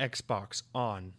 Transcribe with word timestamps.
Xbox 0.00 0.64
On. 0.74 1.12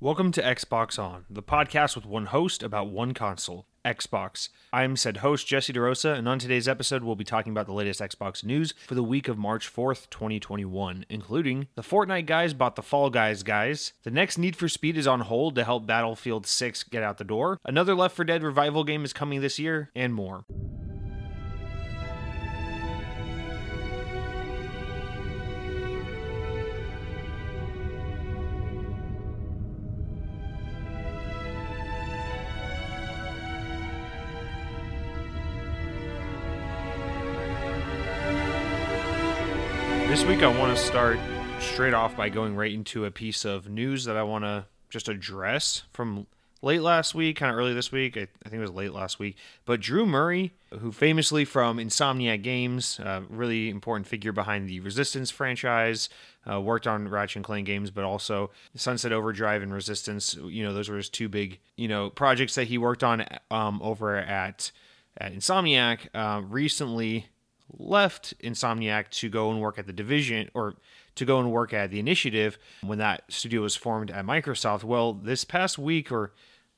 Welcome 0.00 0.32
to 0.32 0.42
Xbox 0.42 0.98
On, 0.98 1.24
the 1.30 1.42
podcast 1.42 1.96
with 1.96 2.04
one 2.04 2.26
host 2.26 2.62
about 2.62 2.90
one 2.90 3.14
console, 3.14 3.66
Xbox. 3.86 4.50
I'm 4.70 4.96
said 4.96 5.18
host 5.18 5.46
Jesse 5.46 5.72
DeRosa, 5.72 6.18
and 6.18 6.28
on 6.28 6.38
today's 6.38 6.68
episode, 6.68 7.02
we'll 7.02 7.16
be 7.16 7.24
talking 7.24 7.52
about 7.52 7.66
the 7.66 7.72
latest 7.72 8.00
Xbox 8.00 8.44
news 8.44 8.74
for 8.86 8.94
the 8.94 9.02
week 9.02 9.28
of 9.28 9.38
March 9.38 9.72
4th, 9.74 10.10
2021, 10.10 11.06
including 11.08 11.68
the 11.74 11.82
Fortnite 11.82 12.26
guys 12.26 12.52
bought 12.52 12.76
the 12.76 12.82
Fall 12.82 13.08
Guys 13.08 13.42
guys, 13.42 13.94
the 14.02 14.10
next 14.10 14.36
Need 14.36 14.56
for 14.56 14.68
Speed 14.68 14.98
is 14.98 15.06
on 15.06 15.20
hold 15.20 15.54
to 15.54 15.64
help 15.64 15.86
Battlefield 15.86 16.46
6 16.46 16.82
get 16.84 17.02
out 17.02 17.16
the 17.16 17.24
door, 17.24 17.58
another 17.64 17.94
Left 17.94 18.14
4 18.14 18.26
Dead 18.26 18.42
revival 18.42 18.84
game 18.84 19.04
is 19.06 19.14
coming 19.14 19.40
this 19.40 19.58
year, 19.58 19.90
and 19.94 20.12
more. 20.14 20.44
This 40.20 40.28
week, 40.28 40.42
I 40.42 40.58
want 40.58 40.76
to 40.76 40.84
start 40.84 41.18
straight 41.60 41.94
off 41.94 42.14
by 42.14 42.28
going 42.28 42.54
right 42.54 42.70
into 42.70 43.06
a 43.06 43.10
piece 43.10 43.46
of 43.46 43.70
news 43.70 44.04
that 44.04 44.18
I 44.18 44.22
want 44.22 44.44
to 44.44 44.66
just 44.90 45.08
address 45.08 45.84
from 45.94 46.26
late 46.60 46.82
last 46.82 47.14
week, 47.14 47.38
kind 47.38 47.50
of 47.50 47.56
early 47.56 47.72
this 47.72 47.90
week. 47.90 48.18
I, 48.18 48.28
I 48.44 48.50
think 48.50 48.56
it 48.56 48.60
was 48.60 48.70
late 48.70 48.92
last 48.92 49.18
week. 49.18 49.38
But 49.64 49.80
Drew 49.80 50.04
Murray, 50.04 50.52
who 50.78 50.92
famously 50.92 51.46
from 51.46 51.78
Insomniac 51.78 52.42
Games, 52.42 53.00
uh, 53.00 53.22
really 53.30 53.70
important 53.70 54.06
figure 54.06 54.30
behind 54.30 54.68
the 54.68 54.80
Resistance 54.80 55.30
franchise, 55.30 56.10
uh, 56.46 56.60
worked 56.60 56.86
on 56.86 57.08
Ratchet 57.08 57.36
and 57.36 57.44
Clank 57.46 57.66
games, 57.66 57.90
but 57.90 58.04
also 58.04 58.50
Sunset 58.74 59.12
Overdrive 59.12 59.62
and 59.62 59.72
Resistance. 59.72 60.34
You 60.34 60.64
know, 60.64 60.74
those 60.74 60.90
were 60.90 60.98
his 60.98 61.08
two 61.08 61.30
big, 61.30 61.60
you 61.76 61.88
know, 61.88 62.10
projects 62.10 62.56
that 62.56 62.66
he 62.66 62.76
worked 62.76 63.02
on 63.02 63.24
um, 63.50 63.80
over 63.82 64.18
at 64.18 64.70
at 65.16 65.32
Insomniac. 65.32 66.08
Uh, 66.14 66.42
recently 66.42 67.28
left 67.78 68.34
Insomniac 68.40 69.08
to 69.10 69.28
go 69.28 69.50
and 69.50 69.60
work 69.60 69.78
at 69.78 69.86
the 69.86 69.92
division 69.92 70.50
or 70.54 70.74
to 71.14 71.24
go 71.24 71.38
and 71.38 71.52
work 71.52 71.72
at 71.72 71.90
the 71.90 71.98
initiative 71.98 72.58
when 72.82 72.98
that 72.98 73.24
studio 73.28 73.62
was 73.62 73.76
formed 73.76 74.10
at 74.10 74.24
Microsoft. 74.24 74.84
Well, 74.84 75.12
this 75.12 75.44
past 75.44 75.78
week 75.78 76.10
or 76.10 76.32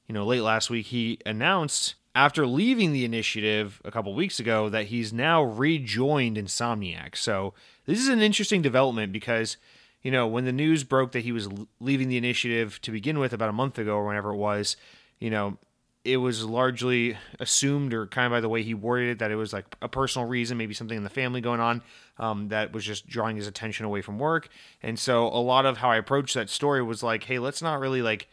you 0.07 0.15
know, 0.15 0.25
late 0.25 0.43
last 0.43 0.69
week 0.69 0.87
he 0.87 1.19
announced 1.25 1.95
after 2.15 2.47
leaving 2.47 2.93
the 2.93 3.05
initiative 3.05 3.81
a 3.85 3.91
couple 3.91 4.13
weeks 4.15 4.39
ago 4.39 4.69
that 4.69 4.87
he's 4.87 5.13
now 5.13 5.43
rejoined 5.43 6.37
Insomniac. 6.37 7.17
So, 7.17 7.55
this 7.87 7.99
is 7.99 8.09
an 8.09 8.21
interesting 8.21 8.63
development 8.63 9.13
because 9.13 9.57
you 10.03 10.11
know, 10.11 10.27
when 10.27 10.45
the 10.45 10.53
news 10.53 10.85
broke 10.85 11.13
that 11.13 11.21
he 11.21 11.33
was 11.33 11.49
leaving 11.81 12.09
the 12.09 12.17
initiative 12.17 12.81
to 12.83 12.91
begin 12.91 13.19
with 13.19 13.33
about 13.33 13.49
a 13.49 13.53
month 13.53 13.79
ago 13.79 13.95
or 13.95 14.07
whenever 14.07 14.33
it 14.33 14.37
was, 14.37 14.77
you 15.21 15.31
know, 15.31 15.59
it 16.05 16.17
was 16.17 16.45
largely 16.45 17.17
assumed 17.39 17.95
or 17.95 18.07
kind 18.07 18.27
of 18.27 18.33
by 18.33 18.41
the 18.41 18.49
way 18.49 18.63
he 18.63 18.75
worded 18.75 19.11
it 19.11 19.19
that 19.21 19.31
it 19.31 19.37
was 19.37 19.53
like 19.53 19.65
a 19.81 19.89
personal 19.89 20.27
reason, 20.27 20.59
maybe 20.59 20.75
something 20.75 20.97
in 20.97 21.05
the 21.05 21.11
family 21.11 21.41
going 21.41 21.61
on 21.61 21.83
um, 22.19 22.49
that 22.49 22.73
was 22.73 22.85
just 22.85 23.07
drawing 23.07 23.37
his 23.37 23.47
attention 23.47 23.87
away 23.87 24.03
from 24.03 24.19
work. 24.19 24.49
And 24.83 24.99
so 24.99 25.27
a 25.29 25.39
lot 25.39 25.65
of 25.65 25.79
how 25.79 25.91
I 25.91 25.97
approached 25.97 26.35
that 26.35 26.51
story 26.51 26.83
was 26.83 27.03
like, 27.03 27.25
hey, 27.25 27.39
let's 27.39 27.63
not 27.63 27.79
really 27.79 28.03
like 28.03 28.29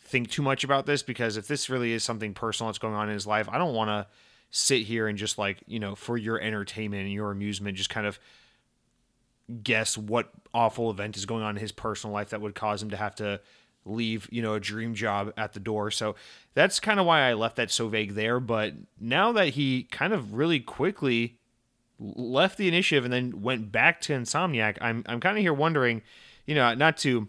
think 0.00 0.30
too 0.30 0.42
much 0.42 0.64
about 0.64 0.86
this 0.86 1.02
because 1.02 1.36
if 1.36 1.46
this 1.46 1.70
really 1.70 1.92
is 1.92 2.02
something 2.02 2.34
personal 2.34 2.68
that's 2.68 2.78
going 2.78 2.94
on 2.94 3.08
in 3.08 3.14
his 3.14 3.26
life, 3.26 3.48
I 3.48 3.58
don't 3.58 3.74
want 3.74 3.88
to 3.90 4.06
sit 4.50 4.82
here 4.82 5.06
and 5.06 5.16
just 5.16 5.38
like, 5.38 5.58
you 5.66 5.78
know, 5.78 5.94
for 5.94 6.16
your 6.16 6.40
entertainment 6.40 7.02
and 7.02 7.12
your 7.12 7.30
amusement, 7.30 7.76
just 7.76 7.90
kind 7.90 8.06
of 8.06 8.18
guess 9.62 9.96
what 9.96 10.30
awful 10.52 10.90
event 10.90 11.16
is 11.16 11.26
going 11.26 11.42
on 11.42 11.56
in 11.56 11.60
his 11.60 11.72
personal 11.72 12.14
life 12.14 12.30
that 12.30 12.40
would 12.40 12.54
cause 12.54 12.82
him 12.82 12.90
to 12.90 12.96
have 12.96 13.14
to 13.16 13.40
leave, 13.84 14.28
you 14.30 14.42
know, 14.42 14.54
a 14.54 14.60
dream 14.60 14.94
job 14.94 15.32
at 15.36 15.52
the 15.52 15.60
door. 15.60 15.90
So 15.90 16.14
that's 16.54 16.80
kind 16.80 16.98
of 16.98 17.06
why 17.06 17.28
I 17.28 17.34
left 17.34 17.56
that 17.56 17.70
so 17.70 17.88
vague 17.88 18.14
there. 18.14 18.40
But 18.40 18.74
now 19.00 19.32
that 19.32 19.48
he 19.48 19.84
kind 19.84 20.12
of 20.12 20.34
really 20.34 20.60
quickly 20.60 21.38
left 21.98 22.58
the 22.58 22.68
initiative 22.68 23.04
and 23.04 23.12
then 23.12 23.42
went 23.42 23.70
back 23.70 24.00
to 24.02 24.12
Insomniac, 24.12 24.78
I'm 24.80 25.04
I'm 25.06 25.20
kind 25.20 25.36
of 25.36 25.42
here 25.42 25.54
wondering, 25.54 26.02
you 26.46 26.54
know, 26.54 26.74
not 26.74 26.96
to 26.98 27.28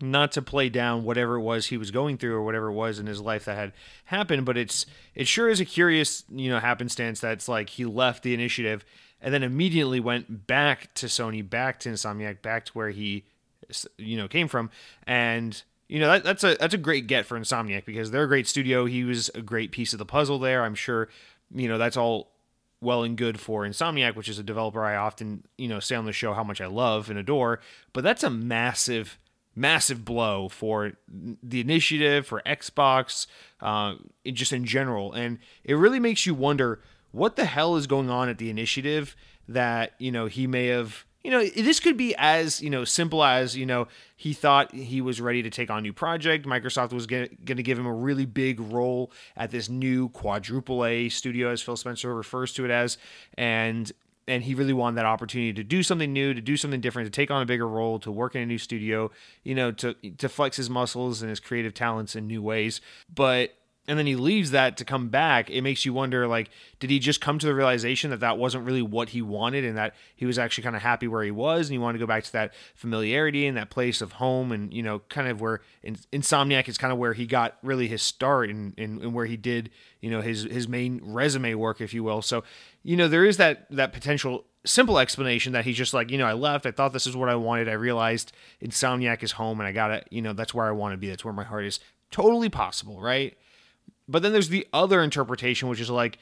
not 0.00 0.32
to 0.32 0.42
play 0.42 0.68
down 0.68 1.04
whatever 1.04 1.36
it 1.36 1.40
was 1.42 1.66
he 1.66 1.76
was 1.76 1.90
going 1.90 2.18
through 2.18 2.34
or 2.34 2.42
whatever 2.42 2.68
it 2.68 2.74
was 2.74 2.98
in 2.98 3.06
his 3.06 3.20
life 3.20 3.44
that 3.44 3.56
had 3.56 3.72
happened, 4.06 4.44
but 4.44 4.56
it's 4.56 4.86
it 5.14 5.26
sure 5.26 5.48
is 5.48 5.60
a 5.60 5.64
curious, 5.64 6.24
you 6.30 6.50
know, 6.50 6.58
happenstance 6.58 7.20
that's 7.20 7.48
like 7.48 7.70
he 7.70 7.84
left 7.84 8.22
the 8.22 8.34
initiative 8.34 8.84
and 9.20 9.32
then 9.32 9.42
immediately 9.42 10.00
went 10.00 10.46
back 10.46 10.92
to 10.94 11.06
Sony, 11.06 11.48
back 11.48 11.80
to 11.80 11.88
Insomniac, 11.88 12.42
back 12.42 12.66
to 12.66 12.72
where 12.72 12.90
he 12.90 13.24
you 13.98 14.16
know 14.16 14.28
came 14.28 14.48
from 14.48 14.70
and 15.06 15.62
you 15.88 15.98
know 16.00 16.08
that, 16.08 16.24
that's 16.24 16.44
a 16.44 16.56
that's 16.58 16.74
a 16.74 16.78
great 16.78 17.06
get 17.06 17.26
for 17.26 17.38
Insomniac 17.38 17.84
because 17.84 18.10
they're 18.10 18.24
a 18.24 18.28
great 18.28 18.46
studio. 18.46 18.86
He 18.86 19.04
was 19.04 19.30
a 19.34 19.42
great 19.42 19.70
piece 19.70 19.92
of 19.92 19.98
the 19.98 20.06
puzzle 20.06 20.38
there. 20.38 20.64
I'm 20.64 20.74
sure 20.74 21.08
you 21.54 21.68
know 21.68 21.78
that's 21.78 21.96
all 21.96 22.30
well 22.80 23.02
and 23.02 23.16
good 23.16 23.38
for 23.40 23.62
Insomniac, 23.62 24.16
which 24.16 24.28
is 24.28 24.38
a 24.38 24.42
developer 24.42 24.84
I 24.84 24.96
often 24.96 25.44
you 25.58 25.68
know 25.68 25.80
say 25.80 25.96
on 25.96 26.06
the 26.06 26.12
show 26.12 26.32
how 26.32 26.44
much 26.44 26.60
I 26.60 26.66
love 26.66 27.10
and 27.10 27.18
adore. 27.18 27.60
But 27.92 28.04
that's 28.04 28.22
a 28.22 28.30
massive 28.30 29.18
massive 29.56 30.04
blow 30.04 30.48
for 30.48 30.92
the 31.08 31.60
initiative 31.60 32.26
for 32.26 32.42
Xbox, 32.44 33.26
uh, 33.60 33.94
just 34.26 34.52
in 34.52 34.64
general, 34.64 35.12
and 35.12 35.38
it 35.62 35.74
really 35.74 36.00
makes 36.00 36.26
you 36.26 36.34
wonder 36.34 36.80
what 37.12 37.36
the 37.36 37.44
hell 37.44 37.76
is 37.76 37.86
going 37.86 38.10
on 38.10 38.28
at 38.28 38.38
the 38.38 38.50
initiative 38.50 39.14
that 39.46 39.92
you 39.98 40.10
know 40.10 40.26
he 40.26 40.46
may 40.46 40.66
have 40.66 41.04
you 41.24 41.30
know, 41.30 41.42
this 41.42 41.80
could 41.80 41.96
be 41.96 42.14
as, 42.18 42.60
you 42.60 42.68
know, 42.68 42.84
simple 42.84 43.24
as, 43.24 43.56
you 43.56 43.64
know, 43.64 43.88
he 44.14 44.34
thought 44.34 44.74
he 44.74 45.00
was 45.00 45.22
ready 45.22 45.42
to 45.42 45.48
take 45.48 45.70
on 45.70 45.78
a 45.78 45.80
new 45.80 45.92
project. 45.92 46.46
Microsoft 46.46 46.92
was 46.92 47.06
going 47.06 47.28
to 47.46 47.62
give 47.62 47.78
him 47.78 47.86
a 47.86 47.92
really 47.92 48.26
big 48.26 48.60
role 48.60 49.10
at 49.34 49.50
this 49.50 49.70
new 49.70 50.10
quadruple 50.10 50.84
A 50.84 51.08
studio, 51.08 51.48
as 51.48 51.62
Phil 51.62 51.76
Spencer 51.76 52.14
refers 52.14 52.52
to 52.52 52.66
it 52.66 52.70
as. 52.70 52.98
And 53.38 53.90
and 54.26 54.42
he 54.42 54.54
really 54.54 54.72
wanted 54.72 54.96
that 54.96 55.04
opportunity 55.04 55.52
to 55.52 55.62
do 55.62 55.82
something 55.82 56.10
new, 56.12 56.32
to 56.32 56.40
do 56.40 56.56
something 56.56 56.80
different, 56.80 57.06
to 57.06 57.10
take 57.10 57.30
on 57.30 57.42
a 57.42 57.46
bigger 57.46 57.68
role, 57.68 57.98
to 57.98 58.10
work 58.10 58.34
in 58.34 58.40
a 58.40 58.46
new 58.46 58.58
studio, 58.58 59.10
you 59.42 59.54
know, 59.54 59.72
to 59.72 59.94
to 59.94 60.28
flex 60.28 60.58
his 60.58 60.68
muscles 60.68 61.22
and 61.22 61.30
his 61.30 61.40
creative 61.40 61.72
talents 61.72 62.14
in 62.14 62.26
new 62.26 62.42
ways. 62.42 62.82
But 63.12 63.54
and 63.86 63.98
then 63.98 64.06
he 64.06 64.16
leaves 64.16 64.50
that 64.52 64.76
to 64.78 64.84
come 64.84 65.08
back, 65.08 65.50
it 65.50 65.60
makes 65.60 65.84
you 65.84 65.92
wonder 65.92 66.26
like, 66.26 66.48
did 66.80 66.90
he 66.90 66.98
just 66.98 67.20
come 67.20 67.38
to 67.38 67.46
the 67.46 67.54
realization 67.54 68.10
that 68.10 68.20
that 68.20 68.38
wasn't 68.38 68.64
really 68.64 68.80
what 68.80 69.10
he 69.10 69.20
wanted 69.20 69.64
and 69.64 69.76
that 69.76 69.94
he 70.16 70.24
was 70.24 70.38
actually 70.38 70.64
kind 70.64 70.76
of 70.76 70.82
happy 70.82 71.06
where 71.06 71.22
he 71.22 71.30
was 71.30 71.68
and 71.68 71.72
he 71.72 71.78
wanted 71.78 71.98
to 71.98 72.02
go 72.02 72.06
back 72.06 72.24
to 72.24 72.32
that 72.32 72.54
familiarity 72.74 73.46
and 73.46 73.56
that 73.56 73.68
place 73.68 74.00
of 74.00 74.12
home 74.12 74.52
and, 74.52 74.72
you 74.72 74.82
know, 74.82 75.00
kind 75.10 75.28
of 75.28 75.40
where 75.40 75.60
in, 75.82 75.96
Insomniac 76.12 76.68
is 76.68 76.78
kind 76.78 76.92
of 76.92 76.98
where 76.98 77.12
he 77.12 77.26
got 77.26 77.58
really 77.62 77.86
his 77.86 78.02
start 78.02 78.48
and, 78.48 78.72
and, 78.78 79.02
and 79.02 79.12
where 79.12 79.26
he 79.26 79.36
did, 79.36 79.70
you 80.00 80.10
know, 80.10 80.22
his, 80.22 80.44
his 80.44 80.66
main 80.66 81.00
resume 81.04 81.54
work, 81.54 81.80
if 81.80 81.92
you 81.92 82.02
will. 82.02 82.22
So, 82.22 82.42
you 82.82 82.96
know, 82.96 83.08
there 83.08 83.24
is 83.24 83.36
that, 83.36 83.66
that 83.70 83.92
potential 83.92 84.46
simple 84.66 84.98
explanation 84.98 85.52
that 85.52 85.66
he's 85.66 85.76
just 85.76 85.92
like, 85.92 86.10
you 86.10 86.16
know, 86.16 86.26
I 86.26 86.32
left. 86.32 86.64
I 86.64 86.70
thought 86.70 86.94
this 86.94 87.06
is 87.06 87.14
what 87.14 87.28
I 87.28 87.34
wanted. 87.34 87.68
I 87.68 87.72
realized 87.72 88.32
Insomniac 88.62 89.22
is 89.22 89.32
home 89.32 89.60
and 89.60 89.66
I 89.66 89.72
got 89.72 89.90
it. 89.90 90.08
You 90.10 90.22
know, 90.22 90.32
that's 90.32 90.54
where 90.54 90.66
I 90.66 90.70
want 90.70 90.94
to 90.94 90.96
be. 90.96 91.08
That's 91.08 91.24
where 91.24 91.34
my 91.34 91.44
heart 91.44 91.66
is. 91.66 91.80
Totally 92.10 92.48
possible, 92.48 93.00
right? 93.00 93.36
But 94.08 94.22
then 94.22 94.32
there's 94.32 94.48
the 94.48 94.66
other 94.72 95.02
interpretation, 95.02 95.68
which 95.68 95.80
is 95.80 95.90
like, 95.90 96.18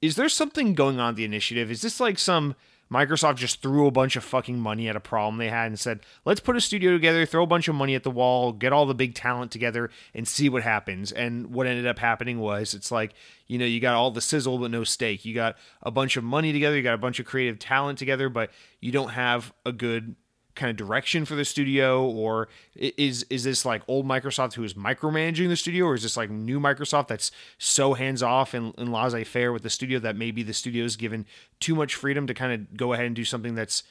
is 0.00 0.16
there 0.16 0.28
something 0.28 0.74
going 0.74 0.98
on 0.98 1.14
the 1.14 1.24
initiative? 1.24 1.70
Is 1.70 1.82
this 1.82 2.00
like 2.00 2.18
some 2.18 2.54
Microsoft 2.92 3.36
just 3.36 3.62
threw 3.62 3.86
a 3.86 3.92
bunch 3.92 4.16
of 4.16 4.24
fucking 4.24 4.58
money 4.58 4.88
at 4.88 4.96
a 4.96 5.00
problem 5.00 5.38
they 5.38 5.48
had 5.48 5.66
and 5.66 5.78
said, 5.78 6.00
let's 6.24 6.40
put 6.40 6.56
a 6.56 6.60
studio 6.60 6.92
together, 6.92 7.24
throw 7.24 7.44
a 7.44 7.46
bunch 7.46 7.68
of 7.68 7.74
money 7.76 7.94
at 7.94 8.02
the 8.02 8.10
wall, 8.10 8.52
get 8.52 8.72
all 8.72 8.84
the 8.84 8.94
big 8.94 9.14
talent 9.14 9.52
together, 9.52 9.90
and 10.12 10.26
see 10.26 10.48
what 10.48 10.64
happens. 10.64 11.12
And 11.12 11.52
what 11.52 11.68
ended 11.68 11.86
up 11.86 12.00
happening 12.00 12.40
was 12.40 12.74
it's 12.74 12.90
like, 12.90 13.12
you 13.46 13.58
know, 13.58 13.64
you 13.64 13.78
got 13.78 13.94
all 13.94 14.10
the 14.10 14.20
sizzle 14.20 14.58
but 14.58 14.72
no 14.72 14.82
steak. 14.82 15.24
You 15.24 15.34
got 15.34 15.56
a 15.82 15.92
bunch 15.92 16.16
of 16.16 16.24
money 16.24 16.52
together, 16.52 16.76
you 16.76 16.82
got 16.82 16.94
a 16.94 16.98
bunch 16.98 17.20
of 17.20 17.26
creative 17.26 17.60
talent 17.60 17.98
together, 17.98 18.28
but 18.28 18.50
you 18.80 18.90
don't 18.90 19.10
have 19.10 19.52
a 19.64 19.70
good 19.70 20.16
kind 20.54 20.70
of 20.70 20.76
direction 20.76 21.24
for 21.24 21.34
the 21.34 21.44
studio 21.44 22.04
or 22.04 22.48
is 22.74 23.24
is 23.30 23.44
this 23.44 23.64
like 23.64 23.82
old 23.86 24.06
microsoft 24.06 24.54
who 24.54 24.64
is 24.64 24.74
micromanaging 24.74 25.48
the 25.48 25.56
studio 25.56 25.86
or 25.86 25.94
is 25.94 26.02
this 26.02 26.16
like 26.16 26.28
new 26.30 26.58
microsoft 26.58 27.08
that's 27.08 27.30
so 27.58 27.94
hands 27.94 28.22
off 28.22 28.52
and, 28.52 28.74
and 28.76 28.92
laissez-faire 28.92 29.52
with 29.52 29.62
the 29.62 29.70
studio 29.70 29.98
that 29.98 30.16
maybe 30.16 30.42
the 30.42 30.52
studio 30.52 30.84
is 30.84 30.96
given 30.96 31.24
too 31.60 31.74
much 31.74 31.94
freedom 31.94 32.26
to 32.26 32.34
kind 32.34 32.52
of 32.52 32.76
go 32.76 32.92
ahead 32.92 33.06
and 33.06 33.14
do 33.14 33.24
something 33.24 33.54
that's 33.54 33.84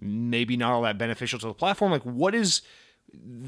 maybe 0.00 0.56
not 0.56 0.72
all 0.72 0.82
that 0.82 0.98
beneficial 0.98 1.38
to 1.38 1.46
the 1.46 1.54
platform? 1.54 1.92
Like 1.92 2.02
what 2.02 2.34
is 2.34 2.62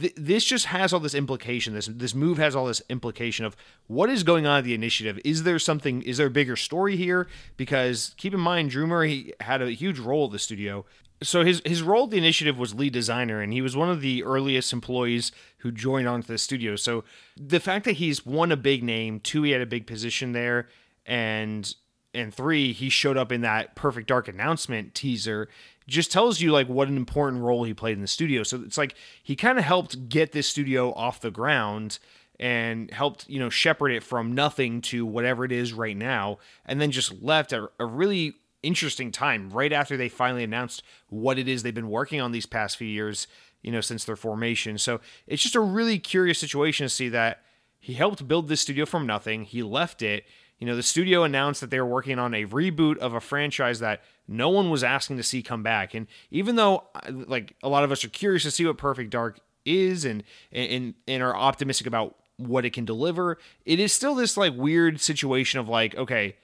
th- 0.00 0.14
this 0.16 0.44
just 0.44 0.66
has 0.66 0.92
all 0.92 1.00
this 1.00 1.14
implication. 1.14 1.74
This 1.74 1.86
this 1.86 2.14
move 2.14 2.38
has 2.38 2.56
all 2.56 2.66
this 2.66 2.82
implication 2.88 3.44
of 3.44 3.56
what 3.86 4.10
is 4.10 4.22
going 4.22 4.46
on 4.46 4.58
at 4.58 4.64
the 4.64 4.74
initiative. 4.74 5.18
Is 5.24 5.42
there 5.42 5.58
something 5.58 6.02
is 6.02 6.18
there 6.18 6.28
a 6.28 6.30
bigger 6.30 6.56
story 6.56 6.96
here? 6.96 7.28
Because 7.56 8.14
keep 8.16 8.34
in 8.34 8.40
mind 8.40 8.70
drew 8.70 8.86
murray 8.86 9.32
had 9.40 9.62
a 9.62 9.70
huge 9.70 9.98
role 9.98 10.26
at 10.26 10.32
the 10.32 10.38
studio 10.38 10.84
so 11.22 11.44
his 11.44 11.60
his 11.64 11.82
role 11.82 12.04
at 12.04 12.10
the 12.10 12.18
initiative 12.18 12.58
was 12.58 12.74
lead 12.74 12.92
designer 12.92 13.40
and 13.40 13.52
he 13.52 13.62
was 13.62 13.76
one 13.76 13.90
of 13.90 14.00
the 14.00 14.22
earliest 14.24 14.72
employees 14.72 15.32
who 15.58 15.70
joined 15.70 16.08
onto 16.08 16.26
the 16.26 16.38
studio 16.38 16.76
so 16.76 17.04
the 17.36 17.60
fact 17.60 17.84
that 17.84 17.92
he's 17.92 18.24
one 18.24 18.52
a 18.52 18.56
big 18.56 18.82
name 18.82 19.20
two 19.20 19.42
he 19.42 19.50
had 19.50 19.60
a 19.60 19.66
big 19.66 19.86
position 19.86 20.32
there 20.32 20.68
and 21.06 21.74
and 22.12 22.34
three 22.34 22.72
he 22.72 22.88
showed 22.88 23.16
up 23.16 23.30
in 23.30 23.42
that 23.42 23.74
perfect 23.74 24.08
dark 24.08 24.28
announcement 24.28 24.94
teaser 24.94 25.48
just 25.90 26.12
tells 26.12 26.40
you 26.40 26.52
like 26.52 26.68
what 26.68 26.88
an 26.88 26.96
important 26.96 27.42
role 27.42 27.64
he 27.64 27.74
played 27.74 27.96
in 27.96 28.00
the 28.00 28.06
studio. 28.06 28.42
So 28.42 28.62
it's 28.64 28.78
like 28.78 28.94
he 29.22 29.36
kind 29.36 29.58
of 29.58 29.64
helped 29.64 30.08
get 30.08 30.32
this 30.32 30.46
studio 30.46 30.92
off 30.94 31.20
the 31.20 31.30
ground 31.30 31.98
and 32.38 32.90
helped 32.90 33.28
you 33.28 33.38
know 33.38 33.50
shepherd 33.50 33.90
it 33.90 34.02
from 34.02 34.32
nothing 34.34 34.80
to 34.80 35.04
whatever 35.04 35.44
it 35.44 35.52
is 35.52 35.72
right 35.74 35.96
now, 35.96 36.38
and 36.64 36.80
then 36.80 36.90
just 36.90 37.20
left 37.22 37.52
a, 37.52 37.68
a 37.78 37.84
really 37.84 38.36
interesting 38.62 39.10
time 39.10 39.50
right 39.50 39.72
after 39.72 39.96
they 39.96 40.08
finally 40.08 40.44
announced 40.44 40.82
what 41.08 41.38
it 41.38 41.48
is 41.48 41.62
they've 41.62 41.74
been 41.74 41.90
working 41.90 42.20
on 42.20 42.32
these 42.32 42.46
past 42.46 42.76
few 42.76 42.88
years, 42.88 43.26
you 43.62 43.72
know, 43.72 43.80
since 43.80 44.04
their 44.04 44.16
formation. 44.16 44.78
So 44.78 45.00
it's 45.26 45.42
just 45.42 45.54
a 45.54 45.60
really 45.60 45.98
curious 45.98 46.38
situation 46.38 46.84
to 46.84 46.90
see 46.90 47.08
that 47.10 47.42
he 47.78 47.94
helped 47.94 48.28
build 48.28 48.48
this 48.48 48.60
studio 48.60 48.84
from 48.84 49.06
nothing. 49.06 49.44
He 49.44 49.62
left 49.62 50.02
it. 50.02 50.24
You 50.58 50.66
know, 50.66 50.76
the 50.76 50.82
studio 50.82 51.24
announced 51.24 51.62
that 51.62 51.70
they 51.70 51.80
were 51.80 51.86
working 51.86 52.18
on 52.18 52.34
a 52.34 52.44
reboot 52.44 52.98
of 52.98 53.14
a 53.14 53.20
franchise 53.20 53.80
that 53.80 54.02
no 54.28 54.50
one 54.50 54.68
was 54.68 54.84
asking 54.84 55.16
to 55.16 55.22
see 55.22 55.42
come 55.42 55.62
back. 55.62 55.94
And 55.94 56.06
even 56.30 56.56
though, 56.56 56.84
uh, 56.94 57.10
like, 57.10 57.56
a 57.62 57.68
lot 57.70 57.82
of 57.82 57.90
us 57.90 58.04
are 58.04 58.10
curious 58.10 58.42
to 58.42 58.50
see 58.50 58.66
what 58.66 58.76
Perfect 58.76 59.10
Dark 59.10 59.40
is 59.64 60.04
and 60.04 60.22
and 60.52 60.94
and 61.06 61.22
are 61.22 61.36
optimistic 61.36 61.86
about 61.86 62.16
what 62.36 62.64
it 62.64 62.74
can 62.74 62.84
deliver, 62.84 63.38
it 63.64 63.80
is 63.80 63.92
still 63.92 64.14
this 64.14 64.36
like 64.36 64.54
weird 64.54 65.00
situation 65.00 65.60
of 65.60 65.68
like, 65.68 65.94
okay, 65.96 66.36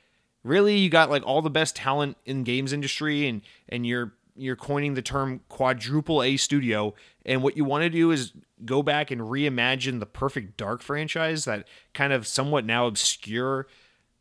really 0.47 0.77
you 0.79 0.89
got 0.89 1.11
like 1.11 1.25
all 1.25 1.43
the 1.43 1.51
best 1.51 1.77
talent 1.77 2.17
in 2.25 2.45
games 2.45 2.73
industry 2.73 3.27
and 3.27 3.43
and 3.69 3.87
you're 3.87 4.13
you're 4.37 4.57
coining 4.57 4.95
the 4.95 5.03
term 5.03 5.41
quadruple 5.49 6.23
A 6.23 6.37
studio. 6.37 6.95
And 7.25 7.43
what 7.43 7.57
you 7.57 7.65
want 7.65 7.83
to 7.83 7.91
do 7.91 8.11
is 8.11 8.33
go 8.65 8.83
back 8.83 9.11
and 9.11 9.23
reimagine 9.23 9.99
the 9.99 10.07
Perfect 10.07 10.57
Dark 10.57 10.83
franchise 10.83 11.45
that 11.47 11.67
kind 11.95 12.13
of 12.13 12.27
somewhat 12.27 12.65
now 12.65 12.87
obscure 12.87 13.67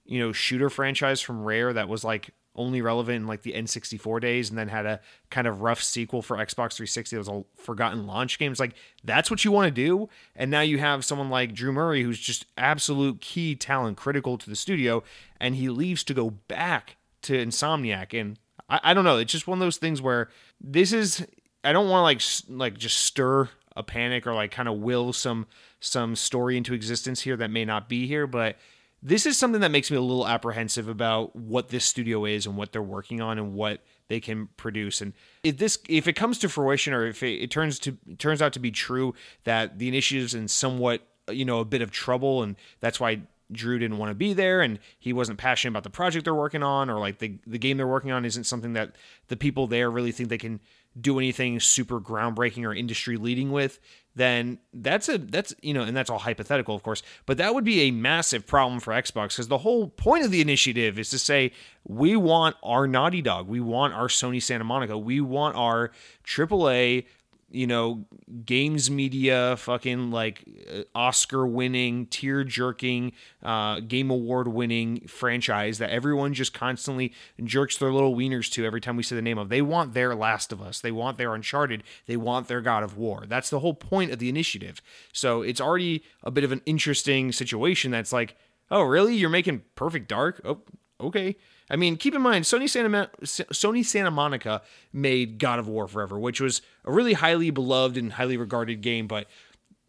you 0.06 0.19
know 0.19 0.31
shooter 0.31 0.69
franchise 0.69 1.22
from 1.22 1.44
Rare 1.44 1.74
that 1.74 1.89
was 1.89 2.04
like 2.04 2.30
only 2.56 2.81
relevant 2.81 3.18
in 3.18 3.28
like 3.28 3.42
the 3.42 3.54
N64 3.54 4.22
days 4.22 4.50
and 4.50 4.57
then 4.57 4.68
had 4.68 4.86
a 4.86 5.00
kind 5.30 5.48
of 5.48 5.62
rough 5.62 5.81
sequel 5.81 6.22
for 6.22 6.38
Xbox 6.38 6.75
360 6.75 7.16
that 7.16 7.19
was 7.19 7.28
a 7.28 7.44
forgotten 7.56 8.07
launch 8.07 8.40
game. 8.40 8.52
It's 8.52 8.60
like 8.60 8.75
that's 9.04 9.30
what 9.30 9.44
you 9.44 9.52
want 9.52 9.68
to 9.68 9.72
do. 9.72 10.10
And 10.36 10.50
now 10.50 10.62
you 10.62 10.78
have 10.78 11.06
someone 11.06 11.30
like 11.30 11.54
Drew 11.54 11.72
Murray 11.72 12.04
who's 12.04 12.19
just 12.19 12.46
absolute 12.57 13.22
key 13.22 13.56
talent 13.56 13.98
critical 13.98 14.38
to 14.38 14.50
the 14.50 14.56
studio 14.56 15.04
and 15.40 15.56
he 15.56 15.69
leaves 15.69 16.04
to 16.06 16.13
go 16.13 16.30
back 16.30 16.98
to 17.24 17.34
Insomniac. 17.34 18.19
And 18.19 18.40
I, 18.69 18.80
I 18.84 18.94
don't 18.94 19.04
know, 19.04 19.18
it's 19.18 19.31
just 19.31 19.48
one 19.48 19.58
of 19.58 19.66
those 19.66 19.78
things 19.78 20.01
where 20.01 20.30
this 20.62 20.94
is 20.94 21.25
I 21.63 21.74
don't 21.74 21.90
want 21.90 22.01
to 22.01 22.04
like 22.04 22.22
like 22.60 22.78
just 22.78 22.98
stir 22.98 23.50
a 23.75 23.84
panic 23.84 24.25
or 24.25 24.34
like 24.34 24.51
kind 24.51 24.69
of 24.69 24.78
will 24.78 25.12
some 25.12 25.48
some 25.80 26.16
story 26.16 26.58
into 26.58 26.74
existence 26.74 27.22
here 27.22 27.36
that 27.38 27.51
may 27.51 27.66
not 27.66 27.90
be 27.90 28.08
here, 28.08 28.28
but 28.28 28.58
this 29.06 29.28
is 29.28 29.38
something 29.38 29.62
that 29.62 29.69
makes 29.69 29.92
me 29.92 29.98
a 29.98 30.02
little 30.02 30.28
apprehensive 30.28 30.88
about 30.88 31.36
what 31.36 31.69
this 31.69 31.86
studio 31.86 32.25
is 32.25 32.48
and 32.48 32.57
what 32.57 32.72
they're 32.72 32.81
working 32.81 33.22
on 33.22 33.38
and 33.38 33.54
what 33.54 33.81
they 34.07 34.19
can 34.19 34.48
produce. 34.57 35.00
And 35.00 35.13
if 35.44 35.57
this 35.57 35.78
if 35.88 36.07
it 36.07 36.13
comes 36.13 36.40
to 36.40 36.50
fruition 36.50 36.92
or 36.92 37.06
if 37.06 37.22
it, 37.22 37.44
it 37.44 37.52
turns 37.52 37.78
to 37.80 37.98
turns 38.18 38.42
out 38.42 38.52
to 38.54 38.60
be 38.60 38.72
true 38.72 39.13
that 39.44 39.78
the 39.78 39.88
initiative's 39.88 40.34
in 40.34 40.48
somewhat 40.48 41.07
you 41.30 41.46
know 41.46 41.60
a 41.60 41.66
bit 41.66 41.84
of 41.84 41.92
trouble 41.92 42.42
and 42.42 42.56
that's 42.80 43.00
why 43.00 43.22
Drew 43.52 43.78
didn't 43.78 44.00
want 44.00 44.10
to 44.10 44.16
be 44.16 44.34
there 44.34 44.62
and 44.62 44.80
he 44.98 45.13
wasn't 45.13 45.38
passionate 45.38 45.74
about 45.74 45.84
the 45.84 45.92
project 45.92 46.25
they're 46.25 46.34
working 46.34 46.63
on 46.63 46.90
or 46.90 47.00
like 47.00 47.19
the 47.19 47.38
the 47.46 47.60
game 47.60 47.78
they're 47.78 47.86
working 47.86 48.12
on 48.12 48.25
isn't 48.25 48.46
something 48.46 48.74
that 48.74 48.96
the 49.28 49.38
people 49.38 49.68
there 49.68 49.92
really 49.92 50.12
think 50.12 50.30
they 50.30 50.40
can 50.40 50.60
do 51.00 51.20
anything 51.20 51.60
super 51.60 52.00
groundbreaking 52.00 52.66
or 52.66 52.74
industry 52.74 53.18
leading 53.18 53.52
with 53.52 53.80
then 54.16 54.58
that's 54.74 55.10
a 55.10 55.18
that's 55.18 55.54
you 55.62 55.74
know 55.74 55.82
and 55.82 55.96
that's 55.96 56.10
all 56.10 56.20
hypothetical 56.20 56.74
of 56.74 56.84
course 56.84 57.04
but 57.26 57.38
that 57.38 57.54
would 57.54 57.66
be 57.66 57.82
a 57.82 57.92
massive 57.92 58.48
problem 58.48 58.80
for 58.80 58.94
Xbox 58.94 59.30
because 59.30 59.50
the 59.50 59.58
whole 59.60 59.88
point 59.90 60.24
of 60.24 60.32
the 60.32 60.42
initiative 60.42 60.98
is 60.98 61.10
to 61.10 61.20
say 61.20 61.52
we 61.84 62.16
want 62.16 62.56
our 62.64 62.88
Naughty 62.88 63.22
Dog 63.22 63.48
we 63.48 63.60
want 63.60 63.94
our 63.94 64.08
Sony 64.08 64.42
Santa 64.42 64.64
Monica 64.64 64.98
we 64.98 65.20
want 65.20 65.56
our 65.56 65.92
AAA 66.26 67.06
you 67.52 67.68
know, 67.68 68.06
games 68.44 68.90
media, 68.90 69.56
fucking 69.58 70.12
like 70.12 70.44
uh, 70.74 70.82
Oscar 70.94 71.46
winning, 71.46 72.08
tear 72.08 72.44
jerking, 72.44 73.14
uh, 73.44 73.80
game 73.82 74.10
award 74.10 74.48
winning 74.48 75.02
franchise 75.08 75.78
that 75.78 75.90
everyone 75.90 76.34
just 76.34 76.54
constantly 76.54 77.14
jerks 77.44 77.78
their 77.78 77.92
little 77.92 78.16
wieners 78.16 78.52
to 78.52 78.66
every 78.66 78.82
time 78.82 78.98
we 78.98 79.04
say 79.04 79.16
the 79.16 79.22
name 79.22 79.38
of. 79.38 79.50
They 79.50 79.62
want 79.62 79.94
their 79.94 80.16
Last 80.16 80.52
of 80.52 80.62
Us. 80.62 80.82
They 80.82 80.92
want 80.92 81.18
their 81.18 81.34
Uncharted. 81.34 81.84
They 82.08 82.18
want 82.18 82.48
their 82.48 82.62
God 82.62 82.84
of 82.84 82.98
War. 82.98 83.26
That's 83.28 83.50
the 83.50 83.60
whole 83.60 83.76
point 83.76 84.12
of 84.12 84.20
the 84.20 84.30
initiative. 84.30 84.82
So 85.14 85.42
it's 85.42 85.62
already 85.62 86.04
a 86.24 86.32
bit 86.32 86.44
of 86.44 86.52
an 86.52 86.62
interesting 86.66 87.32
situation 87.32 87.92
that's 87.92 88.12
like, 88.12 88.36
oh, 88.72 88.82
really? 88.82 89.16
You're 89.16 89.30
making 89.30 89.64
Perfect 89.76 90.08
Dark? 90.08 90.42
Oh, 90.44 90.62
okay. 91.00 91.38
I 91.70 91.76
mean, 91.76 91.98
keep 91.98 92.14
in 92.14 92.22
mind, 92.22 92.46
Sony 92.46 92.70
Santa, 92.70 93.10
Sony 93.24 93.84
Santa 93.84 94.12
Monica 94.12 94.62
made 94.94 95.40
God 95.40 95.60
of 95.60 95.68
War 95.68 95.88
Forever, 95.88 96.20
which 96.20 96.40
was 96.40 96.62
a 96.84 96.92
really 96.92 97.14
highly 97.14 97.50
beloved 97.50 97.98
and 97.98 98.14
highly 98.14 98.38
regarded 98.38 98.82
game, 98.82 99.08
but 99.08 99.28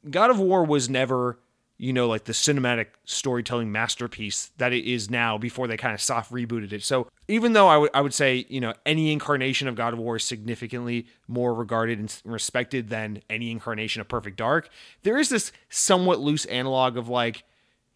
God 0.08 0.30
of 0.30 0.38
War 0.38 0.64
was 0.64 0.88
never, 0.88 1.38
you 1.76 1.92
know, 1.92 2.08
like 2.08 2.24
the 2.24 2.32
cinematic 2.32 2.86
storytelling 3.04 3.70
masterpiece 3.70 4.50
that 4.56 4.72
it 4.72 4.84
is 4.84 5.10
now 5.10 5.36
before 5.36 5.66
they 5.66 5.76
kind 5.76 5.92
of 5.92 6.00
soft 6.00 6.32
rebooted 6.32 6.72
it. 6.72 6.82
So 6.82 7.08
even 7.28 7.52
though 7.52 7.68
I, 7.68 8.00
would 8.00 8.14
say, 8.14 8.46
you 8.48 8.60
know, 8.60 8.72
any 8.86 9.12
incarnation 9.12 9.68
of 9.68 9.74
God 9.74 9.92
of 9.92 9.98
War 9.98 10.16
is 10.16 10.24
significantly 10.24 11.06
more 11.28 11.52
regarded 11.52 11.98
and 11.98 12.22
respected 12.24 12.88
than 12.88 13.20
any 13.28 13.50
incarnation 13.50 14.00
of 14.00 14.08
Perfect 14.08 14.38
Dark, 14.38 14.70
there 15.02 15.18
is 15.18 15.28
this 15.28 15.52
somewhat 15.68 16.20
loose 16.20 16.46
analog 16.46 16.96
of 16.96 17.08
like, 17.08 17.44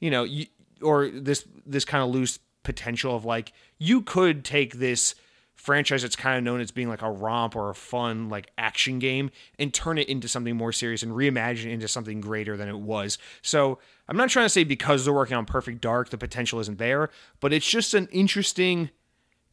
you 0.00 0.10
know, 0.10 0.24
you, 0.24 0.46
or 0.82 1.08
this 1.08 1.46
this 1.64 1.84
kind 1.84 2.02
of 2.02 2.10
loose 2.10 2.38
potential 2.62 3.14
of 3.16 3.24
like 3.24 3.52
you 3.78 4.02
could 4.02 4.44
take 4.44 4.74
this 4.74 5.14
franchise 5.54 6.00
that's 6.00 6.16
kind 6.16 6.38
of 6.38 6.42
known 6.42 6.58
as 6.58 6.70
being 6.70 6.88
like 6.88 7.02
a 7.02 7.10
romp 7.10 7.54
or 7.54 7.68
a 7.68 7.74
fun 7.74 8.30
like 8.30 8.50
action 8.56 8.98
game 8.98 9.30
and 9.58 9.74
turn 9.74 9.98
it 9.98 10.08
into 10.08 10.26
something 10.26 10.56
more 10.56 10.72
serious 10.72 11.02
and 11.02 11.12
reimagine 11.12 11.66
it 11.66 11.72
into 11.72 11.86
something 11.86 12.20
greater 12.20 12.56
than 12.56 12.68
it 12.68 12.78
was. 12.78 13.18
So 13.42 13.78
I'm 14.08 14.16
not 14.16 14.30
trying 14.30 14.46
to 14.46 14.50
say 14.50 14.64
because 14.64 15.04
they're 15.04 15.12
working 15.12 15.36
on 15.36 15.44
Perfect 15.44 15.82
Dark 15.82 16.08
the 16.08 16.16
potential 16.16 16.60
isn't 16.60 16.78
there, 16.78 17.10
but 17.40 17.52
it's 17.52 17.68
just 17.68 17.92
an 17.92 18.08
interesting 18.10 18.88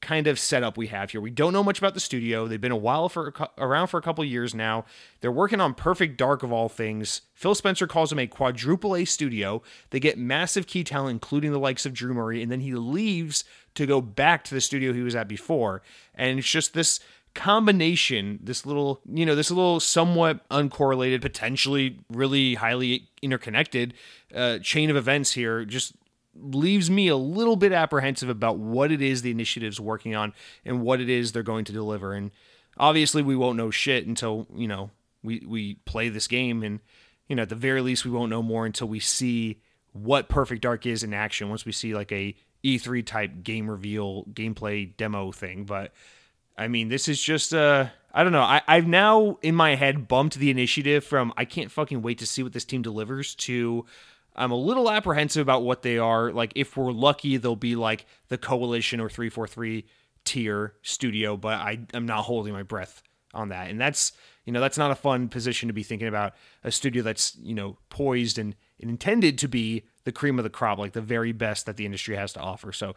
kind 0.01 0.27
of 0.27 0.39
setup 0.39 0.77
we 0.77 0.87
have 0.87 1.11
here. 1.11 1.21
We 1.21 1.31
don't 1.31 1.53
know 1.53 1.63
much 1.63 1.79
about 1.79 1.93
the 1.93 1.99
studio. 1.99 2.47
They've 2.47 2.61
been 2.61 2.71
a 2.71 2.75
while 2.75 3.09
for 3.09 3.33
around 3.57 3.87
for 3.87 3.97
a 3.97 4.01
couple 4.01 4.23
years 4.23 4.53
now. 4.53 4.85
They're 5.21 5.31
working 5.31 5.59
on 5.59 5.73
Perfect 5.73 6.17
Dark 6.17 6.43
of 6.43 6.51
all 6.51 6.69
things. 6.69 7.21
Phil 7.33 7.55
Spencer 7.55 7.87
calls 7.87 8.11
them 8.11 8.19
a 8.19 8.27
quadruple 8.27 8.95
A 8.95 9.05
studio. 9.05 9.61
They 9.89 9.99
get 9.99 10.17
massive 10.17 10.67
key 10.67 10.83
talent, 10.83 11.11
including 11.11 11.51
the 11.51 11.59
likes 11.59 11.85
of 11.85 11.93
Drew 11.93 12.13
Murray, 12.13 12.43
and 12.43 12.51
then 12.51 12.61
he 12.61 12.73
leaves 12.73 13.43
to 13.75 13.85
go 13.85 14.01
back 14.01 14.43
to 14.45 14.53
the 14.53 14.61
studio 14.61 14.93
he 14.93 15.01
was 15.01 15.15
at 15.15 15.27
before. 15.27 15.81
And 16.15 16.39
it's 16.39 16.47
just 16.49 16.73
this 16.73 16.99
combination, 17.33 18.39
this 18.41 18.65
little, 18.65 19.01
you 19.11 19.25
know, 19.25 19.35
this 19.35 19.51
little 19.51 19.79
somewhat 19.79 20.47
uncorrelated, 20.49 21.21
potentially 21.21 21.99
really 22.09 22.55
highly 22.55 23.09
interconnected 23.21 23.93
uh, 24.33 24.57
chain 24.59 24.89
of 24.89 24.95
events 24.95 25.33
here 25.33 25.63
just 25.63 25.93
leaves 26.41 26.89
me 26.89 27.07
a 27.07 27.15
little 27.15 27.55
bit 27.55 27.71
apprehensive 27.71 28.29
about 28.29 28.57
what 28.57 28.91
it 28.91 29.01
is 29.01 29.21
the 29.21 29.31
initiative's 29.31 29.79
working 29.79 30.15
on 30.15 30.33
and 30.65 30.81
what 30.81 31.01
it 31.01 31.09
is 31.09 31.31
they're 31.31 31.43
going 31.43 31.65
to 31.65 31.71
deliver. 31.71 32.13
And 32.13 32.31
obviously, 32.77 33.21
we 33.21 33.35
won't 33.35 33.57
know 33.57 33.71
shit 33.71 34.07
until 34.07 34.47
you 34.55 34.67
know 34.67 34.91
we 35.23 35.43
we 35.47 35.75
play 35.85 36.09
this 36.09 36.27
game, 36.27 36.63
and 36.63 36.79
you 37.27 37.35
know 37.35 37.43
at 37.43 37.49
the 37.49 37.55
very 37.55 37.81
least, 37.81 38.05
we 38.05 38.11
won't 38.11 38.29
know 38.29 38.43
more 38.43 38.65
until 38.65 38.87
we 38.87 38.99
see 38.99 39.61
what 39.93 40.29
Perfect 40.29 40.61
Dark 40.61 40.85
is 40.85 41.03
in 41.03 41.13
action. 41.13 41.49
Once 41.49 41.65
we 41.65 41.71
see 41.71 41.93
like 41.93 42.11
a 42.11 42.35
E3 42.63 43.05
type 43.05 43.43
game 43.43 43.69
reveal 43.69 44.25
gameplay 44.25 44.95
demo 44.97 45.31
thing, 45.31 45.65
but 45.65 45.93
I 46.57 46.67
mean, 46.67 46.89
this 46.89 47.07
is 47.07 47.21
just 47.21 47.53
uh 47.53 47.87
I 48.13 48.23
don't 48.23 48.31
know. 48.31 48.41
I, 48.41 48.61
I've 48.67 48.87
now 48.87 49.37
in 49.43 49.53
my 49.53 49.75
head 49.75 50.07
bumped 50.07 50.35
the 50.35 50.49
initiative 50.49 51.03
from 51.03 51.33
I 51.37 51.45
can't 51.45 51.71
fucking 51.71 52.01
wait 52.01 52.17
to 52.19 52.25
see 52.25 52.41
what 52.41 52.53
this 52.53 52.65
team 52.65 52.81
delivers 52.81 53.35
to 53.35 53.85
I'm 54.37 54.51
a 54.51 54.57
little 54.57 54.91
apprehensive 54.91 55.41
about 55.41 55.63
what 55.63 55.81
they 55.81 55.97
are. 55.97 56.31
Like, 56.31 56.53
if 56.55 56.77
we're 56.77 56.91
lucky, 56.91 57.37
they'll 57.37 57.55
be 57.55 57.75
like 57.75 58.05
the 58.27 58.37
Coalition 58.37 58.99
or 58.99 59.09
343 59.09 59.85
tier 60.25 60.73
studio, 60.81 61.37
but 61.37 61.59
I, 61.59 61.79
I'm 61.93 62.05
not 62.05 62.23
holding 62.23 62.53
my 62.53 62.63
breath 62.63 63.01
on 63.33 63.49
that. 63.49 63.69
And 63.69 63.79
that's, 63.79 64.11
you 64.45 64.53
know, 64.53 64.59
that's 64.59 64.77
not 64.77 64.91
a 64.91 64.95
fun 64.95 65.29
position 65.29 65.67
to 65.67 65.73
be 65.73 65.83
thinking 65.83 66.07
about 66.07 66.33
a 66.63 66.71
studio 66.71 67.01
that's, 67.01 67.35
you 67.37 67.55
know, 67.55 67.77
poised 67.89 68.37
and, 68.37 68.55
and 68.79 68.89
intended 68.89 69.37
to 69.39 69.47
be 69.47 69.85
the 70.03 70.11
cream 70.11 70.37
of 70.37 70.43
the 70.43 70.49
crop, 70.49 70.77
like 70.77 70.93
the 70.93 71.01
very 71.01 71.31
best 71.31 71.65
that 71.65 71.77
the 71.77 71.85
industry 71.85 72.15
has 72.15 72.33
to 72.33 72.39
offer. 72.39 72.71
So, 72.71 72.95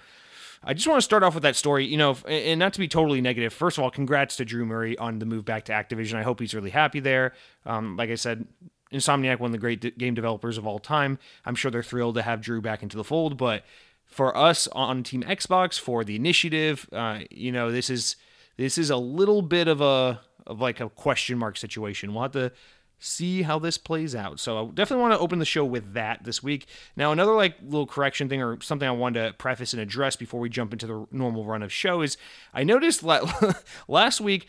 I 0.62 0.74
just 0.74 0.86
want 0.86 0.98
to 0.98 1.02
start 1.02 1.22
off 1.22 1.32
with 1.32 1.42
that 1.44 1.56
story, 1.56 1.86
you 1.86 1.96
know, 1.96 2.18
and 2.28 2.58
not 2.58 2.74
to 2.74 2.80
be 2.80 2.86
totally 2.86 3.22
negative. 3.22 3.52
First 3.52 3.78
of 3.78 3.84
all, 3.84 3.90
congrats 3.90 4.36
to 4.36 4.44
Drew 4.44 4.66
Murray 4.66 4.96
on 4.98 5.18
the 5.18 5.24
move 5.24 5.46
back 5.46 5.64
to 5.64 5.72
Activision. 5.72 6.16
I 6.16 6.22
hope 6.22 6.38
he's 6.38 6.54
really 6.54 6.68
happy 6.68 7.00
there. 7.00 7.32
Um, 7.64 7.96
like 7.96 8.10
I 8.10 8.14
said, 8.14 8.46
Insomniac, 8.92 9.38
one 9.38 9.48
of 9.48 9.52
the 9.52 9.58
great 9.58 9.80
d- 9.80 9.90
game 9.92 10.14
developers 10.14 10.58
of 10.58 10.66
all 10.66 10.78
time. 10.78 11.18
I'm 11.44 11.54
sure 11.54 11.70
they're 11.70 11.82
thrilled 11.82 12.16
to 12.16 12.22
have 12.22 12.40
Drew 12.40 12.60
back 12.60 12.82
into 12.82 12.96
the 12.96 13.04
fold. 13.04 13.36
But 13.36 13.64
for 14.06 14.36
us 14.36 14.66
on 14.68 15.02
Team 15.02 15.22
Xbox, 15.22 15.78
for 15.78 16.04
the 16.04 16.16
initiative, 16.16 16.88
uh, 16.92 17.20
you 17.30 17.52
know, 17.52 17.70
this 17.70 17.88
is 17.88 18.16
this 18.56 18.76
is 18.76 18.90
a 18.90 18.96
little 18.96 19.42
bit 19.42 19.68
of 19.68 19.80
a 19.80 20.20
of 20.46 20.60
like 20.60 20.80
a 20.80 20.88
question 20.88 21.38
mark 21.38 21.56
situation. 21.56 22.12
We'll 22.12 22.22
have 22.22 22.32
to 22.32 22.52
see 23.00 23.42
how 23.42 23.58
this 23.58 23.78
plays 23.78 24.14
out. 24.14 24.38
So 24.38 24.58
I 24.58 24.70
definitely 24.72 25.02
want 25.02 25.14
to 25.14 25.20
open 25.20 25.38
the 25.38 25.46
show 25.46 25.64
with 25.64 25.94
that 25.94 26.22
this 26.24 26.42
week. 26.42 26.66
Now, 26.96 27.12
another 27.12 27.32
like 27.32 27.56
little 27.62 27.86
correction 27.86 28.28
thing 28.28 28.42
or 28.42 28.60
something 28.60 28.86
I 28.86 28.92
wanted 28.92 29.26
to 29.26 29.32
preface 29.32 29.72
and 29.72 29.80
address 29.80 30.16
before 30.16 30.38
we 30.38 30.50
jump 30.50 30.72
into 30.72 30.86
the 30.86 31.06
normal 31.10 31.46
run 31.46 31.62
of 31.62 31.72
show 31.72 32.02
is 32.02 32.18
I 32.52 32.62
noticed 32.62 33.02
last 33.88 34.20
week 34.20 34.46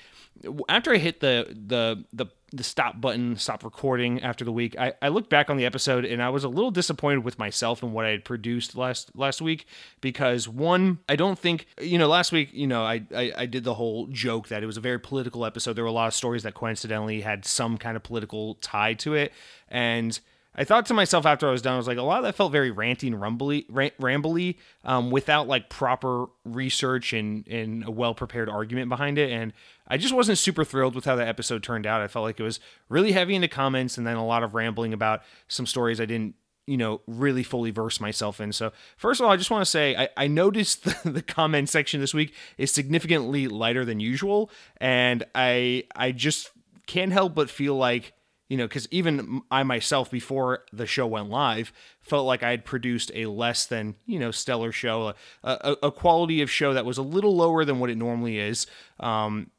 after 0.68 0.94
I 0.94 0.98
hit 0.98 1.22
the 1.22 1.48
the 1.50 2.04
the 2.12 2.26
the 2.54 2.64
stop 2.64 3.00
button, 3.00 3.38
stop 3.38 3.64
recording 3.64 4.22
after 4.22 4.44
the 4.44 4.52
week, 4.52 4.76
I, 4.78 4.94
I 5.02 5.08
looked 5.08 5.30
back 5.30 5.50
on 5.50 5.58
the 5.58 5.66
episode 5.66 6.04
and 6.04 6.22
I 6.22 6.30
was 6.30 6.44
a 6.44 6.50
little 6.50 6.72
disappointed 6.72 7.24
with 7.24 7.40
myself 7.40 7.82
and 7.82 7.94
what 7.94 8.06
I 8.06 8.10
had 8.10 8.26
produced 8.26 8.76
last 8.76 9.12
last 9.16 9.42
week 9.42 9.66
because 10.02 10.48
one, 10.48 11.00
I 11.08 11.16
don't 11.16 11.40
think 11.40 11.68
you 11.80 11.98
know 11.98 12.08
last 12.08 12.32
week 12.32 12.50
you 12.52 12.68
know 12.68 12.84
I, 12.84 13.04
I 13.16 13.32
I 13.38 13.46
did 13.46 13.64
the 13.64 13.76
whole 13.76 14.08
joke 14.08 14.50
that 14.50 14.64
it 14.64 14.66
was 14.66 14.78
a 14.78 14.82
very 14.82 15.00
political 15.00 15.46
episode. 15.46 15.74
There 15.74 15.84
were 15.84 15.90
a 15.90 15.94
lot 15.94 16.08
of 16.08 16.14
stories 16.14 16.44
that 16.44 16.54
coincidentally 16.54 17.22
had 17.22 17.46
some 17.46 17.78
kind 17.78 17.96
of 17.96 18.04
political 18.04 18.56
tie 18.56 18.96
to 18.96 19.14
it, 19.14 19.32
and 19.70 20.20
I 20.54 20.66
thought 20.66 20.86
to 20.88 20.94
myself 20.94 21.26
after 21.26 21.48
I 21.48 21.52
was 21.52 21.62
done, 21.62 21.76
I 21.76 21.78
was 21.78 21.88
like, 21.88 21.98
a 21.98 22.02
lot 22.02 22.18
of 22.18 22.24
that 22.26 22.36
felt 22.36 22.52
very 22.52 22.74
ranty 22.74 23.08
and 23.08 23.20
rumbly, 23.20 23.64
rambly, 23.72 24.58
um, 24.84 25.10
without 25.10 25.48
like 25.48 25.70
proper 25.70 26.26
research 26.44 27.14
and, 27.14 27.48
and 27.48 27.86
a 27.86 27.92
well 27.92 28.14
prepared 28.14 28.50
argument 28.50 28.90
behind 28.90 29.18
it. 29.18 29.32
And 29.32 29.54
I 29.88 29.96
just 29.98 30.14
wasn't 30.14 30.38
super 30.38 30.66
thrilled 30.66 30.94
with 30.94 31.06
how 31.06 31.16
that 31.16 31.28
episode 31.30 31.64
turned 31.64 31.88
out. 31.88 32.02
I 32.02 32.08
felt 32.08 32.24
like 32.24 32.40
it 32.40 32.44
was 32.44 32.60
really 32.90 33.14
heavy 33.14 33.34
into 33.34 33.48
comments 33.48 33.98
and 33.98 34.06
then 34.06 34.18
a 34.18 34.26
lot 34.26 34.44
of 34.44 34.54
rambling 34.54 34.92
about 34.92 35.22
some 35.48 35.66
stories 35.66 36.02
I 36.02 36.06
didn't, 36.06 36.36
you 36.68 36.76
know, 36.76 37.00
really 37.08 37.44
fully 37.44 37.72
verse 37.72 38.02
myself 38.02 38.42
in. 38.42 38.52
So, 38.52 38.74
first 38.98 39.22
of 39.22 39.26
all, 39.26 39.32
I 39.32 39.38
just 39.38 39.52
want 39.52 39.62
to 39.62 39.70
say 39.70 39.96
I, 39.96 40.10
I 40.18 40.28
noticed 40.28 40.84
the, 41.04 41.12
the 41.12 41.22
comment 41.22 41.70
section 41.70 42.02
this 42.02 42.14
week 42.14 42.34
is 42.58 42.74
significantly 42.74 43.48
lighter 43.48 43.86
than 43.86 44.02
usual. 44.02 44.52
And 44.82 45.24
I, 45.34 45.86
I 45.96 46.12
just 46.12 46.52
can't 46.88 47.14
help 47.14 47.36
but 47.36 47.50
feel 47.50 47.76
like 47.76 48.12
you 48.52 48.58
know, 48.58 48.68
because 48.68 48.86
even 48.92 49.44
I 49.50 49.64
myself, 49.64 50.12
before 50.12 50.66
the 50.74 50.86
show 50.86 51.08
went 51.08 51.30
live, 51.30 51.72
felt 52.02 52.26
like 52.26 52.44
I 52.44 52.52
had 52.52 52.66
produced 52.66 53.10
a 53.16 53.28
less 53.28 53.66
than, 53.66 53.96
you 54.06 54.20
know, 54.20 54.32
stellar 54.32 54.74
show, 54.74 55.08
a, 55.08 55.16
a, 55.42 55.76
a 55.84 55.92
quality 55.94 56.42
of 56.42 56.52
show 56.52 56.74
that 56.74 56.86
was 56.86 56.98
a 56.98 57.02
little 57.02 57.34
lower 57.34 57.64
than 57.64 57.80
what 57.80 57.90
it 57.90 57.96
normally 57.96 58.40
is. 58.40 58.68
Um, 59.00 59.52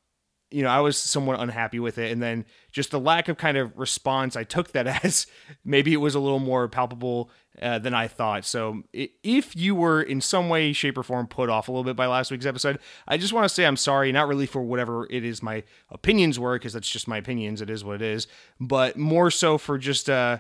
you 0.53 0.63
know, 0.63 0.69
I 0.69 0.81
was 0.81 0.97
somewhat 0.97 1.41
unhappy 1.41 1.81
with 1.81 1.99
it. 1.99 2.13
And 2.13 2.23
then 2.23 2.45
just 2.71 2.91
the 2.91 3.01
lack 3.01 3.29
of 3.29 3.37
kind 3.37 3.57
of 3.57 3.77
response, 3.79 4.37
I 4.37 4.45
took 4.45 4.73
that 4.73 4.87
as 5.05 5.27
maybe 5.65 5.93
it 5.93 5.99
was 5.99 6.15
a 6.15 6.21
little 6.21 6.39
more 6.39 6.69
palpable 6.69 7.31
uh, 7.61 7.79
than 7.79 7.95
I 7.95 8.09
thought. 8.09 8.45
So 8.45 8.83
if 8.93 9.55
you 9.57 9.75
were 9.75 10.03
in 10.03 10.21
some 10.21 10.49
way, 10.49 10.73
shape, 10.73 10.97
or 10.97 11.03
form 11.03 11.27
put 11.27 11.51
off 11.51 11.69
a 11.69 11.73
little 11.73 11.85
bit 11.85 11.97
by 11.97 12.07
last 12.07 12.31
week's 12.31 12.47
episode, 12.47 12.79
I 13.07 13.17
just 13.17 13.33
want 13.33 13.45
to 13.45 13.49
say 13.49 13.67
I'm 13.67 13.77
sorry, 13.77 14.13
not 14.13 14.29
really 14.29 14.47
for 14.47 14.63
whatever 14.63 15.07
it 15.11 15.25
is 15.25 15.43
my 15.43 15.63
opinions 15.91 16.39
were, 16.39 16.55
because 16.55 16.73
that's 16.73 16.89
just 16.89 17.09
my 17.09 17.19
opinions. 17.19 17.61
It 17.61 17.71
is 17.71 17.85
what 17.85 17.97
it 17.97 18.03
is. 18.03 18.27
But 18.61 18.97
more 18.97 19.31
so 19.31 19.59
for 19.59 19.79
just, 19.79 20.09
uh, 20.09 20.39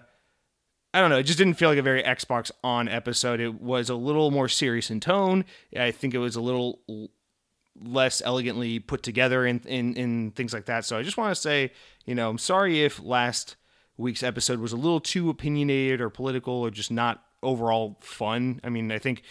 I 0.94 1.00
don't 1.00 1.10
know. 1.10 1.18
It 1.18 1.24
just 1.24 1.38
didn't 1.38 1.54
feel 1.54 1.70
like 1.70 1.78
a 1.78 1.82
very 1.82 2.02
Xbox 2.02 2.50
on 2.62 2.88
episode. 2.88 3.40
It 3.40 3.60
was 3.60 3.88
a 3.88 3.94
little 3.94 4.30
more 4.30 4.48
serious 4.48 4.90
in 4.90 5.00
tone. 5.00 5.44
I 5.76 5.90
think 5.90 6.14
it 6.14 6.18
was 6.18 6.36
a 6.36 6.40
little 6.40 6.80
less 7.80 8.22
elegantly 8.24 8.78
put 8.78 9.02
together 9.02 9.46
and 9.46 9.64
in, 9.66 9.94
in, 9.94 9.96
in 9.96 10.30
things 10.32 10.52
like 10.52 10.66
that. 10.66 10.84
So 10.84 10.98
I 10.98 11.02
just 11.02 11.16
want 11.16 11.34
to 11.34 11.40
say, 11.40 11.72
you 12.04 12.14
know, 12.14 12.30
I'm 12.30 12.38
sorry 12.38 12.82
if 12.82 13.02
last 13.02 13.56
week's 13.96 14.22
episode 14.22 14.58
was 14.58 14.72
a 14.72 14.76
little 14.76 15.00
too 15.00 15.30
opinionated 15.30 16.00
or 16.00 16.10
political 16.10 16.54
or 16.54 16.70
just 16.70 16.90
not 16.90 17.24
overall 17.42 17.98
fun. 18.00 18.60
I 18.62 18.68
mean, 18.68 18.90
I 18.92 18.98
think 18.98 19.22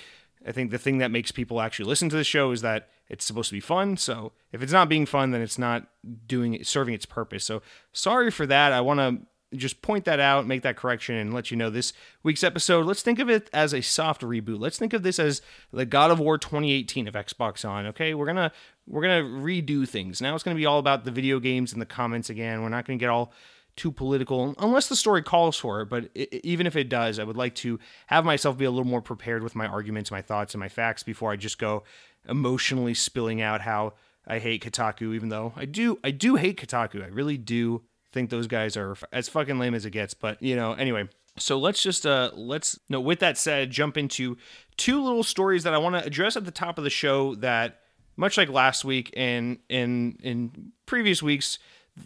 I 0.46 0.52
think 0.52 0.72
the 0.72 0.80
thing 0.80 0.98
that 0.98 1.12
makes 1.12 1.32
people 1.32 1.62
actually 1.62 1.86
listen 1.86 2.10
to 2.10 2.16
the 2.16 2.24
show 2.24 2.52
is 2.52 2.62
that 2.62 2.90
it's 3.10 3.26
supposed 3.26 3.50
to 3.50 3.54
be 3.54 3.60
fun. 3.60 3.98
So 3.98 4.32
if 4.52 4.64
it's 4.64 4.72
not 4.72 4.90
being 4.90 5.06
fun, 5.06 5.32
then 5.32 5.42
it's 5.42 5.60
not 5.60 5.88
doing 6.26 6.64
serving 6.64 6.94
its 6.94 7.06
purpose. 7.06 7.44
So 7.44 7.62
sorry 7.92 8.32
for 8.32 8.48
that. 8.48 8.72
I 8.72 8.82
want 8.82 9.00
to 9.00 9.28
just 9.56 9.82
point 9.82 10.06
that 10.06 10.20
out, 10.20 10.48
make 10.48 10.62
that 10.62 10.78
correction, 10.78 11.16
and 11.16 11.34
let 11.34 11.52
you 11.52 11.58
know 11.58 11.70
this 11.70 11.94
week's 12.24 12.44
episode. 12.44 12.86
Let's 12.86 13.02
think 13.02 13.20
of 13.20 13.30
it 13.30 13.50
as 13.52 13.74
a 13.74 13.82
soft 13.82 14.22
reboot. 14.22 14.60
Let's 14.60 14.78
think 14.78 14.94
of 14.94 15.04
this 15.04 15.20
as 15.20 15.42
the 15.72 15.86
God 15.86 16.12
of 16.12 16.20
War 16.20 16.38
2018 16.38 17.08
of 17.08 17.14
Xbox 17.16 17.68
On. 17.68 17.86
Okay, 17.88 18.14
we're 18.14 18.26
gonna 18.26 18.52
we're 18.88 19.02
gonna 19.02 19.24
redo 19.24 19.88
things. 19.88 20.22
Now 20.22 20.36
it's 20.36 20.44
gonna 20.44 20.56
be 20.56 20.66
all 20.66 20.80
about 20.80 21.04
the 21.04 21.12
video 21.12 21.40
games 21.40 21.74
and 21.74 21.82
the 21.82 21.86
comments 21.86 22.30
again. 22.30 22.62
We're 22.62 22.70
not 22.70 22.86
gonna 22.86 22.98
get 22.98 23.10
all 23.10 23.34
too 23.76 23.92
political 23.92 24.54
unless 24.60 24.88
the 24.88 24.96
story 24.96 25.24
calls 25.24 25.58
for 25.58 25.82
it. 25.82 25.88
But 25.88 26.10
it, 26.16 26.34
even 26.46 26.68
if 26.68 26.76
it 26.76 26.90
does, 26.90 27.20
I 27.20 27.24
would 27.24 27.38
like 27.38 27.56
to 27.56 27.80
have 28.08 28.26
myself 28.26 28.58
be 28.58 28.66
a 28.66 28.72
little 28.72 28.86
more 28.86 29.02
prepared 29.02 29.44
with 29.44 29.56
my 29.56 29.68
arguments, 29.68 30.12
my 30.12 30.22
thoughts, 30.22 30.54
and 30.54 30.60
my 30.60 30.70
facts 30.70 31.04
before 31.04 31.32
I 31.32 31.36
just 31.36 31.58
go 31.58 31.84
emotionally 32.28 32.94
spilling 32.94 33.42
out 33.42 33.62
how 33.62 33.94
I 34.26 34.40
hate 34.40 34.64
Kotaku. 34.64 35.14
Even 35.16 35.30
though 35.30 35.54
I 35.56 35.66
do, 35.66 36.00
I 36.04 36.12
do 36.12 36.36
hate 36.36 36.58
Kotaku. 36.58 37.04
I 37.04 37.08
really 37.08 37.38
do 37.38 37.84
think 38.12 38.30
those 38.30 38.48
guys 38.48 38.76
are 38.78 38.96
as 39.12 39.30
fucking 39.30 39.60
lame 39.60 39.74
as 39.74 39.86
it 39.86 39.92
gets. 39.92 40.14
But 40.14 40.42
you 40.42 40.56
know, 40.56 40.74
anyway. 40.74 41.08
So 41.38 41.58
let's 41.58 41.82
just 41.82 42.06
uh 42.06 42.32
let's 42.34 42.78
no. 42.90 43.00
With 43.00 43.20
that 43.20 43.38
said, 43.38 43.72
jump 43.72 43.98
into 43.98 44.38
two 44.78 45.02
little 45.02 45.24
stories 45.24 45.64
that 45.64 45.74
I 45.74 45.78
want 45.78 45.96
to 45.96 46.06
address 46.06 46.36
at 46.36 46.46
the 46.46 46.52
top 46.52 46.78
of 46.78 46.84
the 46.84 46.90
show 46.90 47.36
that 47.36 47.80
much 48.18 48.38
like 48.38 48.50
last 48.50 48.84
week 48.84 49.12
and 49.16 49.60
in 49.70 50.18
in 50.22 50.74
previous 50.86 51.24
weeks 51.24 51.58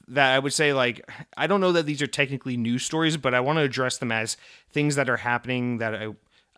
that 0.07 0.33
I 0.33 0.39
would 0.39 0.53
say 0.53 0.74
like 0.74 1.09
I 1.38 1.47
don't 1.47 1.62
know 1.62 1.71
that 1.71 1.85
these 1.85 2.01
are 2.01 2.07
technically 2.07 2.57
news 2.57 2.83
stories, 2.83 3.17
but 3.17 3.33
I 3.33 3.39
want 3.39 3.57
to 3.57 3.63
address 3.63 3.97
them 3.97 4.12
as 4.12 4.38
things 4.69 4.95
that 4.95 5.09
are 5.09 5.17
happening 5.17 5.79
that 5.79 5.95
I 5.95 6.09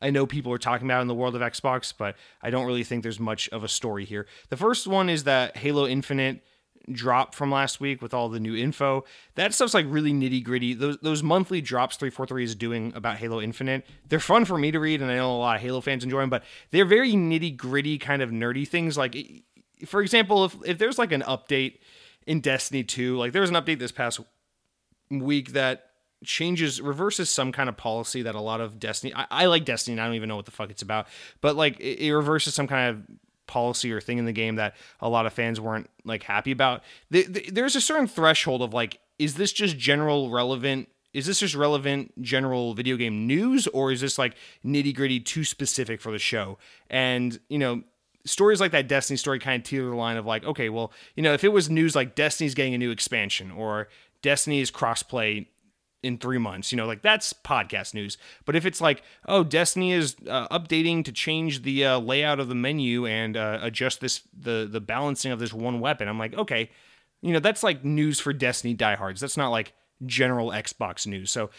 I 0.01 0.09
know 0.11 0.27
people 0.27 0.51
are 0.53 0.59
talking 0.59 0.87
about 0.87 1.01
in 1.01 1.07
the 1.07 1.15
world 1.15 1.35
of 1.35 1.41
Xbox, 1.41 1.93
but 1.97 2.15
I 2.41 2.49
don't 2.49 2.65
really 2.65 2.83
think 2.83 3.01
there's 3.03 3.19
much 3.19 3.49
of 3.49 3.63
a 3.63 3.67
story 3.67 4.05
here. 4.05 4.27
The 4.49 4.57
first 4.57 4.87
one 4.87 5.09
is 5.09 5.23
that 5.23 5.57
Halo 5.57 5.87
Infinite 5.87 6.43
drop 6.91 7.35
from 7.35 7.51
last 7.51 7.79
week 7.79 8.01
with 8.01 8.13
all 8.13 8.29
the 8.29 8.39
new 8.39 8.55
info. 8.55 9.03
That 9.35 9.53
stuff's 9.53 9.73
like 9.73 9.85
really 9.89 10.13
nitty 10.13 10.43
gritty. 10.43 10.73
Those 10.73 10.97
those 11.01 11.23
monthly 11.23 11.61
drops 11.61 11.97
343 11.97 12.43
is 12.43 12.55
doing 12.55 12.93
about 12.95 13.17
Halo 13.17 13.41
Infinite. 13.41 13.85
They're 14.07 14.19
fun 14.19 14.45
for 14.45 14.57
me 14.57 14.71
to 14.71 14.79
read, 14.79 15.01
and 15.01 15.11
I 15.11 15.15
know 15.15 15.35
a 15.35 15.37
lot 15.37 15.55
of 15.57 15.61
Halo 15.61 15.81
fans 15.81 16.03
enjoy 16.03 16.21
them, 16.21 16.29
but 16.29 16.43
they're 16.71 16.85
very 16.85 17.13
nitty 17.13 17.57
gritty 17.57 17.97
kind 17.97 18.21
of 18.21 18.29
nerdy 18.29 18.67
things. 18.67 18.97
Like, 18.97 19.17
for 19.85 20.01
example, 20.01 20.45
if 20.45 20.55
if 20.65 20.77
there's 20.77 20.97
like 20.97 21.11
an 21.11 21.21
update 21.23 21.79
in 22.27 22.41
Destiny 22.41 22.83
2. 22.83 23.17
Like 23.17 23.31
there 23.31 23.41
was 23.41 23.49
an 23.49 23.55
update 23.55 23.79
this 23.79 23.91
past 23.91 24.19
week 25.09 25.53
that 25.53 25.85
changes 26.23 26.81
reverses 26.81 27.29
some 27.29 27.51
kind 27.51 27.69
of 27.69 27.77
policy 27.77 28.23
that 28.23 28.35
a 28.35 28.41
lot 28.41 28.59
of 28.59 28.79
Destiny 28.79 29.13
I, 29.15 29.27
I 29.29 29.45
like 29.45 29.65
Destiny 29.65 29.93
and 29.93 30.01
I 30.01 30.05
don't 30.05 30.15
even 30.15 30.27
know 30.27 30.35
what 30.35 30.45
the 30.45 30.51
fuck 30.51 30.69
it's 30.69 30.81
about, 30.81 31.07
but 31.41 31.55
like 31.55 31.79
it, 31.79 31.99
it, 31.99 32.13
reverses 32.13 32.53
some 32.53 32.67
kind 32.67 32.89
of 32.89 33.17
policy 33.47 33.91
or 33.91 34.01
thing 34.01 34.17
in 34.17 34.25
the 34.25 34.31
game 34.31 34.55
that 34.55 34.75
a 34.99 35.09
lot 35.09 35.25
of 35.25 35.33
fans 35.33 35.59
weren't 35.59 35.89
like 36.03 36.23
happy 36.23 36.51
about. 36.51 36.83
The, 37.09 37.23
the, 37.23 37.49
there's 37.51 37.75
a 37.75 37.81
certain 37.81 38.07
threshold 38.07 38.61
of 38.61 38.73
like 38.73 38.99
is 39.17 39.35
this 39.35 39.51
just 39.51 39.77
general 39.77 40.29
relevant 40.29 40.89
is 41.13 41.25
this 41.25 41.39
just 41.39 41.55
relevant 41.55 42.21
general 42.21 42.73
video 42.73 42.95
game 42.95 43.25
news 43.25 43.65
or 43.67 43.91
is 43.91 44.01
this 44.01 44.17
like 44.17 44.35
nitty 44.63 44.95
gritty 44.95 45.19
too 45.19 45.43
specific 45.43 45.99
for 46.01 46.11
the 46.11 46.19
show? 46.19 46.57
And 46.89 47.39
you 47.49 47.57
know, 47.57 47.83
stories 48.25 48.59
like 48.59 48.71
that 48.71 48.87
Destiny 48.87 49.17
story 49.17 49.39
kind 49.39 49.61
of 49.61 49.67
teeter 49.67 49.89
the 49.89 49.95
line 49.95 50.17
of 50.17 50.25
like, 50.25 50.43
okay, 50.43 50.69
well, 50.69 50.91
you 51.15 51.23
know, 51.23 51.33
if 51.33 51.43
it 51.43 51.49
was 51.49 51.69
news 51.69 51.95
like 51.95 52.15
Destiny's 52.15 52.53
getting 52.53 52.73
a 52.73 52.77
new 52.77 52.91
expansion 52.91 53.51
or 53.51 53.87
Destiny 54.21 54.59
is 54.59 54.69
crossplay 54.69 55.47
in 56.03 56.17
three 56.17 56.37
months, 56.37 56.71
you 56.71 56.77
know, 56.77 56.85
like 56.85 57.01
that's 57.01 57.33
podcast 57.33 57.93
news. 57.93 58.17
But 58.45 58.55
if 58.55 58.65
it's 58.65 58.79
like, 58.79 59.01
oh, 59.27 59.43
Destiny 59.43 59.93
is 59.93 60.15
uh, 60.27 60.47
updating 60.49 61.03
to 61.05 61.11
change 61.11 61.63
the 61.63 61.85
uh, 61.85 61.99
layout 61.99 62.39
of 62.39 62.47
the 62.47 62.55
menu 62.55 63.05
and 63.05 63.35
uh, 63.35 63.59
adjust 63.61 63.99
this 64.01 64.21
the 64.37 64.67
the 64.69 64.81
balancing 64.81 65.31
of 65.31 65.39
this 65.39 65.53
one 65.53 65.79
weapon, 65.79 66.07
I'm 66.07 66.19
like, 66.19 66.35
okay, 66.35 66.69
you 67.21 67.33
know, 67.33 67.39
that's 67.39 67.63
like 67.63 67.83
news 67.83 68.19
for 68.19 68.33
Destiny 68.33 68.73
diehards. 68.73 69.19
That's 69.19 69.37
not 69.37 69.49
like 69.49 69.73
general 70.05 70.49
Xbox 70.51 71.07
news. 71.07 71.31
So 71.31 71.49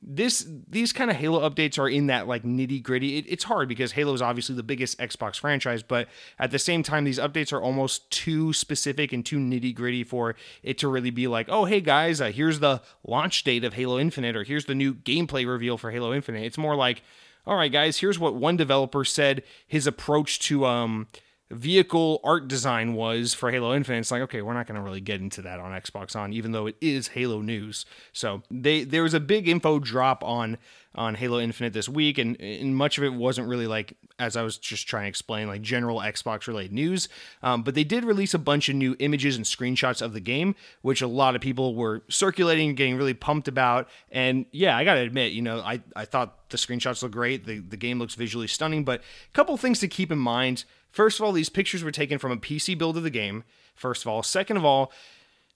this 0.00 0.46
these 0.68 0.92
kind 0.92 1.10
of 1.10 1.16
Halo 1.16 1.48
updates 1.48 1.78
are 1.78 1.88
in 1.88 2.06
that 2.06 2.28
like 2.28 2.44
nitty 2.44 2.82
gritty. 2.82 3.18
It, 3.18 3.24
it's 3.28 3.44
hard 3.44 3.68
because 3.68 3.92
Halo 3.92 4.14
is 4.14 4.22
obviously 4.22 4.54
the 4.54 4.62
biggest 4.62 4.98
Xbox 4.98 5.38
franchise, 5.40 5.82
but 5.82 6.08
at 6.38 6.50
the 6.50 6.58
same 6.58 6.82
time, 6.82 7.04
these 7.04 7.18
updates 7.18 7.52
are 7.52 7.60
almost 7.60 8.08
too 8.10 8.52
specific 8.52 9.12
and 9.12 9.26
too 9.26 9.38
nitty 9.38 9.74
gritty 9.74 10.04
for 10.04 10.36
it 10.62 10.78
to 10.78 10.88
really 10.88 11.10
be 11.10 11.26
like, 11.26 11.48
oh 11.48 11.64
hey 11.64 11.80
guys, 11.80 12.20
uh, 12.20 12.30
here's 12.30 12.60
the 12.60 12.80
launch 13.04 13.42
date 13.42 13.64
of 13.64 13.74
Halo 13.74 13.98
Infinite, 13.98 14.36
or 14.36 14.44
here's 14.44 14.66
the 14.66 14.74
new 14.74 14.94
gameplay 14.94 15.46
reveal 15.46 15.76
for 15.76 15.90
Halo 15.90 16.14
Infinite. 16.14 16.44
It's 16.44 16.58
more 16.58 16.76
like, 16.76 17.02
all 17.44 17.56
right 17.56 17.72
guys, 17.72 17.98
here's 17.98 18.20
what 18.20 18.36
one 18.36 18.56
developer 18.56 19.04
said 19.04 19.42
his 19.66 19.86
approach 19.86 20.38
to 20.40 20.64
um 20.64 21.08
vehicle 21.50 22.20
art 22.24 22.48
design 22.48 22.94
was 22.94 23.34
for 23.34 23.50
Halo 23.50 23.74
Infinite. 23.74 24.00
It's 24.00 24.10
like, 24.10 24.22
okay, 24.22 24.42
we're 24.42 24.54
not 24.54 24.66
going 24.66 24.76
to 24.76 24.82
really 24.82 25.00
get 25.00 25.20
into 25.20 25.42
that 25.42 25.60
on 25.60 25.72
Xbox 25.72 26.14
On, 26.14 26.32
even 26.32 26.52
though 26.52 26.66
it 26.66 26.76
is 26.80 27.08
Halo 27.08 27.40
news. 27.40 27.86
So 28.12 28.42
they 28.50 28.84
there 28.84 29.02
was 29.02 29.14
a 29.14 29.20
big 29.20 29.48
info 29.48 29.78
drop 29.78 30.22
on 30.22 30.58
on 30.98 31.14
Halo 31.14 31.40
Infinite 31.40 31.72
this 31.72 31.88
week, 31.88 32.18
and, 32.18 32.38
and 32.40 32.76
much 32.76 32.98
of 32.98 33.04
it 33.04 33.14
wasn't 33.14 33.48
really 33.48 33.66
like 33.66 33.94
as 34.18 34.36
I 34.36 34.42
was 34.42 34.58
just 34.58 34.86
trying 34.88 35.04
to 35.04 35.08
explain, 35.08 35.48
like 35.48 35.62
general 35.62 36.00
Xbox 36.00 36.46
related 36.46 36.72
news. 36.72 37.08
Um, 37.42 37.62
but 37.62 37.74
they 37.74 37.84
did 37.84 38.04
release 38.04 38.34
a 38.34 38.38
bunch 38.38 38.68
of 38.68 38.74
new 38.74 38.96
images 38.98 39.36
and 39.36 39.44
screenshots 39.44 40.02
of 40.02 40.12
the 40.12 40.20
game, 40.20 40.54
which 40.82 41.00
a 41.00 41.06
lot 41.06 41.34
of 41.34 41.40
people 41.40 41.74
were 41.74 42.02
circulating, 42.08 42.74
getting 42.74 42.96
really 42.96 43.14
pumped 43.14 43.48
about. 43.48 43.88
And 44.10 44.46
yeah, 44.52 44.76
I 44.76 44.84
gotta 44.84 45.00
admit, 45.00 45.32
you 45.32 45.42
know, 45.42 45.60
I 45.60 45.80
I 45.96 46.04
thought 46.04 46.50
the 46.50 46.56
screenshots 46.56 47.02
look 47.02 47.12
great. 47.12 47.46
The 47.46 47.60
the 47.60 47.76
game 47.76 47.98
looks 47.98 48.14
visually 48.14 48.48
stunning, 48.48 48.84
but 48.84 49.00
a 49.00 49.32
couple 49.32 49.56
things 49.56 49.80
to 49.80 49.88
keep 49.88 50.12
in 50.12 50.18
mind 50.18 50.64
First 50.90 51.20
of 51.20 51.24
all, 51.24 51.32
these 51.32 51.48
pictures 51.48 51.84
were 51.84 51.90
taken 51.90 52.18
from 52.18 52.32
a 52.32 52.36
PC 52.36 52.76
build 52.76 52.96
of 52.96 53.02
the 53.02 53.10
game, 53.10 53.44
first 53.74 54.02
of 54.02 54.08
all. 54.08 54.22
Second 54.22 54.56
of 54.56 54.64
all, 54.64 54.92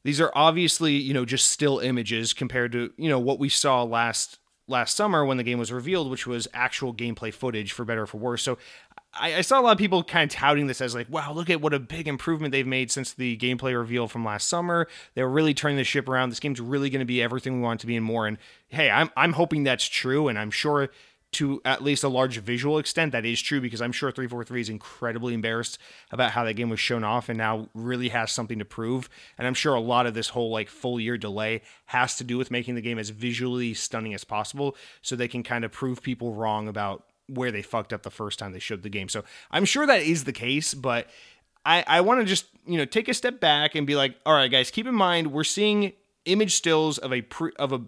these 0.04 0.20
are 0.20 0.32
obviously, 0.34 0.92
you 0.92 1.14
know, 1.14 1.24
just 1.24 1.50
still 1.50 1.78
images 1.78 2.32
compared 2.32 2.72
to, 2.72 2.92
you 2.96 3.08
know, 3.08 3.18
what 3.18 3.38
we 3.38 3.48
saw 3.48 3.82
last 3.82 4.38
last 4.68 4.96
summer 4.96 5.24
when 5.24 5.36
the 5.36 5.42
game 5.42 5.58
was 5.58 5.72
revealed, 5.72 6.10
which 6.10 6.26
was 6.26 6.48
actual 6.54 6.94
gameplay 6.94 7.32
footage 7.32 7.72
for 7.72 7.84
better 7.84 8.02
or 8.02 8.06
for 8.06 8.18
worse. 8.18 8.42
So 8.42 8.58
I, 9.14 9.36
I, 9.36 9.40
saw 9.42 9.60
a 9.60 9.62
lot 9.62 9.72
of 9.72 9.78
people 9.78 10.02
kind 10.02 10.30
of 10.30 10.34
touting 10.34 10.66
this 10.66 10.80
as 10.80 10.94
like, 10.94 11.08
wow, 11.10 11.32
look 11.32 11.50
at 11.50 11.60
what 11.60 11.74
a 11.74 11.78
big 11.78 12.08
improvement 12.08 12.52
they've 12.52 12.66
made 12.66 12.90
since 12.90 13.12
the 13.12 13.36
gameplay 13.36 13.76
reveal 13.76 14.08
from 14.08 14.24
last 14.24 14.48
summer. 14.48 14.88
They 15.14 15.22
were 15.22 15.30
really 15.30 15.52
turning 15.52 15.76
the 15.76 15.84
ship 15.84 16.08
around. 16.08 16.30
This 16.30 16.40
game's 16.40 16.60
really 16.60 16.90
going 16.90 17.00
to 17.00 17.06
be 17.06 17.22
everything 17.22 17.56
we 17.56 17.62
want 17.62 17.80
it 17.80 17.82
to 17.82 17.86
be 17.86 17.96
and 17.96 18.04
more. 18.04 18.26
And 18.26 18.38
hey, 18.68 18.90
I'm 18.90 19.10
I'm 19.16 19.34
hoping 19.34 19.64
that's 19.64 19.84
true, 19.84 20.28
and 20.28 20.38
I'm 20.38 20.50
sure 20.50 20.90
to 21.32 21.62
at 21.64 21.82
least 21.82 22.04
a 22.04 22.08
large 22.08 22.38
visual 22.38 22.78
extent 22.78 23.12
that 23.12 23.24
is 23.24 23.40
true 23.40 23.60
because 23.60 23.80
I'm 23.80 23.92
sure 23.92 24.10
343 24.10 24.60
is 24.60 24.68
incredibly 24.68 25.32
embarrassed 25.32 25.78
about 26.10 26.32
how 26.32 26.44
that 26.44 26.54
game 26.54 26.68
was 26.68 26.78
shown 26.78 27.04
off 27.04 27.28
and 27.28 27.38
now 27.38 27.68
really 27.74 28.10
has 28.10 28.30
something 28.30 28.58
to 28.58 28.64
prove. 28.64 29.08
And 29.38 29.46
I'm 29.46 29.54
sure 29.54 29.74
a 29.74 29.80
lot 29.80 30.06
of 30.06 30.14
this 30.14 30.28
whole 30.28 30.50
like 30.50 30.68
full 30.68 31.00
year 31.00 31.16
delay 31.16 31.62
has 31.86 32.16
to 32.16 32.24
do 32.24 32.36
with 32.36 32.50
making 32.50 32.74
the 32.74 32.82
game 32.82 32.98
as 32.98 33.10
visually 33.10 33.72
stunning 33.72 34.12
as 34.12 34.24
possible 34.24 34.76
so 35.00 35.16
they 35.16 35.28
can 35.28 35.42
kind 35.42 35.64
of 35.64 35.72
prove 35.72 36.02
people 36.02 36.34
wrong 36.34 36.68
about 36.68 37.04
where 37.28 37.50
they 37.50 37.62
fucked 37.62 37.94
up 37.94 38.02
the 38.02 38.10
first 38.10 38.38
time 38.38 38.52
they 38.52 38.58
showed 38.58 38.82
the 38.82 38.90
game. 38.90 39.08
So 39.08 39.24
I'm 39.50 39.64
sure 39.64 39.86
that 39.86 40.02
is 40.02 40.24
the 40.24 40.32
case, 40.32 40.74
but 40.74 41.08
I, 41.64 41.84
I 41.86 42.00
want 42.02 42.20
to 42.20 42.26
just, 42.26 42.46
you 42.66 42.76
know, 42.76 42.84
take 42.84 43.08
a 43.08 43.14
step 43.14 43.40
back 43.40 43.74
and 43.74 43.86
be 43.86 43.96
like, 43.96 44.16
all 44.26 44.34
right, 44.34 44.50
guys, 44.50 44.70
keep 44.70 44.86
in 44.86 44.94
mind 44.94 45.32
we're 45.32 45.44
seeing 45.44 45.92
image 46.24 46.54
stills 46.54 46.98
of 46.98 47.12
a 47.12 47.22
pre, 47.22 47.52
of 47.58 47.72
a 47.72 47.80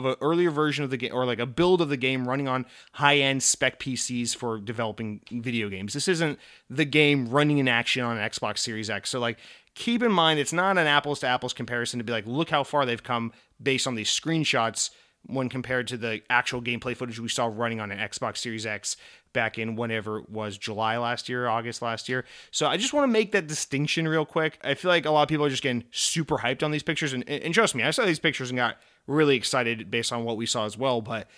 of 0.00 0.12
an 0.12 0.16
earlier 0.20 0.50
version 0.50 0.84
of 0.84 0.90
the 0.90 0.96
game 0.96 1.14
or 1.14 1.24
like 1.24 1.38
a 1.38 1.46
build 1.46 1.80
of 1.80 1.88
the 1.88 1.96
game 1.96 2.28
running 2.28 2.48
on 2.48 2.66
high-end 2.94 3.42
spec 3.42 3.78
PCs 3.78 4.34
for 4.34 4.58
developing 4.58 5.20
video 5.30 5.68
games. 5.68 5.94
This 5.94 6.08
isn't 6.08 6.38
the 6.68 6.84
game 6.84 7.28
running 7.28 7.58
in 7.58 7.68
action 7.68 8.02
on 8.02 8.18
an 8.18 8.28
Xbox 8.28 8.58
Series 8.58 8.90
X. 8.90 9.10
So 9.10 9.20
like 9.20 9.38
keep 9.74 10.02
in 10.02 10.12
mind 10.12 10.40
it's 10.40 10.52
not 10.52 10.76
an 10.78 10.86
apples 10.86 11.20
to 11.20 11.26
apples 11.26 11.52
comparison 11.52 11.98
to 11.98 12.04
be 12.04 12.12
like 12.12 12.26
look 12.26 12.50
how 12.50 12.64
far 12.64 12.84
they've 12.84 13.02
come 13.02 13.32
based 13.62 13.86
on 13.86 13.94
these 13.94 14.10
screenshots 14.10 14.90
when 15.26 15.48
compared 15.48 15.86
to 15.88 15.96
the 15.96 16.22
actual 16.30 16.62
gameplay 16.62 16.96
footage 16.96 17.20
we 17.20 17.28
saw 17.28 17.50
running 17.52 17.80
on 17.80 17.92
an 17.92 17.98
Xbox 17.98 18.38
Series 18.38 18.64
X 18.64 18.96
back 19.32 19.58
in 19.58 19.76
whenever 19.76 20.20
it 20.20 20.30
was 20.30 20.58
July 20.58 20.96
last 20.96 21.28
year, 21.28 21.46
August 21.46 21.82
last 21.82 22.08
year. 22.08 22.24
So 22.50 22.66
I 22.66 22.76
just 22.76 22.92
want 22.92 23.04
to 23.04 23.12
make 23.12 23.32
that 23.32 23.46
distinction 23.46 24.08
real 24.08 24.24
quick. 24.24 24.58
I 24.64 24.74
feel 24.74 24.90
like 24.90 25.04
a 25.04 25.10
lot 25.10 25.22
of 25.22 25.28
people 25.28 25.44
are 25.44 25.50
just 25.50 25.62
getting 25.62 25.84
super 25.90 26.38
hyped 26.38 26.62
on 26.62 26.70
these 26.70 26.82
pictures, 26.82 27.12
and, 27.12 27.28
and 27.28 27.54
trust 27.54 27.74
me, 27.74 27.82
I 27.82 27.90
saw 27.90 28.04
these 28.04 28.18
pictures 28.18 28.50
and 28.50 28.56
got 28.56 28.76
really 29.06 29.36
excited 29.36 29.90
based 29.90 30.12
on 30.12 30.24
what 30.24 30.36
we 30.36 30.46
saw 30.46 30.64
as 30.64 30.76
well. 30.76 31.00
But 31.00 31.28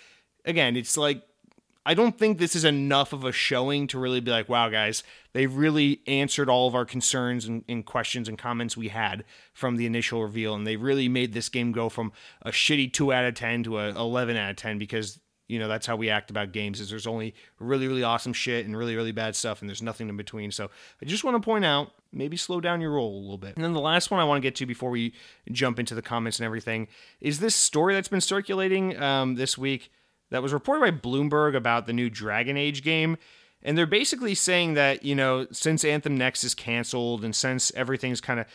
again, 0.45 0.75
it's 0.75 0.97
like 0.97 1.23
I 1.85 1.93
don't 1.93 2.17
think 2.17 2.37
this 2.37 2.55
is 2.55 2.63
enough 2.63 3.11
of 3.11 3.25
a 3.25 3.33
showing 3.33 3.87
to 3.87 3.99
really 3.99 4.21
be 4.21 4.31
like, 4.31 4.47
wow, 4.47 4.69
guys, 4.69 5.03
they've 5.33 5.53
really 5.53 6.01
answered 6.07 6.49
all 6.49 6.67
of 6.67 6.75
our 6.75 6.85
concerns 6.85 7.45
and, 7.45 7.63
and, 7.67 7.85
questions 7.85 8.29
and 8.29 8.37
comments 8.37 8.77
we 8.77 8.87
had 8.87 9.25
from 9.53 9.75
the 9.75 9.85
initial 9.85 10.21
reveal. 10.21 10.55
And 10.55 10.65
they 10.65 10.77
really 10.77 11.09
made 11.09 11.33
this 11.33 11.49
game 11.49 11.73
go 11.73 11.89
from 11.89 12.13
a 12.41 12.51
shitty 12.51 12.93
2 12.93 13.11
out 13.11 13.25
of 13.25 13.35
10 13.35 13.63
to 13.63 13.79
a 13.79 13.89
11 13.89 14.37
out 14.37 14.51
of 14.51 14.55
10 14.55 14.77
because, 14.77 15.19
you 15.49 15.59
know, 15.59 15.67
that's 15.67 15.85
how 15.85 15.97
we 15.97 16.09
act 16.09 16.29
about 16.29 16.53
games 16.53 16.79
is 16.79 16.89
there's 16.89 17.07
only 17.07 17.35
really, 17.59 17.87
really 17.87 18.03
awesome 18.03 18.33
shit 18.33 18.65
and 18.65 18.77
really, 18.77 18.95
really 18.95 19.11
bad 19.11 19.35
stuff 19.35 19.61
and 19.61 19.67
there's 19.67 19.81
nothing 19.81 20.07
in 20.07 20.15
between. 20.15 20.51
So 20.51 20.69
I 21.01 21.05
just 21.05 21.25
want 21.25 21.35
to 21.35 21.45
point 21.45 21.65
out, 21.65 21.91
maybe 22.13 22.37
slow 22.37 22.61
down 22.61 22.81
your 22.81 22.91
roll 22.91 23.17
a 23.17 23.21
little 23.21 23.37
bit. 23.37 23.55
And 23.55 23.63
then 23.63 23.73
the 23.73 23.79
last 23.79 24.11
one 24.11 24.19
I 24.19 24.23
want 24.23 24.41
to 24.41 24.47
get 24.47 24.55
to 24.55 24.65
before 24.65 24.89
we 24.89 25.13
jump 25.51 25.79
into 25.79 25.95
the 25.95 26.01
comments 26.01 26.39
and 26.39 26.45
everything 26.45 26.87
is 27.19 27.39
this 27.39 27.55
story 27.55 27.93
that's 27.93 28.07
been 28.07 28.21
circulating 28.21 29.01
um, 29.01 29.35
this 29.35 29.57
week– 29.57 29.91
that 30.33 30.41
was 30.41 30.51
reported 30.51 30.81
by 30.81 31.09
Bloomberg 31.09 31.55
about 31.55 31.85
the 31.85 31.93
new 31.93 32.09
Dragon 32.09 32.57
Age 32.57 32.83
game. 32.83 33.17
And 33.61 33.77
they're 33.77 33.85
basically 33.85 34.33
saying 34.33 34.73
that, 34.73 35.05
you 35.05 35.13
know, 35.13 35.45
since 35.51 35.85
Anthem 35.85 36.17
Next 36.17 36.43
is 36.43 36.55
canceled 36.55 37.23
and 37.23 37.35
since 37.35 37.71
everything's 37.75 38.19
kind 38.19 38.39
of 38.39 38.47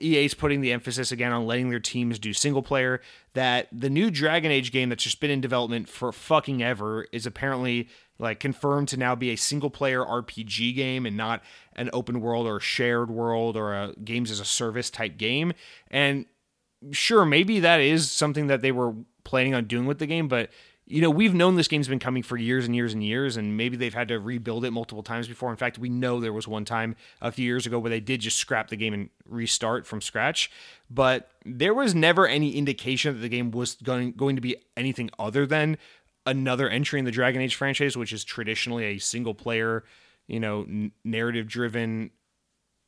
EA's 0.00 0.32
putting 0.32 0.62
the 0.62 0.72
emphasis 0.72 1.12
again 1.12 1.30
on 1.30 1.46
letting 1.46 1.68
their 1.68 1.78
teams 1.78 2.18
do 2.18 2.32
single 2.32 2.62
player, 2.62 3.02
that 3.34 3.68
the 3.70 3.90
new 3.90 4.10
Dragon 4.10 4.50
Age 4.50 4.72
game 4.72 4.88
that's 4.88 5.04
just 5.04 5.20
been 5.20 5.30
in 5.30 5.42
development 5.42 5.90
for 5.90 6.10
fucking 6.10 6.62
ever 6.62 7.06
is 7.12 7.26
apparently 7.26 7.88
like 8.18 8.40
confirmed 8.40 8.88
to 8.88 8.96
now 8.96 9.14
be 9.14 9.30
a 9.30 9.36
single 9.36 9.70
player 9.70 10.04
RPG 10.04 10.74
game 10.74 11.06
and 11.06 11.16
not 11.16 11.42
an 11.74 11.90
open 11.92 12.20
world 12.20 12.46
or 12.46 12.60
shared 12.60 13.10
world 13.10 13.56
or 13.56 13.74
a 13.74 13.92
games 14.04 14.30
as 14.30 14.40
a 14.40 14.44
service 14.44 14.90
type 14.90 15.16
game. 15.16 15.52
And 15.90 16.26
sure, 16.92 17.24
maybe 17.24 17.60
that 17.60 17.80
is 17.80 18.10
something 18.10 18.46
that 18.46 18.62
they 18.62 18.72
were 18.72 18.94
planning 19.24 19.54
on 19.54 19.64
doing 19.64 19.86
with 19.86 19.98
the 19.98 20.06
game, 20.06 20.28
but 20.28 20.50
you 20.86 21.00
know, 21.00 21.08
we've 21.08 21.32
known 21.32 21.56
this 21.56 21.68
game's 21.68 21.88
been 21.88 21.98
coming 21.98 22.22
for 22.22 22.36
years 22.36 22.66
and 22.66 22.76
years 22.76 22.92
and 22.92 23.02
years, 23.02 23.38
and 23.38 23.56
maybe 23.56 23.76
they've 23.76 23.94
had 23.94 24.08
to 24.08 24.20
rebuild 24.20 24.66
it 24.66 24.70
multiple 24.70 25.02
times 25.02 25.26
before. 25.26 25.50
In 25.50 25.56
fact, 25.56 25.78
we 25.78 25.88
know 25.88 26.20
there 26.20 26.32
was 26.32 26.46
one 26.46 26.66
time 26.66 26.94
a 27.22 27.32
few 27.32 27.46
years 27.46 27.66
ago 27.66 27.78
where 27.78 27.88
they 27.88 28.00
did 28.00 28.20
just 28.20 28.36
scrap 28.36 28.68
the 28.68 28.76
game 28.76 28.92
and 28.92 29.08
restart 29.26 29.86
from 29.86 30.02
scratch. 30.02 30.50
But 30.90 31.30
there 31.46 31.72
was 31.72 31.94
never 31.94 32.28
any 32.28 32.56
indication 32.56 33.14
that 33.14 33.20
the 33.20 33.30
game 33.30 33.50
was 33.50 33.76
going 33.76 34.12
going 34.12 34.36
to 34.36 34.42
be 34.42 34.56
anything 34.76 35.08
other 35.18 35.46
than 35.46 35.78
another 36.26 36.68
entry 36.68 36.98
in 36.98 37.04
the 37.04 37.10
Dragon 37.10 37.42
Age 37.42 37.54
franchise, 37.54 37.96
which 37.96 38.12
is 38.12 38.24
traditionally 38.24 38.84
a 38.84 38.98
single 38.98 39.34
player, 39.34 39.84
you 40.26 40.40
know, 40.40 40.62
n- 40.62 40.92
narrative 41.04 41.46
driven 41.46 42.10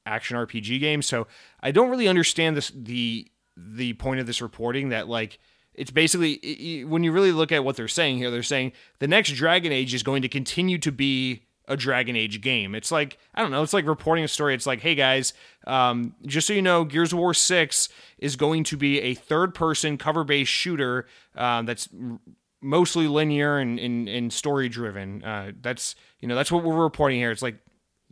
action 0.06 0.36
RPG 0.36 0.80
game. 0.80 1.02
So 1.02 1.26
I 1.60 1.70
don't 1.70 1.90
really 1.90 2.08
understand 2.08 2.56
this 2.56 2.72
the 2.74 3.30
the 3.56 3.94
point 3.94 4.20
of 4.20 4.26
this 4.26 4.42
reporting 4.42 4.90
that 4.90 5.08
like 5.08 5.38
it's 5.74 5.90
basically 5.90 6.84
when 6.84 7.04
you 7.04 7.12
really 7.12 7.32
look 7.32 7.52
at 7.52 7.64
what 7.64 7.76
they're 7.76 7.88
saying 7.88 8.18
here, 8.18 8.30
they're 8.30 8.42
saying 8.42 8.72
the 8.98 9.08
next 9.08 9.32
Dragon 9.32 9.72
Age 9.72 9.92
is 9.92 10.02
going 10.02 10.22
to 10.22 10.28
continue 10.28 10.78
to 10.78 10.92
be 10.92 11.42
a 11.68 11.76
Dragon 11.76 12.16
Age 12.16 12.40
game. 12.40 12.74
It's 12.74 12.90
like 12.92 13.18
I 13.34 13.42
don't 13.42 13.50
know. 13.50 13.62
It's 13.62 13.72
like 13.72 13.86
reporting 13.86 14.24
a 14.24 14.28
story. 14.28 14.54
It's 14.54 14.66
like, 14.66 14.80
hey 14.80 14.94
guys, 14.94 15.34
um, 15.66 16.14
just 16.24 16.46
so 16.46 16.52
you 16.52 16.62
know, 16.62 16.84
Gears 16.84 17.12
of 17.12 17.18
War 17.18 17.34
Six 17.34 17.88
is 18.18 18.36
going 18.36 18.64
to 18.64 18.76
be 18.76 19.00
a 19.00 19.14
third-person 19.14 19.98
cover-based 19.98 20.50
shooter 20.50 21.06
um, 21.34 21.66
that's 21.66 21.88
mostly 22.62 23.08
linear 23.08 23.58
and, 23.58 23.78
and, 23.78 24.08
and 24.08 24.32
story-driven. 24.32 25.22
Uh, 25.22 25.52
that's 25.60 25.94
you 26.20 26.28
know 26.28 26.34
that's 26.34 26.50
what 26.50 26.64
we're 26.64 26.82
reporting 26.82 27.18
here. 27.18 27.30
It's 27.30 27.42
like, 27.42 27.56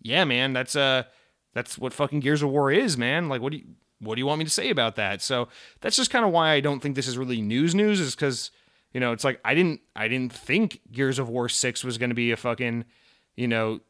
yeah, 0.02 0.24
man, 0.24 0.52
that's 0.52 0.76
uh 0.76 1.04
that's 1.54 1.78
what 1.78 1.92
fucking 1.92 2.20
Gears 2.20 2.42
of 2.42 2.50
War 2.50 2.70
is, 2.70 2.98
man. 2.98 3.28
Like, 3.28 3.40
what 3.40 3.52
do 3.52 3.58
you 3.58 3.64
what 4.00 4.16
do 4.16 4.20
you 4.20 4.26
want 4.26 4.38
me 4.38 4.44
to 4.44 4.50
say 4.50 4.70
about 4.70 4.96
that? 4.96 5.22
So 5.22 5.48
that's 5.80 5.96
just 5.96 6.10
kind 6.10 6.24
of 6.24 6.32
why 6.32 6.52
I 6.52 6.60
don't 6.60 6.80
think 6.80 6.94
this 6.94 7.08
is 7.08 7.16
really 7.16 7.40
news 7.40 7.74
news 7.74 8.00
is 8.00 8.14
because 8.14 8.50
you 8.92 9.00
know 9.00 9.12
it's 9.12 9.24
like 9.24 9.40
I 9.44 9.54
didn't 9.54 9.80
I 9.96 10.08
didn't 10.08 10.32
think 10.32 10.80
Gears 10.92 11.18
of 11.18 11.28
War 11.28 11.48
six 11.48 11.82
was 11.84 11.96
to 11.98 12.14
be 12.14 12.30
a 12.32 12.36
fucking 12.36 12.84
you 13.36 13.48
know 13.48 13.80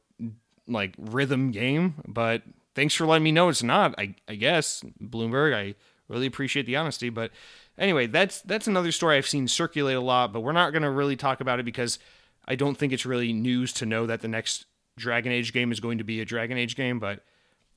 like 0.67 0.95
rhythm 0.99 1.51
game, 1.51 1.95
but 2.07 2.43
thanks 2.75 2.95
for 2.95 3.07
letting 3.07 3.25
me 3.25 3.33
know 3.33 3.49
it's 3.49 3.63
not. 3.63 3.95
I 3.99 4.15
I 4.29 4.37
guess 4.37 4.83
Bloomberg. 5.03 5.55
I 5.55 5.75
really 6.09 6.27
appreciate 6.27 6.67
the 6.67 6.77
honesty, 6.77 7.09
but 7.09 7.31
anyway, 7.79 8.07
that's 8.07 8.41
that's 8.43 8.67
another 8.67 8.93
story 8.93 9.17
I've 9.17 9.27
seen 9.27 9.49
circulate 9.49 9.97
a 9.97 10.01
lot, 10.01 10.33
but 10.33 10.41
we're 10.41 10.53
not 10.53 10.71
going 10.71 10.83
to 10.83 10.91
really 10.91 11.17
talk 11.17 11.41
about 11.41 11.61
it 11.61 11.65
because 11.65 11.99
I 12.47 12.55
don't 12.55 12.77
think 12.77 12.93
it's 12.93 13.07
really 13.07 13.33
news 13.33 13.73
to 13.75 13.87
know 13.87 14.07
that 14.07 14.21
the 14.21 14.29
next 14.29 14.67
Dragon 14.97 15.33
Age 15.33 15.53
game 15.53 15.73
is 15.73 15.81
going 15.81 15.99
to 15.99 16.05
be 16.05 16.21
a 16.21 16.25
Dragon 16.25 16.59
Age 16.59 16.77
game, 16.77 16.99
but 16.99 17.25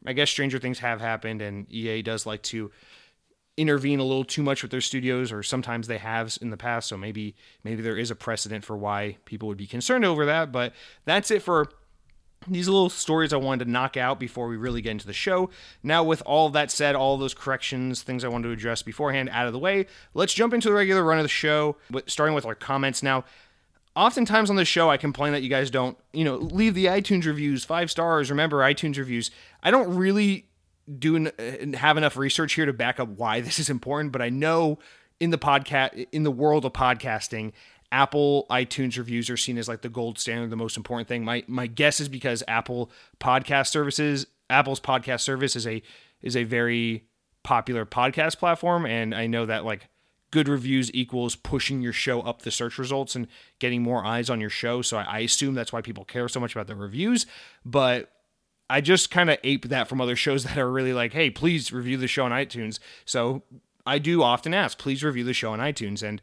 I 0.06 0.14
guess 0.14 0.30
stranger 0.30 0.60
things 0.60 0.80
have 0.80 1.02
happened, 1.02 1.42
and 1.42 1.72
EA 1.72 2.02
does 2.02 2.26
like 2.26 2.44
to 2.44 2.72
intervene 3.58 4.00
a 4.00 4.04
little 4.04 4.24
too 4.24 4.44
much 4.44 4.62
with 4.62 4.72
their 4.72 4.82
studios, 4.82 5.32
or 5.32 5.42
sometimes 5.42 5.88
they 5.88 5.98
have 5.98 6.38
in 6.42 6.52
the 6.52 6.58
past. 6.58 6.88
So 6.90 6.98
maybe 6.98 7.36
maybe 7.64 7.82
there 7.82 7.98
is 7.98 8.12
a 8.12 8.16
precedent 8.16 8.64
for 8.64 8.78
why 8.78 9.18
people 9.26 9.48
would 9.48 9.58
be 9.58 9.68
concerned 9.68 10.06
over 10.06 10.26
that. 10.26 10.52
But 10.52 10.74
that's 11.06 11.32
it 11.32 11.42
for 11.42 11.72
these 12.50 12.68
little 12.68 12.90
stories 12.90 13.34
I 13.34 13.38
wanted 13.38 13.66
to 13.66 13.72
knock 13.72 13.98
out 13.98 14.20
before 14.20 14.48
we 14.48 14.58
really 14.58 14.82
get 14.82 14.92
into 14.92 15.08
the 15.08 15.14
show. 15.14 15.50
Now, 15.84 16.04
with 16.04 16.22
all 16.26 16.50
that 16.50 16.72
said, 16.72 16.96
all 16.96 17.18
those 17.18 17.34
corrections, 17.34 18.04
things 18.04 18.24
I 18.24 18.28
wanted 18.28 18.48
to 18.48 18.54
address 18.54 18.82
beforehand 18.82 19.30
out 19.32 19.48
of 19.48 19.54
the 19.54 19.60
way, 19.60 19.88
let's 20.14 20.34
jump 20.34 20.54
into 20.54 20.70
the 20.70 20.74
regular 20.74 21.04
run 21.04 21.20
of 21.20 21.24
the 21.24 21.30
show, 21.30 21.78
starting 22.06 22.36
with 22.36 22.46
our 22.46 22.56
comments. 22.56 23.04
Now, 23.04 23.26
oftentimes 23.96 24.50
on 24.50 24.56
the 24.56 24.66
show 24.66 24.90
I 24.90 24.98
complain 24.98 25.34
that 25.34 25.42
you 25.42 25.50
guys 25.50 25.70
don't, 25.70 25.98
you 26.14 26.24
know, 26.24 26.36
leave 26.36 26.76
the 26.76 26.86
iTunes 26.86 27.26
reviews 27.26 27.66
five 27.66 27.92
stars. 27.92 28.30
Remember 28.30 28.60
iTunes 28.60 28.98
reviews. 28.98 29.32
I 29.64 29.72
don't 29.72 29.96
really 29.96 30.48
do 31.00 31.30
have 31.74 31.98
enough 31.98 32.16
research 32.16 32.54
here 32.54 32.66
to 32.66 32.74
back 32.74 33.00
up 33.00 33.10
why 33.10 33.42
this 33.42 33.60
is 33.60 33.70
important, 33.70 34.12
but 34.12 34.22
I 34.22 34.30
know 34.30 34.80
in 35.20 35.32
the 35.32 35.38
podcast 35.38 36.08
in 36.12 36.24
the 36.24 36.32
world 36.32 36.64
of 36.64 36.74
podcasting, 36.74 37.52
Apple 37.92 38.46
iTunes 38.50 38.98
reviews 38.98 39.30
are 39.30 39.38
seen 39.38 39.58
as 39.58 39.68
like 39.68 39.82
the 39.82 39.90
gold 39.90 40.20
standard, 40.20 40.50
the 40.50 40.56
most 40.56 40.78
important 40.78 41.08
thing. 41.08 41.24
My 41.24 41.44
my 41.48 41.68
guess 41.68 42.00
is 42.00 42.10
because 42.10 42.44
Apple 42.48 42.92
podcast 43.20 43.68
services, 43.68 44.28
Apple's 44.50 44.80
podcast 44.80 45.22
service 45.22 45.56
is 45.56 45.66
a 45.66 45.82
is 46.22 46.36
a 46.36 46.44
very 46.44 47.06
popular 47.44 47.86
podcast 47.86 48.38
platform, 48.38 48.86
and 48.86 49.16
I 49.16 49.28
know 49.28 49.46
that 49.46 49.64
like 49.64 49.88
good 50.32 50.50
reviews 50.50 50.94
equals 50.94 51.36
pushing 51.36 51.82
your 51.82 51.94
show 51.94 52.22
up 52.22 52.42
the 52.42 52.52
search 52.52 52.78
results 52.78 53.16
and 53.16 53.28
getting 53.60 53.82
more 53.82 54.04
eyes 54.06 54.30
on 54.30 54.42
your 54.42 54.50
show. 54.50 54.82
So 54.82 54.98
I, 54.98 55.04
I 55.04 55.20
assume 55.20 55.54
that's 55.54 55.72
why 55.72 55.82
people 55.82 56.04
care 56.04 56.28
so 56.28 56.40
much 56.40 56.54
about 56.54 56.68
the 56.68 56.76
reviews. 56.76 57.26
But 57.66 58.12
I 58.70 58.82
just 58.82 59.10
kind 59.10 59.30
of 59.30 59.38
ape 59.44 59.70
that 59.70 59.88
from 59.88 60.02
other 60.02 60.16
shows 60.18 60.44
that 60.46 60.58
are 60.58 60.70
really 60.70 60.94
like, 60.94 61.14
hey, 61.14 61.30
please 61.30 61.72
review 61.72 61.98
the 61.98 62.08
show 62.08 62.26
on 62.26 62.32
iTunes. 62.32 62.80
So 63.06 63.44
I 63.86 64.00
do 64.00 64.22
often 64.22 64.54
ask, 64.54 64.78
please 64.78 65.04
review 65.04 65.24
the 65.24 65.34
show 65.34 65.54
on 65.54 65.60
iTunes. 65.60 66.04
And, 66.04 66.22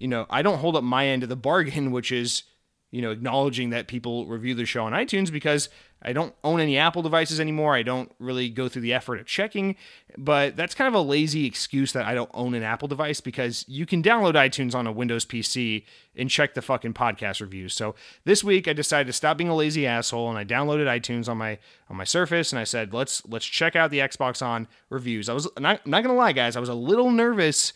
you 0.00 0.08
know, 0.08 0.26
I 0.28 0.42
don't 0.42 0.58
hold 0.58 0.74
up 0.74 0.82
my 0.82 1.06
end 1.06 1.22
of 1.22 1.28
the 1.28 1.36
bargain, 1.36 1.92
which 1.92 2.10
is 2.10 2.42
you 2.90 3.00
know, 3.02 3.12
acknowledging 3.12 3.70
that 3.70 3.86
people 3.86 4.26
review 4.26 4.54
the 4.54 4.64
show 4.66 4.84
on 4.84 4.92
iTunes 4.92 5.30
because 5.30 5.68
I 6.02 6.12
don't 6.12 6.34
own 6.42 6.60
any 6.60 6.76
Apple 6.76 7.02
devices 7.02 7.38
anymore. 7.38 7.76
I 7.76 7.82
don't 7.82 8.10
really 8.18 8.48
go 8.48 8.68
through 8.68 8.82
the 8.82 8.94
effort 8.94 9.20
of 9.20 9.26
checking, 9.26 9.76
but 10.18 10.56
that's 10.56 10.74
kind 10.74 10.88
of 10.88 10.94
a 10.94 11.06
lazy 11.06 11.46
excuse 11.46 11.92
that 11.92 12.06
I 12.06 12.14
don't 12.14 12.30
own 12.34 12.54
an 12.54 12.64
Apple 12.64 12.88
device 12.88 13.20
because 13.20 13.64
you 13.68 13.86
can 13.86 14.02
download 14.02 14.34
iTunes 14.34 14.74
on 14.74 14.88
a 14.88 14.92
Windows 14.92 15.24
PC 15.24 15.84
and 16.16 16.28
check 16.28 16.54
the 16.54 16.62
fucking 16.62 16.94
podcast 16.94 17.40
reviews. 17.40 17.74
So 17.74 17.94
this 18.24 18.42
week 18.42 18.66
I 18.66 18.72
decided 18.72 19.06
to 19.06 19.12
stop 19.12 19.36
being 19.36 19.50
a 19.50 19.54
lazy 19.54 19.86
asshole 19.86 20.28
and 20.28 20.38
I 20.38 20.44
downloaded 20.44 20.86
iTunes 20.86 21.28
on 21.28 21.38
my 21.38 21.58
on 21.88 21.96
my 21.96 22.04
Surface 22.04 22.52
and 22.52 22.58
I 22.58 22.64
said 22.64 22.92
let's 22.92 23.24
let's 23.26 23.46
check 23.46 23.76
out 23.76 23.90
the 23.90 23.98
Xbox 23.98 24.44
on 24.44 24.66
reviews. 24.88 25.28
I 25.28 25.34
was 25.34 25.46
not, 25.58 25.86
not 25.86 26.02
gonna 26.02 26.16
lie, 26.16 26.32
guys, 26.32 26.56
I 26.56 26.60
was 26.60 26.68
a 26.68 26.74
little 26.74 27.10
nervous 27.10 27.72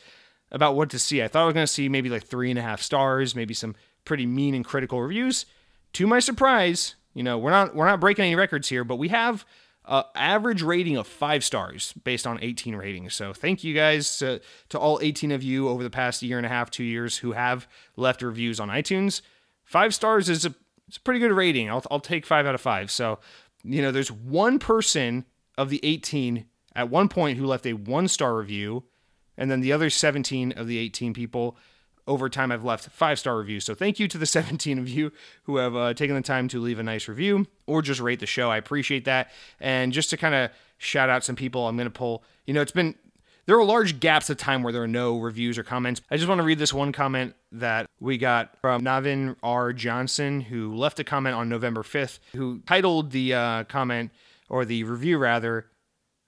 about 0.55 0.77
what 0.77 0.89
to 0.91 0.99
see. 0.99 1.23
I 1.23 1.29
thought 1.29 1.43
I 1.43 1.47
was 1.47 1.55
gonna 1.55 1.67
see 1.67 1.89
maybe 1.89 2.09
like 2.09 2.25
three 2.25 2.49
and 2.49 2.59
a 2.59 2.63
half 2.63 2.81
stars, 2.81 3.35
maybe 3.35 3.53
some 3.53 3.75
pretty 4.05 4.25
mean 4.25 4.55
and 4.55 4.65
critical 4.65 5.03
reviews. 5.03 5.45
To 5.95 6.07
my 6.07 6.21
surprise, 6.21 6.95
you 7.13 7.23
know, 7.23 7.37
we're 7.37 7.51
not 7.51 7.75
we're 7.75 7.87
not 7.87 8.01
breaking 8.01 8.25
any 8.25 8.37
records 8.37 8.69
here, 8.69 8.85
but 8.85 8.97
we 8.97 9.09
have 9.09 9.45
an 9.87 10.05
average 10.15 10.63
rating 10.63 10.97
of 10.97 11.07
five 11.07 11.45
stars 11.45 11.93
based 12.05 12.27
on 12.27 12.39
18 12.41 12.75
ratings. 12.77 13.15
So 13.15 13.33
thank 13.33 13.63
you 13.63 13.75
guys 13.75 14.17
to, 14.19 14.41
to 14.71 14.79
all 14.79 14.99
18 15.03 15.31
of 15.31 15.43
you 15.43 15.69
over 15.69 15.83
the 15.83 15.91
past 15.91 16.23
year 16.23 16.39
and 16.39 16.47
a 16.47 16.49
half, 16.49 16.71
two 16.71 16.85
years 16.85 17.19
who 17.19 17.33
have 17.33 17.69
left 17.97 18.23
reviews 18.23 18.59
on 18.59 18.71
iTunes. 18.71 19.21
Five 19.65 19.93
stars 19.95 20.29
is 20.29 20.47
a 20.47 20.55
it's 20.87 20.99
a 20.99 21.01
pretty 21.01 21.21
good 21.21 21.33
rating. 21.33 21.69
I'll 21.69 21.83
I'll 21.91 22.01
take 22.01 22.27
five 22.27 22.47
out 22.47 22.55
of 22.55 22.61
five. 22.61 22.91
So 22.91 23.19
you 23.65 23.83
know, 23.83 23.91
there's 23.91 24.13
one 24.13 24.59
person 24.59 25.25
of 25.57 25.71
the 25.71 25.81
18 25.83 26.47
at 26.77 26.91
one 26.91 27.09
point 27.09 27.39
who 27.39 27.47
left 27.47 27.67
a 27.67 27.73
one 27.73 28.09
star 28.09 28.37
review, 28.37 28.85
and 29.37 29.51
then 29.51 29.61
the 29.61 29.73
other 29.73 29.91
17 29.91 30.53
of 30.53 30.67
the 30.67 30.79
18 30.79 31.15
people 31.15 31.57
over 32.07 32.29
time 32.29 32.53
I've 32.53 32.65
left 32.65 32.91
five 32.91 33.19
star 33.19 33.37
reviews. 33.37 33.65
So 33.65 33.75
thank 33.75 33.99
you 33.99 34.09
to 34.09 34.19
the 34.19 34.27
17 34.27 34.79
of 34.79 34.89
you 34.89 35.13
who 35.45 35.57
have 35.57 35.75
uh, 35.75 35.95
taken 35.95 36.17
the 36.17 36.23
time 36.23 36.49
to 36.49 36.61
leave 36.61 36.79
a 36.79 36.83
nice 36.83 37.09
review 37.09 37.47
or 37.67 37.83
just 37.83 38.01
rate 38.01 38.21
the 38.21 38.27
show. 38.27 38.51
I 38.51 38.57
appreciate 38.57 39.05
that. 39.07 39.31
And 39.61 39.93
just 39.93 40.11
to 40.11 40.17
kind 40.17 40.35
of 40.35 40.51
shout 40.79 41.09
out 41.09 41.25
some 41.25 41.37
people, 41.37 41.67
I'm 41.67 41.77
going 41.77 41.87
to 41.87 41.91
pull, 41.91 42.25
you 42.47 42.55
know, 42.55 42.61
it's 42.61 42.73
been, 42.73 42.95
there 43.47 43.59
are 43.59 43.65
large 43.65 44.01
gaps 44.01 44.31
of 44.31 44.39
time 44.39 44.63
where 44.63 44.73
there 44.73 44.83
are 44.83 44.89
no 44.89 45.19
reviews 45.19 45.59
or 45.59 45.65
comments. 45.65 46.01
I 46.11 46.17
just 46.17 46.29
want 46.29 46.39
to 46.39 46.45
read 46.45 46.59
this 46.59 46.73
one 46.73 46.93
comment 46.93 47.35
that 47.53 47.87
we 48.01 48.17
got 48.17 48.59
from 48.61 48.83
Navin 48.83 49.37
R. 49.43 49.73
Johnson, 49.75 50.41
who 50.41 50.75
left 50.75 50.99
a 50.99 51.05
comment 51.05 51.37
on 51.37 51.49
November 51.51 51.83
5th, 51.83 52.21
who 52.35 52.61
titled 52.61 53.11
the 53.11 53.35
uh, 53.35 53.65
comment, 53.65 54.13
or 54.49 54.65
the 54.65 54.85
review 54.85 55.19
rather, 55.19 55.67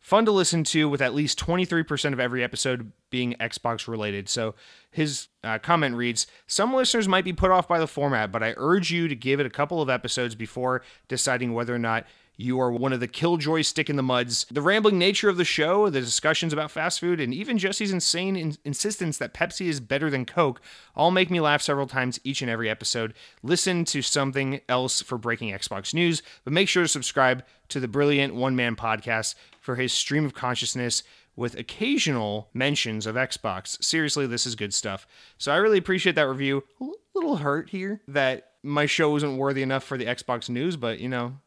fun 0.07 0.25
to 0.25 0.31
listen 0.31 0.63
to 0.63 0.89
with 0.89 1.03
at 1.03 1.17
least 1.17 1.37
23% 1.37 2.13
of 2.13 2.21
every 2.21 2.45
episode 2.45 2.93
being 3.11 3.35
Xbox 3.41 3.89
related. 3.89 4.29
So 4.29 4.55
his 4.89 5.27
uh, 5.43 5.59
comment 5.59 5.97
reads 5.97 6.29
Some 6.47 6.73
listeners 6.73 7.09
might 7.09 7.25
be 7.25 7.33
put 7.33 7.51
off 7.51 7.67
by 7.67 7.81
the 7.81 7.89
format, 7.89 8.31
but 8.31 8.41
I 8.41 8.55
urge 8.57 8.93
you 8.93 9.09
to 9.09 9.17
give 9.17 9.41
it 9.41 9.47
a 9.47 9.51
couple 9.51 9.83
of 9.83 9.91
episodes 9.91 10.37
before 10.37 10.83
deciding 11.09 11.55
whether 11.55 11.75
or 11.75 11.81
not 11.81 12.07
you 12.37 12.61
are 12.61 12.71
one 12.71 12.93
of 12.93 13.01
the 13.01 13.09
killjoy 13.09 13.63
stick 13.63 13.89
in 13.91 13.97
the 13.97 14.03
muds. 14.03 14.47
The 14.51 14.63
rambling 14.63 14.99
nature 14.99 15.29
of 15.29 15.39
the 15.39 15.45
show, 15.45 15.89
the 15.89 16.01
discussions 16.01 16.53
about 16.53 16.71
fast 16.71 17.01
food, 17.01 17.19
and 17.19 17.33
even 17.33 17.59
Jesse's 17.59 17.91
insane 17.91 18.37
in- 18.37 18.59
insistence 18.65 19.19
that 19.19 19.35
Pepsi 19.35 19.67
is 19.67 19.81
better 19.81 20.11
than 20.11 20.27
Coke 20.27 20.61
all 20.95 21.11
make 21.11 21.31
me 21.31 21.41
laugh 21.41 21.63
several 21.63 21.87
times 21.87 22.21
each 22.25 22.43
and 22.43 22.51
every 22.51 22.69
episode. 22.69 23.15
Listen 23.43 23.85
to 23.87 24.03
something 24.03 24.61
else 24.69 25.01
for 25.01 25.19
breaking 25.19 25.51
Xbox 25.51 25.95
news, 25.95 26.23
but 26.45 26.53
make 26.53 26.69
sure 26.69 26.85
to 26.85 26.89
subscribe 26.89 27.43
to 27.69 27.81
the 27.81 27.89
brilliant 27.89 28.35
one 28.35 28.55
man 28.55 28.77
podcast 28.77 29.35
for 29.67 29.75
his 29.75 29.93
stream 29.93 30.25
of 30.25 30.33
consciousness 30.33 31.03
with 31.35 31.59
occasional 31.59 32.49
mentions 32.55 33.05
of 33.05 33.17
Xbox. 33.17 33.83
Seriously, 33.83 34.25
this 34.25 34.47
is 34.47 34.55
good 34.55 34.73
stuff. 34.73 35.09
So 35.39 35.51
I 35.53 35.57
really 35.57 35.77
appreciate 35.77 36.15
that 36.15 36.29
review. 36.29 36.63
A 36.81 36.87
little 37.15 37.37
hurt 37.37 37.71
here 37.71 38.01
that 38.07 38.53
my 38.63 38.87
show 38.87 39.11
wasn't 39.11 39.39
worthy 39.39 39.63
enough 39.63 39.83
for 39.83 39.99
the 39.99 40.07
Xbox 40.07 40.49
news, 40.49 40.77
but 40.77 41.01
you 41.01 41.09
know, 41.09 41.39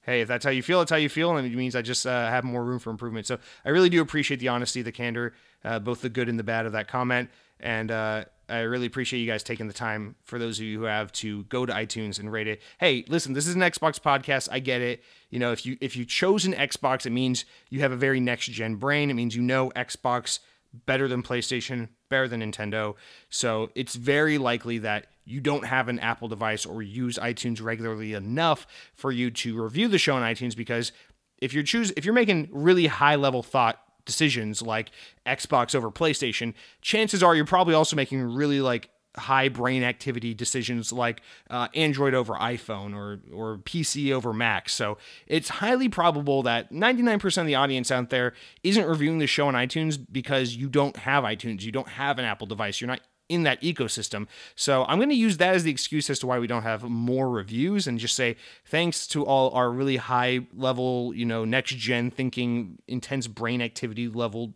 hey, 0.00 0.22
if 0.22 0.28
that's 0.28 0.42
how 0.42 0.50
you 0.50 0.62
feel, 0.62 0.80
it's 0.80 0.90
how 0.90 0.96
you 0.96 1.10
feel, 1.10 1.36
and 1.36 1.46
it 1.46 1.54
means 1.54 1.76
I 1.76 1.82
just 1.82 2.06
uh, 2.06 2.30
have 2.30 2.44
more 2.44 2.64
room 2.64 2.78
for 2.78 2.88
improvement. 2.88 3.26
So 3.26 3.38
I 3.62 3.68
really 3.68 3.90
do 3.90 4.00
appreciate 4.00 4.40
the 4.40 4.48
honesty, 4.48 4.80
the 4.80 4.90
candor, 4.90 5.34
uh, 5.62 5.78
both 5.80 6.00
the 6.00 6.08
good 6.08 6.30
and 6.30 6.38
the 6.38 6.42
bad 6.42 6.64
of 6.64 6.72
that 6.72 6.88
comment, 6.88 7.28
and 7.60 7.90
uh, 7.90 8.24
I 8.50 8.60
really 8.60 8.86
appreciate 8.86 9.20
you 9.20 9.26
guys 9.26 9.42
taking 9.42 9.68
the 9.68 9.72
time 9.72 10.16
for 10.24 10.38
those 10.38 10.58
of 10.58 10.64
you 10.64 10.80
who 10.80 10.84
have 10.84 11.12
to 11.12 11.44
go 11.44 11.64
to 11.64 11.72
iTunes 11.72 12.18
and 12.18 12.30
rate 12.30 12.48
it. 12.48 12.60
Hey, 12.78 13.04
listen, 13.08 13.32
this 13.32 13.46
is 13.46 13.54
an 13.54 13.60
Xbox 13.60 14.00
podcast. 14.00 14.48
I 14.50 14.58
get 14.58 14.80
it. 14.80 15.02
You 15.30 15.38
know, 15.38 15.52
if 15.52 15.64
you 15.64 15.78
if 15.80 15.96
you 15.96 16.04
chose 16.04 16.44
an 16.44 16.54
Xbox, 16.54 17.06
it 17.06 17.10
means 17.10 17.44
you 17.68 17.80
have 17.80 17.92
a 17.92 17.96
very 17.96 18.20
next 18.20 18.46
gen 18.46 18.76
brain. 18.76 19.10
It 19.10 19.14
means 19.14 19.36
you 19.36 19.42
know 19.42 19.70
Xbox 19.70 20.40
better 20.86 21.08
than 21.08 21.22
PlayStation, 21.22 21.88
better 22.08 22.28
than 22.28 22.40
Nintendo. 22.40 22.94
So 23.28 23.70
it's 23.74 23.94
very 23.94 24.38
likely 24.38 24.78
that 24.78 25.06
you 25.24 25.40
don't 25.40 25.64
have 25.64 25.88
an 25.88 25.98
Apple 25.98 26.28
device 26.28 26.66
or 26.66 26.82
use 26.82 27.18
iTunes 27.18 27.62
regularly 27.62 28.14
enough 28.14 28.66
for 28.94 29.12
you 29.12 29.30
to 29.30 29.62
review 29.62 29.88
the 29.88 29.98
show 29.98 30.16
on 30.16 30.22
iTunes 30.22 30.56
because 30.56 30.92
if 31.38 31.54
you're 31.54 31.62
choose 31.62 31.92
if 31.96 32.04
you're 32.04 32.14
making 32.14 32.48
really 32.52 32.86
high 32.86 33.14
level 33.14 33.42
thought 33.42 33.80
decisions 34.04 34.62
like 34.62 34.90
Xbox 35.26 35.74
over 35.74 35.90
PlayStation, 35.90 36.54
chances 36.82 37.22
are 37.22 37.34
you're 37.34 37.44
probably 37.44 37.74
also 37.74 37.96
making 37.96 38.22
really 38.22 38.60
like 38.60 38.90
high 39.16 39.48
brain 39.48 39.82
activity 39.82 40.34
decisions 40.34 40.92
like 40.92 41.20
uh, 41.50 41.68
Android 41.74 42.14
over 42.14 42.34
iPhone 42.34 42.94
or 42.94 43.20
or 43.32 43.58
PC 43.58 44.12
over 44.12 44.32
Mac. 44.32 44.68
So 44.68 44.98
it's 45.26 45.48
highly 45.48 45.88
probable 45.88 46.42
that 46.44 46.72
99% 46.72 47.38
of 47.38 47.46
the 47.46 47.56
audience 47.56 47.90
out 47.90 48.10
there 48.10 48.34
isn't 48.62 48.86
reviewing 48.86 49.18
the 49.18 49.26
show 49.26 49.48
on 49.48 49.54
iTunes 49.54 49.98
because 50.10 50.54
you 50.54 50.68
don't 50.68 50.96
have 50.98 51.24
iTunes, 51.24 51.62
you 51.62 51.72
don't 51.72 51.88
have 51.88 52.18
an 52.18 52.24
Apple 52.24 52.46
device, 52.46 52.80
you're 52.80 52.88
not 52.88 53.00
in 53.30 53.44
that 53.44 53.62
ecosystem. 53.62 54.26
So 54.56 54.84
I'm 54.84 54.98
going 54.98 55.08
to 55.08 55.14
use 55.14 55.36
that 55.38 55.54
as 55.54 55.62
the 55.62 55.70
excuse 55.70 56.10
as 56.10 56.18
to 56.18 56.26
why 56.26 56.38
we 56.40 56.48
don't 56.48 56.64
have 56.64 56.82
more 56.82 57.30
reviews 57.30 57.86
and 57.86 57.98
just 57.98 58.16
say 58.16 58.36
thanks 58.66 59.06
to 59.08 59.24
all 59.24 59.50
our 59.50 59.70
really 59.70 59.96
high 59.96 60.40
level, 60.52 61.14
you 61.14 61.24
know, 61.24 61.44
next 61.44 61.76
gen 61.76 62.10
thinking, 62.10 62.78
intense 62.88 63.28
brain 63.28 63.62
activity 63.62 64.08
level 64.08 64.54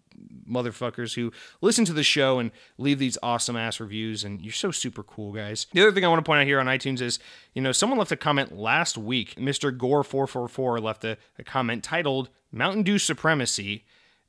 motherfuckers 0.49 1.15
who 1.15 1.33
listen 1.61 1.85
to 1.85 1.93
the 1.93 2.03
show 2.03 2.39
and 2.39 2.51
leave 2.79 2.99
these 2.99 3.19
awesome 3.23 3.57
ass 3.57 3.81
reviews 3.81 4.25
and 4.25 4.41
you're 4.43 4.53
so 4.53 4.71
super 4.71 5.03
cool 5.03 5.33
guys. 5.33 5.67
The 5.73 5.83
other 5.83 5.93
thing 5.93 6.05
I 6.05 6.09
want 6.09 6.25
to 6.25 6.29
point 6.29 6.41
out 6.41 6.47
here 6.47 6.61
on 6.61 6.67
iTunes 6.67 7.01
is, 7.01 7.19
you 7.55 7.63
know, 7.63 7.73
someone 7.73 7.99
left 7.99 8.13
a 8.13 8.17
comment 8.17 8.57
last 8.57 8.99
week. 8.99 9.37
Mr. 9.37 9.77
Gore444 9.77 10.83
left 10.83 11.05
a, 11.05 11.17
a 11.39 11.45
comment 11.45 11.83
titled 11.85 12.29
Mountain 12.53 12.83
Dew 12.83 12.99
Supremacy 12.99 13.85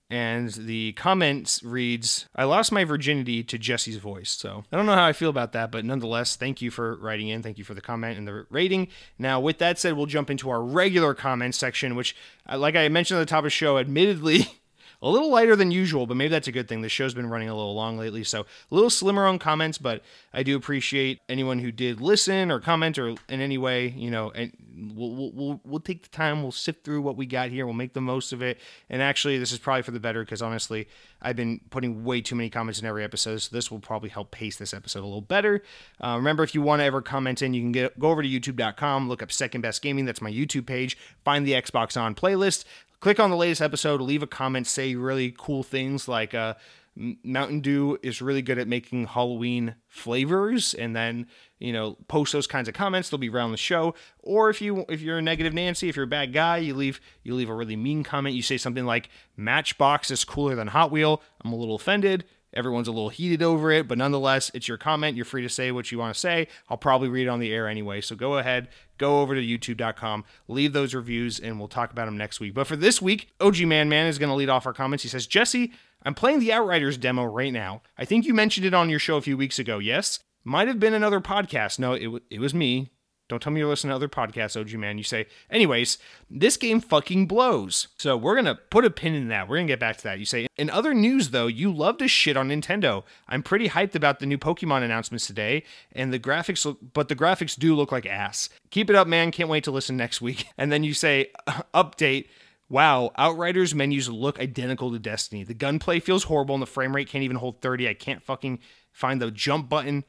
and 0.10 0.52
the 0.52 0.94
comment 0.94 1.60
reads, 1.63 2.28
I 2.36 2.44
lost 2.44 2.72
my 2.72 2.84
virginity 2.84 3.44
to 3.44 3.58
Jesse's 3.58 3.98
voice. 3.98 4.30
So 4.32 4.63
I 4.72 4.78
don't 4.78 4.86
know 4.86 4.94
how 4.94 5.06
I 5.06 5.13
feel 5.13 5.30
about 5.32 5.52
that, 5.54 5.72
but 5.72 5.84
nonetheless, 5.84 6.36
thank 6.36 6.62
you 6.62 6.70
for 6.70 6.96
writing 6.98 7.28
in. 7.28 7.41
Thank 7.41 7.58
you 7.58 7.63
for 7.63 7.74
the 7.74 7.82
comment 7.82 8.18
and 8.18 8.28
the 8.28 8.46
rating. 8.50 8.88
Now, 9.18 9.39
with 9.39 9.58
that 9.58 9.80
said, 9.80 9.94
we'll 9.94 10.06
jump 10.06 10.30
into 10.30 10.50
our 10.50 10.62
regular 10.62 11.15
comment 11.15 11.56
section, 11.56 11.96
which, 11.96 12.15
uh, 12.48 12.58
like 12.58 12.76
I 12.76 12.88
mentioned 12.89 13.20
at 13.20 13.28
the 13.28 13.30
top 13.30 13.39
of 13.39 13.46
the 13.46 13.50
show, 13.50 13.80
admittedly, 13.80 14.60
a 15.02 15.10
little 15.10 15.30
lighter 15.30 15.56
than 15.56 15.72
usual, 15.72 16.08
but 16.08 16.18
maybe 16.18 16.30
that's 16.30 16.48
a 16.48 16.52
good 16.52 16.68
thing. 16.68 16.82
The 16.82 16.90
show's 16.90 17.14
been 17.14 17.30
running 17.30 17.50
a 17.50 17.56
little 17.56 17.76
long 17.76 17.98
lately, 17.98 18.24
so 18.24 18.42
a 18.42 18.76
little 18.76 18.90
slimmer 18.90 19.26
on 19.26 19.40
comments, 19.40 19.78
but 19.78 20.02
I 20.34 20.44
do 20.44 20.56
appreciate 20.56 21.22
anyone 21.30 21.60
who 21.60 21.72
did 21.72 22.02
listen 22.02 22.52
or 22.52 22.60
comment 22.60 22.98
or 22.98 23.10
in 23.10 23.42
any 23.42 23.58
way, 23.58 23.90
you 23.90 24.12
know, 24.12 24.32
and 24.32 24.52
we'll, 24.96 25.32
we'll, 25.34 25.62
we'll 25.64 25.80
take 25.80 26.04
the 26.04 26.10
time, 26.10 26.42
we'll 26.42 26.52
sift 26.52 26.84
through 26.84 27.02
what 27.02 27.18
we 27.18 27.26
got 27.26 27.50
here, 27.50 27.66
we'll 27.66 27.74
make 27.74 27.94
the 27.94 28.02
most 28.02 28.34
of 28.34 28.42
it. 28.42 28.60
And 28.90 29.02
actually, 29.02 29.38
this 29.38 29.52
is 29.52 29.60
probably 29.60 29.84
for 29.84 29.92
the 29.92 30.00
better 30.00 30.24
because 30.24 30.42
honestly, 30.42 30.88
I've 31.22 31.36
been 31.36 31.60
putting 31.70 32.04
way 32.04 32.22
too 32.22 32.36
many 32.36 32.50
comments 32.50 32.80
in 32.80 32.86
every 32.86 33.04
episode, 33.04 33.38
so 33.42 33.56
this 33.56 33.72
will 33.72 33.80
probably 33.80 34.10
help 34.10 34.32
pace 34.32 34.58
this 34.58 34.74
episode 34.74 35.00
a 35.00 35.06
little 35.06 35.22
better. 35.22 35.64
Uh, 36.00 36.16
remember, 36.18 36.44
if 36.44 36.54
you 36.54 36.62
want 36.62 36.82
to 36.82 36.84
ever 36.84 37.02
comment 37.02 37.42
in, 37.42 37.54
you 37.54 37.62
can 37.62 37.72
get, 37.72 37.98
go 38.00 38.10
over 38.10 38.22
to 38.22 38.28
youtube.com, 38.28 39.10
look 39.10 39.24
up 39.24 39.32
Second 39.32 39.62
Best 39.62 39.82
Gaming, 39.82 40.06
that's 40.06 40.22
my 40.22 40.32
YouTube 40.32 40.66
page, 40.66 40.98
find 41.24 41.48
the 41.48 41.54
Xbox 41.54 42.00
On 42.00 42.14
playlist, 42.14 42.66
click 43.00 43.20
on 43.20 43.30
the 43.30 43.36
latest 43.36 43.62
episode, 43.62 44.02
leave 44.02 44.24
a 44.24 44.28
comment, 44.28 44.68
say 44.68 44.96
really 44.96 45.34
cool 45.38 45.64
things 45.64 46.08
like 46.08 46.34
uh, 46.34 46.56
Mountain 46.96 47.60
Dew 47.60 47.98
is 48.02 48.22
really 48.22 48.42
good 48.42 48.58
at 48.58 48.68
making 48.68 49.08
Halloween 49.08 49.76
flavors, 49.88 50.74
and 50.74 50.96
then 50.96 51.28
you 51.60 51.74
know 51.74 51.98
post 52.08 52.32
those 52.32 52.48
kinds 52.48 52.68
of 52.70 52.74
comments. 52.74 53.10
They'll 53.10 53.18
be 53.18 53.30
around 53.30 53.52
the 53.52 53.58
show. 53.58 53.96
Or 54.20 54.50
if 54.50 54.62
you 54.62 54.86
if 54.88 55.02
you're 55.02 55.18
a 55.18 55.22
negative 55.22 55.54
Nancy, 55.54 55.90
if 55.90 55.96
you're 55.96 56.06
a 56.06 56.08
bad 56.08 56.32
guy, 56.32 56.58
you 56.58 56.74
leave 56.74 57.02
you 57.24 57.36
leave 57.36 57.50
a 57.50 57.54
really 57.54 57.76
mean 57.76 58.04
comment. 58.04 58.36
You 58.36 58.42
say 58.42 58.58
something 58.58 58.86
like 58.86 59.10
Matchbox 59.36 60.10
is 60.10 60.24
cooler 60.24 60.56
than 60.56 60.68
Hot 60.68 60.90
Wheel. 60.90 61.22
I'm 61.44 61.52
a 61.52 61.58
little 61.58 61.76
offended. 61.76 62.24
Everyone's 62.56 62.88
a 62.88 62.91
little 62.91 63.10
heated 63.10 63.44
over 63.44 63.72
it, 63.72 63.88
but 63.88 63.98
nonetheless, 63.98 64.50
it's 64.54 64.68
your 64.68 64.78
comment. 64.78 65.15
You're 65.15 65.26
free 65.26 65.41
to 65.41 65.50
say 65.50 65.72
what 65.72 65.91
you 65.91 65.98
want 65.98 66.13
to 66.13 66.20
say. 66.20 66.48
I'll 66.70 66.78
probably 66.78 67.10
read 67.10 67.28
it 67.28 67.30
on 67.30 67.39
the 67.39 67.54
air 67.54 67.68
anyway. 67.68 68.02
So 68.02 68.15
go 68.15 68.38
ahead, 68.38 68.70
go 68.98 69.22
over 69.22 69.36
to 69.36 69.41
youtube.com, 69.41 70.24
leave 70.48 70.74
those 70.74 70.94
reviews, 70.94 71.39
and 71.39 71.60
we'll 71.60 71.68
talk 71.68 71.91
about 71.91 72.06
them 72.06 72.18
next 72.18 72.39
week. 72.39 72.54
But 72.54 72.68
for 72.68 72.76
this 72.76 73.02
week, 73.02 73.30
OG 73.41 73.60
Man 73.62 73.89
Man 73.89 74.08
is 74.08 74.18
going 74.18 74.30
to 74.30 74.36
lead 74.36 74.50
off 74.50 74.65
our 74.65 74.74
comments. 74.74 75.04
He 75.04 75.10
says, 75.10 75.28
Jesse, 75.28 75.74
I'm 76.04 76.13
playing 76.15 76.39
the 76.39 76.54
Outriders 76.54 76.98
demo 76.98 77.26
right 77.26 77.52
now. 77.52 77.82
I 77.98 78.06
think 78.06 78.26
you 78.26 78.34
mentioned 78.34 78.65
it 78.65 78.74
on 78.74 78.89
your 78.89 79.00
show 79.00 79.18
a 79.18 79.22
few 79.22 79.38
weeks 79.38 79.60
ago, 79.60 79.80
yes? 79.80 80.20
Might 80.44 80.68
have 80.68 80.80
been 80.80 80.94
another 80.94 81.20
podcast. 81.20 81.80
No, 81.80 81.94
it, 81.94 82.04
w- 82.04 82.24
it 82.30 82.39
was 82.39 82.54
me. 82.54 82.91
Don't 83.28 83.42
tell 83.42 83.52
me 83.52 83.60
you're 83.60 83.70
listening 83.70 83.90
to 83.90 83.96
other 83.96 84.08
podcasts, 84.08 84.60
OG 84.60 84.78
man. 84.80 85.00
You 85.00 85.04
say, 85.04 85.26
anyways, 85.50 85.98
this 86.30 86.58
game 86.58 86.80
fucking 86.80 87.26
blows. 87.26 87.88
So 87.98 88.16
we're 88.16 88.36
gonna 88.36 88.60
put 88.70 88.86
a 88.86 88.92
pin 88.92 89.16
in 89.16 89.30
that. 89.30 89.48
We're 89.48 89.58
gonna 89.58 89.68
get 89.68 89.80
back 89.80 89.98
to 89.98 90.04
that. 90.04 90.20
You 90.20 90.26
say, 90.26 90.46
in 90.58 90.70
other 90.70 90.94
news 90.94 91.32
though, 91.32 91.48
you 91.48 91.72
love 91.72 91.98
to 91.98 92.08
shit 92.08 92.38
on 92.38 92.50
Nintendo. 92.50 93.04
I'm 93.28 93.42
pretty 93.42 93.70
hyped 93.70 93.96
about 93.96 94.20
the 94.20 94.28
new 94.28 94.38
Pokemon 94.38 94.84
announcements 94.84 95.26
today, 95.26 95.64
and 95.92 96.14
the 96.14 96.20
graphics 96.20 96.66
look, 96.66 96.78
but 96.94 97.08
the 97.08 97.16
graphics 97.16 97.58
do 97.58 97.76
look 97.76 97.92
like 97.92 98.06
ass. 98.06 98.50
Keep 98.70 98.92
it 98.92 98.96
up, 98.96 99.08
man. 99.08 99.32
Can't 99.32 99.50
wait 99.50 99.64
to 99.64 99.72
listen 99.72 99.98
next 99.98 100.22
week. 100.22 100.48
And 100.58 100.72
then 100.72 100.84
you 100.84 100.94
say, 100.94 101.32
update. 101.74 102.28
Wow, 102.70 103.12
Outriders 103.18 103.76
menus 103.76 104.10
look 104.10 104.40
identical 104.40 104.92
to 104.92 104.98
Destiny. 104.98 105.44
The 105.44 105.54
gunplay 105.54 106.00
feels 106.00 106.24
horrible 106.24 106.56
and 106.56 106.62
the 106.62 106.68
frame 106.68 106.96
rate 106.96 107.08
can't 107.08 107.24
even 107.24 107.38
hold 107.38 107.62
30. 107.62 107.88
I 107.88 107.94
can't 107.94 108.24
fucking 108.24 108.60
find 108.92 109.22
the 109.22 109.30
jump 109.30 109.70
button. 109.70 110.04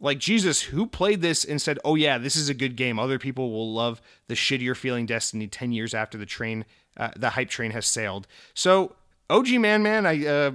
Like, 0.00 0.18
Jesus, 0.18 0.62
who 0.62 0.86
played 0.86 1.22
this 1.22 1.44
and 1.44 1.60
said, 1.60 1.78
oh, 1.84 1.94
yeah, 1.94 2.18
this 2.18 2.36
is 2.36 2.48
a 2.48 2.54
good 2.54 2.76
game? 2.76 2.98
Other 2.98 3.18
people 3.18 3.50
will 3.50 3.72
love 3.72 4.00
the 4.26 4.34
shittier 4.34 4.76
feeling 4.76 5.06
Destiny 5.06 5.46
10 5.46 5.72
years 5.72 5.94
after 5.94 6.18
the 6.18 6.26
train, 6.26 6.64
uh, 6.96 7.10
the 7.16 7.30
hype 7.30 7.48
train 7.48 7.70
has 7.70 7.86
sailed. 7.86 8.26
So, 8.54 8.96
OG 9.30 9.48
Man 9.52 9.82
Man, 9.82 10.06
I 10.06 10.26
uh, 10.26 10.52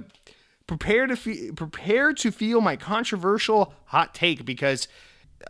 prepare 0.66 1.06
to 1.06 1.16
fe- 1.16 1.50
prepare 1.50 2.12
to 2.14 2.30
feel 2.30 2.60
my 2.60 2.76
controversial 2.76 3.74
hot 3.86 4.14
take 4.14 4.44
because 4.44 4.88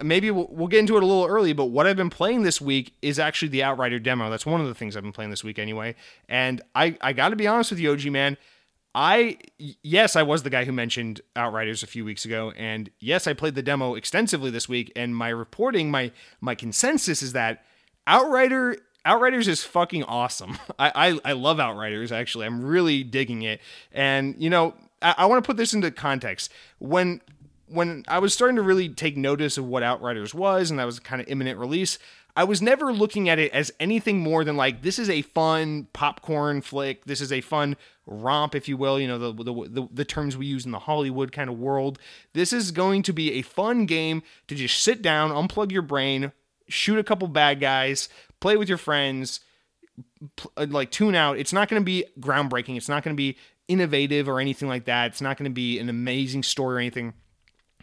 maybe 0.02 0.30
we'll, 0.30 0.48
we'll, 0.50 0.68
get 0.68 0.80
into 0.80 0.96
it 0.96 1.02
a 1.02 1.06
little 1.06 1.26
early, 1.26 1.52
but 1.52 1.66
what 1.66 1.86
I've 1.86 1.96
been 1.96 2.10
playing 2.10 2.42
this 2.42 2.60
week 2.60 2.94
is 3.02 3.18
actually 3.18 3.48
the 3.48 3.62
Outrider 3.62 3.98
demo. 3.98 4.30
That's 4.30 4.46
one 4.46 4.60
of 4.60 4.66
the 4.66 4.74
things 4.74 4.96
I've 4.96 5.02
been 5.02 5.12
playing 5.12 5.30
this 5.30 5.44
week 5.44 5.58
anyway. 5.58 5.94
And 6.28 6.62
I, 6.74 6.96
I 7.00 7.12
got 7.12 7.28
to 7.28 7.36
be 7.36 7.46
honest 7.46 7.70
with 7.70 7.80
you, 7.80 7.92
OG 7.92 8.06
man. 8.06 8.36
I 8.94 9.38
yes, 9.58 10.16
I 10.16 10.22
was 10.22 10.42
the 10.42 10.50
guy 10.50 10.64
who 10.64 10.72
mentioned 10.72 11.22
Outriders 11.34 11.82
a 11.82 11.86
few 11.86 12.04
weeks 12.04 12.24
ago, 12.24 12.52
and 12.56 12.90
yes, 13.00 13.26
I 13.26 13.32
played 13.32 13.54
the 13.54 13.62
demo 13.62 13.94
extensively 13.94 14.50
this 14.50 14.68
week. 14.68 14.92
And 14.94 15.16
my 15.16 15.28
reporting, 15.30 15.90
my 15.90 16.12
my 16.40 16.54
consensus 16.54 17.22
is 17.22 17.32
that 17.32 17.64
Outrider 18.06 18.76
Outriders 19.04 19.48
is 19.48 19.64
fucking 19.64 20.04
awesome. 20.04 20.58
I 20.78 20.92
I, 20.94 21.30
I 21.30 21.32
love 21.32 21.58
Outriders 21.58 22.12
actually. 22.12 22.46
I'm 22.46 22.62
really 22.62 23.02
digging 23.02 23.42
it, 23.42 23.60
and 23.92 24.34
you 24.38 24.50
know 24.50 24.74
I, 25.00 25.14
I 25.18 25.26
want 25.26 25.42
to 25.42 25.46
put 25.46 25.56
this 25.56 25.72
into 25.72 25.90
context. 25.90 26.52
When 26.78 27.22
when 27.66 28.04
I 28.06 28.18
was 28.18 28.34
starting 28.34 28.56
to 28.56 28.62
really 28.62 28.90
take 28.90 29.16
notice 29.16 29.56
of 29.56 29.64
what 29.64 29.82
Outriders 29.82 30.34
was, 30.34 30.70
and 30.70 30.78
that 30.78 30.84
was 30.84 31.00
kind 31.00 31.22
of 31.22 31.28
imminent 31.28 31.58
release, 31.58 31.98
I 32.34 32.44
was 32.44 32.62
never 32.62 32.92
looking 32.92 33.28
at 33.28 33.38
it 33.38 33.52
as 33.52 33.72
anything 33.78 34.18
more 34.18 34.42
than 34.42 34.56
like 34.56 34.82
this 34.82 34.98
is 34.98 35.10
a 35.10 35.22
fun 35.22 35.88
popcorn 35.92 36.62
flick. 36.62 37.04
This 37.04 37.20
is 37.20 37.30
a 37.30 37.42
fun 37.42 37.76
romp, 38.06 38.54
if 38.54 38.68
you 38.68 38.76
will. 38.76 38.98
You 38.98 39.08
know 39.08 39.18
the 39.18 39.32
the 39.32 39.68
the, 39.68 39.88
the 39.92 40.04
terms 40.04 40.36
we 40.36 40.46
use 40.46 40.64
in 40.64 40.72
the 40.72 40.78
Hollywood 40.78 41.32
kind 41.32 41.50
of 41.50 41.58
world. 41.58 41.98
This 42.32 42.52
is 42.52 42.70
going 42.70 43.02
to 43.02 43.12
be 43.12 43.32
a 43.32 43.42
fun 43.42 43.84
game 43.84 44.22
to 44.48 44.54
just 44.54 44.82
sit 44.82 45.02
down, 45.02 45.30
unplug 45.30 45.72
your 45.72 45.82
brain, 45.82 46.32
shoot 46.68 46.98
a 46.98 47.04
couple 47.04 47.28
bad 47.28 47.60
guys, 47.60 48.08
play 48.40 48.56
with 48.56 48.68
your 48.68 48.78
friends, 48.78 49.40
uh, 50.56 50.66
like 50.70 50.90
tune 50.90 51.14
out. 51.14 51.38
It's 51.38 51.52
not 51.52 51.68
going 51.68 51.82
to 51.82 51.84
be 51.84 52.06
groundbreaking. 52.18 52.76
It's 52.76 52.88
not 52.88 53.02
going 53.02 53.14
to 53.14 53.20
be 53.20 53.36
innovative 53.68 54.28
or 54.28 54.40
anything 54.40 54.68
like 54.68 54.86
that. 54.86 55.08
It's 55.08 55.20
not 55.20 55.36
going 55.36 55.50
to 55.50 55.54
be 55.54 55.78
an 55.78 55.88
amazing 55.88 56.44
story 56.44 56.76
or 56.76 56.78
anything. 56.78 57.12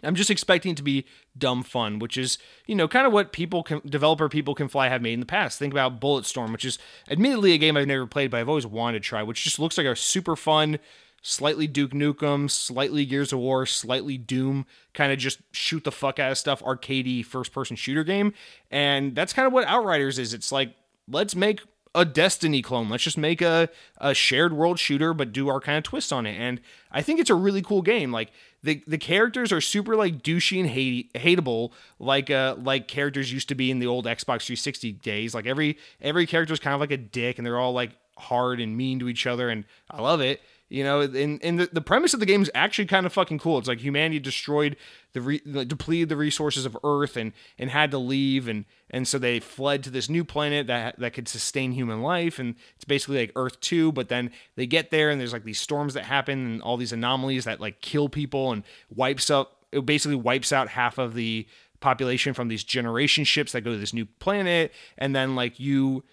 I'm 0.04 0.16
just 0.16 0.30
expecting 0.30 0.72
it 0.72 0.78
to 0.78 0.84
be 0.84 1.06
dumb 1.38 1.64
fun, 1.64 2.00
which 2.00 2.18
is, 2.18 2.38
you 2.66 2.76
know, 2.76 2.88
kind 2.88 3.06
of 3.06 3.14
what 3.14 3.34
people 3.34 3.64
can, 3.64 3.82
developer 3.86 4.30
people 4.30 4.56
can 4.56 4.68
fly 4.68 4.88
have 4.90 5.02
made 5.02 5.14
in 5.14 5.20
the 5.20 5.26
past. 5.26 5.60
Think 5.60 5.74
about 5.74 6.00
Bulletstorm, 6.00 6.52
which 6.52 6.66
is 6.66 6.80
admittedly 7.10 7.54
a 7.54 7.58
game 7.58 7.78
I've 7.78 7.88
never 7.88 8.08
played, 8.08 8.32
but 8.32 8.40
I've 8.40 8.50
always 8.50 8.66
wanted 8.66 9.04
to 9.04 9.08
try, 9.08 9.24
which 9.24 9.44
just 9.44 9.60
looks 9.60 9.78
like 9.78 9.88
a 9.88 9.96
super 9.96 10.36
fun, 10.36 10.80
slightly 11.22 11.68
Duke 11.68 11.92
Nukem, 11.92 12.50
slightly 12.50 13.06
Gears 13.06 13.34
of 13.34 13.40
War, 13.40 13.66
slightly 13.66 14.18
Doom, 14.18 14.66
kind 14.94 15.12
of 15.12 15.20
just 15.20 15.40
shoot 15.52 15.84
the 15.84 15.92
fuck 15.92 16.20
out 16.20 16.32
of 16.32 16.38
stuff, 16.38 16.62
arcadey 16.64 17.26
first 17.26 17.52
person 17.52 17.76
shooter 17.76 18.04
game. 18.04 18.34
And 18.72 19.16
that's 19.16 19.34
kind 19.34 19.46
of 19.46 19.54
what 19.54 19.68
Outriders 19.68 20.20
is. 20.20 20.34
It's 20.34 20.52
like, 20.52 20.74
let's 21.08 21.36
make 21.36 21.62
a 21.96 22.06
Destiny 22.06 22.62
clone. 22.62 22.90
Let's 22.90 23.04
just 23.04 23.18
make 23.18 23.42
a, 23.42 23.70
a 23.98 24.14
shared 24.14 24.54
world 24.54 24.80
shooter, 24.80 25.14
but 25.14 25.34
do 25.34 25.50
our 25.50 25.60
kind 25.60 25.78
of 25.78 25.84
twist 25.84 26.14
on 26.14 26.26
it. 26.26 26.36
And 26.38 26.62
I 26.92 27.02
think 27.02 27.20
it's 27.20 27.30
a 27.30 27.36
really 27.36 27.62
cool 27.62 27.82
game. 27.82 28.12
Like 28.12 28.32
the 28.62 28.84
the 28.86 28.98
characters 28.98 29.52
are 29.52 29.62
super 29.62 29.96
like 29.96 30.22
douchey 30.22 30.60
and 30.60 30.70
hate, 30.70 31.14
hateable, 31.14 31.72
like 31.98 32.30
uh 32.30 32.56
like 32.60 32.88
characters 32.88 33.34
used 33.34 33.50
to 33.50 33.56
be 33.56 33.72
in 33.72 33.80
the 33.80 33.88
old 33.88 34.06
Xbox 34.06 34.46
360 34.46 34.94
days. 34.94 35.34
Like 35.34 35.48
every 35.48 35.78
every 36.00 36.28
character 36.28 36.54
is 36.54 36.60
kind 36.60 36.74
of 36.74 36.80
like 36.80 36.92
a 36.92 36.98
dick, 36.98 37.38
and 37.38 37.46
they're 37.46 37.60
all 37.60 37.74
like 37.74 37.92
hard 38.18 38.60
and 38.60 38.78
mean 38.78 39.00
to 39.00 39.10
each 39.10 39.26
other, 39.26 39.50
and 39.50 39.66
I 39.90 40.02
love 40.02 40.22
it. 40.22 40.42
You 40.70 40.84
know, 40.84 41.02
and, 41.02 41.44
and 41.44 41.60
the, 41.60 41.70
the 41.74 41.82
premise 41.82 42.14
of 42.14 42.20
the 42.20 42.28
game 42.28 42.44
is 42.44 42.52
actually 42.54 42.86
kind 42.86 43.08
of 43.08 43.12
fucking 43.12 43.40
cool. 43.40 43.58
It's 43.58 43.68
like 43.68 43.80
humanity 43.80 44.20
destroyed 44.20 44.78
the 45.14 45.22
re, 45.22 45.42
depleted 45.66 46.10
the 46.10 46.16
resources 46.16 46.64
of 46.64 46.78
Earth 46.84 47.18
and 47.18 47.34
and 47.58 47.72
had 47.72 47.90
to 47.90 47.98
leave, 47.98 48.48
and 48.48 48.66
and 48.92 49.08
so 49.08 49.18
they 49.18 49.40
fled 49.40 49.84
to 49.84 49.90
this 49.90 50.10
new 50.10 50.24
planet 50.24 50.68
that 50.68 51.00
that 51.00 51.14
could 51.14 51.28
sustain 51.28 51.72
human 51.72 52.04
life, 52.04 52.38
and 52.38 52.54
it's 52.76 52.86
basically 52.86 53.18
like 53.18 53.32
Earth 53.36 53.60
two. 53.62 53.92
But 53.92 54.10
then 54.10 54.30
they 54.56 54.68
get 54.68 54.92
there, 54.92 55.10
and 55.10 55.20
there's 55.20 55.34
like 55.34 55.44
these 55.44 55.60
storms 55.60 55.96
that 55.96 56.06
happen, 56.06 56.38
and 56.46 56.62
all 56.62 56.78
these 56.78 56.94
anomalies 56.94 57.46
that 57.46 57.60
like 57.60 57.82
kill 57.82 58.08
people 58.08 58.52
and 58.52 58.64
wipes 58.94 59.32
up. 59.32 59.66
It 59.72 59.88
basically 59.88 60.18
wipes 60.18 60.54
out 60.54 60.70
half 60.70 61.00
of 61.00 61.16
the 61.16 61.48
population 61.80 62.36
from 62.36 62.48
these 62.48 62.64
generation 62.64 63.24
ships 63.24 63.54
that 63.54 63.62
go 63.62 63.72
to 63.72 63.78
this 63.78 63.94
new 63.94 64.06
planet, 64.06 64.72
and 65.00 65.16
then 65.16 65.36
like 65.36 65.60
you 65.60 66.04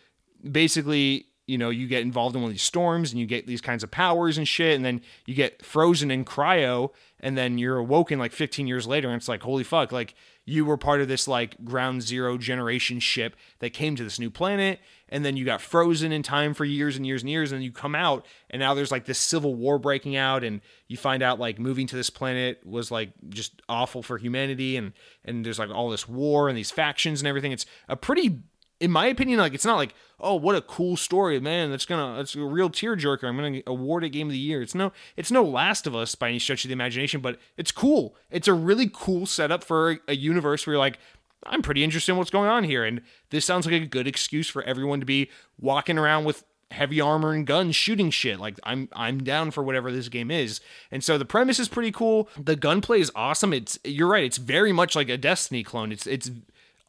basically 0.51 1.27
you 1.47 1.57
know, 1.57 1.71
you 1.71 1.87
get 1.87 2.03
involved 2.03 2.35
in 2.35 2.43
one 2.43 2.51
of 2.51 2.55
these 2.55 2.63
storms 2.63 3.13
and 3.13 3.21
you 3.21 3.27
get 3.27 3.47
these 3.47 3.61
kinds 3.61 3.85
of 3.85 3.91
powers 3.91 4.37
and 4.37 4.49
shit, 4.49 4.75
and 4.75 4.85
then 4.85 5.01
you 5.27 5.35
get 5.35 5.65
frozen 5.65 6.11
in 6.11 6.25
cryo, 6.25 6.91
and 7.21 7.39
then 7.39 7.57
you're 7.57 7.79
awoken 7.79 8.19
like 8.19 8.33
15 8.33 8.67
years 8.67 8.87
later, 8.87 9.09
and 9.09 9.17
it's 9.17 9.29
like, 9.29 9.43
holy 9.43 9.65
fuck, 9.65 9.93
like 9.93 10.15
you 10.45 10.65
were 10.65 10.77
part 10.77 11.01
of 11.01 11.09
this 11.09 11.27
like 11.29 11.65
ground 11.65 12.03
zero 12.03 12.37
generation 12.37 12.99
ship 13.01 13.37
that 13.61 13.71
came 13.71 13.95
to 13.95 14.03
this 14.03 14.19
new 14.19 14.31
planet, 14.31 14.81
and 15.09 15.25
then 15.25 15.37
you 15.37 15.45
got 15.45 15.61
frozen 15.61 16.11
in 16.11 16.23
time 16.23 16.53
for 16.53 16.65
years 16.65 16.97
and 16.97 17.07
years 17.07 17.23
and 17.23 17.31
years, 17.31 17.53
and 17.53 17.59
then 17.59 17.65
you 17.65 17.73
come 17.73 17.95
out, 17.95 18.27
and 18.51 18.59
now 18.59 18.75
there's 18.75 18.91
like 18.91 19.05
this 19.05 19.19
civil 19.19 19.55
war 19.55 19.79
breaking 19.79 20.17
out, 20.17 20.43
and 20.43 20.61
you 20.89 20.97
find 20.97 21.23
out 21.23 21.39
like 21.39 21.61
moving 21.61 21.87
to 21.87 21.95
this 21.95 22.11
planet 22.11 22.61
was 22.67 22.91
like 22.91 23.11
just 23.29 23.63
awful 23.69 24.03
for 24.03 24.19
humanity, 24.19 24.77
and 24.77 24.93
and 25.25 25.47
there's 25.47 25.61
like 25.61 25.71
all 25.71 25.91
this 25.91 26.09
war 26.09 26.49
and 26.49 26.59
these 26.59 26.73
factions 26.73 27.21
and 27.21 27.29
everything. 27.29 27.53
It's 27.53 27.67
a 27.89 27.97
pretty 27.97 28.43
in 28.81 28.91
my 28.91 29.07
opinion, 29.07 29.39
like 29.39 29.55
it's 29.55 29.65
not 29.65 29.77
like, 29.77 29.95
oh, 30.18 30.35
what 30.35 30.57
a 30.57 30.62
cool 30.62 30.96
story, 30.96 31.38
man. 31.40 31.70
That's 31.70 31.87
gonna 31.87 32.16
that's 32.16 32.35
a 32.35 32.42
real 32.42 32.70
tearjerker. 32.70 33.24
I'm 33.24 33.37
gonna 33.37 33.62
award 33.66 34.05
it 34.05 34.11
game 34.11 34.29
of 34.29 34.33
the 34.33 34.38
year. 34.38 34.62
It's 34.62 34.74
no 34.74 34.92
it's 35.16 35.31
no 35.31 35.42
Last 35.42 35.87
of 35.87 35.94
Us 35.94 36.14
by 36.14 36.29
any 36.29 36.38
stretch 36.38 36.64
of 36.64 36.68
the 36.68 36.74
imagination, 36.74 37.20
but 37.20 37.38
it's 37.57 37.72
cool. 37.72 38.16
It's 38.31 38.48
a 38.48 38.55
really 38.55 38.90
cool 38.92 39.26
setup 39.26 39.62
for 39.62 39.98
a 40.09 40.14
universe 40.14 40.66
where 40.66 40.74
you're 40.74 40.81
like, 40.81 40.98
I'm 41.44 41.62
pretty 41.62 41.85
interested 41.85 42.12
in 42.12 42.18
what's 42.18 42.31
going 42.31 42.48
on 42.48 42.64
here. 42.64 42.85
And 42.85 43.02
this 43.31 43.44
sounds 43.44 43.66
like 43.66 43.74
a 43.74 43.87
good 43.87 44.07
excuse 44.07 44.48
for 44.48 44.62
everyone 44.62 45.00
to 45.00 45.07
be 45.07 45.31
walking 45.59 45.98
around 45.98 46.24
with 46.24 46.44
heavy 46.72 47.00
armor 47.00 47.33
and 47.33 47.46
guns 47.46 47.76
shooting 47.76 48.11
shit. 48.11 48.40
Like 48.40 48.59
I'm 48.64 48.88
I'm 48.92 49.22
down 49.22 49.50
for 49.50 49.62
whatever 49.62 49.92
this 49.92 50.09
game 50.09 50.31
is. 50.31 50.61
And 50.90 51.05
so 51.05 51.18
the 51.18 51.24
premise 51.24 51.59
is 51.59 51.68
pretty 51.68 51.92
cool. 51.92 52.29
The 52.42 52.57
gunplay 52.57 53.00
is 53.00 53.12
awesome. 53.14 53.52
It's 53.52 53.79
you're 53.85 54.09
right, 54.09 54.24
it's 54.24 54.38
very 54.38 54.72
much 54.72 54.96
like 54.96 55.09
a 55.09 55.16
Destiny 55.16 55.62
clone. 55.62 55.92
It's 55.92 56.07
it's 56.07 56.31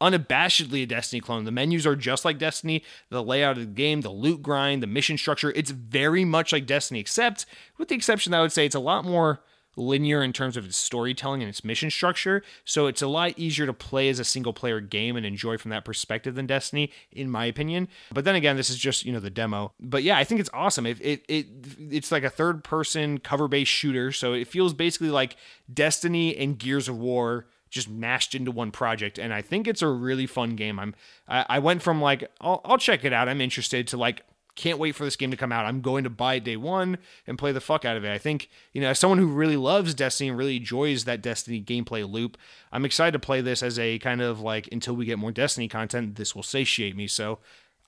unabashedly 0.00 0.82
a 0.82 0.86
Destiny 0.86 1.20
clone. 1.20 1.44
The 1.44 1.50
menus 1.50 1.86
are 1.86 1.96
just 1.96 2.24
like 2.24 2.38
Destiny, 2.38 2.82
the 3.10 3.22
layout 3.22 3.58
of 3.58 3.64
the 3.64 3.72
game, 3.72 4.02
the 4.02 4.10
loot 4.10 4.42
grind, 4.42 4.82
the 4.82 4.86
mission 4.86 5.18
structure. 5.18 5.52
It's 5.54 5.70
very 5.70 6.24
much 6.24 6.52
like 6.52 6.66
Destiny, 6.66 7.00
except 7.00 7.46
with 7.76 7.88
the 7.88 7.94
exception 7.94 8.32
that 8.32 8.38
I 8.38 8.42
would 8.42 8.52
say 8.52 8.66
it's 8.66 8.74
a 8.74 8.80
lot 8.80 9.04
more 9.04 9.40
linear 9.78 10.22
in 10.22 10.32
terms 10.32 10.56
of 10.56 10.66
its 10.66 10.76
storytelling 10.76 11.40
and 11.40 11.48
its 11.48 11.64
mission 11.64 11.90
structure. 11.90 12.42
So 12.64 12.86
it's 12.86 13.00
a 13.00 13.06
lot 13.06 13.38
easier 13.38 13.66
to 13.66 13.72
play 13.72 14.08
as 14.08 14.18
a 14.18 14.24
single 14.24 14.52
player 14.52 14.80
game 14.80 15.16
and 15.16 15.24
enjoy 15.24 15.56
from 15.56 15.70
that 15.70 15.84
perspective 15.84 16.34
than 16.34 16.46
Destiny, 16.46 16.90
in 17.12 17.30
my 17.30 17.44
opinion. 17.46 17.88
But 18.12 18.24
then 18.24 18.34
again, 18.34 18.56
this 18.56 18.70
is 18.70 18.76
just, 18.76 19.04
you 19.04 19.12
know, 19.12 19.20
the 19.20 19.30
demo. 19.30 19.72
But 19.80 20.02
yeah, 20.02 20.18
I 20.18 20.24
think 20.24 20.40
it's 20.40 20.50
awesome. 20.52 20.86
It, 20.86 21.00
it, 21.00 21.24
it 21.28 21.46
it's 21.78 22.12
like 22.12 22.24
a 22.24 22.30
third 22.30 22.64
person 22.64 23.18
cover 23.18 23.48
based 23.48 23.70
shooter. 23.70 24.12
So 24.12 24.32
it 24.32 24.48
feels 24.48 24.74
basically 24.74 25.10
like 25.10 25.36
Destiny 25.72 26.36
and 26.36 26.58
Gears 26.58 26.88
of 26.88 26.98
War 26.98 27.46
just 27.70 27.88
mashed 27.88 28.34
into 28.34 28.50
one 28.50 28.70
project 28.70 29.18
and 29.18 29.32
i 29.32 29.42
think 29.42 29.66
it's 29.66 29.82
a 29.82 29.88
really 29.88 30.26
fun 30.26 30.56
game. 30.56 30.78
I'm 30.78 30.94
i, 31.26 31.44
I 31.48 31.58
went 31.58 31.82
from 31.82 32.00
like 32.00 32.30
I'll, 32.40 32.60
I'll 32.64 32.78
check 32.78 33.04
it 33.04 33.12
out. 33.12 33.28
I'm 33.28 33.40
interested 33.40 33.86
to 33.88 33.96
like 33.96 34.22
can't 34.54 34.80
wait 34.80 34.96
for 34.96 35.04
this 35.04 35.14
game 35.14 35.30
to 35.30 35.36
come 35.36 35.52
out. 35.52 35.66
I'm 35.66 35.80
going 35.80 36.02
to 36.02 36.10
buy 36.10 36.34
it 36.34 36.44
day 36.44 36.56
one 36.56 36.98
and 37.28 37.38
play 37.38 37.52
the 37.52 37.60
fuck 37.60 37.84
out 37.84 37.96
of 37.96 38.04
it. 38.04 38.12
I 38.12 38.18
think 38.18 38.48
you 38.72 38.80
know 38.80 38.88
as 38.88 38.98
someone 38.98 39.18
who 39.18 39.28
really 39.28 39.56
loves 39.56 39.94
destiny 39.94 40.28
and 40.28 40.38
really 40.38 40.56
enjoys 40.56 41.04
that 41.04 41.22
destiny 41.22 41.62
gameplay 41.62 42.08
loop 42.10 42.36
i'm 42.72 42.84
excited 42.84 43.12
to 43.12 43.18
play 43.18 43.40
this 43.40 43.62
as 43.62 43.78
a 43.78 43.98
kind 44.00 44.20
of 44.20 44.40
like 44.40 44.68
until 44.72 44.96
we 44.96 45.06
get 45.06 45.18
more 45.18 45.32
destiny 45.32 45.68
content 45.68 46.16
this 46.16 46.34
will 46.34 46.42
satiate 46.42 46.96
me. 46.96 47.06
So 47.06 47.38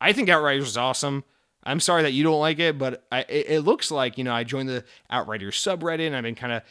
i 0.00 0.12
think 0.12 0.28
outriders 0.28 0.68
is 0.68 0.76
awesome. 0.76 1.24
I'm 1.62 1.80
sorry 1.80 2.02
that 2.04 2.12
you 2.12 2.24
don't 2.24 2.40
like 2.40 2.58
it, 2.58 2.78
but 2.78 3.04
I, 3.12 3.20
it, 3.28 3.46
it 3.48 3.60
looks 3.60 3.90
like 3.90 4.16
you 4.16 4.24
know 4.24 4.32
I 4.32 4.44
joined 4.44 4.68
the 4.68 4.84
Outriders 5.10 5.56
subreddit 5.56 6.06
and 6.06 6.16
I've 6.16 6.22
been 6.22 6.34
kind 6.34 6.52
of 6.52 6.62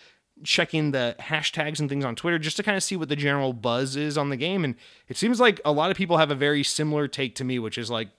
checking 0.43 0.91
the 0.91 1.15
hashtags 1.19 1.79
and 1.79 1.89
things 1.89 2.05
on 2.05 2.15
Twitter 2.15 2.39
just 2.39 2.57
to 2.57 2.63
kind 2.63 2.77
of 2.77 2.83
see 2.83 2.95
what 2.95 3.09
the 3.09 3.15
general 3.15 3.53
buzz 3.53 3.95
is 3.95 4.17
on 4.17 4.29
the 4.29 4.37
game. 4.37 4.63
And 4.63 4.75
it 5.07 5.17
seems 5.17 5.39
like 5.39 5.59
a 5.65 5.71
lot 5.71 5.91
of 5.91 5.97
people 5.97 6.17
have 6.17 6.31
a 6.31 6.35
very 6.35 6.63
similar 6.63 7.07
take 7.07 7.35
to 7.35 7.43
me, 7.43 7.59
which 7.59 7.77
is 7.77 7.89
like, 7.89 8.09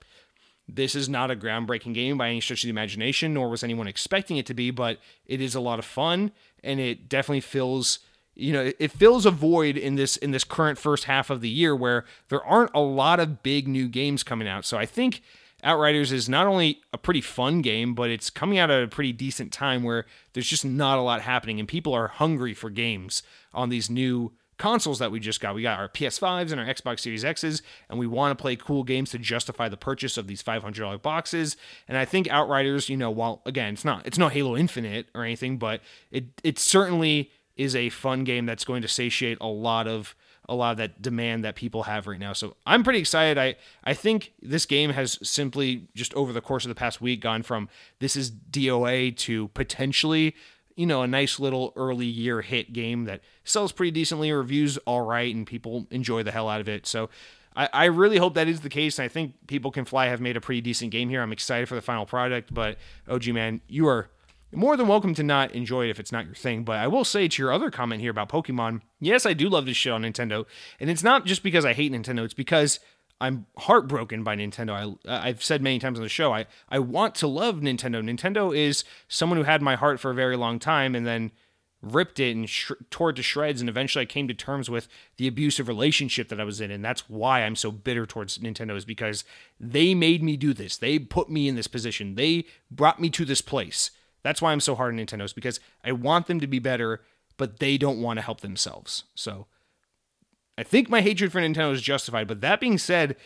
this 0.69 0.95
is 0.95 1.09
not 1.09 1.31
a 1.31 1.37
groundbreaking 1.37 1.95
game 1.95 2.17
by 2.17 2.29
any 2.29 2.41
stretch 2.41 2.63
of 2.63 2.69
the 2.69 2.71
imagination, 2.71 3.35
nor 3.35 3.49
was 3.49 3.65
anyone 3.65 3.89
expecting 3.89 4.37
it 4.37 4.47
to 4.47 4.55
be, 4.55 4.71
but 4.71 4.99
it 5.27 5.41
is 5.41 5.55
a 5.55 5.61
lot 5.61 5.79
of 5.79 5.85
fun 5.85 6.31
and 6.63 6.79
it 6.79 7.09
definitely 7.09 7.41
fills 7.41 8.01
you 8.37 8.53
know, 8.55 8.73
it 8.79 8.91
fills 8.93 9.27
a 9.27 9.31
void 9.31 9.77
in 9.77 9.97
this 9.97 10.17
in 10.17 10.31
this 10.31 10.45
current 10.45 10.79
first 10.79 11.05
half 11.05 11.29
of 11.29 11.43
the 11.43 11.49
year 11.49 11.77
where 11.77 12.07
there 12.29 12.43
aren't 12.43 12.71
a 12.75 12.81
lot 12.81 13.21
of 13.21 13.43
big 13.43 13.69
new 13.69 13.87
games 13.87 14.23
coming 14.23 14.49
out. 14.49 14.65
So 14.65 14.79
I 14.79 14.87
think 14.87 15.21
Outriders 15.63 16.13
is 16.13 16.29
not 16.29 16.47
only 16.47 16.81
a 16.93 16.99
pretty 16.99 17.21
fun 17.21 17.63
game, 17.63 17.95
but 17.95 18.11
it's 18.11 18.31
coming 18.31 18.59
out 18.59 18.71
at 18.71 18.83
a 18.83 18.89
pretty 18.89 19.13
decent 19.13 19.53
time 19.53 19.83
where 19.83 20.07
there's 20.33 20.49
just 20.49 20.65
not 20.65 20.99
a 20.99 21.03
lot 21.03 21.23
happening 21.23 21.59
and 21.59 21.69
people 21.69 21.95
are 21.95 22.09
hungry 22.09 22.55
for 22.55 22.71
games 22.71 23.23
on 23.53 23.69
these 23.69 23.91
new 23.91 24.33
consoles 24.61 24.99
that 24.99 25.11
we 25.11 25.19
just 25.19 25.41
got. 25.41 25.55
We 25.55 25.63
got 25.63 25.79
our 25.79 25.89
PS5s 25.89 26.53
and 26.53 26.61
our 26.61 26.67
Xbox 26.67 27.01
Series 27.01 27.25
X's, 27.25 27.63
and 27.89 27.99
we 27.99 28.07
want 28.07 28.37
to 28.37 28.41
play 28.41 28.55
cool 28.55 28.85
games 28.85 29.11
to 29.11 29.19
justify 29.19 29.69
the 29.69 29.77
purchase 29.77 30.17
of 30.17 30.27
these 30.27 30.43
$500 30.43 31.03
boxes. 31.03 31.57
And 31.89 31.97
I 31.97 32.05
think 32.05 32.29
Outriders, 32.29 32.89
you 32.89 32.97
know, 32.97 33.11
while 33.11 33.43
again, 33.47 33.73
it's 33.73 33.85
not 33.85 34.07
it's 34.07 34.19
no 34.19 34.29
Halo 34.29 34.57
Infinite 34.57 35.09
or 35.15 35.25
anything, 35.25 35.59
but 35.59 35.81
it 36.13 36.27
it 36.45 36.59
certainly 36.59 37.31
is 37.57 37.75
a 37.75 37.89
fun 37.89 38.25
game 38.25 38.47
that's 38.47 38.65
going 38.65 38.83
to 38.83 38.89
satiate 38.89 39.39
a 39.41 39.49
lot 39.49 39.89
of 39.89 40.15
a 40.51 40.55
lot 40.55 40.73
of 40.73 40.77
that 40.79 41.01
demand 41.01 41.45
that 41.45 41.55
people 41.55 41.85
have 41.85 42.09
right 42.09 42.19
now. 42.19 42.33
So 42.33 42.57
I'm 42.67 42.83
pretty 42.83 42.99
excited. 42.99 43.39
I 43.39 43.55
I 43.85 43.95
think 43.95 44.33
this 44.43 44.67
game 44.67 44.91
has 44.91 45.19
simply 45.23 45.89
just 45.95 46.13
over 46.15 46.33
the 46.33 46.41
course 46.41 46.65
of 46.65 46.69
the 46.69 46.75
past 46.75 47.01
week 47.01 47.21
gone 47.21 47.43
from 47.45 47.71
this 48.01 48.17
is 48.17 48.31
DOA 48.31 49.17
to 49.19 49.49
potentially 49.49 50.35
you 50.75 50.87
know 50.87 51.03
a 51.03 51.07
nice 51.07 51.39
little 51.39 51.73
early 51.77 52.07
year 52.07 52.43
hit 52.43 52.73
game 52.73 53.05
that 53.05 53.23
sells 53.45 53.71
pretty 53.71 53.93
decently, 53.93 54.31
reviews 54.33 54.77
all 54.79 55.03
right, 55.03 55.33
and 55.35 55.47
people 55.47 55.87
enjoy 55.91 56.25
the 56.25 56.33
hell 56.33 56.49
out 56.51 56.61
of 56.61 56.69
it. 56.69 56.87
So. 56.87 57.09
I, 57.57 57.69
I 57.73 57.85
really 57.87 58.19
hope 58.19 58.35
that 58.35 58.47
is 58.47 58.61
the 58.61 58.69
case, 58.69 59.01
and 59.01 59.05
I 59.05 59.09
think 59.09 59.49
People 59.49 59.73
Can 59.73 59.85
Fly 59.85 60.07
have 60.07 60.21
made 60.21 60.37
a 60.37 60.41
pretty 60.41 60.61
decent 60.61 60.93
game 60.93 61.09
here. 61.09 61.21
I'm 61.21 61.33
excited 61.33 61.69
for 61.69 61.75
the 61.75 61.83
final 61.83 62.07
product, 62.07 62.55
but 62.55 62.79
OG 63.09 63.27
man, 63.27 63.61
you 63.67 63.89
are 63.89 64.09
more 64.53 64.77
than 64.77 64.89
welcome 64.89 65.15
to 65.15 65.23
not 65.23 65.53
enjoy 65.53 65.87
it 65.87 65.91
if 65.91 66.01
it's 66.01 66.13
not 66.13 66.27
your 66.27 66.35
thing. 66.35 66.65
But 66.65 66.79
I 66.79 66.87
will 66.87 67.05
say 67.05 67.29
to 67.29 67.43
your 67.43 67.53
other 67.53 67.71
comment 67.71 68.01
here 68.01 68.11
about 68.11 68.29
Pokemon, 68.29 68.81
yes, 68.99 69.25
I 69.25 69.33
do 69.33 69.49
love 69.49 69.67
this 69.67 69.77
shit 69.77 69.93
on 69.93 70.03
Nintendo. 70.03 70.47
And 70.79 70.91
it's 70.91 71.03
not 71.03 71.25
just 71.27 71.43
because 71.43 71.65
I 71.65 71.73
hate 71.73 71.93
Nintendo, 71.93 72.25
it's 72.25 72.35
because 72.35 72.81
I'm 73.21 73.47
heartbroken 73.59 74.25
by 74.25 74.35
Nintendo. 74.37 74.99
I, 75.07 75.29
I've 75.29 75.45
said 75.45 75.63
many 75.63 75.79
times 75.79 75.99
on 75.99 76.03
the 76.03 76.09
show, 76.09 76.33
I, 76.33 76.47
I 76.69 76.79
want 76.79 77.15
to 77.17 77.27
love 77.27 77.57
Nintendo. 77.57 78.03
Nintendo 78.03 78.57
is 78.57 78.83
someone 79.09 79.39
who 79.39 79.45
had 79.45 79.63
my 79.63 79.77
heart 79.77 80.01
for 80.01 80.11
a 80.11 80.15
very 80.15 80.37
long 80.37 80.59
time 80.59 80.95
and 80.95 81.07
then 81.07 81.31
ripped 81.83 82.21
it 82.21 82.37
and 82.37 82.49
sh- 82.49 82.73
tore 82.91 83.11
it 83.11 83.17
to 83.17 83.23
shreds. 83.23 83.61
And 83.61 83.69
eventually 83.69 84.03
I 84.03 84.07
came 84.07 84.27
to 84.29 84.35
terms 84.35 84.71
with 84.71 84.89
the 85.17 85.29
abusive 85.29 85.69
relationship 85.69 86.29
that 86.29 86.41
I 86.41 86.45
was 86.45 86.61
in. 86.61 86.71
And 86.71 86.85
that's 86.85 87.09
why 87.09 87.43
I'm 87.43 87.57
so 87.57 87.71
bitter 87.71 88.07
towards 88.07 88.39
Nintendo, 88.39 88.77
is 88.77 88.85
because 88.85 89.25
they 89.59 89.95
made 89.95 90.23
me 90.23 90.37
do 90.37 90.55
this. 90.55 90.77
They 90.77 90.99
put 90.99 91.31
me 91.31 91.47
in 91.47 91.57
this 91.57 91.69
position. 91.69 92.15
They 92.15 92.47
brought 92.71 93.01
me 93.01 93.11
to 93.11 93.25
this 93.25 93.43
place. 93.43 93.91
That's 94.23 94.43
why 94.43 94.53
I'm 94.53 94.61
so 94.61 94.75
hard 94.75 94.95
on 94.95 94.99
Nintendo's 94.99 95.33
because 95.33 95.61
I 95.85 95.93
want 95.93 96.27
them 96.27 96.41
to 96.41 96.47
be 96.47 96.59
better, 96.59 97.03
but 97.37 97.59
they 97.59 97.79
don't 97.79 98.01
want 98.01 98.19
to 98.19 98.25
help 98.25 98.41
themselves. 98.41 99.05
So 99.15 99.47
I 100.59 100.63
think 100.63 100.91
my 100.91 101.01
hatred 101.01 101.33
for 101.33 101.41
Nintendo 101.41 101.73
is 101.73 101.83
justified. 101.83 102.29
But 102.29 102.41
that 102.43 102.61
being 102.61 102.79
said, 102.79 103.17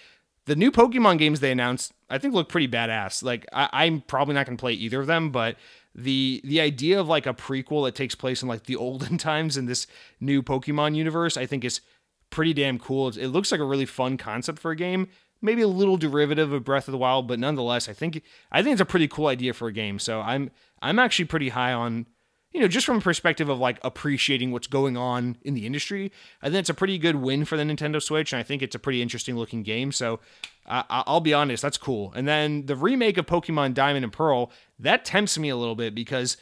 the 0.47 0.57
new 0.57 0.71
Pokemon 0.71 1.19
games 1.19 1.41
they 1.41 1.51
announced, 1.51 1.93
I 2.09 2.19
think 2.19 2.35
look 2.35 2.49
pretty 2.49 2.69
badass. 2.69 3.23
Like 3.23 3.47
I, 3.53 3.87
am 3.87 4.03
probably 4.03 4.35
not 4.35 4.47
gonna 4.47 4.59
play 4.59 4.73
either 4.73 5.01
of 5.01 5.07
them, 5.07 5.31
but 5.31 5.57
the 5.95 6.41
the 6.45 6.61
idea 6.61 7.01
of 7.01 7.09
like 7.09 7.27
a 7.27 7.35
prequel 7.35 7.85
that 7.87 7.95
takes 7.95 8.15
place 8.15 8.43
in 8.43 8.49
like 8.49 8.65
the 8.65 8.77
olden 8.77 9.19
times 9.19 9.57
in 9.57 9.67
this 9.67 9.87
new 10.21 10.43
Pokemon 10.43 10.95
universe, 10.95 11.37
I 11.37 11.47
think 11.47 11.65
is 11.65 11.81
pretty 12.31 12.53
damn 12.53 12.79
cool. 12.79 13.09
It 13.09 13.29
looks 13.29 13.51
like 13.51 13.61
a 13.61 13.65
really 13.65 13.87
fun 13.87 14.17
concept 14.17 14.59
for 14.59 14.71
a 14.71 14.77
game 14.77 15.09
maybe 15.45 15.61
a 15.61 15.69
little 15.69 15.99
derivative 15.99 16.53
of 16.53 16.65
Breath 16.65 16.89
of 16.89 16.93
the 16.93 16.99
Wild, 16.99 17.29
but 17.29 17.39
nonetheless, 17.39 17.89
I 17.89 17.93
think 17.93 18.23
I 18.51 18.63
think 18.63 18.73
it's 18.73 18.81
a 18.81 18.87
pretty 18.87 19.07
cool 19.07 19.27
idea 19.27 19.53
for 19.53 19.69
a 19.69 19.73
game. 19.73 19.99
So 19.99 20.21
I'm 20.21 20.51
I'm 20.85 20.99
actually 20.99 21.25
pretty 21.27 21.49
high 21.49 21.73
on 21.73 22.07
you 22.55 22.61
know, 22.61 22.69
just 22.69 22.87
from 22.87 22.99
a 22.99 23.01
perspective 23.01 23.49
of 23.49 23.59
like 23.59 23.81
appreciating 23.83 24.53
what's 24.53 24.69
going 24.69 24.97
on 24.97 25.37
in 25.43 25.55
the 25.55 25.67
industry, 25.67 26.13
I 26.41 26.47
think 26.47 26.61
it's 26.61 26.71
a 26.71 26.75
pretty 26.75 26.99
good 26.99 27.17
win 27.17 27.45
for 27.45 27.57
the 27.57 27.65
Nintendo 27.65 28.01
Switch, 28.01 28.33
and 28.33 28.39
I 28.39 28.45
think 28.45 28.63
it's 28.63 28.77
a 28.77 28.79
pretty 28.79 29.03
interesting 29.03 29.37
looking 29.37 29.65
game. 29.65 29.91
So 29.91 30.21
uh, 30.65 30.85
I'll 30.89 31.21
be 31.21 31.35
honest, 31.35 31.63
that's 31.65 31.77
cool. 31.77 32.13
And 32.15 32.29
then 32.29 32.67
the 32.67 32.77
remake 32.77 33.19
of 33.19 33.27
Pokemon 33.27 33.75
Diamond 33.75 34.05
and 34.05 34.13
Pearl 34.13 34.53
that 34.79 35.05
tempts 35.05 35.37
me 35.37 35.49
a 35.49 35.57
little 35.57 35.75
bit 35.75 35.97
because 35.97 36.37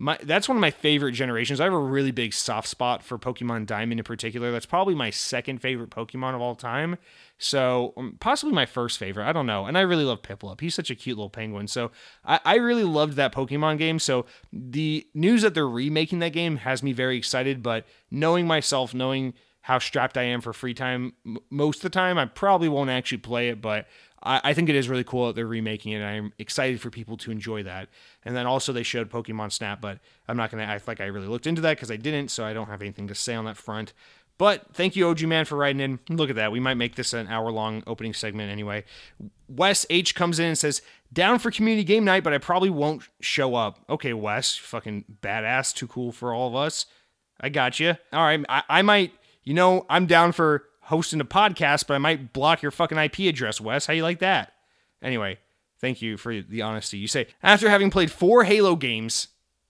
my 0.00 0.18
that's 0.22 0.48
one 0.48 0.56
of 0.56 0.62
my 0.62 0.70
favorite 0.70 1.12
generations. 1.12 1.60
I 1.60 1.64
have 1.64 1.74
a 1.74 1.78
really 1.78 2.10
big 2.10 2.32
soft 2.32 2.66
spot 2.68 3.02
for 3.02 3.18
Pokemon 3.18 3.66
Diamond 3.66 4.00
in 4.00 4.04
particular. 4.04 4.50
That's 4.50 4.64
probably 4.64 4.94
my 4.94 5.10
second 5.10 5.60
favorite 5.60 5.90
Pokemon 5.90 6.34
of 6.34 6.40
all 6.40 6.54
time. 6.54 6.96
So 7.36 7.92
um, 7.98 8.16
possibly 8.18 8.54
my 8.54 8.64
first 8.64 8.96
favorite. 8.96 9.28
I 9.28 9.32
don't 9.32 9.44
know. 9.44 9.66
And 9.66 9.76
I 9.76 9.82
really 9.82 10.04
love 10.04 10.22
Piplup. 10.22 10.62
He's 10.62 10.74
such 10.74 10.90
a 10.90 10.94
cute 10.94 11.18
little 11.18 11.28
penguin. 11.28 11.68
So 11.68 11.90
I, 12.24 12.40
I 12.46 12.54
really 12.56 12.82
loved 12.82 13.14
that 13.16 13.34
Pokemon 13.34 13.76
game. 13.76 13.98
So 13.98 14.24
the 14.50 15.06
news 15.12 15.42
that 15.42 15.52
they're 15.52 15.68
remaking 15.68 16.20
that 16.20 16.32
game 16.32 16.56
has 16.56 16.82
me 16.82 16.92
very 16.94 17.18
excited. 17.18 17.62
But 17.62 17.86
knowing 18.10 18.46
myself, 18.46 18.94
knowing 18.94 19.34
how 19.60 19.78
strapped 19.78 20.16
I 20.16 20.22
am 20.22 20.40
for 20.40 20.54
free 20.54 20.72
time 20.72 21.12
most 21.50 21.76
of 21.76 21.82
the 21.82 21.90
time, 21.90 22.16
I 22.16 22.24
probably 22.24 22.70
won't 22.70 22.88
actually 22.88 23.18
play 23.18 23.50
it. 23.50 23.60
But 23.60 23.86
I, 24.22 24.40
I 24.44 24.54
think 24.54 24.68
it 24.68 24.74
is 24.74 24.88
really 24.88 25.04
cool 25.04 25.26
that 25.28 25.36
they're 25.36 25.46
remaking 25.46 25.92
it. 25.92 26.02
I'm 26.02 26.32
excited 26.38 26.80
for 26.80 26.90
people 26.90 27.16
to 27.18 27.30
enjoy 27.30 27.62
that. 27.64 27.88
And 28.24 28.36
then 28.36 28.46
also 28.46 28.72
they 28.72 28.82
showed 28.82 29.10
Pokemon 29.10 29.52
Snap, 29.52 29.80
but 29.80 29.98
I'm 30.28 30.36
not 30.36 30.50
going 30.50 30.64
to 30.64 30.70
act 30.70 30.86
like 30.86 31.00
I 31.00 31.06
really 31.06 31.28
looked 31.28 31.46
into 31.46 31.62
that 31.62 31.76
because 31.76 31.90
I 31.90 31.96
didn't. 31.96 32.28
So 32.28 32.44
I 32.44 32.52
don't 32.52 32.68
have 32.68 32.82
anything 32.82 33.08
to 33.08 33.14
say 33.14 33.34
on 33.34 33.44
that 33.46 33.56
front. 33.56 33.92
But 34.40 34.68
thank 34.72 34.96
you, 34.96 35.06
OG 35.06 35.20
Man, 35.24 35.44
for 35.44 35.56
writing 35.56 35.80
in. 35.80 35.98
Look 36.08 36.30
at 36.30 36.36
that. 36.36 36.50
We 36.50 36.60
might 36.60 36.78
make 36.78 36.94
this 36.94 37.12
an 37.12 37.28
hour 37.28 37.50
long 37.52 37.82
opening 37.86 38.14
segment 38.14 38.50
anyway. 38.50 38.84
Wes 39.48 39.84
H 39.90 40.14
comes 40.14 40.38
in 40.38 40.46
and 40.46 40.56
says, 40.56 40.80
Down 41.12 41.38
for 41.38 41.50
community 41.50 41.84
game 41.84 42.06
night, 42.06 42.24
but 42.24 42.32
I 42.32 42.38
probably 42.38 42.70
won't 42.70 43.02
show 43.20 43.54
up. 43.54 43.80
Okay, 43.90 44.14
Wes, 44.14 44.56
fucking 44.56 45.04
badass, 45.20 45.74
too 45.74 45.86
cool 45.86 46.10
for 46.10 46.32
all 46.32 46.48
of 46.48 46.54
us. 46.54 46.86
I 47.38 47.50
got 47.50 47.80
you. 47.80 47.96
All 48.14 48.22
right, 48.22 48.42
I, 48.48 48.62
I 48.66 48.80
might, 48.80 49.12
you 49.44 49.52
know, 49.52 49.84
I'm 49.90 50.06
down 50.06 50.32
for 50.32 50.64
hosting 50.90 51.20
a 51.20 51.24
podcast, 51.24 51.86
but 51.86 51.94
I 51.94 51.98
might 51.98 52.32
block 52.32 52.62
your 52.62 52.70
fucking 52.70 52.98
IP 52.98 53.20
address, 53.20 53.60
Wes. 53.60 53.86
How 53.86 53.94
you 53.94 54.02
like 54.02 54.18
that? 54.18 54.52
Anyway, 55.02 55.38
thank 55.80 56.02
you 56.02 56.16
for 56.16 56.42
the 56.42 56.62
honesty. 56.62 56.98
You 56.98 57.08
say, 57.08 57.28
after 57.42 57.70
having 57.70 57.90
played 57.90 58.10
four 58.10 58.44
Halo 58.44 58.76
games, 58.76 59.28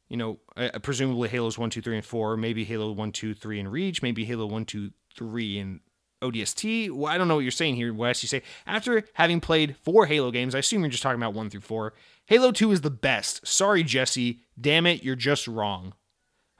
you 0.09 0.17
know, 0.17 0.39
uh, 0.57 0.79
presumably 0.83 1.29
Halos 1.29 1.57
1, 1.57 1.71
2, 1.71 1.83
3, 1.83 1.97
and 1.97 2.05
4, 2.05 2.37
maybe 2.37 2.65
Halo 2.65 2.91
1, 2.91 3.13
2, 3.13 3.35
3 3.35 3.61
and 3.61 3.71
Reach, 3.71 4.03
maybe 4.03 4.25
Halo 4.25 4.47
1, 4.47 4.65
2, 4.65 4.91
3 5.15 5.59
and 5.59 5.81
ODST. 6.23 6.91
Well, 6.91 7.13
I 7.13 7.19
don't 7.19 7.29
know 7.29 7.37
what 7.37 7.45
you're 7.45 7.51
saying 7.51 7.77
here, 7.77 7.93
Wes. 7.93 8.23
You 8.23 8.29
say, 8.29 8.43
after 8.67 9.05
having 9.13 9.41
played 9.41 9.77
four 9.77 10.07
Halo 10.07 10.31
games, 10.31 10.55
I 10.55 10.59
assume 10.59 10.81
you're 10.81 10.91
just 10.91 11.03
talking 11.03 11.21
about 11.21 11.35
1 11.35 11.51
through 11.51 11.61
4, 11.61 11.93
Halo 12.27 12.51
2 12.51 12.73
is 12.73 12.81
the 12.81 12.91
best. 12.91 13.47
Sorry, 13.47 13.83
Jesse. 13.83 14.41
Damn 14.61 14.87
it, 14.87 15.03
you're 15.03 15.17
just 15.17 15.47
wrong. 15.47 15.93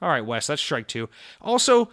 All 0.01 0.09
right, 0.09 0.25
Wes, 0.25 0.47
that's 0.47 0.61
strike 0.61 0.87
two. 0.87 1.09
Also, 1.41 1.91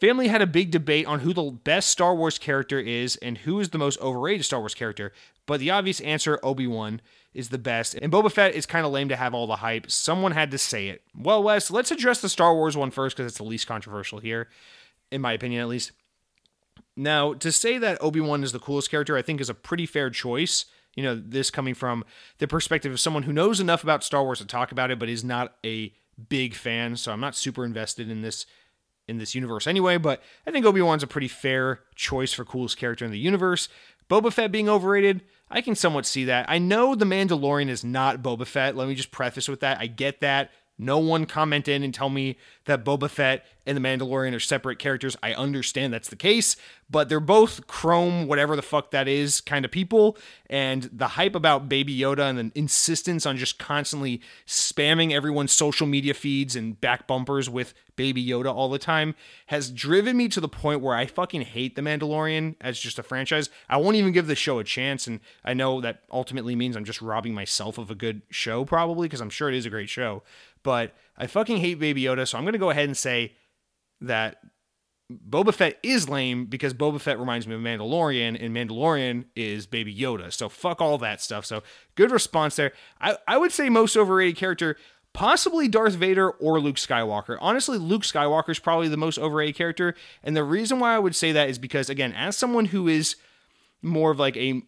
Family 0.00 0.28
had 0.28 0.42
a 0.42 0.46
big 0.46 0.70
debate 0.70 1.06
on 1.06 1.20
who 1.20 1.32
the 1.32 1.50
best 1.50 1.90
Star 1.90 2.14
Wars 2.14 2.38
character 2.38 2.78
is 2.78 3.16
and 3.16 3.38
who 3.38 3.58
is 3.58 3.70
the 3.70 3.78
most 3.78 4.00
overrated 4.00 4.44
Star 4.44 4.60
Wars 4.60 4.74
character, 4.74 5.12
but 5.46 5.58
the 5.60 5.70
obvious 5.70 6.00
answer, 6.00 6.38
Obi 6.42 6.66
Wan 6.66 7.00
is 7.34 7.48
the 7.48 7.58
best. 7.58 7.94
And 7.94 8.12
Boba 8.12 8.30
Fett 8.30 8.54
is 8.54 8.66
kind 8.66 8.86
of 8.86 8.92
lame 8.92 9.08
to 9.08 9.16
have 9.16 9.34
all 9.34 9.46
the 9.46 9.56
hype. 9.56 9.90
Someone 9.90 10.32
had 10.32 10.50
to 10.52 10.58
say 10.58 10.88
it. 10.88 11.02
Well, 11.16 11.42
Wes, 11.42 11.70
let's 11.70 11.90
address 11.90 12.20
the 12.20 12.28
Star 12.28 12.54
Wars 12.54 12.76
one 12.76 12.90
first 12.90 13.16
because 13.16 13.30
it's 13.30 13.38
the 13.38 13.44
least 13.44 13.66
controversial 13.66 14.20
here, 14.20 14.48
in 15.10 15.20
my 15.20 15.32
opinion 15.32 15.62
at 15.62 15.68
least. 15.68 15.92
Now, 16.96 17.32
to 17.34 17.50
say 17.52 17.78
that 17.78 18.02
Obi 18.02 18.20
Wan 18.20 18.42
is 18.44 18.52
the 18.52 18.58
coolest 18.58 18.90
character, 18.90 19.16
I 19.16 19.22
think 19.22 19.40
is 19.40 19.50
a 19.50 19.54
pretty 19.54 19.86
fair 19.86 20.10
choice. 20.10 20.66
You 20.94 21.04
know, 21.04 21.14
this 21.14 21.50
coming 21.50 21.74
from 21.74 22.04
the 22.38 22.48
perspective 22.48 22.90
of 22.90 22.98
someone 22.98 23.22
who 23.22 23.32
knows 23.32 23.60
enough 23.60 23.84
about 23.84 24.02
Star 24.02 24.24
Wars 24.24 24.40
to 24.40 24.46
talk 24.46 24.72
about 24.72 24.90
it, 24.90 24.98
but 24.98 25.08
is 25.08 25.22
not 25.22 25.54
a 25.64 25.92
big 26.28 26.54
fan. 26.54 26.96
So 26.96 27.12
I'm 27.12 27.20
not 27.20 27.36
super 27.36 27.64
invested 27.64 28.10
in 28.10 28.22
this 28.22 28.46
in 29.08 29.18
this 29.18 29.34
universe 29.34 29.66
anyway. 29.66 29.96
But 29.96 30.22
I 30.46 30.50
think 30.50 30.66
Obi 30.66 30.82
Wan's 30.82 31.02
a 31.02 31.08
pretty 31.08 31.28
fair 31.28 31.80
choice 31.94 32.32
for 32.32 32.44
coolest 32.44 32.76
character 32.76 33.04
in 33.04 33.10
the 33.10 33.18
universe. 33.18 33.68
Boba 34.08 34.32
Fett 34.32 34.52
being 34.52 34.68
overrated, 34.68 35.22
I 35.50 35.60
can 35.60 35.74
somewhat 35.74 36.06
see 36.06 36.24
that. 36.24 36.46
I 36.48 36.58
know 36.58 36.94
The 36.94 37.04
Mandalorian 37.04 37.68
is 37.68 37.84
not 37.84 38.22
Boba 38.22 38.46
Fett. 38.46 38.76
Let 38.76 38.88
me 38.88 38.94
just 38.94 39.10
preface 39.10 39.48
with 39.48 39.60
that. 39.60 39.78
I 39.80 39.86
get 39.86 40.20
that. 40.20 40.50
No 40.78 40.98
one 40.98 41.26
comment 41.26 41.66
in 41.66 41.82
and 41.82 41.92
tell 41.92 42.08
me 42.08 42.36
that 42.66 42.84
Boba 42.84 43.10
Fett 43.10 43.44
and 43.66 43.76
the 43.76 43.80
Mandalorian 43.80 44.34
are 44.34 44.40
separate 44.40 44.78
characters. 44.78 45.16
I 45.22 45.34
understand 45.34 45.92
that's 45.92 46.08
the 46.08 46.16
case, 46.16 46.56
but 46.88 47.08
they're 47.08 47.20
both 47.20 47.66
Chrome, 47.66 48.26
whatever 48.26 48.56
the 48.56 48.62
fuck 48.62 48.92
that 48.92 49.08
is, 49.08 49.40
kind 49.40 49.64
of 49.64 49.70
people. 49.70 50.16
And 50.48 50.84
the 50.84 51.08
hype 51.08 51.34
about 51.34 51.68
Baby 51.68 51.98
Yoda 51.98 52.30
and 52.30 52.38
the 52.38 52.58
insistence 52.58 53.26
on 53.26 53.36
just 53.36 53.58
constantly 53.58 54.22
spamming 54.46 55.12
everyone's 55.12 55.52
social 55.52 55.86
media 55.86 56.14
feeds 56.14 56.54
and 56.54 56.80
back 56.80 57.06
bumpers 57.06 57.50
with 57.50 57.74
Baby 57.96 58.24
Yoda 58.24 58.54
all 58.54 58.70
the 58.70 58.78
time 58.78 59.16
has 59.46 59.70
driven 59.70 60.16
me 60.16 60.28
to 60.28 60.40
the 60.40 60.48
point 60.48 60.80
where 60.80 60.94
I 60.94 61.04
fucking 61.06 61.42
hate 61.42 61.74
The 61.74 61.82
Mandalorian 61.82 62.54
as 62.60 62.78
just 62.78 62.98
a 62.98 63.02
franchise. 63.02 63.50
I 63.68 63.76
won't 63.78 63.96
even 63.96 64.12
give 64.12 64.28
the 64.28 64.36
show 64.36 64.60
a 64.60 64.64
chance. 64.64 65.06
And 65.08 65.18
I 65.44 65.52
know 65.52 65.80
that 65.80 66.04
ultimately 66.10 66.54
means 66.54 66.76
I'm 66.76 66.84
just 66.84 67.02
robbing 67.02 67.34
myself 67.34 67.76
of 67.76 67.90
a 67.90 67.96
good 67.96 68.22
show, 68.30 68.64
probably, 68.64 69.08
because 69.08 69.20
I'm 69.20 69.30
sure 69.30 69.48
it 69.48 69.56
is 69.56 69.66
a 69.66 69.70
great 69.70 69.88
show 69.88 70.22
but 70.68 70.94
I 71.16 71.26
fucking 71.26 71.56
hate 71.56 71.78
Baby 71.78 72.02
Yoda, 72.02 72.28
so 72.28 72.36
I'm 72.36 72.44
gonna 72.44 72.58
go 72.58 72.68
ahead 72.68 72.84
and 72.84 72.94
say 72.94 73.32
that 74.02 74.36
Boba 75.10 75.54
Fett 75.54 75.78
is 75.82 76.10
lame 76.10 76.44
because 76.44 76.74
Boba 76.74 77.00
Fett 77.00 77.18
reminds 77.18 77.46
me 77.46 77.54
of 77.54 77.62
Mandalorian, 77.62 78.36
and 78.38 78.54
Mandalorian 78.54 79.24
is 79.34 79.66
Baby 79.66 79.96
Yoda. 79.96 80.30
So 80.30 80.50
fuck 80.50 80.82
all 80.82 80.98
that 80.98 81.22
stuff. 81.22 81.46
So 81.46 81.62
good 81.94 82.10
response 82.10 82.56
there. 82.56 82.72
I, 83.00 83.16
I 83.26 83.38
would 83.38 83.50
say 83.50 83.70
most 83.70 83.96
overrated 83.96 84.36
character 84.36 84.76
possibly 85.14 85.68
Darth 85.68 85.94
Vader 85.94 86.28
or 86.32 86.60
Luke 86.60 86.76
Skywalker. 86.76 87.38
Honestly, 87.40 87.78
Luke 87.78 88.02
Skywalker 88.02 88.50
is 88.50 88.58
probably 88.58 88.88
the 88.88 88.98
most 88.98 89.18
overrated 89.18 89.56
character. 89.56 89.94
And 90.22 90.36
the 90.36 90.44
reason 90.44 90.80
why 90.80 90.94
I 90.94 90.98
would 90.98 91.16
say 91.16 91.32
that 91.32 91.48
is 91.48 91.58
because, 91.58 91.88
again, 91.88 92.12
as 92.12 92.36
someone 92.36 92.66
who 92.66 92.88
is 92.88 93.16
more 93.80 94.10
of 94.10 94.18
like 94.18 94.36
a 94.36 94.60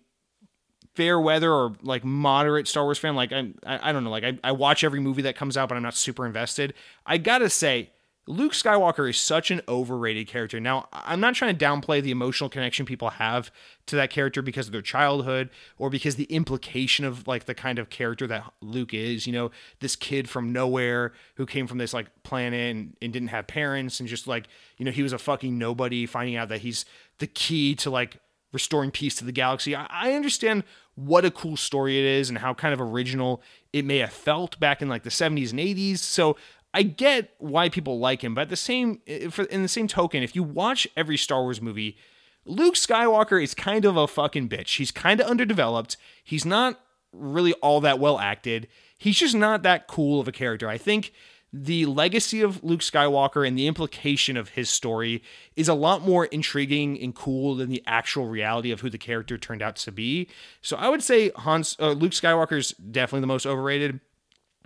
fair 0.95 1.21
weather 1.21 1.53
or 1.53 1.75
like 1.83 2.05
moderate 2.05 2.69
Star 2.69 2.85
Wars 2.85 2.99
fan, 2.99 3.15
like 3.15 3.33
I, 3.33 3.53
I, 3.65 3.91
I 3.91 3.93
don't 3.93 4.05
know, 4.05 4.11
like 4.11 4.25
I, 4.25 4.39
I 4.43 4.53
watch 4.53 4.85
every 4.85 5.01
movie 5.01 5.23
that 5.23 5.37
comes 5.37 5.57
out, 5.57 5.69
but 5.69 5.77
I'm 5.77 5.83
not 5.83 5.97
super 5.97 6.27
invested. 6.27 6.75
I 7.07 7.19
gotta 7.19 7.51
say, 7.51 7.91
Luke 8.27 8.53
Skywalker 8.53 9.11
is 9.11 9.17
such 9.17 9.51
an 9.51 9.61
overrated 9.67 10.29
character. 10.29 10.61
Now, 10.61 10.89
I'm 10.93 11.21
not 11.21 11.35
trying 11.35 11.57
to 11.57 11.65
downplay 11.65 12.01
the 12.01 12.11
emotional 12.13 12.49
connection 12.49 12.87
people 12.87 13.11
have 13.11 13.51
to 13.87 13.97
that 13.97 14.11
character 14.11 14.41
because 14.41 14.67
of 14.67 14.73
their 14.73 14.83
childhood 14.83 15.51
or 15.79 15.91
because 15.91 16.15
the 16.15 16.25
implication 16.25 17.05
of 17.05 17.27
like 17.27 17.47
the 17.47 17.55
kind 17.55 17.79
of 17.79 17.91
character 17.91 18.27
that 18.29 18.45
Luke 18.61 18.95
is, 18.95 19.27
you 19.27 19.33
know, 19.33 19.51
this 19.81 19.97
kid 19.97 20.29
from 20.29 20.53
nowhere 20.53 21.13
who 21.35 21.47
came 21.47 21.67
from 21.67 21.79
this 21.79 21.93
like 21.93 22.07
planet 22.23 22.77
and, 22.77 22.97
and 23.03 23.13
didn't 23.13 23.29
have 23.29 23.47
parents 23.49 23.99
and 23.99 24.09
just 24.09 24.29
like, 24.29 24.47
you 24.77 24.85
know, 24.85 24.93
he 24.93 25.03
was 25.03 25.13
a 25.13 25.19
fucking 25.19 25.59
nobody 25.59 26.07
finding 26.07 26.37
out 26.37 26.51
that 26.51 26.61
he's 26.61 26.85
the 27.19 27.27
key 27.27 27.75
to 27.77 27.91
like 27.91 28.19
restoring 28.53 28.91
peace 28.91 29.15
to 29.17 29.25
the 29.25 29.33
galaxy. 29.33 29.75
I, 29.75 30.13
understand 30.13 30.65
what 30.95 31.25
a 31.25 31.31
cool 31.31 31.57
story 31.57 31.99
it 31.99 32.05
is 32.05 32.29
and 32.29 32.39
how 32.39 32.55
kind 32.55 32.75
of 32.75 32.81
original 32.81 33.43
it 33.73 33.85
may 33.85 33.99
have 33.99 34.13
felt 34.13 34.59
back 34.59 34.83
in 34.83 34.89
like 34.89 35.03
the 35.03 35.11
70s 35.11 35.51
and 35.51 35.61
80s. 35.61 35.99
So 35.99 36.37
I 36.75 36.83
get 36.83 37.35
why 37.39 37.69
people 37.69 37.99
like 37.99 38.23
him, 38.23 38.35
but 38.35 38.49
the 38.49 38.57
same 38.57 39.01
in 39.07 39.63
the 39.63 39.69
same 39.69 39.89
token, 39.89 40.23
if 40.23 40.35
you 40.37 40.43
watch 40.43 40.87
every 40.97 41.17
Star 41.17 41.43
Wars 41.43 41.61
movie, 41.61 41.97
Luke 42.45 42.75
Skywalker 42.75 43.43
is 43.43 43.55
kind 43.55 43.85
of 43.85 43.97
a 43.97 44.07
fucking 44.07 44.49
bitch. 44.49 44.77
He's 44.77 44.91
kind 44.91 45.21
of 45.21 45.27
underdeveloped. 45.27 45.97
He's 46.23 46.45
not 46.45 46.81
really 47.13 47.53
all 47.55 47.81
that 47.81 47.99
well 47.99 48.19
acted. 48.19 48.69
He's 48.97 49.19
just 49.19 49.35
not 49.35 49.63
that 49.63 49.89
cool 49.89 50.21
of 50.21 50.29
a 50.29 50.33
character. 50.33 50.69
I 50.69 50.79
think 50.79 51.13
the 51.53 51.87
legacy 51.87 52.43
of 52.43 52.63
Luke 52.63 52.81
Skywalker 52.81 53.47
and 53.47 53.59
the 53.59 53.67
implication 53.67 54.37
of 54.37 54.51
his 54.51 54.71
story 54.71 55.23
is 55.57 55.69
a 55.69 55.75
lot 55.75 56.03
more 56.03 56.27
intriguing 56.27 57.01
and 57.01 57.15
cool 57.15 57.57
than 57.57 57.71
the 57.71 57.83
actual 57.87 58.29
reality 58.29 58.71
of 58.71 58.81
who 58.81 58.91
the 58.91 58.99
character 58.99 59.37
turned 59.37 59.63
out 59.63 59.77
to 59.77 59.93
be. 59.93 60.29
So 60.63 60.77
I 60.77 60.89
would 60.89 61.03
say 61.03 61.31
Hans 61.31 61.77
uh, 61.81 61.93
Luke 61.93 62.13
Skywalker 62.13 62.59
is 62.59 62.71
definitely 62.73 63.23
the 63.23 63.27
most 63.27 63.47
overrated 63.47 64.01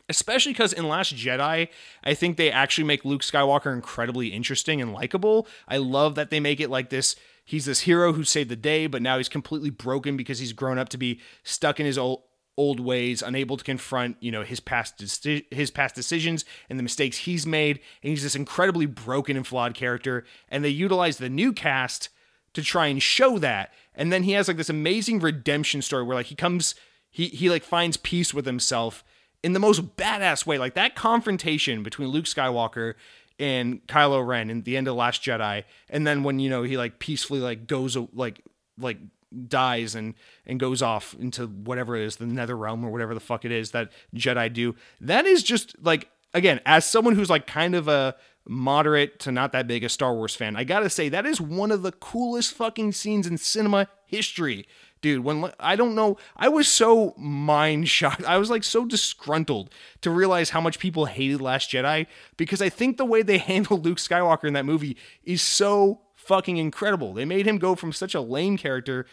especially 0.08 0.52
because 0.52 0.72
in 0.72 0.88
Last 0.88 1.14
Jedi, 1.14 1.68
I 2.02 2.14
think 2.14 2.36
they 2.36 2.50
actually 2.50 2.84
make 2.84 3.04
Luke 3.04 3.22
Skywalker 3.22 3.72
incredibly 3.72 4.28
interesting 4.28 4.82
and 4.82 4.92
likable. 4.92 5.46
I 5.66 5.78
love 5.78 6.14
that 6.16 6.30
they 6.30 6.40
make 6.40 6.60
it 6.60 6.68
like 6.70 6.90
this. 6.90 7.16
He's 7.44 7.64
this 7.66 7.80
hero 7.80 8.12
who 8.12 8.24
saved 8.24 8.50
the 8.50 8.56
day, 8.56 8.86
but 8.86 9.02
now 9.02 9.18
he's 9.18 9.28
completely 9.28 9.70
broken 9.70 10.16
because 10.16 10.38
he's 10.38 10.52
grown 10.52 10.78
up 10.78 10.88
to 10.90 10.98
be 10.98 11.20
stuck 11.42 11.80
in 11.80 11.86
his 11.86 11.98
old 11.98 12.23
old 12.56 12.80
ways, 12.80 13.22
unable 13.22 13.56
to 13.56 13.64
confront, 13.64 14.16
you 14.20 14.30
know, 14.30 14.42
his 14.42 14.60
past 14.60 15.00
his 15.50 15.70
past 15.70 15.94
decisions 15.94 16.44
and 16.68 16.78
the 16.78 16.82
mistakes 16.82 17.18
he's 17.18 17.46
made, 17.46 17.80
and 18.02 18.10
he's 18.10 18.22
this 18.22 18.36
incredibly 18.36 18.86
broken 18.86 19.36
and 19.36 19.46
flawed 19.46 19.74
character. 19.74 20.24
And 20.48 20.64
they 20.64 20.68
utilize 20.68 21.18
the 21.18 21.28
new 21.28 21.52
cast 21.52 22.08
to 22.54 22.62
try 22.62 22.86
and 22.86 23.02
show 23.02 23.38
that. 23.38 23.72
And 23.94 24.12
then 24.12 24.22
he 24.22 24.32
has 24.32 24.48
like 24.48 24.56
this 24.56 24.70
amazing 24.70 25.20
redemption 25.20 25.82
story 25.82 26.04
where 26.04 26.16
like 26.16 26.26
he 26.26 26.34
comes 26.34 26.74
he 27.10 27.28
he 27.28 27.50
like 27.50 27.64
finds 27.64 27.96
peace 27.96 28.32
with 28.32 28.46
himself 28.46 29.04
in 29.42 29.52
the 29.52 29.60
most 29.60 29.96
badass 29.96 30.46
way. 30.46 30.58
Like 30.58 30.74
that 30.74 30.94
confrontation 30.94 31.82
between 31.82 32.08
Luke 32.08 32.24
Skywalker 32.24 32.94
and 33.38 33.84
Kylo 33.86 34.26
Ren 34.26 34.48
in 34.50 34.62
the 34.62 34.76
end 34.76 34.88
of 34.88 34.94
Last 34.94 35.22
Jedi, 35.22 35.64
and 35.90 36.06
then 36.06 36.22
when 36.22 36.38
you 36.38 36.48
know 36.48 36.62
he 36.62 36.76
like 36.76 36.98
peacefully 36.98 37.40
like 37.40 37.66
goes 37.66 37.96
like 38.12 38.40
like 38.78 38.98
dies 39.48 39.94
and 39.94 40.14
and 40.46 40.60
goes 40.60 40.82
off 40.82 41.14
into 41.18 41.46
whatever 41.46 41.96
it 41.96 42.02
is 42.02 42.16
the 42.16 42.26
nether 42.26 42.56
realm 42.56 42.84
or 42.84 42.90
whatever 42.90 43.14
the 43.14 43.20
fuck 43.20 43.44
it 43.44 43.52
is 43.52 43.70
that 43.72 43.90
jedi 44.14 44.52
do. 44.52 44.74
That 45.00 45.26
is 45.26 45.42
just 45.42 45.74
like 45.82 46.10
again 46.32 46.60
as 46.66 46.84
someone 46.84 47.14
who's 47.14 47.30
like 47.30 47.46
kind 47.46 47.74
of 47.74 47.88
a 47.88 48.16
moderate 48.46 49.18
to 49.20 49.32
not 49.32 49.52
that 49.52 49.66
big 49.66 49.82
a 49.82 49.88
star 49.88 50.12
wars 50.12 50.34
fan 50.34 50.54
i 50.54 50.64
gotta 50.64 50.90
say 50.90 51.08
that 51.08 51.24
is 51.24 51.40
one 51.40 51.70
of 51.70 51.80
the 51.80 51.92
coolest 51.92 52.52
fucking 52.52 52.92
scenes 52.92 53.26
in 53.26 53.38
cinema 53.38 53.88
history 54.06 54.66
dude. 55.04 55.22
When 55.22 55.50
i 55.60 55.76
don't 55.76 55.94
know 55.94 56.16
i 56.34 56.48
was 56.48 56.66
so 56.66 57.14
mind 57.18 57.88
shocked. 57.88 58.24
I 58.24 58.38
was 58.38 58.48
like 58.48 58.64
so 58.64 58.86
disgruntled 58.86 59.70
to 60.00 60.10
realize 60.10 60.50
how 60.50 60.62
much 60.62 60.78
people 60.78 61.04
hated 61.04 61.42
last 61.42 61.70
jedi 61.70 62.06
because 62.36 62.62
i 62.62 62.70
think 62.70 62.96
the 62.96 63.04
way 63.04 63.22
they 63.22 63.38
handled 63.52 63.84
luke 63.84 63.98
skywalker 63.98 64.44
in 64.44 64.54
that 64.54 64.64
movie 64.64 64.96
is 65.22 65.42
so 65.42 66.00
fucking 66.26 66.56
incredible 66.56 67.12
they 67.12 67.24
made 67.24 67.46
him 67.46 67.58
go 67.58 67.74
from 67.74 67.92
such 67.92 68.14
a 68.14 68.20
lame 68.20 68.56
character 68.56 69.06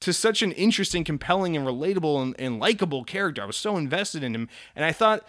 to 0.00 0.12
such 0.12 0.42
an 0.42 0.52
interesting 0.52 1.04
compelling 1.04 1.56
and 1.56 1.66
relatable 1.66 2.22
and, 2.22 2.34
and 2.38 2.58
likable 2.58 3.04
character 3.04 3.42
i 3.42 3.46
was 3.46 3.56
so 3.56 3.76
invested 3.76 4.22
in 4.22 4.34
him 4.34 4.48
and 4.74 4.84
i 4.84 4.92
thought 4.92 5.24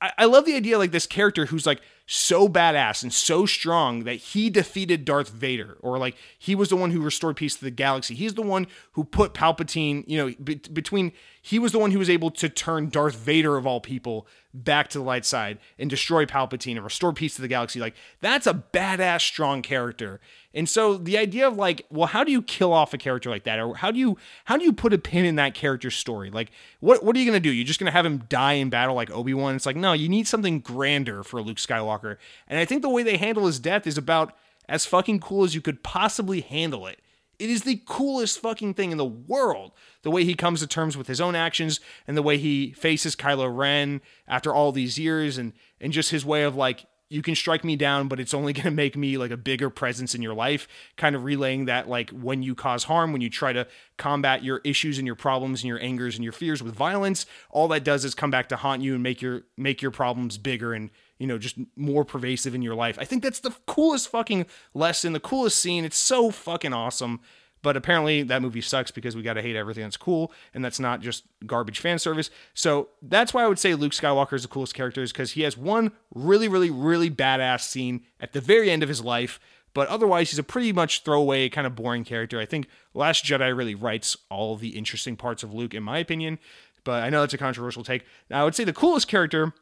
I, 0.00 0.12
I 0.18 0.24
love 0.24 0.44
the 0.44 0.54
idea 0.54 0.78
like 0.78 0.92
this 0.92 1.06
character 1.06 1.46
who's 1.46 1.66
like 1.66 1.80
so 2.06 2.48
badass 2.48 3.02
and 3.02 3.12
so 3.12 3.46
strong 3.46 4.04
that 4.04 4.14
he 4.14 4.50
defeated 4.50 5.04
Darth 5.04 5.30
Vader, 5.30 5.76
or 5.80 5.98
like 5.98 6.16
he 6.38 6.54
was 6.54 6.68
the 6.68 6.76
one 6.76 6.90
who 6.90 7.00
restored 7.00 7.36
peace 7.36 7.56
to 7.56 7.64
the 7.64 7.70
galaxy. 7.70 8.14
He's 8.14 8.34
the 8.34 8.42
one 8.42 8.66
who 8.92 9.04
put 9.04 9.34
Palpatine, 9.34 10.04
you 10.06 10.18
know, 10.18 10.34
be- 10.42 10.56
between 10.56 11.12
he 11.42 11.58
was 11.58 11.72
the 11.72 11.78
one 11.78 11.90
who 11.90 11.98
was 11.98 12.10
able 12.10 12.30
to 12.32 12.48
turn 12.48 12.88
Darth 12.88 13.16
Vader 13.16 13.56
of 13.56 13.66
all 13.66 13.80
people 13.80 14.26
back 14.52 14.88
to 14.88 14.98
the 14.98 15.04
light 15.04 15.24
side 15.24 15.58
and 15.78 15.88
destroy 15.88 16.26
Palpatine 16.26 16.74
and 16.74 16.84
restore 16.84 17.12
peace 17.12 17.36
to 17.36 17.42
the 17.42 17.48
galaxy. 17.48 17.80
Like 17.80 17.94
that's 18.20 18.46
a 18.46 18.54
badass 18.54 19.22
strong 19.22 19.62
character. 19.62 20.20
And 20.52 20.68
so 20.68 20.96
the 20.96 21.16
idea 21.16 21.46
of 21.46 21.56
like, 21.56 21.86
well, 21.90 22.08
how 22.08 22.24
do 22.24 22.32
you 22.32 22.42
kill 22.42 22.72
off 22.72 22.92
a 22.92 22.98
character 22.98 23.30
like 23.30 23.44
that? 23.44 23.58
Or 23.58 23.76
how 23.76 23.90
do 23.90 23.98
you 23.98 24.18
how 24.44 24.56
do 24.56 24.64
you 24.64 24.72
put 24.72 24.92
a 24.92 24.98
pin 24.98 25.24
in 25.24 25.36
that 25.36 25.54
character's 25.54 25.94
story? 25.94 26.30
Like 26.30 26.50
what 26.80 27.02
what 27.02 27.16
are 27.16 27.18
you 27.18 27.26
gonna 27.26 27.40
do? 27.40 27.50
You're 27.50 27.64
just 27.64 27.80
gonna 27.80 27.90
have 27.90 28.06
him 28.06 28.18
die 28.28 28.54
in 28.54 28.68
battle 28.68 28.94
like 28.94 29.10
Obi-Wan? 29.10 29.56
It's 29.56 29.66
like, 29.66 29.76
no, 29.76 29.92
you 29.92 30.08
need 30.08 30.26
something 30.26 30.60
grander 30.60 31.22
for 31.22 31.40
Luke 31.40 31.58
Skywalker. 31.58 32.16
And 32.48 32.58
I 32.58 32.64
think 32.64 32.82
the 32.82 32.90
way 32.90 33.02
they 33.02 33.16
handle 33.16 33.46
his 33.46 33.58
death 33.58 33.86
is 33.86 33.96
about 33.96 34.36
as 34.68 34.84
fucking 34.84 35.20
cool 35.20 35.44
as 35.44 35.54
you 35.54 35.60
could 35.60 35.82
possibly 35.82 36.42
handle 36.42 36.86
it. 36.86 37.00
It 37.40 37.48
is 37.48 37.62
the 37.62 37.80
coolest 37.86 38.38
fucking 38.38 38.74
thing 38.74 38.92
in 38.92 38.98
the 38.98 39.04
world. 39.04 39.72
The 40.02 40.10
way 40.10 40.24
he 40.24 40.34
comes 40.34 40.60
to 40.60 40.66
terms 40.66 40.96
with 40.96 41.06
his 41.06 41.22
own 41.22 41.34
actions 41.34 41.80
and 42.06 42.14
the 42.16 42.22
way 42.22 42.36
he 42.36 42.72
faces 42.72 43.16
Kylo 43.16 43.54
Ren 43.54 44.02
after 44.28 44.54
all 44.54 44.72
these 44.72 44.98
years 44.98 45.38
and 45.38 45.54
and 45.80 45.90
just 45.90 46.10
his 46.10 46.24
way 46.24 46.42
of 46.42 46.54
like 46.54 46.86
you 47.12 47.22
can 47.22 47.34
strike 47.34 47.64
me 47.64 47.74
down, 47.74 48.08
but 48.08 48.20
it's 48.20 48.32
only 48.32 48.52
going 48.54 48.64
to 48.64 48.70
make 48.70 48.96
me 48.96 49.18
like 49.18 49.30
a 49.30 49.36
bigger 49.36 49.68
presence 49.68 50.14
in 50.14 50.22
your 50.22 50.34
life. 50.34 50.68
Kind 50.96 51.16
of 51.16 51.24
relaying 51.24 51.64
that, 51.64 51.88
like, 51.88 52.10
when 52.10 52.42
you 52.42 52.54
cause 52.54 52.84
harm, 52.84 53.12
when 53.12 53.20
you 53.20 53.28
try 53.28 53.52
to 53.52 53.66
combat 53.98 54.44
your 54.44 54.60
issues 54.64 54.96
and 54.96 55.06
your 55.06 55.16
problems 55.16 55.62
and 55.62 55.68
your 55.68 55.80
angers 55.80 56.14
and 56.14 56.22
your 56.22 56.32
fears 56.32 56.62
with 56.62 56.74
violence, 56.74 57.26
all 57.50 57.68
that 57.68 57.84
does 57.84 58.04
is 58.04 58.14
come 58.14 58.30
back 58.30 58.48
to 58.50 58.56
haunt 58.56 58.82
you 58.82 58.94
and 58.94 59.02
make 59.02 59.20
your 59.20 59.42
make 59.56 59.82
your 59.82 59.90
problems 59.90 60.38
bigger 60.38 60.72
and 60.72 60.90
you 61.20 61.26
know 61.26 61.38
just 61.38 61.56
more 61.76 62.04
pervasive 62.04 62.54
in 62.54 62.62
your 62.62 62.74
life. 62.74 62.98
I 62.98 63.04
think 63.04 63.22
that's 63.22 63.40
the 63.40 63.54
coolest 63.66 64.08
fucking 64.08 64.46
lesson, 64.74 65.12
the 65.12 65.20
coolest 65.20 65.60
scene. 65.60 65.84
It's 65.84 65.98
so 65.98 66.30
fucking 66.30 66.72
awesome. 66.72 67.20
But 67.62 67.76
apparently 67.76 68.22
that 68.22 68.40
movie 68.40 68.62
sucks 68.62 68.90
because 68.90 69.14
we 69.14 69.20
got 69.20 69.34
to 69.34 69.42
hate 69.42 69.54
everything 69.54 69.84
that's 69.84 69.98
cool, 69.98 70.32
and 70.54 70.64
that's 70.64 70.80
not 70.80 71.02
just 71.02 71.24
garbage 71.46 71.78
fan 71.78 71.98
service. 71.98 72.30
So 72.54 72.88
that's 73.02 73.34
why 73.34 73.44
I 73.44 73.48
would 73.48 73.58
say 73.58 73.74
Luke 73.74 73.92
Skywalker 73.92 74.32
is 74.32 74.42
the 74.42 74.48
coolest 74.48 74.74
character, 74.74 75.02
is 75.02 75.12
because 75.12 75.32
he 75.32 75.42
has 75.42 75.58
one 75.58 75.92
really, 76.14 76.48
really, 76.48 76.70
really 76.70 77.10
badass 77.10 77.60
scene 77.60 78.04
at 78.18 78.32
the 78.32 78.40
very 78.40 78.70
end 78.70 78.82
of 78.82 78.88
his 78.88 79.02
life. 79.02 79.38
But 79.74 79.88
otherwise, 79.88 80.30
he's 80.30 80.38
a 80.38 80.42
pretty 80.42 80.72
much 80.72 81.04
throwaway, 81.04 81.50
kind 81.50 81.66
of 81.66 81.76
boring 81.76 82.02
character. 82.02 82.40
I 82.40 82.46
think 82.46 82.66
Last 82.94 83.26
Jedi 83.26 83.54
really 83.54 83.74
writes 83.74 84.16
all 84.30 84.56
the 84.56 84.70
interesting 84.70 85.16
parts 85.16 85.42
of 85.42 85.52
Luke, 85.52 85.74
in 85.74 85.82
my 85.82 85.98
opinion. 85.98 86.38
But 86.82 87.02
I 87.02 87.10
know 87.10 87.20
that's 87.20 87.34
a 87.34 87.38
controversial 87.38 87.84
take. 87.84 88.06
Now, 88.30 88.40
I 88.40 88.44
would 88.44 88.54
say 88.54 88.64
the 88.64 88.72
coolest 88.72 89.06
character 89.06 89.52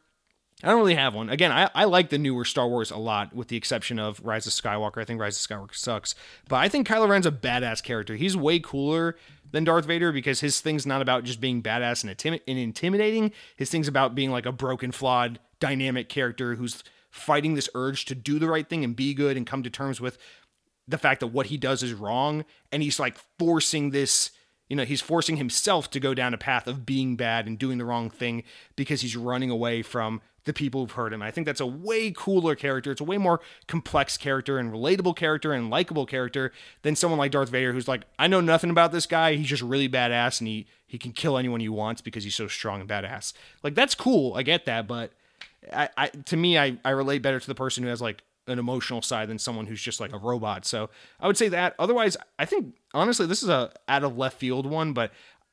I 0.65 0.69
don't 0.71 0.79
really 0.79 0.97
have 0.97 1.15
one. 1.15 1.31
Again, 1.31 1.53
I, 1.53 1.71
I 1.73 1.85
like 1.85 2.09
the 2.09 2.19
newer 2.19 2.45
Star 2.45 2.67
Wars 2.67 2.91
a 2.91 2.97
lot, 2.97 3.33
with 3.33 3.47
the 3.47 3.57
exception 3.57 4.01
of 4.01 4.21
Rise 4.25 4.45
of 4.45 4.53
Skywalker. 4.53 5.01
I 5.01 5.05
think 5.05 5.21
Rise 5.21 5.37
of 5.37 5.49
Skywalker 5.49 5.75
sucks. 5.75 6.17
But 6.49 6.57
I 6.57 6.69
think 6.69 6.89
Kylo 6.89 7.09
Ren's 7.09 7.27
a 7.27 7.31
badass 7.31 7.81
character. 7.81 8.17
He's 8.17 8.37
way 8.37 8.59
cooler 8.59 9.17
than 9.53 9.63
Darth 9.63 9.85
Vader 9.85 10.11
because 10.11 10.41
his 10.41 10.61
thing's 10.61 10.85
not 10.85 11.01
about 11.01 11.23
just 11.23 11.41
being 11.41 11.63
badass 11.63 12.03
and, 12.03 12.41
and 12.49 12.59
intimidating. 12.59 13.31
His 13.55 13.71
thing's 13.71 13.87
about 13.87 14.17
being 14.17 14.33
like 14.33 14.47
a 14.47 14.53
broken, 14.53 14.91
flawed, 14.91 15.39
dynamic 15.61 16.09
character 16.09 16.57
who's 16.57 16.83
fighting 17.11 17.55
this 17.55 17.69
urge 17.75 18.05
to 18.07 18.17
do 18.17 18.41
the 18.41 18.49
right 18.49 18.69
thing 18.69 18.83
and 18.83 18.97
be 18.97 19.15
good 19.15 19.37
and 19.37 19.47
come 19.47 19.63
to 19.63 19.71
terms 19.71 20.01
with 20.01 20.19
the 20.89 20.99
fact 20.99 21.21
that 21.21 21.29
what 21.29 21.47
he 21.47 21.57
does 21.57 21.85
is 21.85 21.95
wrong. 21.95 22.45
And 22.73 22.83
he's 22.83 22.99
like 22.99 23.17
forcing 23.39 23.91
this 23.91 24.33
you 24.69 24.77
know, 24.77 24.85
he's 24.85 25.01
forcing 25.01 25.37
himself 25.37 25.91
to 25.91 26.01
go 26.01 26.15
down 26.15 26.35
a 26.35 26.39
path 26.39 26.67
of 26.67 26.85
being 26.85 27.17
bad 27.17 27.47
and 27.47 27.59
doing 27.59 27.79
the 27.79 27.85
wrong 27.85 28.11
thing 28.11 28.43
because 28.77 29.01
he's 29.01 29.17
running 29.17 29.51
away 29.51 29.83
from 29.83 30.21
the 30.45 30.53
people 30.53 30.81
who've 30.81 30.93
hurt 30.93 31.13
him. 31.13 31.23
I 31.23 31.31
think 31.31 31.47
that's 31.47 31.61
a 31.61 31.67
way 31.67 32.11
cooler 32.11 32.55
character. 32.55 32.91
It's 32.91 33.01
a 33.01 33.05
way 33.05 33.19
more 33.19 33.41
complex 33.67 34.17
character 34.17 34.59
and 34.59 34.73
relatable 34.73 35.17
character 35.17 35.53
and 35.53 35.69
likable 35.69 36.07
character 36.07 36.53
than 36.83 36.97
someone 36.97 37.19
like 37.19 37.33
Darth 37.33 37.51
Vader, 37.51 37.73
who's 37.73 37.89
like, 37.89 38.03
I 38.19 38.29
know 38.29 38.41
nothing 38.41 38.71
about 38.71 38.93
this 38.93 39.05
guy. 39.05 39.35
He's 39.35 39.49
just 39.49 39.63
really 39.63 39.89
badass 39.89 40.41
and 40.41 40.49
he 40.49 40.67
he 40.87 40.97
can 40.97 41.13
kill 41.13 41.37
anyone 41.37 41.61
he 41.61 41.69
wants 41.69 42.01
because 42.01 42.25
he's 42.25 42.35
so 42.35 42.49
strong 42.49 42.81
and 42.81 42.89
badass. 42.89 43.35
Like 43.63 43.75
that's 43.75 43.95
cool. 43.95 44.35
I 44.35 44.43
get 44.43 44.65
that, 44.65 44.87
but 44.87 45.13
I, 45.71 45.91
I 45.99 46.09
to 46.09 46.37
me, 46.37 46.59
I 46.59 46.79
I 46.83 46.91
relate 46.91 47.21
better 47.21 47.41
to 47.41 47.47
the 47.47 47.55
person 47.55 47.83
who 47.85 47.91
has 47.91 48.01
like 48.01 48.23
an 48.49 48.59
emotional 48.59 49.03
side 49.03 49.29
than 49.29 49.39
someone 49.39 49.67
who's 49.67 49.83
just 49.83 50.01
like 50.01 50.13
a 50.13 50.19
robot. 50.19 50.65
So 50.65 50.91
I 51.21 51.27
would 51.27 51.37
say 51.37 51.49
that. 51.49 51.75
Otherwise, 51.79 52.17
I 52.39 52.45
think 52.45 52.75
honestly, 52.95 53.27
this 53.27 53.43
is 53.43 53.49
a 53.49 53.73
out 53.89 54.05
of 54.05 54.17
left 54.17 54.39
field 54.39 54.67
one, 54.67 54.93
but 54.93 55.13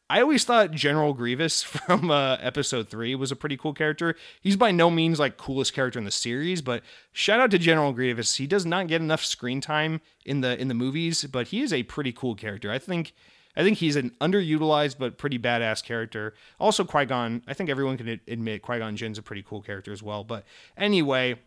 I 0.10 0.22
always 0.22 0.44
thought 0.44 0.72
General 0.72 1.14
Grievous 1.14 1.64
from 1.64 2.12
uh, 2.12 2.38
episode 2.40 2.90
three 2.90 3.16
was 3.16 3.32
a 3.32 3.36
pretty 3.36 3.58
cool 3.58 3.74
character. 3.74 4.16
He's 4.42 4.56
by 4.56 4.72
no 4.72 4.90
means 4.90 5.20
like 5.20 5.38
coolest 5.38 5.74
character 5.74 5.98
in 6.00 6.06
the 6.06 6.12
series, 6.12 6.62
but 6.62 6.84
shout 7.12 7.40
out 7.40 7.52
to 7.52 7.58
General 7.58 7.92
Grievous. 7.92 8.36
He 8.36 8.48
does 8.48 8.66
not 8.66 8.88
get 8.88 9.02
enough 9.02 9.26
screen 9.26 9.62
time 9.62 10.02
in 10.26 10.42
the 10.42 10.60
in 10.60 10.68
the 10.68 10.74
movies, 10.74 11.24
but 11.24 11.48
he 11.48 11.62
is 11.62 11.74
a 11.74 11.84
pretty 11.84 12.12
cool 12.12 12.36
character. 12.36 12.72
I 12.72 12.80
think 12.80 13.14
I 13.58 13.64
think 13.64 13.78
he's 13.80 13.96
an 13.96 14.12
underutilized 14.22 14.98
but 15.00 15.18
pretty 15.18 15.40
badass 15.40 15.84
character. 15.84 16.34
Also, 16.60 16.84
Qui 16.84 17.06
Gon. 17.06 17.42
I 17.48 17.54
think 17.54 17.70
everyone 17.70 17.98
can 17.98 18.20
admit 18.28 18.62
Qui 18.62 18.80
Gon 18.80 18.96
Jinn's 18.96 19.18
a 19.18 19.24
pretty 19.24 19.44
cool 19.44 19.62
character 19.62 19.92
as 19.92 20.04
well. 20.04 20.24
But 20.24 20.46
anyway, 20.78 21.40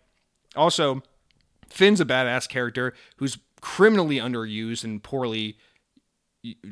also 0.56 1.02
Finn's 1.70 2.00
a 2.00 2.04
badass 2.04 2.48
character 2.48 2.94
who's 3.16 3.38
criminally 3.60 4.16
underused 4.16 4.84
and 4.84 5.02
poorly 5.02 5.58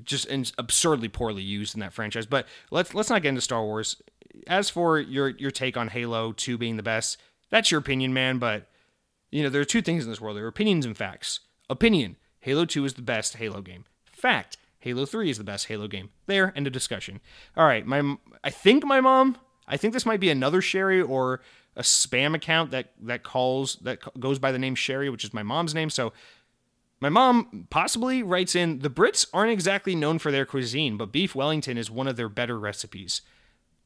just 0.05 0.27
and 0.29 0.51
absurdly 0.59 1.09
poorly 1.09 1.43
used 1.43 1.75
in 1.75 1.81
that 1.81 1.93
franchise. 1.93 2.27
But 2.27 2.47
let's 2.71 2.95
let's 2.95 3.11
not 3.11 3.23
get 3.23 3.31
into 3.31 3.41
Star 3.41 3.63
Wars. 3.63 4.01
As 4.47 4.71
for 4.71 4.99
your 4.99 5.31
your 5.31 5.51
take 5.51 5.77
on 5.77 5.89
Halo 5.89 6.33
2 6.33 6.59
being 6.59 6.77
the 6.77 6.83
best, 6.83 7.19
that's 7.51 7.71
your 7.71 7.81
opinion, 7.81 8.13
man, 8.13 8.39
but 8.39 8.69
you 9.31 9.43
know, 9.43 9.49
there 9.49 9.61
are 9.61 9.67
two 9.67 9.83
things 9.83 10.05
in 10.05 10.11
this 10.11 10.21
world. 10.21 10.37
There 10.37 10.45
are 10.45 10.49
opinions 10.49 10.87
and 10.87 10.97
facts. 10.97 11.41
Opinion, 11.69 12.17
Halo 12.41 12.65
2 12.65 12.85
is 12.85 12.95
the 12.95 13.03
best 13.03 13.37
Halo 13.37 13.61
game. 13.61 13.85
Fact, 14.05 14.57
Halo 14.79 15.05
3 15.05 15.31
is 15.31 15.39
the 15.39 15.45
best 15.45 15.67
Halo 15.67 15.89
game. 15.89 16.11
There, 16.27 16.53
end 16.57 16.67
of 16.67 16.73
discussion. 16.73 17.21
All 17.57 17.67
right, 17.67 17.85
my 17.85 18.17
I 18.45 18.51
think 18.51 18.85
my 18.85 19.01
mom, 19.01 19.37
I 19.67 19.77
think 19.77 19.93
this 19.93 20.07
might 20.07 20.21
be 20.21 20.31
another 20.31 20.61
Sherry 20.61 21.03
or 21.03 21.41
a 21.77 21.83
spam 21.83 22.35
account 22.35 22.71
that 22.71 22.93
that 23.03 23.23
calls 23.23 23.77
that 23.83 23.99
goes 24.19 24.39
by 24.39 24.51
the 24.51 24.59
name 24.59 24.75
Sherry, 24.75 25.11
which 25.11 25.25
is 25.25 25.35
my 25.35 25.43
mom's 25.43 25.75
name. 25.75 25.91
So 25.91 26.13
my 27.01 27.11
mom 27.11 27.67
possibly 27.69 28.23
writes 28.23 28.55
in 28.55 28.79
the 28.79 28.91
Brits 28.91 29.27
aren't 29.33 29.53
exactly 29.53 29.95
known 29.95 30.19
for 30.19 30.33
their 30.33 30.47
cuisine, 30.47 30.97
but 30.97 31.13
beef 31.13 31.35
Wellington 31.35 31.77
is 31.77 31.91
one 31.91 32.09
of 32.09 32.17
their 32.17 32.31
better 32.31 32.59
recipes. 32.59 33.21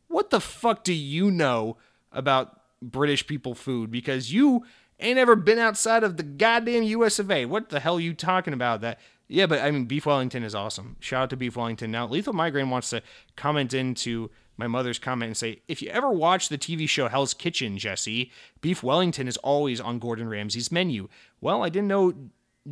What 0.06 0.30
the 0.30 0.40
fuck 0.40 0.84
do 0.84 0.92
you 0.92 1.30
know 1.30 1.76
about 2.12 2.60
British 2.80 3.26
people 3.26 3.54
food? 3.54 3.90
Because 3.90 4.32
you 4.32 4.64
ain't 5.00 5.18
ever 5.18 5.34
been 5.34 5.58
outside 5.58 6.04
of 6.04 6.16
the 6.16 6.22
goddamn 6.22 6.84
US 6.84 7.18
of 7.18 7.30
A. 7.30 7.46
What 7.46 7.70
the 7.70 7.80
hell 7.80 7.96
are 7.96 8.00
you 8.00 8.14
talking 8.14 8.54
about? 8.54 8.80
That 8.82 9.00
yeah, 9.26 9.46
but 9.46 9.60
I 9.60 9.72
mean 9.72 9.86
beef 9.86 10.06
Wellington 10.06 10.44
is 10.44 10.54
awesome. 10.54 10.96
Shout 11.00 11.24
out 11.24 11.30
to 11.30 11.36
beef 11.36 11.56
Wellington. 11.56 11.90
Now 11.90 12.06
Lethal 12.06 12.32
Migraine 12.32 12.70
wants 12.70 12.90
to 12.90 13.02
comment 13.36 13.74
into 13.74 14.30
my 14.60 14.68
mother's 14.68 14.98
comment 14.98 15.28
and 15.28 15.36
say, 15.36 15.62
if 15.66 15.80
you 15.82 15.88
ever 15.88 16.10
watch 16.10 16.48
the 16.48 16.58
TV 16.58 16.88
show 16.88 17.08
Hell's 17.08 17.34
Kitchen, 17.34 17.78
Jesse, 17.78 18.30
beef 18.60 18.82
Wellington 18.82 19.26
is 19.26 19.38
always 19.38 19.80
on 19.80 19.98
Gordon 19.98 20.28
Ramsay's 20.28 20.70
menu. 20.70 21.08
Well, 21.40 21.64
I 21.64 21.70
didn't 21.70 21.88
know 21.88 22.12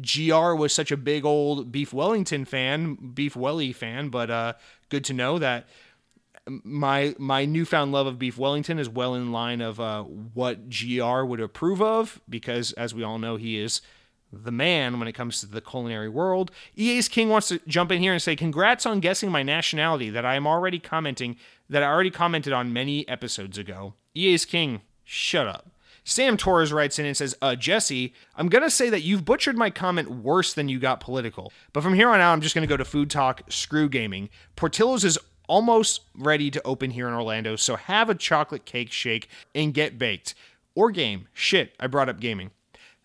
GR 0.00 0.54
was 0.54 0.72
such 0.72 0.92
a 0.92 0.96
big 0.98 1.24
old 1.24 1.72
Beef 1.72 1.94
Wellington 1.94 2.44
fan, 2.44 2.94
Beef 3.14 3.34
Welly 3.34 3.72
fan, 3.72 4.10
but 4.10 4.30
uh, 4.30 4.52
good 4.90 5.02
to 5.06 5.14
know 5.14 5.38
that 5.38 5.66
my 6.46 7.14
my 7.18 7.46
newfound 7.46 7.92
love 7.92 8.06
of 8.06 8.18
Beef 8.18 8.36
Wellington 8.36 8.78
is 8.78 8.88
well 8.88 9.14
in 9.14 9.32
line 9.32 9.62
of 9.62 9.80
uh, 9.80 10.02
what 10.02 10.68
GR 10.68 11.22
would 11.24 11.40
approve 11.40 11.80
of, 11.80 12.20
because 12.28 12.72
as 12.74 12.94
we 12.94 13.02
all 13.02 13.18
know, 13.18 13.36
he 13.36 13.58
is 13.58 13.80
the 14.32 14.52
man 14.52 14.98
when 14.98 15.08
it 15.08 15.14
comes 15.14 15.40
to 15.40 15.46
the 15.46 15.60
culinary 15.60 16.08
world. 16.08 16.50
EA's 16.76 17.08
King 17.08 17.28
wants 17.28 17.48
to 17.48 17.60
jump 17.66 17.90
in 17.90 18.02
here 18.02 18.12
and 18.12 18.22
say, 18.22 18.36
Congrats 18.36 18.86
on 18.86 19.00
guessing 19.00 19.30
my 19.30 19.42
nationality 19.42 20.10
that 20.10 20.24
I 20.24 20.34
am 20.34 20.46
already 20.46 20.78
commenting, 20.78 21.36
that 21.68 21.82
I 21.82 21.86
already 21.86 22.10
commented 22.10 22.52
on 22.52 22.72
many 22.72 23.08
episodes 23.08 23.58
ago. 23.58 23.94
EA's 24.14 24.44
King, 24.44 24.82
shut 25.04 25.46
up. 25.46 25.70
Sam 26.08 26.38
Torres 26.38 26.72
writes 26.72 26.98
in 26.98 27.04
and 27.04 27.14
says, 27.14 27.36
uh, 27.42 27.54
Jesse, 27.54 28.14
I'm 28.34 28.48
going 28.48 28.64
to 28.64 28.70
say 28.70 28.88
that 28.88 29.02
you've 29.02 29.26
butchered 29.26 29.58
my 29.58 29.68
comment 29.68 30.10
worse 30.10 30.54
than 30.54 30.70
you 30.70 30.78
got 30.78 31.00
political. 31.00 31.52
But 31.74 31.82
from 31.82 31.92
here 31.92 32.08
on 32.08 32.18
out, 32.18 32.32
I'm 32.32 32.40
just 32.40 32.54
going 32.54 32.66
to 32.66 32.68
go 32.68 32.78
to 32.78 32.84
food 32.84 33.10
talk, 33.10 33.42
screw 33.50 33.90
gaming. 33.90 34.30
Portillo's 34.56 35.04
is 35.04 35.18
almost 35.48 36.00
ready 36.16 36.50
to 36.50 36.62
open 36.64 36.92
here 36.92 37.08
in 37.08 37.14
Orlando, 37.14 37.56
so 37.56 37.76
have 37.76 38.08
a 38.08 38.14
chocolate 38.14 38.64
cake 38.64 38.90
shake 38.90 39.28
and 39.54 39.74
get 39.74 39.98
baked. 39.98 40.34
Or 40.74 40.90
game. 40.90 41.28
Shit, 41.34 41.74
I 41.78 41.88
brought 41.88 42.08
up 42.08 42.20
gaming. 42.20 42.52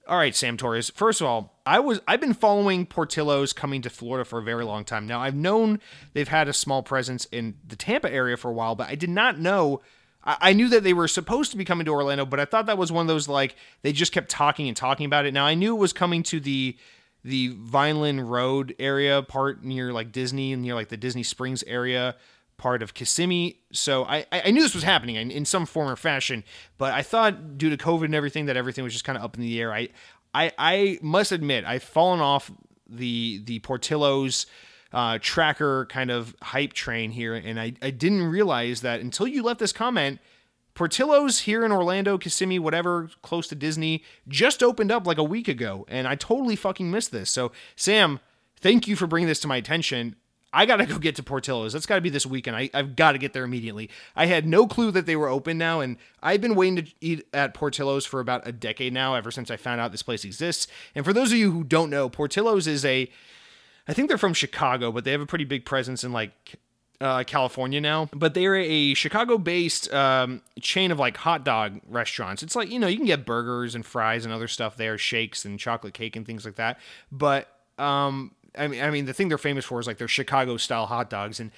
All 0.06 0.18
right, 0.18 0.36
Sam 0.36 0.58
Torres. 0.58 0.90
First 0.90 1.22
of 1.22 1.28
all, 1.28 1.62
I 1.66 1.80
was 1.80 2.02
I've 2.08 2.20
been 2.20 2.34
following 2.34 2.86
Portillo's 2.86 3.54
coming 3.54 3.82
to 3.84 3.90
Florida 3.90 4.26
for 4.26 4.40
a 4.40 4.44
very 4.44 4.66
long 4.66 4.84
time. 4.84 5.08
Now, 5.08 5.22
I've 5.22 5.36
known 5.36 5.80
they've 6.14 6.28
had 6.28 6.50
a 6.50 6.54
small 6.54 6.84
presence 6.84 7.26
in 7.26 7.56
the 7.66 7.78
Tampa 7.78 8.12
area 8.12 8.36
for 8.36 8.50
a 8.50 8.54
while, 8.54 8.76
but 8.76 8.90
I 8.90 8.96
did 8.96 9.10
not 9.10 9.40
know 9.40 9.82
I 10.26 10.54
knew 10.54 10.70
that 10.70 10.84
they 10.84 10.94
were 10.94 11.10
supposed 11.10 11.52
to 11.52 11.58
be 11.58 11.66
coming 11.66 11.84
to 11.86 11.92
Orlando, 11.92 12.26
but 12.26 12.40
I 12.40 12.46
thought 12.46 12.68
that 12.68 12.78
was 12.78 12.94
one 12.94 13.02
of 13.02 13.08
those 13.10 13.28
like 13.28 13.56
they 13.82 13.92
just 13.92 14.14
kept 14.14 14.30
talking 14.30 14.70
and 14.70 14.78
talking 14.78 15.06
about 15.06 15.26
it. 15.26 15.34
Now 15.34 15.46
I 15.46 15.54
knew 15.54 15.76
it 15.76 15.80
was 15.80 15.92
coming 15.92 16.24
to 16.24 16.40
the 16.40 16.78
the 17.26 17.50
Vineland 17.58 18.30
Road 18.30 18.76
area 18.80 19.22
part 19.22 19.64
near 19.64 19.92
like 19.92 20.12
Disney 20.12 20.54
and 20.54 20.62
near 20.62 20.76
like 20.76 20.90
the 20.90 20.98
Disney 20.98 21.24
Springs 21.24 21.64
area 21.64 22.16
part 22.64 22.82
of 22.82 22.94
Kissimmee. 22.94 23.58
So 23.74 24.06
I 24.06 24.26
I 24.32 24.50
knew 24.52 24.62
this 24.62 24.74
was 24.74 24.86
happening 24.86 25.18
in, 25.18 25.30
in 25.30 25.44
some 25.44 25.66
form 25.66 25.90
or 25.90 25.98
fashion, 25.98 26.46
but 26.78 26.94
I 26.94 27.02
thought 27.02 27.58
due 27.58 27.70
to 27.70 27.76
COVID 27.76 28.06
and 28.06 28.16
everything 28.16 28.46
that 28.46 28.56
everything 28.56 28.86
was 28.86 28.94
just 28.94 29.04
kind 29.04 29.18
of 29.18 29.24
up 29.24 29.36
in 29.36 29.42
the 29.42 29.60
air. 29.60 29.74
I 29.74 29.90
I 30.34 30.54
I 30.58 31.00
must 31.02 31.34
admit 31.34 31.66
I've 31.66 31.84
fallen 31.84 32.22
off 32.22 32.50
the 32.88 33.42
the 33.44 33.60
Portillo's 33.60 34.46
uh, 34.94 35.20
tracker 35.22 35.88
kind 35.88 36.10
of 36.10 36.36
hype 36.42 36.72
train 36.72 37.12
here, 37.12 37.36
and 37.36 37.60
I, 37.60 37.74
I 37.82 37.90
didn't 37.90 38.24
realize 38.24 38.80
that 38.80 39.02
until 39.02 39.28
you 39.28 39.44
left 39.44 39.60
this 39.60 39.74
comment. 39.74 40.20
Portillo's 40.76 41.42
here 41.42 41.64
in 41.64 41.72
Orlando, 41.72 42.18
Kissimmee, 42.18 42.58
whatever, 42.58 43.08
close 43.22 43.48
to 43.50 43.56
Disney, 43.56 44.04
just 44.28 44.64
opened 44.64 44.92
up 44.92 45.06
like 45.06 45.20
a 45.20 45.24
week 45.24 45.48
ago, 45.48 45.86
and 45.88 46.08
I 46.08 46.16
totally 46.16 46.56
fucking 46.56 46.90
missed 46.90 47.12
this. 47.12 47.30
So, 47.30 47.52
Sam, 47.76 48.20
thank 48.60 48.88
you 48.88 48.96
for 48.96 49.06
bringing 49.06 49.28
this 49.28 49.40
to 49.42 49.48
my 49.48 49.58
attention. 49.58 50.16
I 50.54 50.66
gotta 50.66 50.86
go 50.86 51.00
get 51.00 51.16
to 51.16 51.24
Portillo's. 51.24 51.74
That's 51.74 51.86
gotta 51.86 52.02
be 52.02 52.10
this 52.10 52.26
weekend. 52.26 52.56
I, 52.56 52.70
have 52.74 52.96
got 52.96 53.14
to 53.14 53.18
get 53.18 53.34
there 53.34 53.44
immediately. 53.44 53.90
I 54.16 54.28
had 54.28 54.46
no 54.46 54.68
clue 54.68 54.92
that 54.92 55.06
they 55.06 55.16
were 55.16 55.28
open 55.28 55.58
now, 55.58 55.80
and 55.82 55.98
I've 56.22 56.42
been 56.42 56.56
waiting 56.56 56.78
to 56.78 56.92
eat 57.02 57.28
at 57.34 57.54
Portillo's 57.54 58.06
for 58.06 58.20
about 58.20 58.48
a 58.48 58.52
decade 58.52 58.94
now, 58.94 59.16
ever 59.16 59.32
since 59.32 59.50
I 59.50 59.58
found 59.58 59.82
out 59.82 59.92
this 59.92 60.04
place 60.04 60.24
exists. 60.24 60.68
And 60.94 61.04
for 61.04 61.12
those 61.12 61.32
of 61.32 61.38
you 61.38 61.52
who 61.52 61.64
don't 61.64 61.90
know, 61.90 62.08
Portillo's 62.08 62.68
is 62.68 62.86
a 62.86 63.10
I 63.88 63.94
think 63.94 64.08
they're 64.08 64.18
from 64.18 64.34
Chicago, 64.34 64.92
but 64.92 65.04
they 65.04 65.12
have 65.12 65.22
a 65.22 65.26
pretty 65.26 65.46
big 65.46 65.66
presence 65.66 66.04
in 66.04 66.14
like 66.14 66.56
uh, 67.02 67.24
California 67.26 67.82
now. 67.82 68.10
But 68.14 68.34
they're 68.34 68.56
a 68.56 68.94
Chicago 68.94 69.38
based 69.38 69.94
um, 69.94 70.42
chain 70.62 70.92
of 70.92 71.00
like 71.00 71.18
hot 71.18 71.44
dog 71.44 71.82
restaurants. 71.88 72.44
It's 72.44 72.56
like, 72.56 72.72
you 72.72 72.80
know, 72.80 72.88
you 72.88 72.98
can 72.98 73.06
get 73.06 73.26
burgers 73.26 73.76
and 73.76 73.86
fries 73.86 74.26
and 74.26 74.34
other 74.34 74.48
stuff 74.48 74.78
there, 74.78 74.98
shakes 74.98 75.44
and 75.44 75.60
chocolate 75.60 75.94
cake 75.94 76.16
and 76.16 76.26
things 76.26 76.46
like 76.46 76.56
that. 76.56 76.80
But 77.12 77.50
um, 77.78 78.32
I 78.58 78.68
mean, 78.68 78.82
I 78.82 78.90
mean, 78.90 79.06
the 79.06 79.14
thing 79.14 79.30
they're 79.30 79.38
famous 79.38 79.66
for 79.66 79.80
is 79.80 79.88
like 79.88 79.98
their 79.98 80.08
Chicago 80.08 80.58
style 80.58 80.86
hot 80.86 81.10
dogs. 81.10 81.40
And 81.40 81.52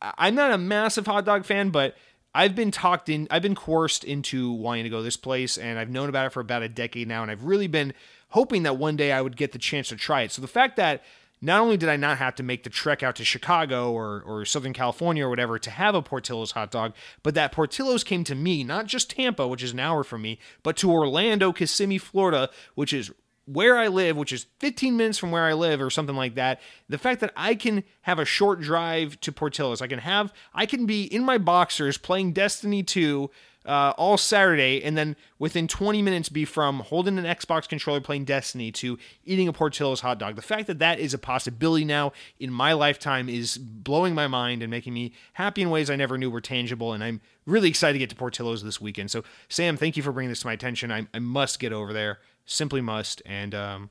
I'm 0.00 0.34
not 0.34 0.52
a 0.52 0.58
massive 0.58 1.06
hot 1.06 1.24
dog 1.24 1.44
fan, 1.44 1.70
but 1.70 1.96
I've 2.34 2.54
been 2.54 2.70
talked 2.70 3.08
in, 3.08 3.26
I've 3.30 3.42
been 3.42 3.54
coerced 3.54 4.04
into 4.04 4.52
wanting 4.52 4.84
to 4.84 4.90
go 4.90 5.02
this 5.02 5.16
place, 5.16 5.58
and 5.58 5.78
I've 5.78 5.90
known 5.90 6.08
about 6.08 6.26
it 6.26 6.32
for 6.32 6.40
about 6.40 6.62
a 6.62 6.68
decade 6.68 7.08
now, 7.08 7.22
and 7.22 7.30
I've 7.30 7.44
really 7.44 7.66
been 7.66 7.94
hoping 8.30 8.62
that 8.64 8.76
one 8.76 8.96
day 8.96 9.12
I 9.12 9.20
would 9.20 9.36
get 9.36 9.52
the 9.52 9.58
chance 9.58 9.88
to 9.88 9.96
try 9.96 10.22
it. 10.22 10.32
So 10.32 10.42
the 10.42 10.48
fact 10.48 10.76
that 10.76 11.02
not 11.40 11.60
only 11.60 11.76
did 11.76 11.88
I 11.88 11.96
not 11.96 12.18
have 12.18 12.34
to 12.36 12.42
make 12.42 12.64
the 12.64 12.70
trek 12.70 13.02
out 13.02 13.16
to 13.16 13.24
Chicago 13.24 13.92
or, 13.92 14.22
or 14.22 14.44
Southern 14.44 14.72
California 14.72 15.24
or 15.24 15.30
whatever 15.30 15.58
to 15.58 15.70
have 15.70 15.94
a 15.94 16.02
Portillo's 16.02 16.52
hot 16.52 16.70
dog, 16.70 16.94
but 17.22 17.34
that 17.34 17.52
Portillo's 17.52 18.04
came 18.04 18.24
to 18.24 18.34
me, 18.34 18.64
not 18.64 18.86
just 18.86 19.10
Tampa, 19.10 19.46
which 19.46 19.62
is 19.62 19.72
an 19.72 19.80
hour 19.80 20.04
from 20.04 20.22
me, 20.22 20.38
but 20.62 20.76
to 20.78 20.90
Orlando, 20.90 21.52
Kissimmee, 21.52 21.98
Florida, 21.98 22.50
which 22.74 22.92
is 22.92 23.12
where 23.48 23.76
I 23.76 23.88
live, 23.88 24.16
which 24.16 24.32
is 24.32 24.46
15 24.58 24.96
minutes 24.96 25.18
from 25.18 25.30
where 25.30 25.44
I 25.44 25.54
live 25.54 25.80
or 25.80 25.90
something 25.90 26.16
like 26.16 26.34
that. 26.34 26.60
The 26.88 26.98
fact 26.98 27.20
that 27.20 27.32
I 27.36 27.54
can 27.54 27.82
have 28.02 28.18
a 28.18 28.24
short 28.24 28.60
drive 28.60 29.18
to 29.20 29.32
Portillo's, 29.32 29.80
I 29.80 29.86
can 29.86 30.00
have, 30.00 30.32
I 30.54 30.66
can 30.66 30.84
be 30.84 31.04
in 31.04 31.24
my 31.24 31.38
boxers 31.38 31.96
playing 31.96 32.32
Destiny 32.32 32.82
2 32.82 33.30
uh, 33.68 33.92
all 33.98 34.16
Saturday, 34.16 34.82
and 34.82 34.96
then 34.96 35.14
within 35.38 35.68
20 35.68 36.00
minutes 36.00 36.30
be 36.30 36.46
from 36.46 36.80
holding 36.80 37.18
an 37.18 37.24
Xbox 37.24 37.68
controller 37.68 38.00
playing 38.00 38.24
Destiny 38.24 38.72
to 38.72 38.98
eating 39.24 39.46
a 39.46 39.52
Portillo's 39.52 40.00
hot 40.00 40.18
dog. 40.18 40.36
The 40.36 40.42
fact 40.42 40.66
that 40.68 40.78
that 40.78 40.98
is 40.98 41.12
a 41.12 41.18
possibility 41.18 41.84
now 41.84 42.12
in 42.40 42.50
my 42.50 42.72
lifetime 42.72 43.28
is 43.28 43.58
blowing 43.58 44.14
my 44.14 44.26
mind 44.26 44.62
and 44.62 44.70
making 44.70 44.94
me 44.94 45.12
happy 45.34 45.60
in 45.60 45.70
ways 45.70 45.90
I 45.90 45.96
never 45.96 46.16
knew 46.16 46.30
were 46.30 46.40
tangible. 46.40 46.94
And 46.94 47.04
I'm 47.04 47.20
really 47.46 47.68
excited 47.68 47.92
to 47.94 47.98
get 47.98 48.10
to 48.10 48.16
Portillo's 48.16 48.62
this 48.62 48.80
weekend. 48.80 49.10
So, 49.10 49.22
Sam, 49.50 49.76
thank 49.76 49.98
you 49.98 50.02
for 50.02 50.12
bringing 50.12 50.30
this 50.30 50.40
to 50.40 50.46
my 50.46 50.54
attention. 50.54 50.90
I, 50.90 51.06
I 51.12 51.18
must 51.18 51.58
get 51.58 51.72
over 51.72 51.92
there, 51.92 52.20
simply 52.50 52.80
must, 52.80 53.22
and 53.24 53.54
um, 53.54 53.90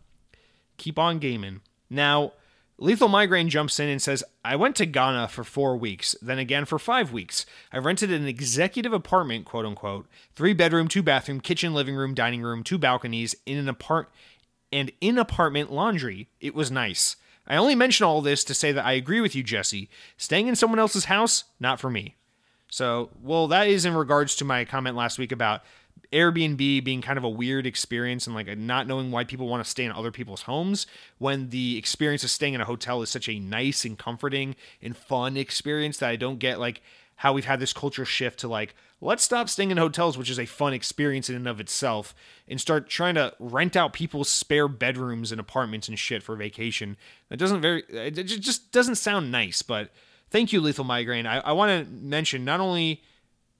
keep 0.77 0.99
on 0.99 1.19
gaming. 1.19 1.61
Now, 1.89 2.33
Lethal 2.79 3.07
Migraine 3.07 3.49
jumps 3.49 3.79
in 3.79 3.89
and 3.89 4.01
says, 4.01 4.23
I 4.45 4.55
went 4.55 4.75
to 4.75 4.85
Ghana 4.85 5.29
for 5.29 5.43
four 5.43 5.75
weeks, 5.77 6.15
then 6.21 6.37
again 6.37 6.65
for 6.65 6.77
five 6.77 7.11
weeks. 7.11 7.45
I 7.71 7.79
rented 7.79 8.11
an 8.11 8.27
executive 8.27 8.93
apartment, 8.93 9.45
quote 9.45 9.65
unquote, 9.65 10.07
three 10.35 10.53
bedroom, 10.53 10.87
two 10.87 11.01
bathroom, 11.01 11.39
kitchen, 11.39 11.73
living 11.73 11.95
room, 11.95 12.13
dining 12.13 12.43
room, 12.43 12.63
two 12.63 12.77
balconies, 12.77 13.35
in 13.45 13.57
an 13.57 13.67
apart 13.67 14.11
and 14.71 14.91
in 15.01 15.17
apartment 15.17 15.71
laundry. 15.71 16.29
It 16.39 16.53
was 16.53 16.69
nice. 16.69 17.15
I 17.47 17.55
only 17.55 17.75
mention 17.75 18.05
all 18.05 18.21
this 18.21 18.43
to 18.43 18.53
say 18.53 18.71
that 18.73 18.85
I 18.85 18.91
agree 18.91 19.21
with 19.21 19.33
you, 19.33 19.41
Jesse. 19.41 19.89
Staying 20.17 20.47
in 20.47 20.55
someone 20.55 20.79
else's 20.79 21.05
house, 21.05 21.45
not 21.59 21.79
for 21.79 21.89
me. 21.89 22.15
So, 22.69 23.09
well, 23.21 23.47
that 23.47 23.67
is 23.67 23.85
in 23.85 23.93
regards 23.93 24.35
to 24.35 24.45
my 24.45 24.65
comment 24.65 24.97
last 24.97 25.17
week 25.17 25.31
about 25.31 25.61
Airbnb 26.11 26.83
being 26.83 27.01
kind 27.01 27.17
of 27.17 27.23
a 27.23 27.29
weird 27.29 27.65
experience 27.65 28.27
and 28.27 28.35
like 28.35 28.55
not 28.57 28.87
knowing 28.87 29.11
why 29.11 29.23
people 29.23 29.47
want 29.47 29.63
to 29.63 29.69
stay 29.69 29.85
in 29.85 29.91
other 29.91 30.11
people's 30.11 30.43
homes 30.43 30.87
when 31.17 31.49
the 31.49 31.77
experience 31.77 32.23
of 32.23 32.29
staying 32.29 32.53
in 32.53 32.61
a 32.61 32.65
hotel 32.65 33.01
is 33.01 33.09
such 33.09 33.29
a 33.29 33.39
nice 33.39 33.85
and 33.85 33.97
comforting 33.97 34.55
and 34.81 34.95
fun 34.95 35.37
experience 35.37 35.97
that 35.97 36.09
I 36.09 36.15
don't 36.15 36.39
get 36.39 36.59
like 36.59 36.81
how 37.17 37.33
we've 37.33 37.45
had 37.45 37.59
this 37.59 37.73
culture 37.73 38.05
shift 38.05 38.39
to 38.39 38.47
like 38.47 38.75
let's 39.01 39.23
stop 39.23 39.49
staying 39.49 39.71
in 39.71 39.77
hotels 39.77 40.17
which 40.17 40.29
is 40.29 40.39
a 40.39 40.45
fun 40.45 40.73
experience 40.73 41.29
in 41.29 41.35
and 41.35 41.47
of 41.47 41.59
itself 41.59 42.15
and 42.47 42.61
start 42.61 42.89
trying 42.89 43.15
to 43.15 43.33
rent 43.39 43.75
out 43.75 43.93
people's 43.93 44.29
spare 44.29 44.67
bedrooms 44.67 45.31
and 45.31 45.41
apartments 45.41 45.87
and 45.87 45.99
shit 45.99 46.23
for 46.23 46.35
vacation. 46.35 46.97
That 47.29 47.37
doesn't 47.37 47.61
very 47.61 47.83
it 47.89 48.11
just 48.11 48.71
doesn't 48.71 48.95
sound 48.95 49.31
nice 49.31 49.61
but 49.61 49.89
thank 50.29 50.53
you 50.53 50.61
lethal 50.61 50.85
migraine. 50.85 51.25
I, 51.25 51.39
I 51.39 51.51
want 51.53 51.85
to 51.85 51.91
mention 51.91 52.45
not 52.45 52.59
only 52.59 53.01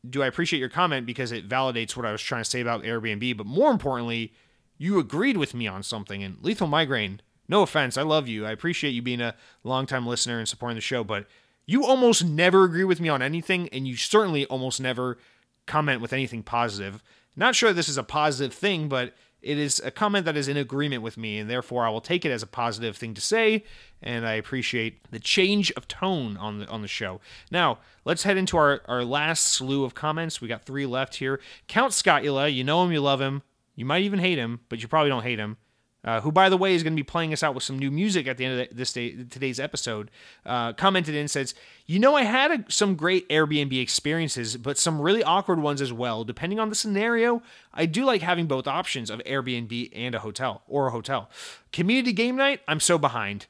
do 0.10 0.24
I 0.24 0.28
appreciate 0.28 0.60
your 0.60 0.70
comment 0.70 1.06
because 1.06 1.32
it 1.32 1.48
validates 1.48 1.96
what 1.96 2.06
I 2.06 2.12
was 2.12 2.22
trying 2.22 2.44
to 2.44 2.50
say 2.50 2.62
about 2.62 2.84
Airbnb, 2.84 3.38
but 3.38 3.46
more 3.46 3.72
importantly, 3.72 4.34
you 4.78 5.00
agreed 5.00 5.38
with 5.38 5.54
me 5.54 5.68
on 5.68 5.84
something. 5.84 6.24
And 6.24 6.38
Lethal 6.42 6.68
Migraine, 6.68 7.22
no 7.48 7.62
offense, 7.62 7.98
I 7.98 8.04
love 8.04 8.28
you. 8.28 8.46
I 8.46 8.52
appreciate 8.52 8.92
you 8.92 9.02
being 9.02 9.22
a 9.22 9.36
longtime 9.64 10.06
listener 10.06 10.40
and 10.40 10.48
supporting 10.48 10.76
the 10.76 10.82
show, 10.82 11.04
but 11.04 11.28
you 11.66 11.86
almost 11.86 12.24
never 12.24 12.64
agree 12.64 12.84
with 12.84 13.02
me 13.02 13.10
on 13.10 13.22
anything, 13.22 13.68
and 13.70 13.88
you 13.88 13.96
certainly 13.96 14.46
almost 14.46 14.80
never 14.80 15.18
comment 15.66 16.02
with 16.02 16.14
anything 16.14 16.44
positive. 16.44 17.04
Not 17.36 17.56
sure 17.56 17.74
this 17.74 17.90
is 17.90 17.98
a 17.98 18.04
positive 18.04 18.54
thing, 18.54 18.88
but 18.88 19.14
it 19.48 19.58
is 19.58 19.80
a 19.84 19.92
comment 19.92 20.26
that 20.26 20.36
is 20.36 20.48
in 20.48 20.58
agreement 20.58 21.02
with 21.02 21.18
me, 21.18 21.40
and 21.40 21.50
therefore 21.50 21.86
I 21.86 21.90
will 21.90 22.02
take 22.02 22.26
it 22.26 22.32
as 22.32 22.44
a 22.44 22.48
positive 22.48 22.98
thing 22.98 23.14
to 23.14 23.22
say. 23.22 23.64
And 24.02 24.28
I 24.28 24.34
appreciate 24.34 25.10
the 25.10 25.20
change 25.20 25.72
of 25.72 25.88
tone 25.88 26.38
on 26.38 26.60
the 26.60 26.68
on 26.68 26.82
the 26.82 26.88
show. 26.88 27.22
Now 27.50 27.80
let's 28.06 28.24
head 28.24 28.38
into 28.38 28.58
our 28.58 28.82
our 28.88 29.04
last 29.04 29.46
slew 29.46 29.84
of 29.84 29.96
comments. 29.96 30.42
We 30.42 30.48
got 30.48 30.64
three 30.64 30.86
left 30.86 31.16
here. 31.16 31.40
Count 31.68 31.94
Scotula, 31.94 32.48
you 32.50 32.64
know 32.64 32.84
him, 32.84 32.92
you 32.92 33.02
love 33.02 33.22
him, 33.22 33.42
you 33.76 33.86
might 33.86 34.04
even 34.04 34.20
hate 34.20 34.38
him, 34.38 34.60
but 34.70 34.82
you 34.82 34.88
probably 34.88 35.10
don't 35.10 35.24
hate 35.24 35.40
him 35.40 35.58
uh, 36.08 36.22
who, 36.22 36.32
by 36.32 36.48
the 36.48 36.56
way, 36.56 36.74
is 36.74 36.84
going 36.84 36.94
to 36.94 36.96
be 36.96 37.04
playing 37.04 37.34
us 37.34 37.44
out 37.44 37.54
with 37.54 37.66
some 37.66 37.78
new 37.78 37.92
music 37.92 38.28
at 38.28 38.38
the 38.38 38.46
end 38.46 38.62
of 38.62 38.78
this 38.78 38.94
day, 38.94 39.12
today's 39.30 39.60
episode, 39.60 40.10
uh, 40.46 40.72
commented 40.72 41.14
in 41.14 41.20
and 41.20 41.30
says, 41.30 41.54
You 41.86 42.00
know, 42.00 42.16
I 42.16 42.24
had 42.24 42.50
a, 42.50 42.66
some 42.72 42.96
great 42.96 43.28
Airbnb 43.28 43.78
experiences, 43.82 44.56
but 44.56 44.78
some 44.78 45.02
really 45.02 45.22
awkward 45.22 45.60
ones 45.60 45.82
as 45.82 45.92
well. 45.92 46.24
Depending 46.24 46.62
on 46.62 46.70
the 46.70 46.76
scenario, 46.76 47.42
I 47.74 47.88
do 47.88 48.06
like 48.06 48.22
having 48.22 48.46
both 48.46 48.68
options 48.68 49.10
of 49.10 49.20
Airbnb 49.26 49.92
and 49.94 50.16
a 50.16 50.20
hotel 50.20 50.62
or 50.66 50.88
a 50.88 50.92
hotel. 50.92 51.30
Community 51.74 52.14
game 52.14 52.38
night, 52.38 52.62
I'm 52.70 52.80
so 52.80 52.98
behind. 52.98 53.48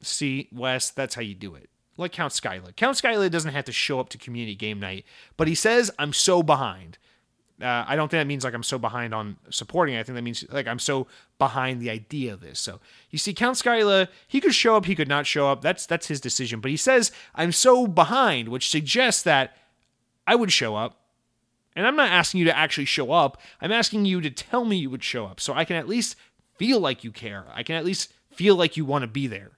See, 0.00 0.48
Wes, 0.52 0.90
that's 0.90 1.16
how 1.16 1.22
you 1.22 1.34
do 1.34 1.56
it. 1.56 1.70
Like 1.96 2.12
Count 2.12 2.32
Skyla. 2.32 2.76
Count 2.76 2.98
Skyla 2.98 3.32
doesn't 3.32 3.52
have 3.52 3.64
to 3.64 3.72
show 3.72 3.98
up 3.98 4.10
to 4.10 4.16
community 4.18 4.54
game 4.54 4.78
night, 4.78 5.04
but 5.36 5.48
he 5.48 5.56
says, 5.56 5.90
I'm 5.98 6.12
so 6.12 6.44
behind. 6.44 6.98
Uh, 7.62 7.84
I 7.86 7.96
don't 7.96 8.08
think 8.08 8.20
that 8.20 8.26
means 8.26 8.44
like 8.44 8.54
I'm 8.54 8.62
so 8.62 8.78
behind 8.78 9.14
on 9.14 9.36
supporting. 9.50 9.96
I 9.96 10.02
think 10.02 10.16
that 10.16 10.22
means 10.22 10.44
like 10.50 10.66
I'm 10.66 10.78
so 10.78 11.06
behind 11.38 11.80
the 11.80 11.90
idea 11.90 12.32
of 12.32 12.40
this. 12.40 12.58
So 12.60 12.80
you 13.10 13.18
see, 13.18 13.34
Count 13.34 13.56
Skyla, 13.56 14.08
he 14.26 14.40
could 14.40 14.54
show 14.54 14.76
up, 14.76 14.86
he 14.86 14.94
could 14.94 15.08
not 15.08 15.26
show 15.26 15.48
up. 15.48 15.60
That's 15.60 15.86
that's 15.86 16.08
his 16.08 16.20
decision. 16.20 16.60
But 16.60 16.70
he 16.70 16.76
says 16.76 17.12
I'm 17.34 17.52
so 17.52 17.86
behind, 17.86 18.48
which 18.48 18.70
suggests 18.70 19.22
that 19.22 19.56
I 20.26 20.34
would 20.34 20.52
show 20.52 20.76
up. 20.76 20.96
And 21.76 21.86
I'm 21.86 21.96
not 21.96 22.10
asking 22.10 22.40
you 22.40 22.46
to 22.46 22.56
actually 22.56 22.84
show 22.84 23.12
up. 23.12 23.40
I'm 23.60 23.72
asking 23.72 24.04
you 24.04 24.20
to 24.20 24.30
tell 24.30 24.64
me 24.64 24.76
you 24.76 24.90
would 24.90 25.04
show 25.04 25.26
up, 25.26 25.40
so 25.40 25.54
I 25.54 25.64
can 25.64 25.76
at 25.76 25.88
least 25.88 26.16
feel 26.56 26.80
like 26.80 27.04
you 27.04 27.12
care. 27.12 27.46
I 27.54 27.62
can 27.62 27.76
at 27.76 27.84
least 27.84 28.12
feel 28.30 28.56
like 28.56 28.76
you 28.76 28.84
want 28.84 29.02
to 29.02 29.08
be 29.08 29.26
there. 29.26 29.52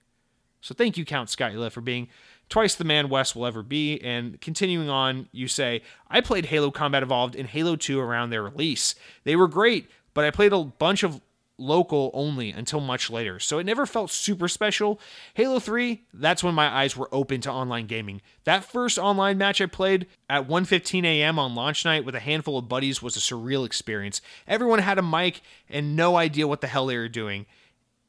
So 0.60 0.74
thank 0.74 0.96
you, 0.96 1.04
Count 1.04 1.28
Skyla, 1.28 1.72
for 1.72 1.80
being 1.80 2.08
twice 2.52 2.74
the 2.74 2.84
man 2.84 3.08
Wes 3.08 3.34
will 3.34 3.46
ever 3.46 3.62
be. 3.62 3.98
And 4.02 4.38
continuing 4.42 4.90
on, 4.90 5.26
you 5.32 5.48
say, 5.48 5.80
I 6.10 6.20
played 6.20 6.44
Halo 6.44 6.70
Combat 6.70 7.02
Evolved 7.02 7.34
and 7.34 7.48
Halo 7.48 7.76
2 7.76 7.98
around 7.98 8.28
their 8.28 8.42
release. 8.42 8.94
They 9.24 9.36
were 9.36 9.48
great, 9.48 9.88
but 10.12 10.26
I 10.26 10.30
played 10.30 10.52
a 10.52 10.62
bunch 10.62 11.02
of 11.02 11.22
local 11.56 12.10
only 12.12 12.50
until 12.50 12.80
much 12.80 13.08
later, 13.08 13.38
so 13.38 13.58
it 13.58 13.64
never 13.64 13.86
felt 13.86 14.10
super 14.10 14.48
special. 14.48 15.00
Halo 15.32 15.60
3, 15.60 16.02
that's 16.12 16.44
when 16.44 16.54
my 16.54 16.68
eyes 16.68 16.94
were 16.94 17.08
open 17.10 17.40
to 17.42 17.50
online 17.50 17.86
gaming. 17.86 18.20
That 18.44 18.64
first 18.64 18.98
online 18.98 19.38
match 19.38 19.62
I 19.62 19.66
played 19.66 20.06
at 20.28 20.46
1:15 20.46 21.04
a.m. 21.04 21.38
on 21.38 21.54
launch 21.54 21.86
night 21.86 22.04
with 22.04 22.14
a 22.14 22.20
handful 22.20 22.58
of 22.58 22.68
buddies 22.68 23.00
was 23.00 23.16
a 23.16 23.20
surreal 23.20 23.64
experience. 23.64 24.20
Everyone 24.46 24.80
had 24.80 24.98
a 24.98 25.02
mic 25.02 25.40
and 25.70 25.96
no 25.96 26.16
idea 26.16 26.46
what 26.46 26.60
the 26.60 26.66
hell 26.66 26.86
they 26.86 26.98
were 26.98 27.08
doing 27.08 27.46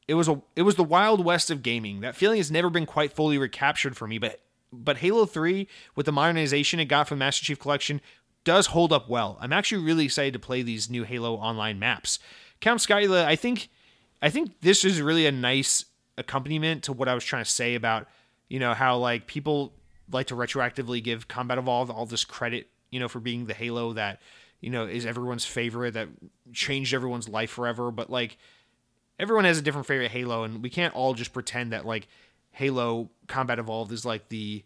it 0.06 0.14
was 0.14 0.28
a 0.28 0.40
it 0.56 0.62
was 0.62 0.76
the 0.76 0.84
wild 0.84 1.24
west 1.24 1.50
of 1.50 1.62
gaming. 1.62 2.00
That 2.00 2.16
feeling 2.16 2.38
has 2.38 2.50
never 2.50 2.70
been 2.70 2.86
quite 2.86 3.12
fully 3.12 3.38
recaptured 3.38 3.96
for 3.96 4.06
me, 4.06 4.18
but 4.18 4.40
but 4.72 4.98
Halo 4.98 5.24
3 5.24 5.68
with 5.94 6.06
the 6.06 6.12
modernization 6.12 6.80
it 6.80 6.86
got 6.86 7.08
from 7.08 7.18
Master 7.18 7.44
Chief 7.44 7.58
Collection 7.58 8.00
does 8.44 8.66
hold 8.68 8.92
up 8.92 9.08
well. 9.08 9.38
I'm 9.40 9.52
actually 9.52 9.82
really 9.82 10.04
excited 10.04 10.34
to 10.34 10.38
play 10.38 10.62
these 10.62 10.90
new 10.90 11.04
Halo 11.04 11.34
online 11.34 11.78
maps. 11.78 12.18
Count 12.60 12.80
Skyla, 12.80 13.24
I 13.24 13.36
think 13.36 13.68
I 14.20 14.30
think 14.30 14.60
this 14.60 14.84
is 14.84 15.00
really 15.00 15.26
a 15.26 15.32
nice 15.32 15.84
accompaniment 16.16 16.84
to 16.84 16.92
what 16.92 17.08
I 17.08 17.14
was 17.14 17.24
trying 17.24 17.44
to 17.44 17.50
say 17.50 17.74
about, 17.74 18.06
you 18.48 18.58
know, 18.58 18.74
how 18.74 18.98
like 18.98 19.26
people 19.26 19.74
like 20.10 20.26
to 20.28 20.34
retroactively 20.34 21.02
give 21.02 21.28
Combat 21.28 21.58
Evolved 21.58 21.90
all 21.90 22.06
this 22.06 22.24
credit, 22.24 22.68
you 22.90 23.00
know, 23.00 23.08
for 23.08 23.20
being 23.20 23.46
the 23.46 23.54
Halo 23.54 23.94
that, 23.94 24.20
you 24.60 24.70
know, 24.70 24.86
is 24.86 25.06
everyone's 25.06 25.44
favorite 25.44 25.94
that 25.94 26.08
changed 26.52 26.94
everyone's 26.94 27.28
life 27.28 27.50
forever, 27.50 27.90
but 27.90 28.10
like 28.10 28.36
everyone 29.18 29.44
has 29.44 29.58
a 29.58 29.62
different 29.62 29.86
favorite 29.86 30.10
Halo, 30.10 30.44
and 30.44 30.62
we 30.62 30.70
can't 30.70 30.94
all 30.94 31.14
just 31.14 31.32
pretend 31.32 31.72
that 31.72 31.86
like 31.86 32.08
Halo 32.50 33.10
Combat 33.26 33.58
Evolved 33.58 33.92
is 33.92 34.04
like 34.04 34.28
the, 34.28 34.64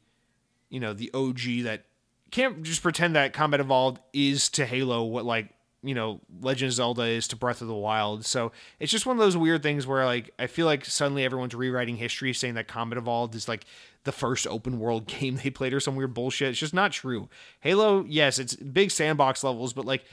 you 0.69 0.81
know, 0.81 0.93
the 0.93 1.11
OG 1.15 1.65
that 1.65 1.85
can't 2.31 2.63
just 2.63 2.83
pretend 2.83 3.17
that 3.17 3.33
Combat 3.33 3.61
Evolved 3.61 4.01
is 4.13 4.49
to 4.51 4.67
Halo 4.67 5.05
what 5.05 5.25
like 5.25 5.51
you 5.83 5.95
know 5.95 6.21
Legend 6.41 6.69
of 6.69 6.75
Zelda 6.75 7.03
is 7.03 7.29
to 7.29 7.37
Breath 7.37 7.63
of 7.63 7.69
the 7.69 7.75
Wild. 7.75 8.25
So 8.25 8.53
it's 8.79 8.93
just 8.93 9.07
one 9.07 9.17
of 9.17 9.21
those 9.21 9.37
weird 9.37 9.63
things 9.63 9.87
where 9.87 10.05
like 10.05 10.31
I 10.39 10.47
feel 10.47 10.67
like 10.67 10.85
suddenly 10.85 11.25
everyone's 11.25 11.55
rewriting 11.55 11.97
history, 11.97 12.33
saying 12.33 12.55
that 12.55 12.69
Combat 12.69 12.99
Evolved 12.99 13.35
is 13.35 13.49
like 13.49 13.65
the 14.05 14.13
first 14.13 14.47
open 14.47 14.79
world 14.79 15.07
game 15.19 15.37
they 15.43 15.51
played 15.51 15.73
or 15.73 15.81
some 15.81 15.97
weird 15.97 16.15
bullshit. 16.15 16.51
It's 16.51 16.59
just 16.59 16.75
not 16.75 16.93
true. 16.93 17.29
Halo, 17.61 18.05
yes, 18.09 18.39
it's 18.39 18.57
big 18.57 18.91
sandbox 18.91 19.45
levels, 19.45 19.73
but 19.73 19.85
like 19.85 20.05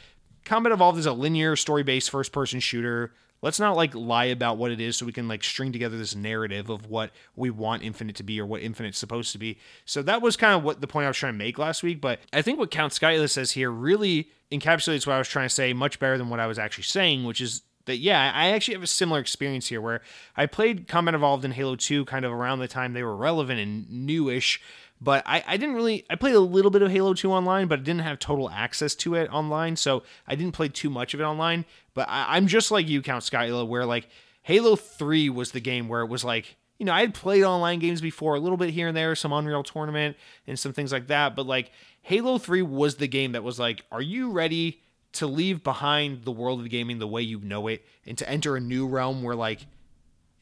Combat 0.45 0.71
Evolved 0.71 0.99
is 0.99 1.05
a 1.05 1.13
linear 1.13 1.55
story 1.55 1.83
based 1.83 2.09
first 2.09 2.31
person 2.31 2.59
shooter 2.59 3.13
let's 3.41 3.59
not 3.59 3.75
like 3.75 3.93
lie 3.93 4.25
about 4.25 4.57
what 4.57 4.71
it 4.71 4.79
is 4.79 4.95
so 4.97 5.05
we 5.05 5.11
can 5.11 5.27
like 5.27 5.43
string 5.43 5.71
together 5.71 5.97
this 5.97 6.15
narrative 6.15 6.69
of 6.69 6.87
what 6.87 7.11
we 7.35 7.49
want 7.49 7.83
infinite 7.83 8.15
to 8.15 8.23
be 8.23 8.39
or 8.39 8.45
what 8.45 8.61
infinite's 8.61 8.97
supposed 8.97 9.31
to 9.31 9.37
be. 9.37 9.57
So 9.85 10.01
that 10.03 10.21
was 10.21 10.35
kind 10.35 10.55
of 10.55 10.63
what 10.63 10.81
the 10.81 10.87
point 10.87 11.05
i 11.05 11.07
was 11.07 11.17
trying 11.17 11.33
to 11.33 11.37
make 11.37 11.57
last 11.57 11.83
week 11.83 12.01
but 12.01 12.19
i 12.33 12.41
think 12.41 12.59
what 12.59 12.71
count 12.71 12.93
skyla 12.93 13.29
says 13.29 13.51
here 13.51 13.71
really 13.71 14.29
encapsulates 14.51 15.05
what 15.05 15.13
i 15.13 15.17
was 15.17 15.27
trying 15.27 15.47
to 15.47 15.53
say 15.53 15.73
much 15.73 15.99
better 15.99 16.17
than 16.17 16.29
what 16.29 16.39
i 16.39 16.47
was 16.47 16.59
actually 16.59 16.83
saying 16.83 17.23
which 17.23 17.41
is 17.41 17.61
that 17.85 17.97
yeah 17.97 18.31
i 18.33 18.47
actually 18.47 18.73
have 18.73 18.83
a 18.83 18.87
similar 18.87 19.19
experience 19.19 19.67
here 19.67 19.81
where 19.81 20.01
i 20.35 20.45
played 20.45 20.87
combat 20.87 21.13
evolved 21.13 21.45
in 21.45 21.51
halo 21.51 21.75
2 21.75 22.05
kind 22.05 22.25
of 22.25 22.31
around 22.31 22.59
the 22.59 22.67
time 22.67 22.93
they 22.93 23.03
were 23.03 23.15
relevant 23.15 23.59
and 23.59 23.89
newish 23.89 24.61
but 25.01 25.23
I, 25.25 25.43
I 25.45 25.57
didn't 25.57 25.75
really 25.75 26.05
I 26.09 26.15
played 26.15 26.35
a 26.35 26.39
little 26.39 26.71
bit 26.71 26.81
of 26.81 26.91
Halo 26.91 27.13
2 27.13 27.31
online, 27.31 27.67
but 27.67 27.79
I 27.79 27.81
didn't 27.81 28.01
have 28.01 28.19
total 28.19 28.49
access 28.49 28.95
to 28.95 29.15
it 29.15 29.29
online, 29.31 29.75
so 29.75 30.03
I 30.27 30.35
didn't 30.35 30.53
play 30.53 30.69
too 30.69 30.89
much 30.89 31.13
of 31.13 31.19
it 31.19 31.23
online. 31.23 31.65
But 31.93 32.07
I, 32.09 32.37
am 32.37 32.47
just 32.47 32.71
like 32.71 32.87
you, 32.87 33.01
Count 33.01 33.23
Skyla, 33.23 33.67
where 33.67 33.85
like 33.85 34.07
Halo 34.43 34.75
3 34.75 35.29
was 35.29 35.51
the 35.51 35.59
game 35.59 35.87
where 35.87 36.01
it 36.01 36.07
was 36.07 36.23
like, 36.23 36.55
you 36.77 36.85
know, 36.85 36.93
I 36.93 37.01
had 37.01 37.13
played 37.13 37.43
online 37.43 37.79
games 37.79 38.01
before, 38.01 38.35
a 38.35 38.39
little 38.39 38.57
bit 38.57 38.69
here 38.69 38.87
and 38.87 38.97
there, 38.97 39.15
some 39.15 39.33
Unreal 39.33 39.63
Tournament 39.63 40.17
and 40.47 40.57
some 40.57 40.73
things 40.73 40.91
like 40.91 41.07
that, 41.07 41.35
but 41.35 41.45
like 41.45 41.71
Halo 42.01 42.37
3 42.37 42.61
was 42.61 42.95
the 42.95 43.07
game 43.07 43.33
that 43.33 43.43
was 43.43 43.59
like, 43.59 43.83
are 43.91 44.01
you 44.01 44.31
ready 44.31 44.81
to 45.13 45.27
leave 45.27 45.63
behind 45.63 46.23
the 46.23 46.31
world 46.31 46.59
of 46.59 46.69
gaming 46.69 46.99
the 46.99 47.07
way 47.07 47.21
you 47.21 47.39
know 47.39 47.67
it 47.67 47.85
and 48.05 48.17
to 48.17 48.29
enter 48.29 48.55
a 48.55 48.59
new 48.59 48.85
realm 48.85 49.23
where 49.23 49.35
like 49.35 49.65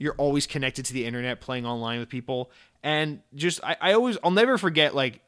you're 0.03 0.15
always 0.15 0.45
connected 0.45 0.83
to 0.83 0.93
the 0.93 1.05
internet 1.05 1.39
playing 1.39 1.65
online 1.65 1.99
with 1.99 2.09
people. 2.09 2.51
And 2.83 3.21
just 3.33 3.63
I, 3.63 3.77
I 3.79 3.93
always 3.93 4.17
I'll 4.21 4.31
never 4.31 4.57
forget 4.57 4.93
like 4.93 5.21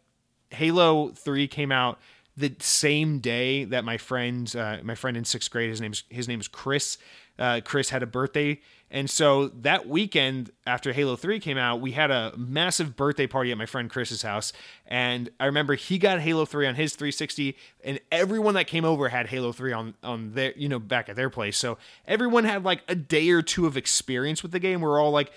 Halo 0.50 1.12
3 1.12 1.48
came 1.48 1.72
out 1.72 1.98
the 2.36 2.54
same 2.60 3.20
day 3.20 3.64
that 3.64 3.86
my 3.86 3.96
friend 3.96 4.54
uh, 4.54 4.80
my 4.84 4.96
friend 4.96 5.16
in 5.16 5.24
sixth 5.24 5.50
grade 5.50 5.70
his 5.70 5.80
name's 5.80 6.04
his 6.10 6.28
name's 6.28 6.50
Chris 6.50 6.98
uh, 7.40 7.62
Chris 7.64 7.90
had 7.90 8.04
a 8.04 8.08
birthday 8.08 8.60
and 8.96 9.10
so 9.10 9.48
that 9.48 9.90
weekend 9.90 10.52
after 10.66 10.94
Halo 10.94 11.16
3 11.16 11.40
came 11.40 11.58
out, 11.58 11.82
we 11.82 11.92
had 11.92 12.12
a 12.12 12.34
massive 12.38 12.96
birthday 12.96 13.28
party 13.28 13.52
at 13.52 13.58
my 13.58 13.66
friend 13.66 13.90
Chris's 13.90 14.22
house. 14.22 14.54
And 14.86 15.30
I 15.40 15.48
remember 15.48 15.74
he 15.74 15.98
got 15.98 16.22
Halo 16.22 16.46
3 16.46 16.68
on 16.68 16.76
his 16.76 16.96
360, 16.96 17.58
and 17.84 18.00
everyone 18.12 18.54
that 18.54 18.68
came 18.68 18.86
over 18.86 19.10
had 19.10 19.28
Halo 19.28 19.52
3 19.52 19.74
on, 19.74 19.96
on 20.04 20.34
their, 20.34 20.54
you 20.56 20.70
know, 20.70 20.80
back 20.80 21.10
at 21.10 21.16
their 21.16 21.30
place. 21.30 21.58
So 21.58 21.78
everyone 22.08 22.44
had 22.44 22.64
like 22.64 22.84
a 22.88 22.96
day 22.96 23.30
or 23.32 23.42
two 23.42 23.66
of 23.66 23.76
experience 23.76 24.44
with 24.44 24.52
the 24.52 24.60
game. 24.60 24.80
We 24.80 24.88
we're 24.88 25.02
all 25.02 25.12
like, 25.12 25.32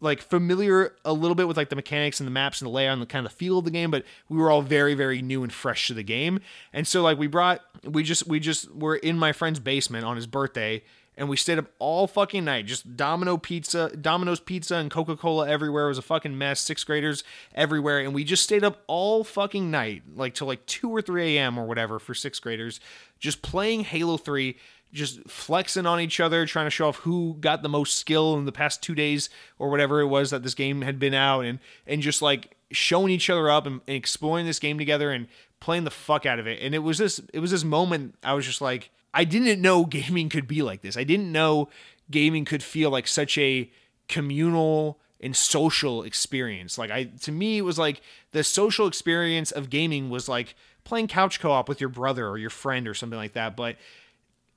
like 0.00 0.20
familiar 0.20 0.94
a 1.04 1.12
little 1.12 1.34
bit 1.34 1.46
with 1.46 1.56
like 1.56 1.68
the 1.68 1.76
mechanics 1.76 2.18
and 2.18 2.26
the 2.26 2.32
maps 2.32 2.60
and 2.60 2.66
the 2.66 2.72
layout 2.72 2.94
and 2.94 3.02
the 3.02 3.06
kind 3.06 3.24
of 3.24 3.30
the 3.30 3.36
feel 3.36 3.58
of 3.58 3.64
the 3.64 3.70
game, 3.70 3.90
but 3.90 4.04
we 4.28 4.36
were 4.36 4.50
all 4.50 4.62
very, 4.62 4.94
very 4.94 5.22
new 5.22 5.42
and 5.42 5.52
fresh 5.52 5.86
to 5.86 5.94
the 5.94 6.02
game. 6.02 6.40
And 6.72 6.88
so 6.88 7.02
like 7.02 7.18
we 7.18 7.28
brought 7.28 7.60
we 7.84 8.02
just 8.02 8.26
we 8.26 8.40
just 8.40 8.74
were 8.74 8.96
in 8.96 9.16
my 9.16 9.32
friend's 9.32 9.60
basement 9.60 10.04
on 10.04 10.16
his 10.16 10.26
birthday 10.26 10.82
and 11.16 11.28
we 11.28 11.36
stayed 11.36 11.58
up 11.58 11.66
all 11.78 12.06
fucking 12.06 12.44
night. 12.44 12.66
Just 12.66 12.96
Domino 12.96 13.36
pizza, 13.36 13.90
Domino's 13.96 14.40
pizza, 14.40 14.76
and 14.76 14.90
Coca 14.90 15.16
Cola 15.16 15.48
everywhere. 15.48 15.86
It 15.86 15.88
was 15.88 15.98
a 15.98 16.02
fucking 16.02 16.36
mess. 16.36 16.60
Sixth 16.60 16.86
graders 16.86 17.24
everywhere, 17.54 18.00
and 18.00 18.14
we 18.14 18.24
just 18.24 18.42
stayed 18.42 18.64
up 18.64 18.82
all 18.86 19.24
fucking 19.24 19.70
night, 19.70 20.02
like 20.14 20.34
till 20.34 20.46
like 20.46 20.64
two 20.66 20.90
or 20.90 21.02
three 21.02 21.36
a.m. 21.36 21.58
or 21.58 21.66
whatever 21.66 21.98
for 21.98 22.14
sixth 22.14 22.42
graders, 22.42 22.80
just 23.18 23.42
playing 23.42 23.84
Halo 23.84 24.16
Three. 24.16 24.56
Just 24.92 25.28
flexing 25.28 25.84
on 25.84 26.00
each 26.00 26.20
other, 26.20 26.46
trying 26.46 26.66
to 26.66 26.70
show 26.70 26.88
off 26.88 26.98
who 26.98 27.36
got 27.40 27.60
the 27.60 27.68
most 27.68 27.96
skill 27.96 28.38
in 28.38 28.44
the 28.46 28.52
past 28.52 28.82
two 28.82 28.94
days 28.94 29.28
or 29.58 29.68
whatever 29.68 30.00
it 30.00 30.06
was 30.06 30.30
that 30.30 30.44
this 30.44 30.54
game 30.54 30.82
had 30.82 30.98
been 30.98 31.12
out, 31.12 31.44
and 31.44 31.58
and 31.88 32.00
just 32.00 32.22
like 32.22 32.56
showing 32.70 33.12
each 33.12 33.28
other 33.28 33.50
up 33.50 33.66
and, 33.66 33.80
and 33.88 33.96
exploring 33.96 34.46
this 34.46 34.60
game 34.60 34.78
together 34.78 35.10
and 35.10 35.26
playing 35.60 35.84
the 35.84 35.90
fuck 35.90 36.24
out 36.24 36.38
of 36.38 36.46
it. 36.46 36.62
And 36.62 36.74
it 36.74 36.78
was 36.78 36.98
this 36.98 37.20
it 37.34 37.40
was 37.40 37.50
this 37.50 37.64
moment 37.64 38.14
I 38.22 38.32
was 38.34 38.46
just 38.46 38.60
like, 38.60 38.90
I 39.16 39.24
didn't 39.24 39.62
know 39.62 39.86
gaming 39.86 40.28
could 40.28 40.46
be 40.46 40.62
like 40.62 40.82
this. 40.82 40.96
I 40.96 41.02
didn't 41.02 41.32
know 41.32 41.70
gaming 42.10 42.44
could 42.44 42.62
feel 42.62 42.90
like 42.90 43.08
such 43.08 43.38
a 43.38 43.70
communal 44.08 45.00
and 45.20 45.34
social 45.34 46.02
experience. 46.02 46.76
Like 46.76 46.90
I 46.90 47.04
to 47.22 47.32
me 47.32 47.56
it 47.56 47.62
was 47.62 47.78
like 47.78 48.02
the 48.32 48.44
social 48.44 48.86
experience 48.86 49.50
of 49.52 49.70
gaming 49.70 50.10
was 50.10 50.28
like 50.28 50.54
playing 50.84 51.08
couch 51.08 51.40
co-op 51.40 51.66
with 51.66 51.80
your 51.80 51.88
brother 51.88 52.28
or 52.28 52.36
your 52.36 52.50
friend 52.50 52.86
or 52.86 52.92
something 52.92 53.18
like 53.18 53.32
that. 53.32 53.56
But 53.56 53.76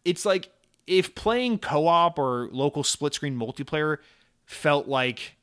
it's 0.03 0.25
like 0.25 0.51
if 0.85 1.15
playing 1.15 1.59
co-op 1.59 2.19
or 2.19 2.49
local 2.51 2.83
split 2.83 3.13
screen 3.13 3.39
multiplayer 3.39 3.99
felt 4.45 4.89
like 4.89 5.37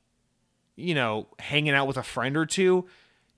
you 0.76 0.94
know, 0.94 1.26
hanging 1.38 1.72
out 1.72 1.86
with 1.86 1.96
a 1.96 2.02
friend 2.02 2.36
or 2.36 2.44
two, 2.44 2.86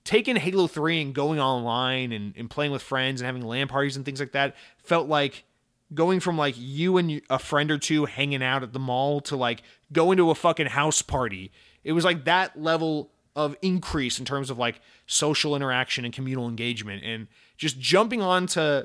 taking 0.03 0.35
Halo 0.35 0.67
3 0.67 1.01
and 1.01 1.15
going 1.15 1.39
online 1.39 2.11
and, 2.11 2.33
and 2.35 2.49
playing 2.49 2.73
with 2.73 2.81
friends 2.81 3.21
and 3.21 3.25
having 3.25 3.43
LAN 3.43 3.69
parties 3.69 3.95
and 3.95 4.03
things 4.03 4.19
like 4.19 4.33
that 4.33 4.57
felt 4.83 5.07
like 5.07 5.45
going 5.93 6.19
from 6.19 6.37
like 6.37 6.55
you 6.57 6.97
and 6.97 7.21
a 7.29 7.39
friend 7.39 7.71
or 7.71 7.77
two 7.77 8.05
hanging 8.05 8.43
out 8.43 8.63
at 8.63 8.73
the 8.73 8.79
mall 8.79 9.21
to 9.21 9.35
like 9.35 9.63
going 9.91 10.17
to 10.17 10.29
a 10.29 10.35
fucking 10.35 10.67
house 10.67 11.01
party. 11.01 11.51
It 11.83 11.93
was 11.93 12.05
like 12.05 12.25
that 12.25 12.61
level 12.61 13.11
of 13.35 13.55
increase 13.61 14.19
in 14.19 14.25
terms 14.25 14.49
of 14.49 14.57
like 14.57 14.81
social 15.07 15.55
interaction 15.55 16.05
and 16.05 16.13
communal 16.13 16.47
engagement. 16.47 17.03
And 17.03 17.27
just 17.57 17.79
jumping 17.79 18.21
onto 18.21 18.83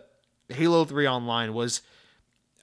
Halo 0.48 0.84
3 0.84 1.08
online 1.08 1.54
was 1.54 1.82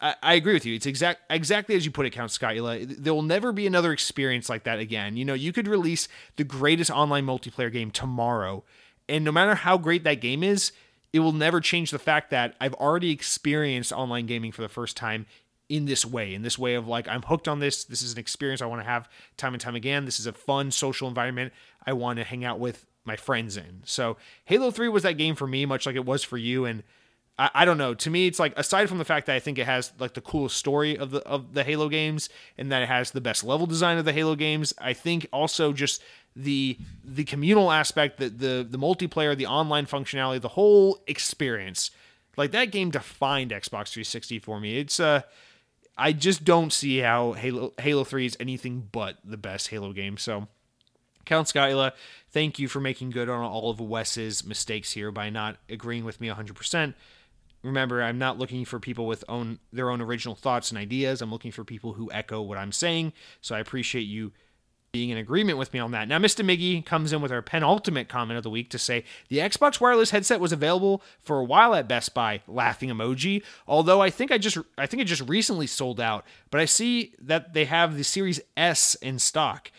I, 0.01 0.15
I 0.23 0.33
agree 0.33 0.53
with 0.53 0.65
you. 0.65 0.75
It's 0.75 0.85
exact 0.85 1.21
exactly 1.29 1.75
as 1.75 1.85
you 1.85 1.91
put 1.91 2.05
it, 2.05 2.09
Count 2.11 2.31
Skyla. 2.31 2.97
There 2.97 3.13
will 3.13 3.21
never 3.21 3.51
be 3.51 3.67
another 3.67 3.93
experience 3.93 4.49
like 4.49 4.63
that 4.63 4.79
again. 4.79 5.15
You 5.15 5.25
know, 5.25 5.33
you 5.33 5.53
could 5.53 5.67
release 5.67 6.07
the 6.37 6.43
greatest 6.43 6.89
online 6.89 7.25
multiplayer 7.25 7.71
game 7.71 7.91
tomorrow, 7.91 8.63
and 9.07 9.23
no 9.23 9.31
matter 9.31 9.55
how 9.55 9.77
great 9.77 10.03
that 10.03 10.21
game 10.21 10.43
is, 10.43 10.71
it 11.14 11.20
will 11.20 11.34
never 11.34 11.59
change 11.59 11.91
the 11.91 11.99
fact 11.99 12.30
that 12.30 12.55
I've 12.62 12.74
already 12.76 13.12
experienced 13.12 13.91
online 13.91 14.26
gaming 14.26 14.51
for 14.51 14.62
the 14.62 14.70
first 14.70 14.95
time 14.95 15.26
in 15.68 15.86
this 15.86 16.05
way, 16.05 16.34
in 16.34 16.41
this 16.41 16.59
way 16.59 16.76
of 16.76 16.88
like, 16.88 17.07
I'm 17.07 17.22
hooked 17.22 17.47
on 17.47 17.59
this. 17.59 17.86
This 17.86 18.01
is 18.01 18.14
an 18.14 18.20
experience 18.20 18.62
I 18.62 18.66
want 18.66 18.82
to 18.82 18.88
have 18.88 19.09
time 19.38 19.53
and 19.53 19.62
time 19.62 19.76
again. 19.76 20.05
This 20.05 20.20
is 20.20 20.28
a 20.28 20.34
fun 20.34 20.72
social 20.72 21.07
environment 21.07 21.53
I 21.86 21.93
want 21.93 22.20
to 22.20 22.26
hang 22.26 22.43
out 22.43 22.59
with 22.59 22.86
my 23.05 23.16
friends 23.16 23.57
in. 23.57 23.82
So 23.86 24.18
Halo 24.45 24.72
3 24.72 24.89
was 24.89 25.03
that 25.03 25.18
game 25.18 25.36
for 25.36 25.47
me, 25.47 25.66
much 25.66 25.86
like 25.86 25.95
it 25.95 26.05
was 26.05 26.24
for 26.24 26.38
you. 26.38 26.66
And 26.66 26.84
I, 27.39 27.49
I 27.53 27.66
don't 27.66 27.78
know. 27.78 27.93
To 27.93 28.09
me, 28.09 28.28
it's 28.28 28.39
like 28.39 28.57
aside 28.57 28.89
from 28.89 28.97
the 28.97 29.05
fact 29.05 29.26
that 29.28 29.36
I 29.36 29.39
think 29.39 29.57
it 29.57 29.66
has 29.66 29.91
like 29.99 30.14
the 30.14 30.22
coolest 30.22 30.57
story 30.57 30.97
of 30.97 31.12
the 31.12 31.20
of 31.28 31.53
the 31.53 31.64
Halo 31.64 31.89
games 31.89 32.30
and 32.57 32.72
that 32.72 32.84
it 32.84 32.88
has 32.88 33.12
the 33.12 33.22
best 33.22 33.43
level 33.43 33.66
design 33.66 33.97
of 33.97 34.05
the 34.05 34.14
Halo 34.14 34.36
games, 34.36 34.74
I 34.78 34.93
think 34.93 35.28
also 35.34 35.74
just 35.74 36.01
the 36.36 36.77
the 37.03 37.23
communal 37.23 37.71
aspect, 37.71 38.17
the 38.17 38.29
the 38.29 38.67
the 38.69 38.77
multiplayer, 38.77 39.36
the 39.36 39.47
online 39.47 39.86
functionality, 39.86 40.41
the 40.41 40.49
whole 40.49 40.99
experience. 41.07 41.91
Like 42.38 42.51
that 42.51 42.71
game 42.71 42.91
defined 42.91 43.51
Xbox 43.51 43.89
360 43.89 44.39
for 44.39 44.59
me. 44.59 44.77
It's 44.77 44.99
uh 44.99 45.21
I 45.97 46.13
just 46.13 46.43
don't 46.43 46.71
see 46.71 46.99
how 46.99 47.34
Halo 47.34 47.73
Halo 47.77 48.03
3 48.03 48.25
is 48.25 48.38
anything 48.39 48.88
but 48.91 49.17
the 49.23 49.38
best 49.38 49.67
Halo 49.67 49.93
game. 49.93 50.17
So 50.17 50.47
Count 51.25 51.47
Skyla, 51.47 51.91
thank 52.32 52.59
you 52.59 52.67
for 52.67 52.79
making 52.79 53.11
good 53.11 53.29
on 53.29 53.43
all 53.43 53.69
of 53.69 53.79
Wes's 53.79 54.45
mistakes 54.45 54.93
here 54.93 55.11
by 55.11 55.29
not 55.29 55.57
agreeing 55.69 56.03
with 56.03 56.19
me 56.19 56.29
100%. 56.29 56.93
Remember, 57.63 58.01
I'm 58.01 58.17
not 58.17 58.39
looking 58.39 58.65
for 58.65 58.79
people 58.79 59.05
with 59.05 59.23
own 59.29 59.59
their 59.71 59.91
own 59.91 60.01
original 60.01 60.34
thoughts 60.34 60.71
and 60.71 60.79
ideas. 60.79 61.21
I'm 61.21 61.32
looking 61.32 61.51
for 61.51 61.63
people 61.63 61.93
who 61.93 62.11
echo 62.11 62.41
what 62.41 62.57
I'm 62.57 62.71
saying. 62.71 63.13
So 63.39 63.53
I 63.53 63.59
appreciate 63.59 64.01
you 64.01 64.32
being 64.91 65.09
in 65.09 65.17
agreement 65.17 65.57
with 65.57 65.71
me 65.73 65.79
on 65.79 65.91
that. 65.91 66.09
Now, 66.09 66.19
Mr. 66.19 66.43
Miggy 66.43 66.85
comes 66.85 67.13
in 67.13 67.21
with 67.21 67.31
our 67.31 67.41
penultimate 67.41 68.09
comment 68.09 68.35
of 68.35 68.43
the 68.43 68.49
week 68.49 68.69
to 68.71 68.77
say 68.77 69.05
the 69.29 69.37
Xbox 69.37 69.79
wireless 69.79 70.09
headset 70.09 70.41
was 70.41 70.51
available 70.51 71.01
for 71.21 71.39
a 71.39 71.45
while 71.45 71.73
at 71.73 71.87
Best 71.87 72.13
Buy. 72.13 72.41
Laughing 72.45 72.89
emoji. 72.89 73.41
Although 73.65 74.01
I 74.01 74.09
think 74.09 74.33
I 74.33 74.37
just 74.37 74.57
I 74.77 74.85
think 74.87 75.01
it 75.01 75.05
just 75.05 75.27
recently 75.29 75.65
sold 75.65 76.01
out, 76.01 76.25
but 76.49 76.59
I 76.59 76.65
see 76.65 77.13
that 77.21 77.53
they 77.53 77.65
have 77.65 77.95
the 77.95 78.03
Series 78.03 78.41
S 78.57 78.95
in 78.95 79.17
stock. 79.17 79.71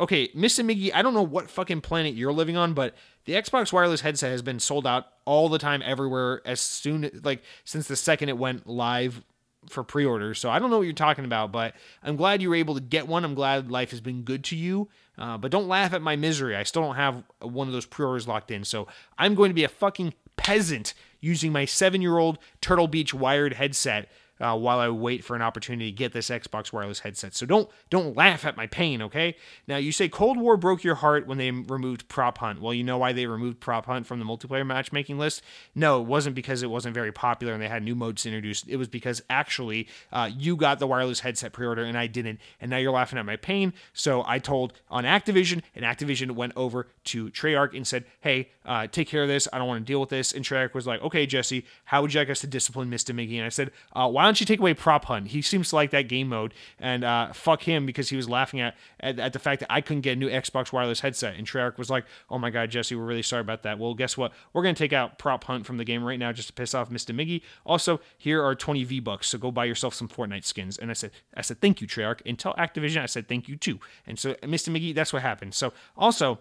Okay, 0.00 0.26
Mr. 0.30 0.64
Miggy, 0.64 0.90
I 0.92 1.02
don't 1.02 1.14
know 1.14 1.22
what 1.22 1.48
fucking 1.48 1.80
planet 1.80 2.14
you're 2.14 2.32
living 2.32 2.56
on, 2.56 2.74
but 2.74 2.96
the 3.26 3.34
Xbox 3.34 3.72
wireless 3.72 4.00
headset 4.00 4.32
has 4.32 4.42
been 4.42 4.58
sold 4.58 4.88
out 4.88 5.06
all 5.24 5.48
the 5.48 5.58
time 5.58 5.82
everywhere 5.84 6.42
as 6.44 6.60
soon 6.60 7.08
like 7.22 7.44
since 7.62 7.86
the 7.86 7.94
second 7.94 8.28
it 8.28 8.38
went 8.38 8.66
live 8.66 9.22
for 9.68 9.84
pre-orders. 9.84 10.38
So 10.38 10.50
I 10.50 10.58
don't 10.58 10.70
know 10.70 10.78
what 10.78 10.84
you're 10.84 10.92
talking 10.92 11.24
about, 11.24 11.52
but 11.52 11.74
I'm 12.02 12.16
glad 12.16 12.42
you 12.42 12.48
were 12.48 12.56
able 12.56 12.74
to 12.74 12.80
get 12.80 13.06
one. 13.06 13.24
I'm 13.24 13.34
glad 13.34 13.70
life 13.70 13.90
has 13.90 14.00
been 14.00 14.22
good 14.22 14.44
to 14.44 14.56
you. 14.56 14.88
Uh, 15.18 15.36
but 15.38 15.50
don't 15.50 15.68
laugh 15.68 15.92
at 15.92 16.02
my 16.02 16.16
misery. 16.16 16.56
I 16.56 16.62
still 16.62 16.82
don't 16.82 16.96
have 16.96 17.22
one 17.40 17.68
of 17.68 17.72
those 17.72 17.86
pre-orders 17.86 18.26
locked 18.26 18.50
in. 18.50 18.64
So 18.64 18.88
I'm 19.18 19.34
going 19.34 19.50
to 19.50 19.54
be 19.54 19.64
a 19.64 19.68
fucking 19.68 20.14
peasant 20.36 20.94
using 21.20 21.52
my 21.52 21.64
seven-year-old 21.64 22.38
Turtle 22.60 22.88
Beach 22.88 23.14
wired 23.14 23.52
headset 23.52 24.10
uh, 24.42 24.56
while 24.56 24.80
I 24.80 24.88
wait 24.88 25.24
for 25.24 25.36
an 25.36 25.42
opportunity 25.42 25.90
to 25.90 25.96
get 25.96 26.12
this 26.12 26.28
Xbox 26.28 26.72
wireless 26.72 27.00
headset. 27.00 27.34
So 27.34 27.46
don't 27.46 27.70
don't 27.90 28.16
laugh 28.16 28.44
at 28.44 28.56
my 28.56 28.66
pain, 28.66 29.00
okay? 29.02 29.36
Now 29.68 29.76
you 29.76 29.92
say 29.92 30.08
Cold 30.08 30.36
War 30.36 30.56
broke 30.56 30.82
your 30.82 30.96
heart 30.96 31.26
when 31.26 31.38
they 31.38 31.50
removed 31.50 32.08
Prop 32.08 32.38
Hunt. 32.38 32.60
Well, 32.60 32.74
you 32.74 32.82
know 32.82 32.98
why 32.98 33.12
they 33.12 33.26
removed 33.26 33.60
Prop 33.60 33.86
Hunt 33.86 34.06
from 34.06 34.18
the 34.18 34.24
multiplayer 34.24 34.66
matchmaking 34.66 35.18
list? 35.18 35.42
No, 35.74 36.00
it 36.00 36.06
wasn't 36.06 36.34
because 36.34 36.62
it 36.62 36.70
wasn't 36.70 36.94
very 36.94 37.12
popular 37.12 37.52
and 37.52 37.62
they 37.62 37.68
had 37.68 37.84
new 37.84 37.94
modes 37.94 38.26
introduced. 38.26 38.68
It 38.68 38.76
was 38.76 38.88
because 38.88 39.22
actually 39.30 39.86
uh, 40.12 40.28
you 40.36 40.56
got 40.56 40.80
the 40.80 40.88
wireless 40.88 41.20
headset 41.20 41.52
pre-order 41.52 41.84
and 41.84 41.96
I 41.96 42.08
didn't, 42.08 42.40
and 42.60 42.68
now 42.68 42.78
you're 42.78 42.92
laughing 42.92 43.20
at 43.20 43.26
my 43.26 43.36
pain. 43.36 43.72
So 43.92 44.24
I 44.26 44.40
told 44.40 44.72
on 44.90 45.04
Activision, 45.04 45.62
and 45.76 45.84
Activision 45.84 46.32
went 46.32 46.52
over 46.56 46.88
to 47.04 47.30
Treyarch 47.30 47.76
and 47.76 47.86
said, 47.86 48.04
"Hey, 48.20 48.50
uh, 48.64 48.88
take 48.88 49.08
care 49.08 49.22
of 49.22 49.28
this. 49.28 49.46
I 49.52 49.58
don't 49.58 49.68
want 49.68 49.86
to 49.86 49.90
deal 49.90 50.00
with 50.00 50.10
this." 50.10 50.32
And 50.32 50.44
Treyarch 50.44 50.74
was 50.74 50.86
like, 50.86 51.00
"Okay, 51.02 51.26
Jesse, 51.26 51.64
how 51.84 52.02
would 52.02 52.12
you 52.12 52.20
like 52.20 52.30
us 52.30 52.40
to 52.40 52.46
discipline 52.46 52.90
Mr. 52.90 53.14
Miggy?" 53.14 53.36
And 53.36 53.44
I 53.44 53.50
said, 53.50 53.70
uh, 53.92 54.08
"Why 54.08 54.31
don't 54.32 54.40
you 54.40 54.46
take 54.46 54.60
away 54.60 54.72
prop 54.72 55.04
hunt? 55.04 55.28
He 55.28 55.42
seems 55.42 55.68
to 55.68 55.76
like 55.76 55.90
that 55.90 56.08
game 56.08 56.30
mode, 56.30 56.54
and 56.78 57.04
uh, 57.04 57.34
fuck 57.34 57.62
him 57.64 57.84
because 57.84 58.08
he 58.08 58.16
was 58.16 58.30
laughing 58.30 58.62
at, 58.62 58.74
at, 58.98 59.18
at 59.18 59.34
the 59.34 59.38
fact 59.38 59.60
that 59.60 59.70
I 59.70 59.82
couldn't 59.82 60.00
get 60.00 60.12
a 60.12 60.16
new 60.16 60.30
Xbox 60.30 60.72
wireless 60.72 61.00
headset." 61.00 61.36
And 61.36 61.46
Treyarch 61.46 61.76
was 61.76 61.90
like, 61.90 62.06
"Oh 62.30 62.38
my 62.38 62.48
god, 62.48 62.70
Jesse, 62.70 62.94
we're 62.94 63.04
really 63.04 63.22
sorry 63.22 63.42
about 63.42 63.62
that. 63.64 63.78
Well, 63.78 63.92
guess 63.92 64.16
what? 64.16 64.32
We're 64.54 64.62
gonna 64.62 64.72
take 64.72 64.94
out 64.94 65.18
prop 65.18 65.44
hunt 65.44 65.66
from 65.66 65.76
the 65.76 65.84
game 65.84 66.02
right 66.02 66.18
now 66.18 66.32
just 66.32 66.48
to 66.48 66.54
piss 66.54 66.72
off 66.72 66.88
Mr. 66.88 67.14
Miggy. 67.14 67.42
Also, 67.66 68.00
here 68.16 68.42
are 68.42 68.54
20 68.54 68.84
V 68.84 69.00
bucks, 69.00 69.28
so 69.28 69.36
go 69.36 69.50
buy 69.50 69.66
yourself 69.66 69.92
some 69.92 70.08
Fortnite 70.08 70.46
skins." 70.46 70.78
And 70.78 70.90
I 70.90 70.94
said, 70.94 71.10
"I 71.36 71.42
said 71.42 71.60
thank 71.60 71.82
you, 71.82 71.86
Treyarch." 71.86 72.22
And 72.24 72.38
tell 72.38 72.54
Activision, 72.54 73.02
I 73.02 73.06
said 73.06 73.28
thank 73.28 73.48
you 73.48 73.56
too. 73.56 73.80
And 74.06 74.18
so, 74.18 74.32
Mr. 74.36 74.74
Miggy, 74.74 74.94
that's 74.94 75.12
what 75.12 75.20
happened. 75.20 75.52
So 75.52 75.74
also 75.94 76.38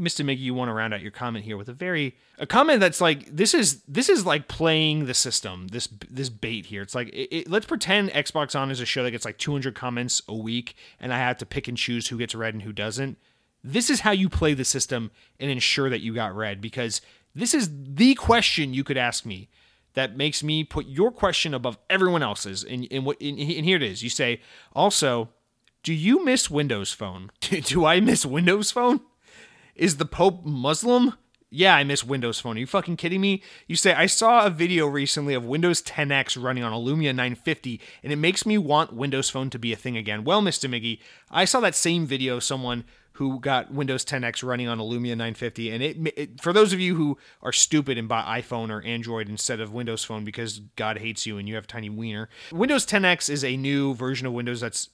Mr. 0.00 0.24
Miggy, 0.24 0.38
you 0.38 0.54
want 0.54 0.70
to 0.70 0.72
round 0.72 0.94
out 0.94 1.02
your 1.02 1.10
comment 1.10 1.44
here 1.44 1.56
with 1.56 1.68
a 1.68 1.74
very 1.74 2.16
a 2.38 2.46
comment 2.46 2.80
that's 2.80 3.00
like 3.00 3.26
this 3.34 3.52
is 3.52 3.82
this 3.82 4.08
is 4.08 4.24
like 4.24 4.48
playing 4.48 5.04
the 5.04 5.14
system. 5.14 5.68
This 5.68 5.88
this 6.08 6.30
bait 6.30 6.66
here. 6.66 6.80
It's 6.80 6.94
like 6.94 7.08
it, 7.08 7.36
it, 7.36 7.50
let's 7.50 7.66
pretend 7.66 8.10
Xbox 8.10 8.58
On 8.58 8.70
is 8.70 8.80
a 8.80 8.86
show 8.86 9.04
that 9.04 9.10
gets 9.10 9.26
like 9.26 9.36
200 9.36 9.74
comments 9.74 10.22
a 10.26 10.34
week, 10.34 10.74
and 10.98 11.12
I 11.12 11.18
have 11.18 11.36
to 11.38 11.46
pick 11.46 11.68
and 11.68 11.76
choose 11.76 12.08
who 12.08 12.16
gets 12.16 12.34
read 12.34 12.54
and 12.54 12.62
who 12.62 12.72
doesn't. 12.72 13.18
This 13.62 13.90
is 13.90 14.00
how 14.00 14.12
you 14.12 14.30
play 14.30 14.54
the 14.54 14.64
system 14.64 15.10
and 15.38 15.50
ensure 15.50 15.90
that 15.90 16.00
you 16.00 16.14
got 16.14 16.34
read 16.34 16.62
because 16.62 17.02
this 17.34 17.52
is 17.52 17.68
the 17.70 18.14
question 18.14 18.72
you 18.72 18.82
could 18.82 18.96
ask 18.96 19.26
me 19.26 19.50
that 19.94 20.16
makes 20.16 20.42
me 20.42 20.64
put 20.64 20.86
your 20.86 21.10
question 21.10 21.52
above 21.52 21.78
everyone 21.90 22.22
else's. 22.22 22.64
And, 22.64 22.86
and 22.90 23.04
what 23.04 23.20
and 23.20 23.38
here 23.38 23.76
it 23.76 23.82
is. 23.82 24.02
You 24.02 24.08
say 24.08 24.40
also, 24.72 25.28
do 25.82 25.92
you 25.92 26.24
miss 26.24 26.50
Windows 26.50 26.92
Phone? 26.92 27.30
do 27.40 27.84
I 27.84 28.00
miss 28.00 28.24
Windows 28.24 28.70
Phone? 28.70 29.00
Is 29.80 29.96
the 29.96 30.04
Pope 30.04 30.44
Muslim? 30.44 31.14
Yeah, 31.48 31.74
I 31.74 31.84
miss 31.84 32.04
Windows 32.04 32.38
Phone. 32.38 32.58
Are 32.58 32.60
you 32.60 32.66
fucking 32.66 32.98
kidding 32.98 33.22
me? 33.22 33.42
You 33.66 33.76
say, 33.76 33.94
I 33.94 34.04
saw 34.04 34.44
a 34.44 34.50
video 34.50 34.86
recently 34.86 35.32
of 35.32 35.46
Windows 35.46 35.80
10X 35.80 36.40
running 36.40 36.62
on 36.62 36.74
a 36.74 36.76
Lumia 36.76 37.14
950, 37.14 37.80
and 38.02 38.12
it 38.12 38.16
makes 38.16 38.44
me 38.44 38.58
want 38.58 38.92
Windows 38.92 39.30
Phone 39.30 39.48
to 39.48 39.58
be 39.58 39.72
a 39.72 39.76
thing 39.76 39.96
again. 39.96 40.22
Well, 40.22 40.42
Mr. 40.42 40.68
Miggy, 40.68 41.00
I 41.30 41.46
saw 41.46 41.60
that 41.60 41.74
same 41.74 42.04
video 42.04 42.36
of 42.36 42.44
someone 42.44 42.84
who 43.12 43.40
got 43.40 43.72
Windows 43.72 44.04
10X 44.04 44.46
running 44.46 44.68
on 44.68 44.78
a 44.78 44.82
Lumia 44.82 45.16
950. 45.16 45.70
And 45.70 45.82
it, 45.82 45.96
it, 46.14 46.40
for 46.42 46.52
those 46.52 46.74
of 46.74 46.80
you 46.80 46.96
who 46.96 47.16
are 47.40 47.50
stupid 47.50 47.96
and 47.96 48.06
buy 48.06 48.42
iPhone 48.42 48.68
or 48.68 48.82
Android 48.82 49.30
instead 49.30 49.60
of 49.60 49.72
Windows 49.72 50.04
Phone 50.04 50.26
because 50.26 50.58
God 50.76 50.98
hates 50.98 51.24
you 51.24 51.38
and 51.38 51.48
you 51.48 51.54
have 51.54 51.66
tiny 51.66 51.88
wiener, 51.88 52.28
Windows 52.52 52.84
10X 52.84 53.30
is 53.30 53.44
a 53.44 53.56
new 53.56 53.94
version 53.94 54.26
of 54.26 54.34
Windows 54.34 54.60
that's 54.60 54.90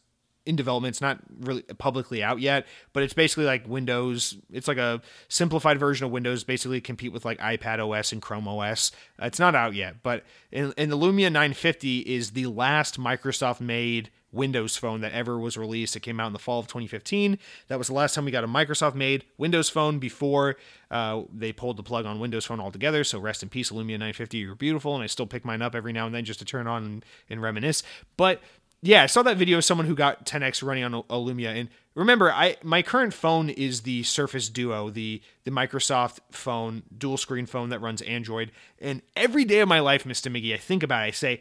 in 0.47 0.57
development. 0.57 0.93
It's 0.93 1.01
not 1.01 1.19
really 1.41 1.63
publicly 1.63 2.23
out 2.23 2.41
yet, 2.41 2.67
but 2.93 3.03
it's 3.03 3.13
basically 3.13 3.45
like 3.45 3.69
Windows. 3.69 4.39
It's 4.53 4.69
like 4.69 4.79
a 4.79 5.03
simplified 5.29 5.79
version 5.79 6.07
of 6.07 6.13
Windows, 6.13 6.45
basically 6.45 6.81
compete 6.81 7.13
with 7.13 7.25
like 7.25 7.39
iPad 7.39 7.79
OS 7.79 8.13
and 8.13 8.23
Chrome 8.23 8.49
OS. 8.49 8.93
It's 9.21 9.39
not 9.39 9.55
out 9.55 9.75
yet, 9.75 10.03
but 10.03 10.25
in, 10.53 10.73
in 10.77 10.89
the 10.89 10.97
Lumia 10.97 11.31
950 11.31 12.01
is 12.01 12.31
the 12.31 12.47
last 12.47 12.99
Microsoft 12.99 13.61
made 13.61 14.11
Windows 14.33 14.77
phone 14.77 15.01
that 15.01 15.13
ever 15.13 15.39
was 15.39 15.57
released. 15.57 15.97
It 15.97 16.01
came 16.01 16.21
out 16.21 16.27
in 16.29 16.33
the 16.33 16.39
fall 16.39 16.61
of 16.61 16.67
2015. 16.67 17.39
That 17.69 17.79
was 17.79 17.89
the 17.89 17.95
last 17.95 18.15
time 18.15 18.25
we 18.25 18.31
got 18.31 18.45
a 18.45 18.49
Microsoft 18.49 18.95
made 18.95 19.25
Windows 19.39 19.69
phone 19.69 19.99
before 19.99 20.57
uh, 20.91 21.23
they 21.33 21.53
pulled 21.53 21.79
the 21.79 21.83
plug 21.83 22.07
on 22.07 22.21
Windows 22.21 22.45
phone 22.45 22.61
altogether. 22.61 23.03
So 23.03 23.19
rest 23.19 23.43
in 23.43 23.49
peace, 23.49 23.71
Lumia 23.71 23.93
950. 23.93 24.39
You're 24.39 24.55
beautiful. 24.55 24.95
And 24.95 25.03
I 25.03 25.07
still 25.07 25.27
pick 25.27 25.45
mine 25.45 25.63
up 25.63 25.75
every 25.75 25.93
now 25.93 26.07
and 26.07 26.15
then 26.15 26.25
just 26.25 26.39
to 26.41 26.45
turn 26.45 26.67
on 26.67 26.85
and, 26.85 27.05
and 27.31 27.43
reminisce. 27.43 27.83
But 28.17 28.43
yeah, 28.87 29.03
I 29.03 29.07
saw 29.07 29.23
that 29.23 29.37
video 29.37 29.59
of 29.59 29.65
someone 29.65 29.87
who 29.87 29.95
got 29.95 30.25
10x 30.25 30.63
running 30.63 30.85
on 30.85 30.95
a, 30.95 31.03
Lumia. 31.03 31.59
And 31.59 31.69
remember, 31.95 32.31
I 32.31 32.57
my 32.63 32.83
current 32.83 33.13
phone 33.13 33.51
is 33.51 33.83
the 33.83 34.03
Surface 34.05 34.49
Duo, 34.49 34.91
the 34.91 35.21
the 35.45 35.51
Microsoft 35.51 36.19
phone, 36.31 36.85
dual 36.97 37.17
screen 37.17 37.47
phone 37.47 37.71
that 37.71 37.81
runs 37.81 38.01
Android. 38.03 38.53
And 38.79 39.03
every 39.17 39.45
day 39.45 39.61
of 39.61 39.69
my 39.69 39.81
life, 39.81 40.05
Mr. 40.05 40.31
Miggy, 40.31 40.55
I 40.55 40.59
think 40.59 40.83
about 40.83 41.03
it. 41.03 41.09
I 41.09 41.11
say, 41.11 41.41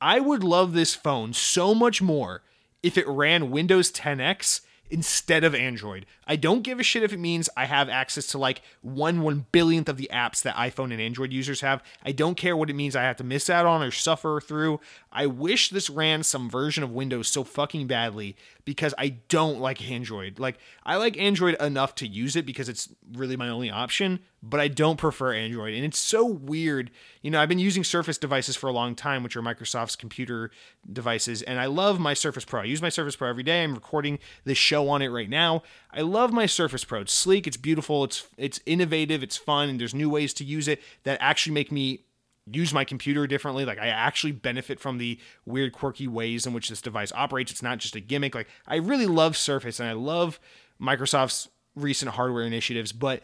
I 0.00 0.20
would 0.20 0.44
love 0.44 0.74
this 0.74 0.94
phone 0.94 1.32
so 1.32 1.74
much 1.74 2.02
more 2.02 2.42
if 2.82 2.98
it 2.98 3.08
ran 3.08 3.50
Windows 3.50 3.90
10X 3.90 4.60
instead 4.90 5.44
of 5.44 5.54
Android. 5.54 6.06
I 6.26 6.36
don't 6.36 6.62
give 6.62 6.78
a 6.78 6.82
shit 6.82 7.02
if 7.02 7.12
it 7.12 7.18
means 7.18 7.48
I 7.56 7.64
have 7.64 7.88
access 7.88 8.26
to 8.28 8.38
like 8.38 8.62
one 8.82 9.22
one 9.22 9.46
billionth 9.52 9.88
of 9.88 9.96
the 9.96 10.10
apps 10.12 10.42
that 10.42 10.56
iPhone 10.56 10.92
and 10.92 11.00
Android 11.00 11.32
users 11.32 11.60
have. 11.60 11.82
I 12.04 12.12
don't 12.12 12.36
care 12.36 12.56
what 12.56 12.70
it 12.70 12.74
means 12.74 12.94
I 12.94 13.02
have 13.02 13.16
to 13.16 13.24
miss 13.24 13.50
out 13.50 13.66
on 13.66 13.82
or 13.82 13.90
suffer 13.90 14.40
through. 14.40 14.80
I 15.16 15.24
wish 15.24 15.70
this 15.70 15.88
ran 15.88 16.22
some 16.24 16.50
version 16.50 16.84
of 16.84 16.92
Windows 16.92 17.28
so 17.28 17.42
fucking 17.42 17.86
badly 17.86 18.36
because 18.66 18.92
I 18.98 19.16
don't 19.28 19.60
like 19.60 19.90
Android. 19.90 20.38
Like 20.38 20.58
I 20.84 20.96
like 20.96 21.16
Android 21.16 21.56
enough 21.58 21.94
to 21.96 22.06
use 22.06 22.36
it 22.36 22.44
because 22.44 22.68
it's 22.68 22.90
really 23.14 23.34
my 23.34 23.48
only 23.48 23.70
option, 23.70 24.20
but 24.42 24.60
I 24.60 24.68
don't 24.68 24.98
prefer 24.98 25.32
Android. 25.32 25.72
And 25.72 25.86
it's 25.86 25.98
so 25.98 26.26
weird. 26.26 26.90
You 27.22 27.30
know, 27.30 27.40
I've 27.40 27.48
been 27.48 27.58
using 27.58 27.82
Surface 27.82 28.18
devices 28.18 28.56
for 28.56 28.68
a 28.68 28.72
long 28.72 28.94
time, 28.94 29.22
which 29.22 29.36
are 29.36 29.42
Microsoft's 29.42 29.96
computer 29.96 30.50
devices, 30.92 31.40
and 31.40 31.58
I 31.58 31.64
love 31.64 31.98
my 31.98 32.12
Surface 32.12 32.44
Pro. 32.44 32.60
I 32.60 32.64
use 32.64 32.82
my 32.82 32.90
Surface 32.90 33.16
Pro 33.16 33.30
every 33.30 33.42
day. 33.42 33.64
I'm 33.64 33.74
recording 33.74 34.18
this 34.44 34.58
show 34.58 34.86
on 34.90 35.00
it 35.00 35.08
right 35.08 35.30
now. 35.30 35.62
I 35.90 36.02
love 36.02 36.30
my 36.30 36.44
Surface 36.44 36.84
Pro. 36.84 37.00
It's 37.00 37.14
sleek, 37.14 37.46
it's 37.46 37.56
beautiful, 37.56 38.04
it's 38.04 38.28
it's 38.36 38.60
innovative, 38.66 39.22
it's 39.22 39.38
fun, 39.38 39.70
and 39.70 39.80
there's 39.80 39.94
new 39.94 40.10
ways 40.10 40.34
to 40.34 40.44
use 40.44 40.68
it 40.68 40.82
that 41.04 41.16
actually 41.22 41.54
make 41.54 41.72
me 41.72 42.02
use 42.50 42.72
my 42.72 42.84
computer 42.84 43.26
differently. 43.26 43.64
Like 43.64 43.78
I 43.78 43.88
actually 43.88 44.32
benefit 44.32 44.80
from 44.80 44.98
the 44.98 45.18
weird, 45.44 45.72
quirky 45.72 46.06
ways 46.06 46.46
in 46.46 46.52
which 46.52 46.68
this 46.68 46.80
device 46.80 47.12
operates. 47.12 47.50
It's 47.50 47.62
not 47.62 47.78
just 47.78 47.96
a 47.96 48.00
gimmick. 48.00 48.34
Like 48.34 48.48
I 48.66 48.76
really 48.76 49.06
love 49.06 49.36
Surface 49.36 49.80
and 49.80 49.88
I 49.88 49.92
love 49.92 50.38
Microsoft's 50.80 51.48
recent 51.74 52.12
hardware 52.12 52.44
initiatives, 52.44 52.92
but 52.92 53.22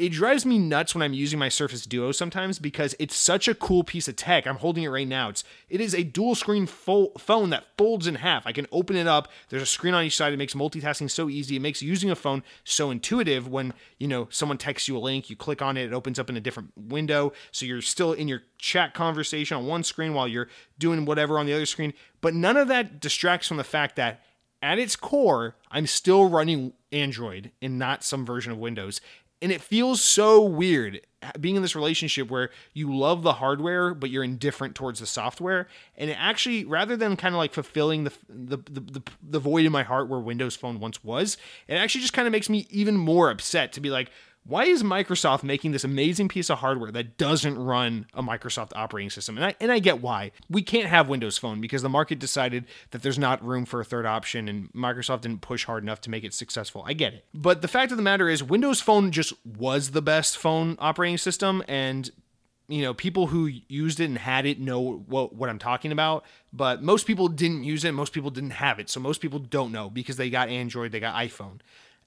it 0.00 0.12
drives 0.12 0.46
me 0.46 0.58
nuts 0.58 0.94
when 0.94 1.02
I'm 1.02 1.12
using 1.12 1.38
my 1.38 1.50
Surface 1.50 1.84
Duo 1.84 2.10
sometimes 2.10 2.58
because 2.58 2.94
it's 2.98 3.14
such 3.14 3.48
a 3.48 3.54
cool 3.54 3.84
piece 3.84 4.08
of 4.08 4.16
tech. 4.16 4.46
I'm 4.46 4.56
holding 4.56 4.82
it 4.82 4.88
right 4.88 5.06
now. 5.06 5.28
It's 5.28 5.44
it 5.68 5.78
is 5.78 5.94
a 5.94 6.02
dual 6.02 6.34
screen 6.34 6.66
phone 6.66 7.50
that 7.50 7.66
folds 7.76 8.06
in 8.06 8.14
half. 8.14 8.46
I 8.46 8.52
can 8.52 8.66
open 8.72 8.96
it 8.96 9.06
up. 9.06 9.28
There's 9.50 9.62
a 9.62 9.66
screen 9.66 9.92
on 9.92 10.02
each 10.02 10.16
side. 10.16 10.32
It 10.32 10.38
makes 10.38 10.54
multitasking 10.54 11.10
so 11.10 11.28
easy. 11.28 11.56
It 11.56 11.62
makes 11.62 11.82
using 11.82 12.10
a 12.10 12.16
phone 12.16 12.42
so 12.64 12.90
intuitive. 12.90 13.46
When 13.46 13.74
you 13.98 14.08
know 14.08 14.26
someone 14.30 14.56
texts 14.56 14.88
you 14.88 14.96
a 14.96 14.98
link, 14.98 15.28
you 15.28 15.36
click 15.36 15.60
on 15.60 15.76
it, 15.76 15.84
it 15.84 15.92
opens 15.92 16.18
up 16.18 16.30
in 16.30 16.36
a 16.36 16.40
different 16.40 16.70
window, 16.76 17.34
so 17.52 17.66
you're 17.66 17.82
still 17.82 18.14
in 18.14 18.26
your 18.26 18.42
chat 18.56 18.94
conversation 18.94 19.58
on 19.58 19.66
one 19.66 19.84
screen 19.84 20.14
while 20.14 20.26
you're 20.26 20.48
doing 20.78 21.04
whatever 21.04 21.38
on 21.38 21.44
the 21.44 21.52
other 21.52 21.66
screen. 21.66 21.92
But 22.22 22.32
none 22.32 22.56
of 22.56 22.68
that 22.68 23.00
distracts 23.00 23.48
from 23.48 23.58
the 23.58 23.64
fact 23.64 23.96
that 23.96 24.22
at 24.62 24.78
its 24.78 24.96
core, 24.96 25.56
I'm 25.70 25.86
still 25.86 26.28
running 26.28 26.72
Android 26.92 27.50
and 27.62 27.78
not 27.78 28.04
some 28.04 28.26
version 28.26 28.52
of 28.52 28.58
Windows. 28.58 29.00
And 29.42 29.50
it 29.50 29.60
feels 29.60 30.02
so 30.02 30.42
weird 30.42 31.00
uh, 31.22 31.32
being 31.40 31.56
in 31.56 31.62
this 31.62 31.74
relationship 31.74 32.30
where 32.30 32.50
you 32.72 32.94
love 32.94 33.22
the 33.22 33.34
hardware 33.34 33.94
but 33.94 34.10
you're 34.10 34.24
indifferent 34.24 34.74
towards 34.74 35.00
the 35.00 35.06
software. 35.06 35.66
And 35.96 36.10
it 36.10 36.16
actually 36.18 36.64
rather 36.64 36.96
than 36.96 37.16
kind 37.16 37.34
of 37.34 37.38
like 37.38 37.52
fulfilling 37.52 38.04
the 38.04 38.12
the, 38.28 38.56
the 38.56 38.80
the 38.80 39.02
the 39.22 39.38
void 39.38 39.64
in 39.64 39.72
my 39.72 39.82
heart 39.82 40.08
where 40.08 40.20
Windows 40.20 40.56
Phone 40.56 40.80
once 40.80 41.02
was 41.04 41.36
it 41.68 41.74
actually 41.74 42.00
just 42.02 42.12
kind 42.12 42.26
of 42.26 42.32
makes 42.32 42.48
me 42.48 42.66
even 42.70 42.96
more 42.96 43.30
upset 43.30 43.72
to 43.74 43.80
be 43.80 43.90
like 43.90 44.10
why 44.44 44.64
is 44.64 44.82
Microsoft 44.82 45.42
making 45.42 45.72
this 45.72 45.84
amazing 45.84 46.28
piece 46.28 46.50
of 46.50 46.58
hardware 46.58 46.90
that 46.90 47.18
doesn't 47.18 47.58
run 47.58 48.06
a 48.14 48.22
Microsoft 48.22 48.72
operating 48.74 49.10
system? 49.10 49.36
And 49.36 49.44
I, 49.46 49.54
and 49.60 49.70
I 49.70 49.78
get 49.78 50.00
why. 50.00 50.32
We 50.48 50.62
can't 50.62 50.88
have 50.88 51.08
Windows 51.08 51.38
Phone 51.38 51.60
because 51.60 51.82
the 51.82 51.88
market 51.88 52.18
decided 52.18 52.64
that 52.90 53.02
there's 53.02 53.18
not 53.18 53.44
room 53.44 53.64
for 53.64 53.80
a 53.80 53.84
third 53.84 54.06
option 54.06 54.48
and 54.48 54.72
Microsoft 54.72 55.22
didn't 55.22 55.42
push 55.42 55.66
hard 55.66 55.82
enough 55.82 56.00
to 56.02 56.10
make 56.10 56.24
it 56.24 56.34
successful. 56.34 56.82
I 56.86 56.94
get 56.94 57.12
it. 57.12 57.26
But 57.34 57.62
the 57.62 57.68
fact 57.68 57.92
of 57.92 57.96
the 57.96 58.02
matter 58.02 58.28
is, 58.28 58.42
Windows 58.42 58.80
Phone 58.80 59.12
just 59.12 59.34
was 59.44 59.90
the 59.90 60.02
best 60.02 60.38
phone 60.38 60.76
operating 60.78 61.18
system. 61.18 61.62
And 61.68 62.10
you 62.66 62.82
know, 62.82 62.94
people 62.94 63.26
who 63.26 63.50
used 63.68 64.00
it 64.00 64.04
and 64.04 64.16
had 64.16 64.46
it 64.46 64.60
know 64.60 65.04
what, 65.06 65.34
what 65.34 65.50
I'm 65.50 65.58
talking 65.58 65.90
about, 65.90 66.24
but 66.52 66.82
most 66.82 67.06
people 67.06 67.26
didn't 67.28 67.64
use 67.64 67.84
it. 67.84 67.92
Most 67.92 68.12
people 68.12 68.30
didn't 68.30 68.50
have 68.50 68.78
it. 68.78 68.88
So 68.88 69.00
most 69.00 69.20
people 69.20 69.40
don't 69.40 69.72
know 69.72 69.90
because 69.90 70.16
they 70.16 70.30
got 70.30 70.48
Android, 70.48 70.92
they 70.92 71.00
got 71.00 71.14
iPhone 71.16 71.60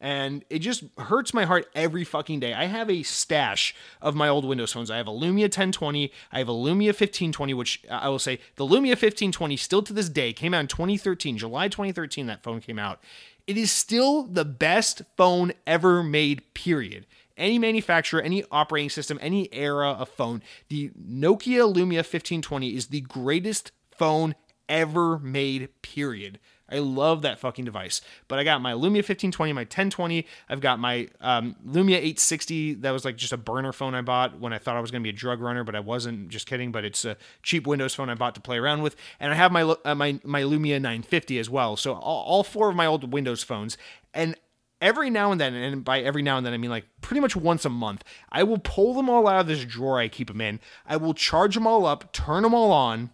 and 0.04 0.44
it 0.50 0.60
just 0.60 0.84
hurts 0.98 1.34
my 1.34 1.46
heart 1.46 1.72
every 1.74 2.04
fucking 2.04 2.42
day. 2.42 2.54
I 2.54 2.66
have 2.66 2.90
a 2.90 3.04
stash 3.04 3.74
of 4.02 4.16
my 4.16 4.28
old 4.28 4.44
Windows 4.44 4.74
phones. 4.74 4.92
I 4.92 4.98
have 4.98 5.08
a 5.08 5.12
Lumia 5.12 5.44
1020, 5.44 6.12
I 6.30 6.40
have 6.40 6.50
a 6.50 6.52
Lumia 6.52 6.88
1520, 6.88 7.54
which 7.54 7.82
uh, 7.90 7.94
I 7.94 8.10
will 8.10 8.20
say 8.20 8.40
the 8.58 8.66
Lumia 8.66 8.90
1520 8.90 9.56
still 9.56 9.82
to 9.82 9.94
this 9.94 10.10
day 10.10 10.34
came 10.34 10.54
out 10.54 10.60
in 10.60 10.68
2013, 10.68 11.38
July 11.38 11.70
2013 11.70 12.26
that 12.28 12.44
phone 12.44 12.60
came 12.60 12.78
out. 12.78 13.00
It 13.48 13.58
is 13.58 13.72
still 13.72 14.24
the 14.24 14.44
best 14.44 15.04
phone 15.16 15.54
ever 15.66 16.04
made, 16.04 16.54
period. 16.54 17.06
Any 17.38 17.58
manufacturer, 17.58 18.22
any 18.22 18.44
operating 18.52 18.90
system, 18.90 19.18
any 19.22 19.48
era 19.54 19.92
of 19.92 20.10
phone, 20.10 20.44
the 20.68 20.90
Nokia 20.90 21.74
Lumia 21.74 22.04
1520 22.04 22.76
is 22.76 22.88
the 22.88 23.02
greatest 23.02 23.72
phone 23.90 24.36
ever 24.68 25.18
made, 25.20 25.70
period. 25.82 26.40
I 26.74 26.80
love 26.80 27.22
that 27.22 27.38
fucking 27.40 27.66
device. 27.66 28.02
But 28.28 28.40
I 28.40 28.44
got 28.44 28.62
my 28.62 28.74
Lumia 28.74 29.04
1520, 29.04 29.54
my 29.54 29.62
1020. 29.62 30.26
I've 30.50 30.60
got 30.60 30.80
my 30.80 31.08
um, 31.22 31.56
Lumia 31.66 31.98
860. 31.98 32.76
That 32.76 32.92
was 32.92 33.06
like 33.06 33.16
just 33.16 33.32
a 33.32 33.38
burner 33.38 33.72
phone 33.72 33.94
I 33.94 34.02
bought 34.02 34.40
when 34.40 34.54
I 34.54 34.58
thought 34.58 34.76
I 34.76 34.80
was 34.80 34.90
going 34.90 35.02
to 35.02 35.04
be 35.04 35.16
a 35.16 35.18
drug 35.18 35.40
runner, 35.40 35.64
but 35.64 35.76
I 35.76 35.80
wasn't. 35.80 36.30
Just 36.30 36.48
kidding. 36.48 36.72
But 36.72 36.84
it's 36.84 37.06
a 37.06 37.16
cheap 37.44 37.68
Windows 37.68 37.94
phone 37.94 38.10
I 38.10 38.16
bought 38.16 38.34
to 38.36 38.42
play 38.42 38.58
around 38.58 38.82
with. 38.82 38.96
And 39.20 39.32
I 39.32 39.36
have 39.36 39.52
my 39.52 39.62
uh, 39.62 39.96
my 39.96 40.20
my 40.24 40.42
Lumia 40.42 40.82
950 40.82 41.38
as 41.38 41.50
well. 41.50 41.78
So 41.78 41.94
all, 41.94 42.24
all 42.24 42.44
four 42.44 42.70
of 42.70 42.76
my 42.76 42.88
old 42.88 43.14
Windows 43.14 43.44
phones. 43.44 43.78
And 44.14 44.36
every 44.82 45.12
now 45.12 45.32
and 45.32 45.40
then, 45.40 45.54
and 45.54 45.84
by 45.84 46.02
every 46.02 46.24
now 46.24 46.38
and 46.38 46.46
then 46.46 46.54
I 46.54 46.58
mean 46.58 46.72
like 46.72 46.86
pretty 47.02 47.22
much 47.22 47.36
once 47.36 47.66
a 47.66 47.70
month, 47.70 48.04
I 48.32 48.42
will 48.44 48.58
pull 48.58 48.96
them 48.96 49.10
all 49.10 49.28
out 49.28 49.42
of 49.42 49.48
this 49.48 49.64
drawer 49.64 50.00
I 50.00 50.08
keep 50.08 50.28
them 50.28 50.42
in. 50.42 50.60
I 50.88 50.98
will 50.98 51.14
charge 51.14 51.54
them 51.54 51.68
all 51.68 51.86
up, 51.86 52.12
turn 52.14 52.44
them 52.44 52.54
all 52.54 52.72
on, 52.72 53.12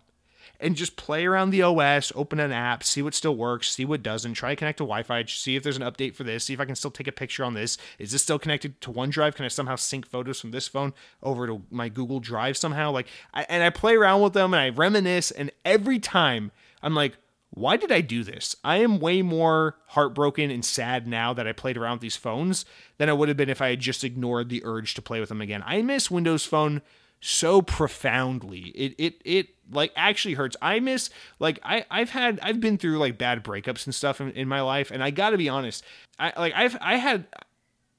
and 0.60 0.76
just 0.76 0.96
play 0.96 1.26
around 1.26 1.50
the 1.50 1.62
OS, 1.62 2.12
open 2.16 2.40
an 2.40 2.52
app, 2.52 2.84
see 2.84 3.02
what 3.02 3.14
still 3.14 3.36
works, 3.36 3.72
see 3.72 3.86
what 3.86 4.04
doesn't, 4.04 4.34
try 4.34 4.52
to 4.52 4.56
connect 4.56 4.78
to 4.80 4.84
Wi 4.84 5.04
Fi, 5.04 5.24
see 5.26 5.56
if 5.56 5.64
there's 5.64 5.78
an 5.78 5.84
update 5.84 6.16
for 6.16 6.24
this, 6.24 6.46
see 6.46 6.54
if 6.54 6.60
I 6.60 6.66
can 6.66 6.76
still 6.76 6.92
take 6.92 7.08
a 7.08 7.12
picture 7.12 7.44
on 7.44 7.54
this. 7.54 7.78
Is 7.98 8.12
this 8.12 8.24
still 8.24 8.40
connected 8.40 8.80
to 8.82 8.92
OneDrive? 8.92 9.36
Can 9.36 9.46
I 9.46 9.50
somehow 9.50 9.76
sync 9.76 10.06
photos 10.06 10.40
from 10.40 10.52
this 10.52 10.68
phone 10.68 10.94
over 11.24 11.48
to 11.48 11.62
my 11.72 11.90
Google 11.90 12.20
Drive 12.20 12.58
somehow? 12.58 12.92
Like, 12.92 13.08
I, 13.34 13.44
and 13.50 13.64
I 13.64 13.70
play 13.70 13.96
around 13.96 14.22
with 14.22 14.34
them 14.34 14.54
and 14.54 14.62
I 14.62 14.70
reminisce, 14.70 15.32
and 15.32 15.52
every 15.64 16.00
time 16.00 16.52
I'm 16.82 16.96
like, 16.96 17.18
why 17.52 17.78
did 17.78 17.92
I 17.92 18.02
do 18.02 18.24
this? 18.24 18.56
I 18.64 18.78
am 18.78 19.00
way 19.00 19.22
more 19.22 19.78
heartbroken 19.88 20.52
and 20.52 20.64
sad 20.64 21.08
now 21.08 21.34
that 21.34 21.48
I 21.48 21.52
played 21.52 21.78
around 21.78 21.96
with 21.96 22.02
these 22.02 22.16
phones 22.16 22.64
than 22.98 23.10
I 23.10 23.14
would 23.14 23.28
have 23.28 23.38
been 23.38 23.50
if 23.50 23.62
I 23.62 23.70
had 23.70 23.80
just 23.80 24.04
ignored 24.04 24.50
the 24.50 24.64
urge 24.64 24.94
to 24.94 25.02
play 25.02 25.20
with 25.20 25.30
them 25.30 25.42
again. 25.42 25.64
I 25.66 25.82
miss 25.82 26.12
Windows 26.12 26.46
Phone 26.46 26.82
so 27.22 27.62
profoundly. 27.62 28.72
It 28.76 28.96
it 28.98 29.22
it 29.26 29.48
like 29.72 29.92
actually 29.96 30.36
hurts. 30.36 30.56
I 30.62 30.80
miss 30.80 31.10
like 31.40 31.60
I 31.64 31.86
I've 31.92 32.10
had 32.10 32.40
I've 32.42 32.62
been 32.62 32.78
through 32.78 32.98
like 32.98 33.18
bad 33.18 33.44
breakups 33.44 33.86
and 33.86 33.94
stuff 33.94 34.22
in, 34.22 34.32
in 34.32 34.48
my 34.48 34.62
life, 34.62 34.92
and 34.92 35.04
I 35.04 35.12
got 35.12 35.32
to 35.32 35.38
be 35.38 35.50
honest. 35.50 35.84
I 36.18 36.34
like 36.38 36.54
I've 36.56 36.78
I 36.82 36.96
had 36.96 37.26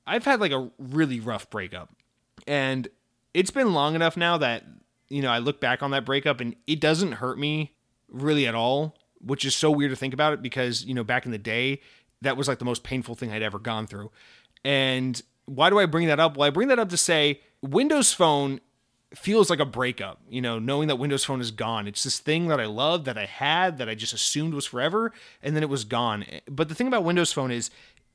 I've 0.06 0.24
had 0.24 0.40
like 0.40 0.52
a 0.52 0.70
really 0.78 1.20
rough 1.20 1.50
breakup, 1.50 1.90
and 2.46 2.88
it's 3.34 3.50
been 3.50 3.72
long 3.74 3.94
enough 3.94 4.16
now 4.16 4.38
that 4.38 4.64
you 5.08 5.22
know 5.22 5.30
I 5.30 5.38
look 5.38 5.60
back 5.60 5.82
on 5.82 5.90
that 5.90 6.04
breakup 6.04 6.40
and 6.40 6.56
it 6.66 6.80
doesn't 6.80 7.12
hurt 7.12 7.38
me 7.38 7.74
really 8.08 8.46
at 8.46 8.54
all, 8.54 8.96
which 9.20 9.44
is 9.44 9.54
so 9.54 9.70
weird 9.70 9.90
to 9.90 9.96
think 9.96 10.14
about 10.14 10.32
it 10.32 10.42
because 10.42 10.84
you 10.84 10.94
know 10.94 11.04
back 11.04 11.26
in 11.26 11.32
the 11.32 11.38
day 11.38 11.80
that 12.22 12.36
was 12.36 12.48
like 12.48 12.58
the 12.58 12.64
most 12.64 12.82
painful 12.84 13.14
thing 13.14 13.32
I'd 13.32 13.42
ever 13.42 13.58
gone 13.58 13.86
through, 13.86 14.10
and 14.64 15.20
why 15.44 15.68
do 15.68 15.78
I 15.78 15.84
bring 15.84 16.06
that 16.06 16.20
up? 16.20 16.36
Well, 16.36 16.46
I 16.46 16.50
bring 16.50 16.68
that 16.68 16.78
up 16.78 16.88
to 16.88 16.96
say 16.96 17.40
Windows 17.60 18.12
Phone 18.12 18.60
feels 19.14 19.50
like 19.50 19.58
a 19.58 19.64
breakup, 19.64 20.20
you 20.28 20.40
know, 20.40 20.58
knowing 20.58 20.88
that 20.88 20.96
Windows 20.96 21.24
Phone 21.24 21.40
is 21.40 21.50
gone. 21.50 21.88
It's 21.88 22.04
this 22.04 22.20
thing 22.20 22.48
that 22.48 22.60
I 22.60 22.66
love, 22.66 23.04
that 23.04 23.18
I 23.18 23.26
had, 23.26 23.78
that 23.78 23.88
I 23.88 23.94
just 23.94 24.12
assumed 24.12 24.54
was 24.54 24.66
forever, 24.66 25.12
and 25.42 25.56
then 25.56 25.62
it 25.62 25.68
was 25.68 25.84
gone. 25.84 26.24
But 26.48 26.68
the 26.68 26.74
thing 26.74 26.86
about 26.86 27.04
Windows 27.04 27.32
Phone 27.32 27.50
is 27.50 27.70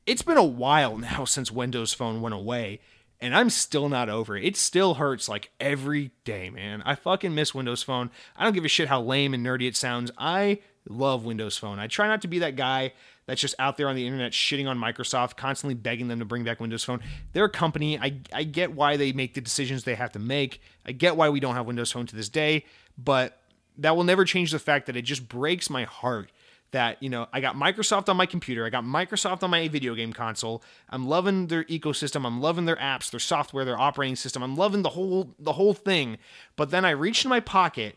it's 0.06 0.22
been 0.22 0.38
a 0.38 0.44
while 0.44 0.98
now 0.98 1.26
since 1.26 1.52
Windows 1.52 1.94
Phone 1.94 2.22
went 2.22 2.36
away, 2.36 2.80
and 3.20 3.36
I'm 3.36 3.50
still 3.50 3.90
not 3.90 4.10
over 4.10 4.38
it. 4.38 4.46
It 4.46 4.58
still 4.58 4.96
hurts 4.96 5.28
like 5.28 5.52
every 5.60 6.12
day, 6.24 6.50
man. 6.50 6.82
I 6.86 6.96
fucking 6.96 7.36
miss 7.36 7.54
Windows 7.54 7.84
Phone. 7.84 8.10
I 8.36 8.44
don't 8.44 8.54
give 8.54 8.66
a 8.66 8.70
shit 8.70 8.88
how 8.88 9.02
lame 9.02 9.34
and 9.34 9.46
nerdy 9.46 9.68
it 9.68 9.76
sounds. 9.76 10.12
I 10.18 10.60
Love 10.88 11.26
Windows 11.26 11.58
Phone. 11.58 11.80
I 11.80 11.88
try 11.88 12.08
not 12.08 12.22
to 12.22 12.28
be 12.28 12.40
that 12.40 12.56
guy 12.56 12.94
that's 13.28 13.42
just 13.42 13.56
out 13.58 13.78
there 13.78 13.90
on 13.90 13.96
the 13.96 14.06
internet 14.06 14.32
shitting 14.32 14.68
on 14.68 14.78
Microsoft, 14.78 15.36
constantly 15.36 15.74
begging 15.74 16.08
them 16.08 16.20
to 16.20 16.26
bring 16.26 16.44
back 16.44 16.60
Windows 16.60 16.84
Phone. 16.84 17.02
They're 17.34 17.46
a 17.46 17.50
company. 17.50 18.00
I, 18.00 18.20
I 18.32 18.44
get 18.44 18.74
why 18.74 18.98
they 18.98 19.12
make 19.14 19.34
the 19.34 19.42
decisions 19.42 19.84
they 19.84 19.96
have 19.96 20.12
to 20.14 20.20
make. 20.20 20.62
I 20.86 20.92
get 20.92 21.16
why 21.18 21.30
we 21.30 21.40
don't 21.40 21.56
have 21.56 21.66
Windows 21.66 21.92
Phone 21.92 22.06
to 22.08 22.16
this 22.16 22.30
day, 22.30 22.66
but 22.98 23.40
that 23.78 23.96
will 23.96 24.04
never 24.04 24.26
change 24.26 24.52
the 24.52 24.60
fact 24.60 24.86
that 24.86 24.96
it 24.96 25.04
just 25.04 25.28
breaks 25.28 25.70
my 25.70 25.84
heart 25.84 26.32
that 26.72 27.02
you 27.02 27.10
know 27.10 27.28
I 27.32 27.40
got 27.40 27.56
Microsoft 27.56 28.10
on 28.10 28.18
my 28.18 28.26
computer, 28.26 28.66
I 28.66 28.70
got 28.70 28.84
Microsoft 28.84 29.44
on 29.44 29.50
my 29.50 29.68
video 29.68 29.96
game 29.96 30.14
console. 30.14 30.62
I'm 30.90 31.08
loving 31.08 31.48
their 31.48 31.64
ecosystem, 31.66 32.26
I'm 32.26 32.42
loving 32.42 32.66
their 32.66 32.76
apps, 32.76 33.10
their 33.10 33.20
software, 33.20 33.66
their 33.66 33.80
operating 33.80 34.16
system. 34.16 34.44
I'm 34.44 34.58
loving 34.58 34.82
the 34.82 34.90
whole 34.90 35.34
the 35.40 35.54
whole 35.54 35.74
thing. 35.74 36.18
But 36.56 36.72
then 36.72 36.86
I 36.86 36.92
reach 36.92 37.24
in 37.24 37.30
my 37.30 37.40
pocket 37.40 37.96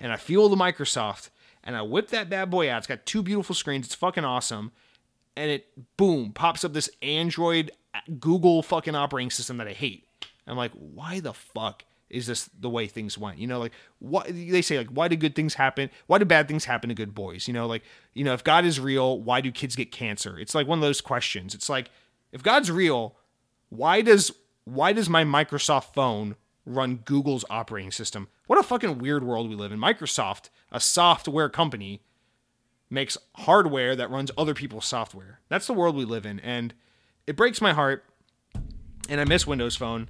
and 0.00 0.12
I 0.12 0.16
feel 0.16 0.48
the 0.48 0.56
Microsoft 0.56 1.30
and 1.64 1.76
I 1.76 1.82
whip 1.82 2.08
that 2.10 2.30
bad 2.30 2.50
boy 2.50 2.70
out. 2.70 2.78
It's 2.78 2.86
got 2.86 3.04
two 3.06 3.22
beautiful 3.22 3.54
screens. 3.54 3.86
It's 3.86 3.94
fucking 3.94 4.24
awesome. 4.24 4.70
And 5.36 5.50
it 5.50 5.66
boom 5.96 6.32
pops 6.32 6.64
up 6.64 6.72
this 6.72 6.88
Android 7.02 7.72
uh, 7.94 8.00
Google 8.20 8.62
fucking 8.62 8.94
operating 8.94 9.30
system 9.30 9.56
that 9.56 9.66
I 9.66 9.72
hate. 9.72 10.06
I'm 10.46 10.56
like, 10.56 10.72
why 10.72 11.20
the 11.20 11.32
fuck 11.32 11.84
is 12.10 12.26
this 12.26 12.48
the 12.60 12.68
way 12.70 12.86
things 12.86 13.16
went? 13.18 13.38
You 13.38 13.46
know, 13.46 13.58
like 13.58 13.72
what 13.98 14.26
they 14.28 14.62
say, 14.62 14.78
like 14.78 14.88
why 14.88 15.08
do 15.08 15.16
good 15.16 15.34
things 15.34 15.54
happen? 15.54 15.90
Why 16.06 16.18
do 16.18 16.24
bad 16.24 16.46
things 16.46 16.66
happen 16.66 16.90
to 16.90 16.94
good 16.94 17.14
boys? 17.14 17.48
You 17.48 17.54
know, 17.54 17.66
like 17.66 17.82
you 18.12 18.24
know, 18.24 18.34
if 18.34 18.44
God 18.44 18.64
is 18.64 18.78
real, 18.78 19.20
why 19.20 19.40
do 19.40 19.50
kids 19.50 19.74
get 19.74 19.90
cancer? 19.90 20.38
It's 20.38 20.54
like 20.54 20.68
one 20.68 20.78
of 20.78 20.82
those 20.82 21.00
questions. 21.00 21.54
It's 21.54 21.68
like 21.68 21.90
if 22.30 22.42
God's 22.42 22.70
real, 22.70 23.16
why 23.70 24.02
does 24.02 24.30
why 24.64 24.92
does 24.92 25.08
my 25.08 25.24
Microsoft 25.24 25.94
phone 25.94 26.36
run 26.64 26.96
Google's 27.04 27.44
operating 27.50 27.90
system? 27.90 28.28
What 28.46 28.58
a 28.58 28.62
fucking 28.62 28.98
weird 28.98 29.24
world 29.24 29.48
we 29.48 29.56
live 29.56 29.72
in. 29.72 29.78
Microsoft, 29.78 30.50
a 30.70 30.80
software 30.80 31.48
company, 31.48 32.02
makes 32.90 33.18
hardware 33.36 33.96
that 33.96 34.10
runs 34.10 34.30
other 34.36 34.54
people's 34.54 34.86
software. 34.86 35.40
That's 35.48 35.66
the 35.66 35.72
world 35.72 35.96
we 35.96 36.04
live 36.04 36.26
in, 36.26 36.40
and 36.40 36.74
it 37.26 37.36
breaks 37.36 37.60
my 37.60 37.72
heart. 37.72 38.04
And 39.08 39.20
I 39.20 39.24
miss 39.24 39.46
Windows 39.46 39.76
Phone 39.76 40.08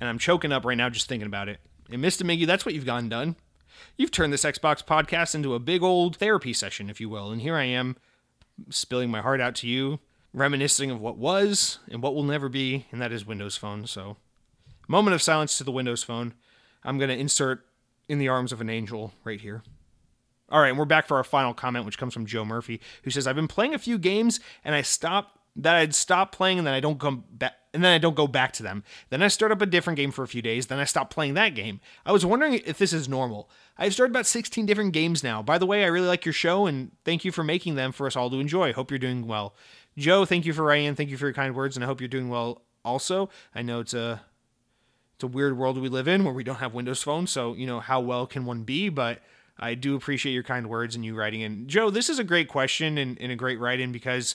and 0.00 0.08
I'm 0.08 0.18
choking 0.18 0.52
up 0.52 0.64
right 0.64 0.76
now 0.76 0.90
just 0.90 1.08
thinking 1.08 1.26
about 1.26 1.48
it. 1.48 1.60
And 1.90 2.02
Mr. 2.02 2.22
Miggy, 2.22 2.46
that's 2.46 2.66
what 2.66 2.74
you've 2.74 2.86
gone 2.86 3.08
done. 3.08 3.36
You've 3.96 4.10
turned 4.10 4.32
this 4.32 4.44
Xbox 4.44 4.84
podcast 4.84 5.34
into 5.34 5.54
a 5.54 5.58
big 5.58 5.82
old 5.82 6.16
therapy 6.16 6.52
session, 6.52 6.90
if 6.90 7.00
you 7.00 7.08
will. 7.08 7.30
And 7.30 7.40
here 7.40 7.56
I 7.56 7.64
am, 7.64 7.96
spilling 8.70 9.10
my 9.10 9.20
heart 9.20 9.40
out 9.40 9.54
to 9.56 9.66
you, 9.66 10.00
reminiscing 10.32 10.90
of 10.90 11.00
what 11.00 11.16
was 11.16 11.78
and 11.90 12.02
what 12.02 12.14
will 12.14 12.22
never 12.22 12.48
be, 12.48 12.86
and 12.92 13.00
that 13.00 13.12
is 13.12 13.26
Windows 13.26 13.56
Phone. 13.56 13.86
So, 13.86 14.16
moment 14.88 15.14
of 15.14 15.22
silence 15.22 15.58
to 15.58 15.64
the 15.64 15.72
Windows 15.72 16.02
Phone. 16.02 16.34
I'm 16.82 16.98
going 16.98 17.10
to 17.10 17.16
insert 17.16 17.64
in 18.08 18.18
the 18.18 18.28
arms 18.28 18.52
of 18.52 18.60
an 18.60 18.68
angel 18.68 19.12
right 19.24 19.40
here. 19.40 19.62
All 20.50 20.60
right, 20.60 20.68
and 20.68 20.78
we're 20.78 20.84
back 20.84 21.06
for 21.08 21.16
our 21.16 21.24
final 21.24 21.54
comment, 21.54 21.86
which 21.86 21.98
comes 21.98 22.12
from 22.12 22.26
Joe 22.26 22.44
Murphy, 22.44 22.80
who 23.02 23.10
says, 23.10 23.26
I've 23.26 23.34
been 23.34 23.48
playing 23.48 23.74
a 23.74 23.78
few 23.78 23.98
games 23.98 24.40
and 24.62 24.74
I 24.74 24.82
stopped 24.82 25.38
that 25.56 25.76
I'd 25.76 25.94
stop 25.94 26.32
playing 26.32 26.58
and 26.58 26.66
then 26.66 26.74
I 26.74 26.80
don't 26.80 26.98
come 26.98 27.24
back 27.30 27.54
and 27.72 27.82
then 27.82 27.92
I 27.92 27.98
don't 27.98 28.14
go 28.14 28.26
back 28.26 28.52
to 28.54 28.62
them. 28.62 28.84
Then 29.10 29.22
I 29.22 29.28
start 29.28 29.50
up 29.50 29.60
a 29.60 29.66
different 29.66 29.96
game 29.96 30.12
for 30.12 30.22
a 30.22 30.28
few 30.28 30.42
days, 30.42 30.66
then 30.66 30.78
I 30.78 30.84
stop 30.84 31.10
playing 31.10 31.34
that 31.34 31.54
game. 31.54 31.80
I 32.04 32.12
was 32.12 32.26
wondering 32.26 32.54
if 32.54 32.78
this 32.78 32.92
is 32.92 33.08
normal. 33.08 33.50
I've 33.76 33.94
started 33.94 34.12
about 34.12 34.26
16 34.26 34.66
different 34.66 34.92
games 34.92 35.24
now. 35.24 35.42
By 35.42 35.58
the 35.58 35.66
way, 35.66 35.82
I 35.84 35.88
really 35.88 36.06
like 36.06 36.24
your 36.24 36.32
show 36.32 36.66
and 36.66 36.92
thank 37.04 37.24
you 37.24 37.32
for 37.32 37.42
making 37.42 37.74
them 37.74 37.92
for 37.92 38.06
us 38.06 38.16
all 38.16 38.30
to 38.30 38.38
enjoy. 38.38 38.72
Hope 38.72 38.90
you're 38.90 38.98
doing 38.98 39.26
well. 39.26 39.54
Joe, 39.96 40.24
thank 40.24 40.44
you 40.44 40.52
for 40.52 40.62
writing 40.62 40.86
in. 40.86 40.94
Thank 40.94 41.10
you 41.10 41.16
for 41.16 41.26
your 41.26 41.34
kind 41.34 41.54
words 41.54 41.76
and 41.76 41.84
I 41.84 41.86
hope 41.86 42.00
you're 42.00 42.08
doing 42.08 42.28
well 42.28 42.62
also. 42.84 43.28
I 43.54 43.62
know 43.62 43.80
it's 43.80 43.94
a 43.94 44.22
it's 45.14 45.24
a 45.24 45.28
weird 45.28 45.56
world 45.56 45.78
we 45.78 45.88
live 45.88 46.08
in 46.08 46.24
where 46.24 46.34
we 46.34 46.44
don't 46.44 46.56
have 46.56 46.74
Windows 46.74 47.02
Phone, 47.02 47.26
so 47.26 47.54
you 47.54 47.66
know 47.66 47.80
how 47.80 48.00
well 48.00 48.26
can 48.26 48.44
one 48.44 48.62
be, 48.62 48.88
but 48.88 49.20
I 49.58 49.74
do 49.74 49.94
appreciate 49.94 50.32
your 50.32 50.42
kind 50.42 50.68
words 50.68 50.96
and 50.96 51.04
you 51.04 51.14
writing 51.14 51.40
in. 51.40 51.68
Joe, 51.68 51.90
this 51.90 52.10
is 52.10 52.18
a 52.18 52.24
great 52.24 52.48
question 52.48 52.98
and, 52.98 53.20
and 53.20 53.30
a 53.30 53.36
great 53.36 53.60
write 53.60 53.80
in 53.80 53.92
because 53.92 54.34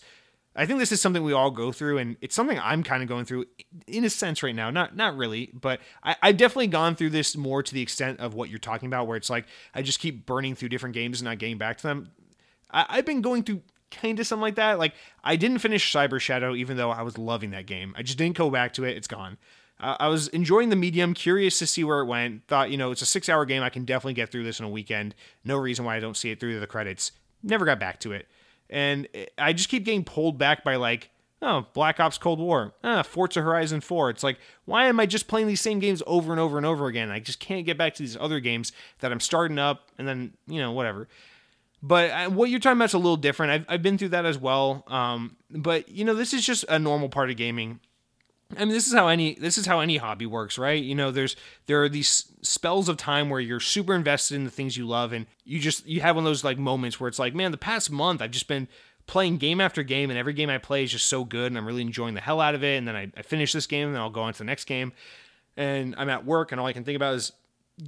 I 0.55 0.65
think 0.65 0.79
this 0.79 0.91
is 0.91 1.01
something 1.01 1.23
we 1.23 1.33
all 1.33 1.51
go 1.51 1.71
through, 1.71 1.99
and 1.99 2.17
it's 2.21 2.35
something 2.35 2.59
I'm 2.59 2.83
kind 2.83 3.03
of 3.03 3.09
going 3.09 3.25
through 3.25 3.45
in 3.87 4.03
a 4.03 4.09
sense 4.09 4.41
right 4.41 4.55
now. 4.55 4.69
Not 4.69 4.95
not 4.95 5.15
really, 5.15 5.51
but 5.53 5.79
I, 6.03 6.15
I've 6.21 6.37
definitely 6.37 6.67
gone 6.67 6.95
through 6.95 7.11
this 7.11 7.37
more 7.37 7.61
to 7.61 7.73
the 7.73 7.81
extent 7.81 8.19
of 8.19 8.33
what 8.33 8.49
you're 8.49 8.59
talking 8.59 8.87
about, 8.87 9.07
where 9.07 9.17
it's 9.17 9.29
like 9.29 9.45
I 9.75 9.81
just 9.81 9.99
keep 9.99 10.25
burning 10.25 10.55
through 10.55 10.69
different 10.69 10.95
games 10.95 11.21
and 11.21 11.25
not 11.25 11.37
getting 11.37 11.57
back 11.57 11.77
to 11.77 11.87
them. 11.87 12.11
I, 12.71 12.85
I've 12.89 13.05
been 13.05 13.21
going 13.21 13.43
through 13.43 13.61
kind 13.91 14.19
of 14.19 14.27
something 14.27 14.41
like 14.41 14.55
that. 14.55 14.79
Like 14.79 14.93
I 15.23 15.35
didn't 15.35 15.59
finish 15.59 15.93
Cyber 15.93 16.19
Shadow, 16.19 16.55
even 16.55 16.77
though 16.77 16.91
I 16.91 17.03
was 17.03 17.17
loving 17.17 17.51
that 17.51 17.65
game. 17.65 17.93
I 17.97 18.03
just 18.03 18.17
didn't 18.17 18.37
go 18.37 18.49
back 18.49 18.73
to 18.73 18.85
it. 18.85 18.97
It's 18.97 19.07
gone. 19.07 19.37
Uh, 19.79 19.95
I 19.99 20.07
was 20.07 20.27
enjoying 20.29 20.69
the 20.69 20.75
medium, 20.75 21.13
curious 21.13 21.59
to 21.59 21.67
see 21.67 21.83
where 21.83 22.01
it 22.01 22.05
went. 22.05 22.47
Thought, 22.47 22.71
you 22.71 22.77
know, 22.77 22.91
it's 22.91 23.01
a 23.01 23.05
six 23.05 23.29
hour 23.29 23.45
game. 23.45 23.63
I 23.63 23.69
can 23.69 23.85
definitely 23.85 24.13
get 24.13 24.31
through 24.31 24.43
this 24.43 24.59
in 24.59 24.65
a 24.65 24.69
weekend. 24.69 25.15
No 25.43 25.57
reason 25.57 25.85
why 25.85 25.95
I 25.95 25.99
don't 25.99 26.17
see 26.17 26.31
it 26.31 26.39
through 26.39 26.59
the 26.59 26.67
credits. 26.67 27.11
Never 27.41 27.65
got 27.65 27.79
back 27.79 27.99
to 28.01 28.11
it 28.11 28.27
and 28.69 29.07
I 29.37 29.53
just 29.53 29.69
keep 29.69 29.83
getting 29.83 30.03
pulled 30.03 30.37
back 30.37 30.63
by 30.63 30.75
like, 30.75 31.09
oh, 31.41 31.65
Black 31.73 31.99
Ops 31.99 32.17
Cold 32.17 32.39
War, 32.39 32.73
ah, 32.83 33.01
Forza 33.01 33.41
Horizon 33.41 33.81
4. 33.81 34.11
It's 34.11 34.23
like, 34.23 34.37
why 34.65 34.85
am 34.85 34.99
I 34.99 35.05
just 35.05 35.27
playing 35.27 35.47
these 35.47 35.61
same 35.61 35.79
games 35.79 36.03
over 36.05 36.31
and 36.31 36.39
over 36.39 36.57
and 36.57 36.65
over 36.65 36.87
again? 36.87 37.09
I 37.09 37.19
just 37.19 37.39
can't 37.39 37.65
get 37.65 37.77
back 37.77 37.95
to 37.95 38.03
these 38.03 38.17
other 38.17 38.39
games 38.39 38.71
that 38.99 39.11
I'm 39.11 39.19
starting 39.19 39.57
up 39.57 39.89
and 39.97 40.07
then, 40.07 40.33
you 40.47 40.59
know, 40.59 40.71
whatever. 40.71 41.07
But 41.81 42.11
uh, 42.11 42.29
what 42.29 42.49
you're 42.49 42.59
talking 42.59 42.77
about 42.77 42.89
is 42.89 42.93
a 42.93 42.99
little 42.99 43.17
different. 43.17 43.51
I've, 43.51 43.65
I've 43.73 43.81
been 43.81 43.97
through 43.97 44.09
that 44.09 44.25
as 44.25 44.37
well. 44.37 44.83
Um, 44.87 45.37
but, 45.49 45.89
you 45.89 46.03
know, 46.03 46.13
this 46.13 46.33
is 46.33 46.45
just 46.45 46.65
a 46.67 46.77
normal 46.77 47.09
part 47.09 47.29
of 47.29 47.37
gaming. 47.37 47.79
I 48.57 48.65
mean, 48.65 48.73
this 48.73 48.87
is 48.87 48.93
how 48.93 49.07
any 49.07 49.35
this 49.35 49.57
is 49.57 49.67
how 49.67 49.79
any 49.79 49.97
hobby 49.97 50.25
works, 50.25 50.57
right? 50.57 50.81
You 50.81 50.95
know, 50.95 51.11
there's 51.11 51.35
there 51.67 51.83
are 51.83 51.89
these 51.89 52.31
spells 52.41 52.89
of 52.89 52.97
time 52.97 53.29
where 53.29 53.39
you're 53.39 53.59
super 53.59 53.93
invested 53.93 54.35
in 54.35 54.43
the 54.43 54.51
things 54.51 54.75
you 54.75 54.87
love, 54.87 55.13
and 55.13 55.27
you 55.45 55.59
just 55.59 55.85
you 55.85 56.01
have 56.01 56.15
one 56.15 56.25
of 56.25 56.29
those 56.29 56.43
like 56.43 56.57
moments 56.57 56.99
where 56.99 57.07
it's 57.07 57.19
like, 57.19 57.35
man, 57.35 57.51
the 57.51 57.57
past 57.57 57.91
month 57.91 58.21
I've 58.21 58.31
just 58.31 58.47
been 58.47 58.67
playing 59.05 59.37
game 59.37 59.61
after 59.61 59.83
game, 59.83 60.09
and 60.09 60.17
every 60.17 60.33
game 60.33 60.49
I 60.49 60.57
play 60.57 60.83
is 60.83 60.91
just 60.91 61.07
so 61.07 61.23
good, 61.23 61.51
and 61.51 61.57
I'm 61.57 61.65
really 61.65 61.81
enjoying 61.81 62.15
the 62.15 62.21
hell 62.21 62.41
out 62.41 62.55
of 62.55 62.63
it. 62.63 62.77
And 62.77 62.87
then 62.87 62.95
I, 62.95 63.11
I 63.15 63.21
finish 63.21 63.53
this 63.53 63.67
game, 63.67 63.87
and 63.87 63.95
then 63.95 64.01
I'll 64.01 64.09
go 64.09 64.21
on 64.21 64.33
to 64.33 64.39
the 64.39 64.45
next 64.45 64.65
game, 64.65 64.93
and 65.55 65.93
I'm 65.97 66.09
at 66.09 66.25
work, 66.25 66.51
and 66.51 66.59
all 66.59 66.67
I 66.67 66.73
can 66.73 66.83
think 66.83 66.95
about 66.95 67.15
is 67.15 67.31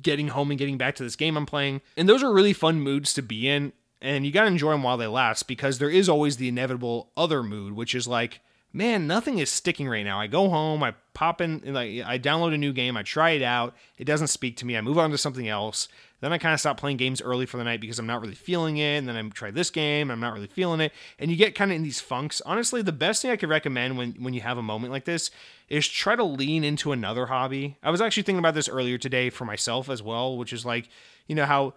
getting 0.02 0.30
home 0.30 0.52
and 0.52 0.60
getting 0.60 0.78
back 0.78 0.96
to 0.96 1.04
this 1.04 1.16
game 1.16 1.38
I'm 1.38 1.46
playing. 1.46 1.82
And 1.98 2.08
those 2.08 2.24
are 2.24 2.32
really 2.32 2.54
fun 2.54 2.82
moods 2.82 3.14
to 3.16 3.24
be 3.24 3.48
in, 3.48 3.74
and 4.00 4.26
you 4.26 4.32
got 4.32 4.42
to 4.42 4.48
enjoy 4.48 4.72
them 4.72 4.84
while 4.84 4.98
they 4.98 5.08
last 5.08 5.48
because 5.48 5.80
there 5.80 5.90
is 5.90 6.08
always 6.08 6.38
the 6.38 6.48
inevitable 6.48 7.10
other 7.18 7.42
mood, 7.42 7.74
which 7.74 7.96
is 7.96 8.08
like 8.08 8.42
man, 8.74 9.08
nothing 9.08 9.40
is 9.40 9.50
sticking 9.50 9.88
right 9.88 10.04
now. 10.04 10.20
I 10.20 10.28
go 10.28 10.50
home, 10.50 10.84
I 10.84 10.94
pop 11.14 11.42
in, 11.42 11.62
like 11.66 12.02
I 12.06 12.18
download 12.18 12.54
a 12.54 12.58
new 12.58 12.74
game, 12.74 12.96
I 12.96 13.04
try 13.04 13.32
it 13.32 13.42
out, 13.42 13.76
it 13.98 14.06
doesn't 14.06 14.28
speak 14.28 14.58
to 14.58 14.66
me, 14.66 14.78
I 14.78 14.82
move 14.82 14.98
on 14.98 15.12
to 15.12 15.18
something 15.18 15.48
else. 15.48 15.88
Then 16.22 16.32
I 16.32 16.38
kind 16.38 16.54
of 16.54 16.60
stop 16.60 16.80
playing 16.80 16.98
games 16.98 17.20
early 17.20 17.48
for 17.48 17.58
the 17.58 17.64
night 17.64 17.82
because 17.82 17.98
I'm 17.98 18.06
not 18.06 18.22
really 18.22 18.36
feeling 18.36 18.78
it. 18.78 18.98
And 18.98 19.08
then 19.08 19.18
I 19.18 19.30
try 19.30 19.50
this 19.50 19.72
game, 19.72 20.12
I'm 20.12 20.20
not 20.20 20.34
really 20.34 20.48
feeling 20.48 20.80
it. 20.80 20.94
And 21.18 21.32
you 21.32 21.38
get 21.38 21.56
kind 21.56 21.72
of 21.72 21.76
in 21.76 21.84
these 21.84 22.00
funks. 22.00 22.42
Honestly, 22.46 22.84
the 22.84 22.92
best 22.92 23.22
thing 23.24 23.32
I 23.32 23.36
could 23.36 23.50
recommend 23.50 23.98
when 23.98 24.12
when 24.20 24.34
you 24.34 24.42
have 24.42 24.60
a 24.60 24.64
moment 24.64 24.94
like 24.94 25.06
this 25.06 25.32
is 25.68 25.88
try 25.88 26.16
to 26.16 26.24
lean 26.24 26.64
into 26.64 26.92
another 26.92 27.26
hobby. 27.26 27.78
I 27.82 27.90
was 27.90 28.02
actually 28.02 28.24
thinking 28.24 28.40
about 28.40 28.54
this 28.54 28.70
earlier 28.70 29.00
today 29.00 29.32
for 29.32 29.46
myself 29.46 29.90
as 29.90 30.04
well, 30.04 30.38
which 30.38 30.54
is 30.54 30.64
like, 30.64 30.90
you 31.26 31.34
know 31.34 31.46
how 31.46 31.74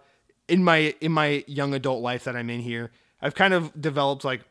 in 0.47 0.63
my 0.63 0.93
in 1.01 1.11
my 1.11 1.43
young 1.47 1.73
adult 1.73 2.03
life 2.03 2.25
that 2.25 2.35
I'm 2.35 2.51
in 2.51 2.59
here, 2.59 2.91
I've 3.21 3.35
kind 3.35 3.53
of 3.53 3.81
developed 3.81 4.23
like 4.23 4.41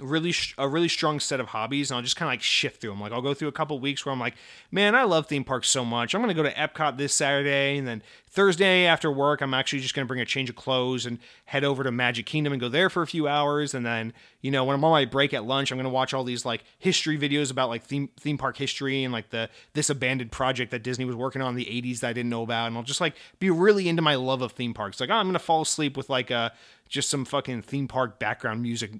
really 0.00 0.34
a 0.56 0.66
really 0.66 0.88
strong 0.88 1.20
set 1.20 1.38
of 1.38 1.48
hobbies 1.48 1.90
and 1.90 1.96
I'll 1.96 2.02
just 2.02 2.16
kind 2.16 2.26
of 2.26 2.32
like 2.32 2.40
shift 2.40 2.80
through 2.80 2.90
them. 2.90 3.00
Like 3.00 3.12
I'll 3.12 3.20
go 3.20 3.34
through 3.34 3.48
a 3.48 3.52
couple 3.52 3.78
weeks 3.78 4.06
where 4.06 4.12
I'm 4.12 4.18
like, 4.18 4.34
man, 4.70 4.94
I 4.94 5.02
love 5.02 5.26
theme 5.26 5.44
parks 5.44 5.68
so 5.68 5.84
much. 5.84 6.14
I'm 6.14 6.22
going 6.22 6.34
to 6.34 6.42
go 6.42 6.48
to 6.48 6.54
Epcot 6.54 6.96
this 6.96 7.12
Saturday 7.12 7.76
and 7.76 7.86
then 7.86 8.02
Thursday 8.26 8.86
after 8.86 9.12
work, 9.12 9.42
I'm 9.42 9.52
actually 9.52 9.80
just 9.80 9.94
going 9.94 10.06
to 10.06 10.08
bring 10.08 10.22
a 10.22 10.24
change 10.24 10.48
of 10.48 10.56
clothes 10.56 11.04
and 11.04 11.18
head 11.44 11.64
over 11.64 11.84
to 11.84 11.92
Magic 11.92 12.24
Kingdom 12.24 12.54
and 12.54 12.60
go 12.60 12.70
there 12.70 12.88
for 12.88 13.02
a 13.02 13.06
few 13.06 13.28
hours 13.28 13.74
and 13.74 13.84
then, 13.84 14.14
you 14.40 14.50
know, 14.50 14.64
when 14.64 14.74
I'm 14.74 14.84
on 14.84 14.92
my 14.92 15.04
break 15.04 15.34
at 15.34 15.44
lunch, 15.44 15.70
I'm 15.70 15.76
going 15.76 15.84
to 15.84 15.90
watch 15.90 16.14
all 16.14 16.24
these 16.24 16.46
like 16.46 16.64
history 16.78 17.18
videos 17.18 17.50
about 17.50 17.68
like 17.68 17.82
theme 17.84 18.08
theme 18.18 18.38
park 18.38 18.56
history 18.56 19.04
and 19.04 19.12
like 19.12 19.28
the 19.28 19.50
this 19.74 19.90
abandoned 19.90 20.32
project 20.32 20.70
that 20.70 20.82
Disney 20.82 21.04
was 21.04 21.16
working 21.16 21.42
on 21.42 21.50
in 21.50 21.56
the 21.56 21.66
80s 21.66 22.00
that 22.00 22.08
I 22.08 22.12
didn't 22.14 22.30
know 22.30 22.42
about 22.42 22.68
and 22.68 22.76
I'll 22.78 22.82
just 22.82 23.02
like 23.02 23.14
be 23.38 23.50
really 23.50 23.90
into 23.90 24.00
my 24.00 24.14
love 24.14 24.40
of 24.40 24.52
theme 24.52 24.72
parks. 24.72 25.00
Like, 25.00 25.10
oh, 25.10 25.14
I'm 25.14 25.26
going 25.26 25.34
to 25.34 25.38
fall 25.38 25.60
asleep 25.60 25.98
with 25.98 26.08
like 26.08 26.30
a 26.30 26.34
uh, 26.34 26.48
just 26.88 27.10
some 27.10 27.24
fucking 27.24 27.62
theme 27.62 27.88
park 27.88 28.18
background 28.18 28.62
music 28.62 28.92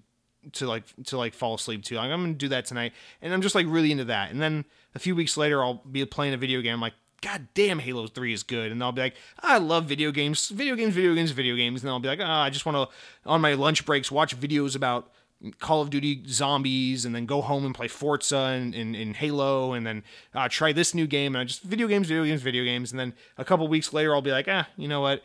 to 0.53 0.67
like 0.67 0.85
to 1.05 1.17
like 1.17 1.35
fall 1.35 1.55
asleep 1.55 1.85
to. 1.85 1.97
Like, 1.97 2.11
I'm 2.11 2.23
gonna 2.23 2.35
do 2.35 2.49
that 2.49 2.67
tonight, 2.67 2.93
and 3.21 3.33
I'm 3.33 3.43
just 3.43 3.55
like 3.55 3.67
really 3.69 3.93
into 3.93 4.05
that. 4.05 4.31
And 4.31 4.41
then 4.41 4.65
a 4.95 4.99
few 4.99 5.15
weeks 5.15 5.37
later, 5.37 5.63
I'll 5.63 5.83
be 5.91 6.05
playing 6.05 6.35
a 6.35 6.37
video 6.37 6.61
game. 6.61 6.75
I'm 6.75 6.81
like, 6.81 6.95
God 7.21 7.49
damn, 7.55 7.79
Halo 7.79 8.07
Three 8.07 8.33
is 8.33 8.43
good, 8.43 8.73
and 8.73 8.83
I'll 8.83 8.93
be 8.93 9.03
like, 9.03 9.15
I 9.41 9.59
love 9.59 9.85
video 9.87 10.11
games, 10.11 10.49
video 10.49 10.75
games, 10.75 10.95
video 10.95 11.15
games, 11.15 11.31
video 11.31 11.57
games. 11.57 11.83
And 11.83 11.91
I'll 11.91 12.01
be 12.01 12.09
like, 12.09 12.21
oh, 12.21 12.25
I 12.25 12.51
just 12.51 12.67
want 12.67 12.77
to 12.77 12.95
on 13.29 13.41
my 13.41 13.55
lunch 13.55 13.87
breaks 13.87 14.11
watch 14.11 14.39
videos 14.39 14.75
about 14.75 15.11
Call 15.59 15.83
of 15.83 15.91
Duty 15.91 16.23
zombies, 16.29 17.05
and 17.05 17.15
then 17.15 17.27
go 17.27 17.41
home 17.41 17.65
and 17.65 17.75
play 17.75 17.89
Forza 17.89 18.37
and, 18.37 18.75
and, 18.75 18.95
and 18.95 19.17
Halo, 19.17 19.73
and 19.73 19.87
then 19.87 20.03
uh, 20.35 20.49
try 20.49 20.73
this 20.73 20.95
new 20.95 21.07
game. 21.07 21.35
And 21.35 21.41
I 21.43 21.45
just 21.45 21.63
video 21.63 21.87
games, 21.87 22.09
video 22.09 22.25
games, 22.25 22.43
video 22.43 22.65
games. 22.65 22.91
And 22.91 22.99
then 22.99 23.15
a 23.39 23.45
couple 23.45 23.67
weeks 23.69 23.93
later, 23.93 24.15
I'll 24.15 24.23
be 24.23 24.33
like, 24.33 24.49
ah, 24.49 24.69
you 24.77 24.89
know 24.89 25.01
what? 25.01 25.23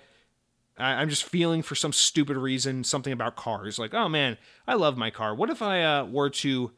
I, 0.78 1.02
am 1.02 1.10
just 1.10 1.24
feeling 1.24 1.62
for 1.62 1.76
some 1.76 1.94
stupid 1.94 2.38
reason 2.38 2.84
something 2.84 3.14
about 3.14 3.36
cars. 3.36 3.80
Like, 3.80 3.94
oh 3.94 4.08
man, 4.08 4.38
I 4.68 4.76
love 4.76 4.98
my 4.98 5.10
car. 5.10 5.34
What 5.34 5.50
if 5.50 5.62
I 5.62 5.84
uh, 5.84 6.06
were 6.06 6.30
to 6.30 6.72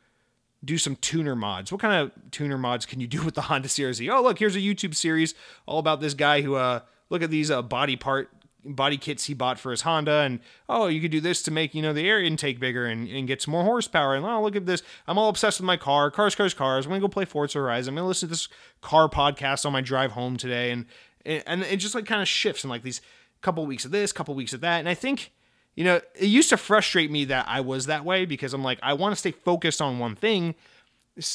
do 0.64 0.78
some 0.78 0.96
tuner 0.98 1.36
mods? 1.36 1.72
What 1.72 1.82
kind 1.82 1.96
of 1.96 2.32
tuner 2.32 2.58
mods 2.58 2.86
can 2.86 3.00
you 3.00 3.08
do 3.08 3.24
with 3.26 3.36
the 3.36 3.42
Honda 3.42 3.68
CRZ? 3.68 4.12
Oh, 4.14 4.22
look, 4.22 4.40
here's 4.40 4.56
a 4.56 4.60
YouTube 4.60 4.96
series 4.96 5.36
all 5.66 5.80
about 5.80 6.02
this 6.02 6.14
guy 6.14 6.42
who, 6.42 6.56
uh, 6.56 6.82
look 7.10 7.24
at 7.24 7.30
these 7.30 7.52
uh, 7.52 7.62
body 7.62 7.96
part 7.96 8.30
body 8.66 8.98
kits 8.98 9.26
he 9.26 9.34
bought 9.34 9.58
for 9.58 9.72
his 9.72 9.82
Honda 9.82 10.20
and 10.20 10.40
oh 10.68 10.88
you 10.88 11.00
could 11.00 11.12
do 11.12 11.22
this 11.22 11.42
to 11.44 11.52
make 11.52 11.74
you 11.74 11.82
know 11.82 11.94
the 11.94 12.08
air 12.08 12.22
intake 12.22 12.60
bigger 12.60 12.86
and, 12.86 13.08
and 13.08 13.26
get 13.26 13.42
some 13.42 13.54
more 13.54 13.64
horsepower 13.64 14.16
and 14.16 14.26
oh 14.26 14.44
look 14.44 14.56
at 14.56 14.66
this 14.66 14.84
I'm 15.08 15.18
all 15.18 15.30
obsessed 15.30 15.60
with 15.60 15.66
my 15.66 15.78
car 15.78 16.12
cars 16.12 16.36
cars 16.36 16.54
cars 16.54 16.86
I'm 16.86 16.92
gonna 16.92 17.00
go 17.00 17.08
play 17.08 17.24
Forza 17.24 17.58
Horizon 17.58 17.94
I'm 17.94 17.96
gonna 17.96 18.08
listen 18.08 18.28
to 18.28 18.34
this 18.34 18.50
car 18.82 19.08
podcast 19.08 19.66
on 19.66 19.72
my 19.72 19.82
drive 19.82 20.12
home 20.12 20.36
today 20.36 20.72
and 20.72 20.86
and 21.26 21.64
it 21.64 21.78
just 21.78 21.96
like 21.96 22.06
kind 22.06 22.22
of 22.22 22.28
shifts 22.28 22.64
and 22.64 22.70
like 22.70 22.84
these 22.84 23.02
couple 23.42 23.66
weeks 23.66 23.86
of 23.86 23.92
this 23.92 24.12
couple 24.12 24.34
weeks 24.36 24.54
of 24.54 24.62
that. 24.62 24.80
And 24.80 24.90
I 24.90 24.94
think 24.94 25.32
you 25.76 25.84
know 25.84 26.02
it 26.16 26.28
used 26.28 26.50
to 26.50 26.58
frustrate 26.58 27.12
me 27.12 27.26
that 27.26 27.46
I 27.48 27.62
was 27.62 27.86
that 27.88 28.06
way 28.06 28.26
because 28.26 28.54
I'm 28.54 28.64
like 28.64 28.80
I 28.84 28.94
want 28.94 29.14
to 29.14 29.16
stay 29.16 29.32
focused 29.32 29.82
on 29.82 30.00
one 30.00 30.16
thing 30.16 30.56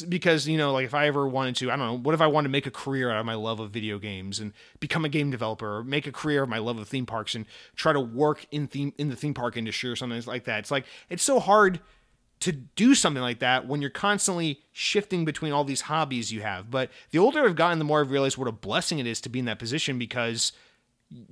because 0.09 0.49
you 0.49 0.57
know 0.57 0.73
like 0.73 0.87
if 0.87 0.95
i 0.95 1.07
ever 1.07 1.29
wanted 1.29 1.55
to 1.57 1.71
i 1.71 1.77
don't 1.77 1.87
know 1.87 1.99
what 1.99 2.15
if 2.15 2.21
i 2.21 2.27
wanted 2.27 2.49
to 2.49 2.53
make 2.53 2.67
a 2.67 2.71
career 2.71 3.11
out 3.11 3.21
of 3.21 3.27
my 3.27 3.35
love 3.35 3.61
of 3.61 3.71
video 3.71 3.99
games 3.99 4.41
and 4.41 4.53
become 4.81 5.05
a 5.05 5.09
game 5.09 5.31
developer 5.31 5.77
or 5.77 5.85
make 5.85 6.07
a 6.07 6.13
career 6.13 6.43
of 6.43 6.49
my 6.49 6.59
love 6.59 6.79
of 6.79 6.89
theme 6.89 7.07
parks 7.07 7.35
and 7.35 7.45
try 7.77 7.93
to 7.93 8.01
work 8.01 8.47
in 8.51 8.67
theme 8.67 8.93
in 8.99 9.11
the 9.11 9.17
theme 9.17 9.35
park 9.35 9.57
industry 9.57 9.91
or 9.91 9.97
something 9.97 10.21
like 10.27 10.45
that? 10.45 10.61
It's 10.61 10.71
like 10.71 10.87
it's 11.09 11.23
so 11.23 11.39
hard 11.39 11.81
to 12.41 12.53
do 12.53 12.95
something 12.95 13.23
like 13.23 13.39
that 13.39 13.67
when 13.67 13.81
you're 13.81 13.91
constantly 13.91 14.61
shifting 14.73 15.25
between 15.25 15.53
all 15.53 15.65
these 15.65 15.83
hobbies 15.83 16.33
you 16.33 16.43
have. 16.43 16.71
But 16.71 16.91
the 17.11 17.19
older 17.19 17.45
i've 17.45 17.57
gotten 17.57 17.79
the 17.79 17.85
more 17.85 18.01
i've 18.01 18.11
realized 18.11 18.39
what 18.39 18.49
a 18.49 18.53
blessing 18.53 18.99
it 18.99 19.07
is 19.07 19.21
to 19.23 19.29
be 19.29 19.39
in 19.39 19.45
that 19.45 19.59
position 19.59 19.99
because 19.99 20.53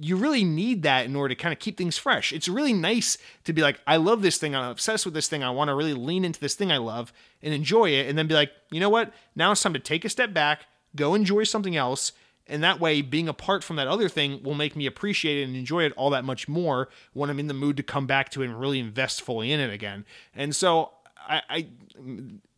you 0.01 0.17
really 0.17 0.45
need 0.45 0.83
that 0.83 1.07
in 1.07 1.17
order 1.17 1.35
to 1.35 1.41
kind 1.41 1.53
of 1.53 1.59
keep 1.59 1.77
things 1.77 1.99
fresh. 1.99 2.33
It's 2.33 2.49
really 2.49 2.73
nice 2.73 3.19
to 3.45 3.53
be 3.53 3.63
like, 3.63 3.81
I 3.87 3.97
love 3.97 4.23
this 4.23 4.39
thing. 4.39 4.55
I'm 4.55 4.71
obsessed 4.71 5.05
with 5.05 5.15
this 5.15 5.29
thing. 5.29 5.43
I 5.43 5.51
want 5.51 5.69
to 5.69 5.75
really 5.75 5.95
lean 5.95 6.25
into 6.25 6.41
this 6.41 6.55
thing 6.55 6.71
I 6.71 6.77
love 6.77 7.13
and 7.43 7.53
enjoy 7.53 7.91
it. 7.91 8.09
And 8.09 8.17
then 8.17 8.27
be 8.27 8.35
like, 8.35 8.53
you 8.71 8.81
know 8.81 8.91
what? 8.91 9.13
Now 9.35 9.53
it's 9.53 9.63
time 9.63 9.73
to 9.73 9.79
take 9.79 10.05
a 10.05 10.09
step 10.09 10.33
back, 10.33 10.67
go 10.95 11.15
enjoy 11.15 11.45
something 11.45 11.77
else. 11.77 12.13
And 12.47 12.63
that 12.63 12.81
way, 12.81 13.03
being 13.03 13.29
apart 13.29 13.63
from 13.63 13.77
that 13.77 13.87
other 13.87 14.09
thing 14.09 14.43
will 14.43 14.55
make 14.55 14.75
me 14.75 14.87
appreciate 14.87 15.41
it 15.41 15.45
and 15.45 15.57
enjoy 15.57 15.85
it 15.85 15.93
all 15.97 16.11
that 16.11 16.25
much 16.25 16.49
more 16.49 16.89
when 17.13 17.31
I'm 17.31 17.39
in 17.39 17.47
the 17.47 17.55
mood 17.55 17.77
to 17.77 17.83
come 17.83 18.07
back 18.07 18.31
to 18.31 18.43
it 18.43 18.47
and 18.47 18.61
really 18.61 18.81
invest 18.81 19.23
fully 19.23 19.53
in 19.53 19.61
it 19.61 19.73
again. 19.73 20.05
And 20.35 20.55
so, 20.55 20.91
I, 21.17 21.43
I 21.49 21.67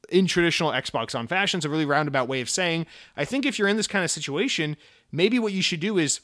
in 0.09 0.27
traditional 0.27 0.71
Xbox 0.71 1.15
on 1.15 1.27
fashions, 1.27 1.65
a 1.65 1.69
really 1.69 1.85
roundabout 1.85 2.29
way 2.29 2.41
of 2.41 2.51
saying, 2.51 2.87
I 3.17 3.25
think 3.25 3.47
if 3.47 3.59
you're 3.59 3.69
in 3.69 3.77
this 3.77 3.87
kind 3.87 4.05
of 4.05 4.11
situation, 4.11 4.77
maybe 5.13 5.39
what 5.39 5.53
you 5.53 5.63
should 5.63 5.81
do 5.81 5.99
is 5.99 6.21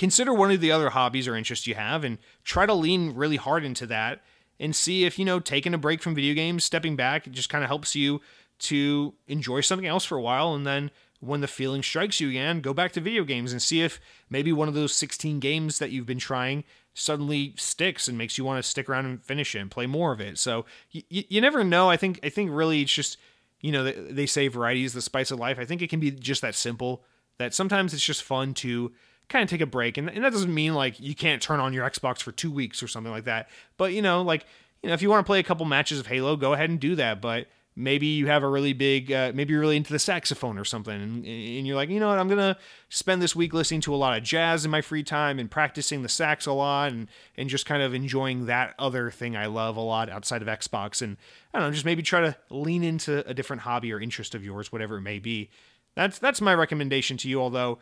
consider 0.00 0.32
one 0.32 0.50
of 0.50 0.62
the 0.62 0.72
other 0.72 0.88
hobbies 0.88 1.28
or 1.28 1.36
interests 1.36 1.66
you 1.66 1.74
have 1.74 2.04
and 2.04 2.16
try 2.42 2.64
to 2.64 2.72
lean 2.72 3.14
really 3.14 3.36
hard 3.36 3.62
into 3.62 3.84
that 3.84 4.22
and 4.58 4.74
see 4.74 5.04
if, 5.04 5.18
you 5.18 5.26
know, 5.26 5.38
taking 5.38 5.74
a 5.74 5.78
break 5.78 6.02
from 6.02 6.14
video 6.14 6.32
games, 6.32 6.64
stepping 6.64 6.96
back, 6.96 7.26
it 7.26 7.34
just 7.34 7.50
kind 7.50 7.62
of 7.62 7.68
helps 7.68 7.94
you 7.94 8.18
to 8.60 9.12
enjoy 9.28 9.60
something 9.60 9.86
else 9.86 10.06
for 10.06 10.16
a 10.16 10.22
while. 10.22 10.54
And 10.54 10.66
then 10.66 10.90
when 11.20 11.42
the 11.42 11.46
feeling 11.46 11.82
strikes 11.82 12.18
you 12.18 12.30
again, 12.30 12.62
go 12.62 12.72
back 12.72 12.92
to 12.92 13.00
video 13.02 13.24
games 13.24 13.52
and 13.52 13.60
see 13.60 13.82
if 13.82 14.00
maybe 14.30 14.54
one 14.54 14.68
of 14.68 14.74
those 14.74 14.94
16 14.94 15.38
games 15.38 15.78
that 15.80 15.90
you've 15.90 16.06
been 16.06 16.18
trying 16.18 16.64
suddenly 16.94 17.52
sticks 17.58 18.08
and 18.08 18.16
makes 18.16 18.38
you 18.38 18.44
want 18.44 18.62
to 18.62 18.68
stick 18.68 18.88
around 18.88 19.04
and 19.04 19.22
finish 19.22 19.54
it 19.54 19.58
and 19.58 19.70
play 19.70 19.86
more 19.86 20.12
of 20.12 20.20
it. 20.22 20.38
So 20.38 20.64
you, 20.90 21.02
you 21.10 21.42
never 21.42 21.62
know. 21.62 21.90
I 21.90 21.98
think, 21.98 22.20
I 22.22 22.30
think 22.30 22.50
really 22.50 22.80
it's 22.80 22.94
just, 22.94 23.18
you 23.60 23.70
know, 23.70 23.84
they 23.84 24.24
say 24.24 24.48
variety 24.48 24.84
is 24.84 24.94
the 24.94 25.02
spice 25.02 25.30
of 25.30 25.38
life. 25.38 25.58
I 25.58 25.66
think 25.66 25.82
it 25.82 25.90
can 25.90 26.00
be 26.00 26.10
just 26.10 26.40
that 26.40 26.54
simple 26.54 27.04
that 27.36 27.52
sometimes 27.52 27.92
it's 27.92 28.04
just 28.04 28.22
fun 28.22 28.54
to 28.54 28.92
kind 29.30 29.42
of 29.42 29.48
take 29.48 29.62
a 29.62 29.66
break. 29.66 29.96
And, 29.96 30.10
and 30.10 30.22
that 30.24 30.32
doesn't 30.32 30.52
mean 30.52 30.74
like 30.74 31.00
you 31.00 31.14
can't 31.14 31.40
turn 31.40 31.60
on 31.60 31.72
your 31.72 31.88
Xbox 31.88 32.20
for 32.20 32.32
two 32.32 32.50
weeks 32.50 32.82
or 32.82 32.88
something 32.88 33.12
like 33.12 33.24
that. 33.24 33.48
But, 33.78 33.94
you 33.94 34.02
know, 34.02 34.20
like, 34.20 34.44
you 34.82 34.88
know, 34.88 34.94
if 34.94 35.00
you 35.00 35.08
want 35.08 35.24
to 35.24 35.26
play 35.26 35.38
a 35.38 35.44
couple 35.44 35.64
matches 35.64 35.98
of 35.98 36.08
Halo, 36.08 36.36
go 36.36 36.52
ahead 36.52 36.68
and 36.68 36.78
do 36.78 36.96
that. 36.96 37.22
But 37.22 37.46
maybe 37.76 38.06
you 38.06 38.26
have 38.26 38.42
a 38.42 38.48
really 38.48 38.72
big, 38.72 39.12
uh, 39.12 39.30
maybe 39.34 39.52
you're 39.52 39.60
really 39.60 39.76
into 39.76 39.92
the 39.92 39.98
saxophone 39.98 40.58
or 40.58 40.64
something. 40.64 40.94
And, 40.94 41.24
and 41.24 41.66
you're 41.66 41.76
like, 41.76 41.88
you 41.88 42.00
know 42.00 42.08
what, 42.08 42.18
I'm 42.18 42.28
to 42.28 42.56
spend 42.88 43.22
this 43.22 43.36
week 43.36 43.54
listening 43.54 43.80
to 43.82 43.94
a 43.94 43.96
lot 43.96 44.18
of 44.18 44.24
jazz 44.24 44.64
in 44.64 44.70
my 44.70 44.80
free 44.80 45.04
time 45.04 45.38
and 45.38 45.50
practicing 45.50 46.02
the 46.02 46.08
sax 46.08 46.46
a 46.46 46.52
lot 46.52 46.92
and, 46.92 47.08
and 47.36 47.48
just 47.48 47.66
kind 47.66 47.82
of 47.82 47.94
enjoying 47.94 48.46
that 48.46 48.74
other 48.78 49.10
thing 49.10 49.36
I 49.36 49.46
love 49.46 49.76
a 49.76 49.80
lot 49.80 50.10
outside 50.10 50.42
of 50.42 50.48
Xbox. 50.48 51.00
And 51.00 51.16
I 51.54 51.58
don't 51.58 51.68
know, 51.68 51.72
just 51.72 51.86
maybe 51.86 52.02
try 52.02 52.20
to 52.20 52.36
lean 52.50 52.82
into 52.82 53.26
a 53.28 53.32
different 53.32 53.62
hobby 53.62 53.92
or 53.92 54.00
interest 54.00 54.34
of 54.34 54.44
yours, 54.44 54.72
whatever 54.72 54.96
it 54.96 55.02
may 55.02 55.20
be. 55.20 55.50
That's 55.96 56.18
that's 56.18 56.40
my 56.40 56.54
recommendation 56.54 57.16
to 57.18 57.28
you. 57.28 57.40
Although 57.40 57.78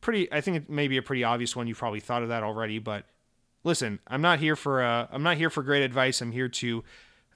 pretty 0.00 0.32
I 0.32 0.40
think 0.40 0.56
it 0.56 0.70
may 0.70 0.88
be 0.88 0.96
a 0.96 1.02
pretty 1.02 1.24
obvious 1.24 1.54
one. 1.54 1.66
You've 1.66 1.78
probably 1.78 2.00
thought 2.00 2.22
of 2.22 2.28
that 2.28 2.42
already, 2.42 2.78
but 2.78 3.04
listen, 3.64 4.00
I'm 4.06 4.22
not 4.22 4.38
here 4.38 4.56
for 4.56 4.82
uh, 4.82 5.06
I'm 5.10 5.22
not 5.22 5.36
here 5.36 5.50
for 5.50 5.62
great 5.62 5.82
advice. 5.82 6.20
I'm 6.20 6.32
here 6.32 6.48
to 6.48 6.84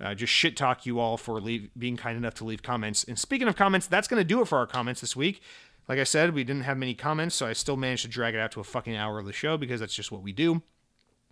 uh, 0.00 0.14
just 0.14 0.32
shit 0.32 0.56
talk 0.56 0.86
you 0.86 0.98
all 0.98 1.16
for 1.16 1.40
leave, 1.40 1.70
being 1.78 1.96
kind 1.96 2.16
enough 2.16 2.34
to 2.34 2.44
leave 2.44 2.62
comments. 2.62 3.04
And 3.04 3.18
speaking 3.18 3.48
of 3.48 3.56
comments, 3.56 3.86
that's 3.86 4.08
going 4.08 4.20
to 4.20 4.24
do 4.24 4.40
it 4.40 4.48
for 4.48 4.58
our 4.58 4.66
comments 4.66 5.00
this 5.00 5.14
week. 5.14 5.40
Like 5.88 5.98
I 5.98 6.04
said, 6.04 6.34
we 6.34 6.44
didn't 6.44 6.62
have 6.62 6.78
many 6.78 6.94
comments, 6.94 7.34
so 7.34 7.46
I 7.46 7.52
still 7.52 7.76
managed 7.76 8.02
to 8.02 8.08
drag 8.08 8.34
it 8.34 8.40
out 8.40 8.52
to 8.52 8.60
a 8.60 8.64
fucking 8.64 8.96
hour 8.96 9.18
of 9.18 9.26
the 9.26 9.32
show 9.32 9.56
because 9.56 9.80
that's 9.80 9.94
just 9.94 10.10
what 10.10 10.22
we 10.22 10.32
do. 10.32 10.62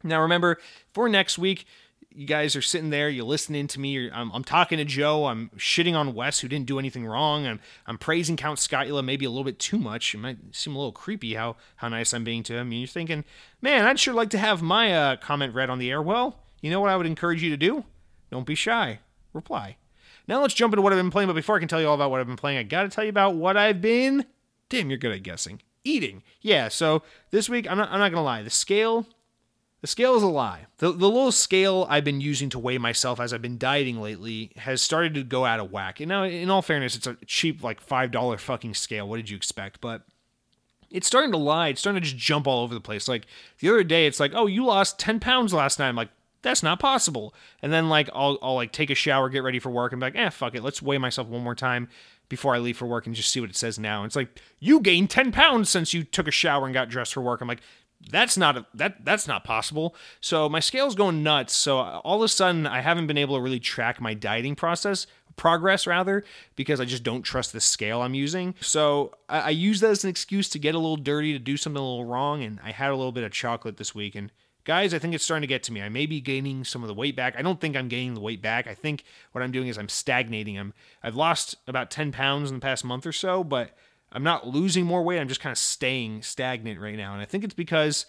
Now, 0.05 0.21
remember, 0.21 0.59
for 0.93 1.09
next 1.09 1.39
week, 1.39 1.65
you 2.17 2.27
guys 2.27 2.57
are 2.57 2.63
sitting 2.63 2.91
there, 2.91 3.09
you're 3.09 3.25
listening 3.25 3.67
to 3.69 3.81
me. 3.81 4.11
I'm, 4.11 4.31
I'm, 4.33 4.45
talking 4.45 4.79
to 4.79 4.85
Joe. 4.85 5.27
I'm 5.27 5.51
shitting 5.57 5.95
on 5.95 6.15
Wes, 6.15 6.41
who 6.41 6.49
didn't 6.49 6.67
do 6.67 6.79
anything 6.79 7.07
wrong. 7.07 7.47
I'm, 7.47 7.61
I'm 7.87 7.99
praising 7.99 8.37
Count 8.37 8.59
Scotula 8.59 9.03
maybe 9.03 9.25
a 9.25 9.31
little 9.31 9.45
bit 9.45 9.59
too 9.59 9.79
much. 9.79 10.15
It 10.15 10.19
might 10.19 10.39
seem 10.53 10.75
a 10.75 10.79
little 10.79 10.93
creepy 10.93 11.35
how, 11.35 11.57
how 11.77 11.89
nice 11.89 12.13
I'm 12.13 12.25
being 12.25 12.43
to 12.45 12.55
him. 12.55 12.71
And 12.71 12.81
you're 12.81 12.89
thinking, 12.89 13.25
man, 13.61 13.85
I'd 13.85 14.01
sure 14.01 14.15
like 14.15 14.31
to 14.31 14.39
have 14.39 14.63
my 14.63 14.95
uh, 14.95 15.17
comment 15.17 15.55
read 15.55 15.71
on 15.71 15.79
the 15.79 15.91
air. 15.91 16.03
Well, 16.03 16.39
you 16.61 16.71
know 16.71 16.81
what 16.81 16.91
I 16.91 16.97
would 16.97 17.07
encourage 17.07 17.43
you 17.43 17.51
to 17.51 17.57
do? 17.57 17.85
Don't 18.31 18.47
be 18.47 18.55
shy. 18.55 19.01
Reply. 19.33 19.77
Now 20.29 20.41
let's 20.41 20.55
jump 20.55 20.73
into 20.73 20.83
what 20.83 20.93
I've 20.93 20.99
been 20.99 21.11
playing. 21.11 21.29
But 21.29 21.35
before 21.35 21.57
I 21.57 21.59
can 21.59 21.69
tell 21.69 21.81
you 21.81 21.89
all 21.89 21.95
about 21.95 22.11
what 22.11 22.21
I've 22.21 22.27
been 22.27 22.37
playing, 22.37 22.59
I 22.59 22.63
got 22.63 22.83
to 22.83 22.89
tell 22.89 23.05
you 23.05 23.11
about 23.11 23.35
what 23.35 23.57
I've 23.57 23.81
been. 23.81 24.25
Damn, 24.69 24.89
you're 24.89 24.99
good 24.99 25.13
at 25.13 25.23
guessing. 25.23 25.61
Eating. 25.85 26.23
Yeah. 26.41 26.69
So 26.69 27.03
this 27.31 27.49
week, 27.49 27.69
I'm 27.71 27.77
not. 27.77 27.91
I'm 27.91 27.99
not 27.99 28.11
gonna 28.11 28.23
lie. 28.23 28.43
The 28.43 28.51
scale 28.51 29.07
the 29.83 29.89
scale 29.89 30.15
is 30.17 30.23
a 30.23 30.29
lie. 30.29 30.67
The, 30.79 30.93
the 30.93 31.09
little 31.09 31.33
scale 31.33 31.87
I've 31.91 32.05
been 32.05 32.21
using 32.21 32.49
to 32.51 32.59
weigh 32.59 32.79
myself 32.79 33.19
as 33.19 33.35
I've 33.35 33.43
been 33.43 33.59
dieting 33.59 34.01
lately 34.01 34.53
has 34.57 34.81
started 34.81 35.13
to 35.15 35.25
go 35.25 35.45
out 35.45 35.59
of 35.59 35.73
whack. 35.73 35.99
And 35.99 36.09
now, 36.09 36.23
in 36.23 36.51
all 36.51 36.63
fairness, 36.63 36.95
it's 36.95 37.09
a 37.09 37.17
cheap, 37.27 37.65
like 37.65 37.85
$5 37.85 38.39
fucking 38.39 38.75
scale. 38.75 39.09
What 39.09 39.17
did 39.17 39.29
you 39.29 39.37
expect? 39.37 39.81
But 39.81 40.03
it's 40.89 41.09
starting 41.09 41.33
to 41.33 41.39
lie. 41.39 41.69
It's 41.69 41.81
starting 41.81 42.01
to 42.01 42.09
just 42.09 42.17
jump 42.17 42.47
all 42.47 42.63
over 42.63 42.75
the 42.75 42.81
place. 42.81 43.09
Like 43.09 43.27
the 43.59 43.71
other 43.71 43.83
day, 43.83 44.07
it's 44.07 44.21
like, 44.21 44.33
oh, 44.37 44.47
you 44.47 44.65
lost 44.65 45.01
10 45.01 45.19
pounds 45.19 45.53
last 45.53 45.81
night. 45.81 45.89
I'm 45.89 45.97
like, 45.97 46.11
that's 46.43 46.63
not 46.63 46.79
possible. 46.79 47.35
And 47.61 47.73
then 47.73 47.89
like 47.89 48.09
I'll, 48.15 48.39
I'll 48.41 48.55
like 48.55 48.71
take 48.71 48.91
a 48.91 48.95
shower, 48.95 49.29
get 49.29 49.43
ready 49.43 49.59
for 49.59 49.71
work, 49.71 49.93
and 49.93 50.01
be 50.01 50.07
like, 50.07 50.17
eh, 50.17 50.31
fuck 50.31 50.55
it. 50.55 50.63
Let's 50.63 50.81
weigh 50.83 50.99
myself 50.99 51.27
one 51.27 51.43
more 51.43 51.57
time 51.57 51.89
before 52.29 52.55
I 52.55 52.59
leave 52.59 52.77
for 52.77 52.87
work 52.87 53.07
and 53.07 53.15
just 53.15 53.31
see 53.31 53.41
what 53.41 53.51
it 53.51 53.57
says 53.57 53.79
now. 53.79 54.03
And 54.03 54.07
it's 54.07 54.17
like, 54.17 54.41
you 54.59 54.81
gained 54.81 55.11
10 55.11 55.33
pounds 55.33 55.71
since 55.71 55.93
you 55.93 56.03
took 56.03 56.29
a 56.29 56.33
shower 56.33 56.65
and 56.65 56.73
got 56.73 56.89
dressed 56.89 57.15
for 57.15 57.21
work. 57.21 57.41
I'm 57.41 57.49
like, 57.49 57.61
that's 58.11 58.37
not 58.37 58.57
a, 58.57 58.67
that 58.75 59.05
that's 59.05 59.29
not 59.29 59.45
possible. 59.45 59.95
So 60.21 60.49
my 60.49 60.61
scale's 60.61 60.95
going 60.95 61.23
nuts. 61.23 61.55
So 61.55 61.79
all 61.79 62.17
of 62.17 62.23
a 62.23 62.29
sudden, 62.29 62.67
I 62.67 62.81
haven't 62.81 63.07
been 63.07 63.19
able 63.19 63.37
to 63.37 63.43
really 63.43 63.61
track 63.61 64.01
my 64.01 64.15
dieting 64.15 64.55
process 64.57 65.07
progress 65.37 65.87
rather 65.87 66.25
because 66.57 66.81
I 66.81 66.85
just 66.85 67.03
don't 67.03 67.23
trust 67.23 67.53
the 67.53 67.61
scale 67.61 68.03
I'm 68.03 68.15
using. 68.15 68.55
So 68.61 69.15
I, 69.29 69.41
I 69.41 69.51
use 69.51 69.81
that 69.81 69.91
as 69.91 70.05
an 70.05 70.11
excuse 70.11 70.49
to 70.51 70.59
get 70.59 70.75
a 70.75 70.79
little 70.79 70.97
dirty, 70.97 71.33
to 71.33 71.39
do 71.39 71.57
something 71.57 71.81
a 71.81 71.85
little 71.85 72.05
wrong. 72.05 72.43
And 72.43 72.61
I 72.63 72.71
had 72.73 72.91
a 72.91 72.97
little 72.97 73.13
bit 73.13 73.25
of 73.25 73.33
chocolate 73.33 73.77
this 73.77 73.95
week. 73.95 74.15
And 74.15 74.31
guys, 74.65 74.95
I 74.95 74.99
think 74.99 75.15
it's 75.15 75.25
starting 75.25 75.43
to 75.43 75.47
get 75.47 75.63
to 75.65 75.73
me. 75.73 75.83
I 75.83 75.89
may 75.89 76.07
be 76.07 76.21
gaining 76.21 76.65
some 76.65 76.83
of 76.83 76.89
the 76.89 76.95
weight 76.95 77.17
back. 77.17 77.35
I 77.37 77.43
don't 77.43 77.61
think 77.61 77.77
I'm 77.77 77.89
gaining 77.89 78.15
the 78.15 78.21
weight 78.21 78.43
back. 78.43 78.67
I 78.67 78.75
think 78.75 79.05
what 79.33 79.43
I'm 79.43 79.53
doing 79.53 79.69
is 79.69 79.79
I'm 79.79 79.89
stagnating. 79.89 80.59
I'm 80.59 80.75
I've 81.03 81.17
lost 81.17 81.57
about 81.67 81.91
10 81.91 82.13
pounds 82.13 82.51
in 82.51 82.57
the 82.57 82.63
past 82.63 82.85
month 82.85 83.07
or 83.07 83.13
so, 83.13 83.43
but 83.43 83.71
I'm 84.13 84.23
not 84.23 84.47
losing 84.47 84.85
more 84.85 85.03
weight. 85.03 85.19
I'm 85.19 85.29
just 85.29 85.41
kind 85.41 85.53
of 85.53 85.59
staying 85.59 86.23
stagnant 86.23 86.81
right 86.81 86.97
now. 86.97 87.15
And 87.15 87.23
I 87.23 87.25
think 87.25 87.45
it's 87.45 87.55
because, 87.55 88.07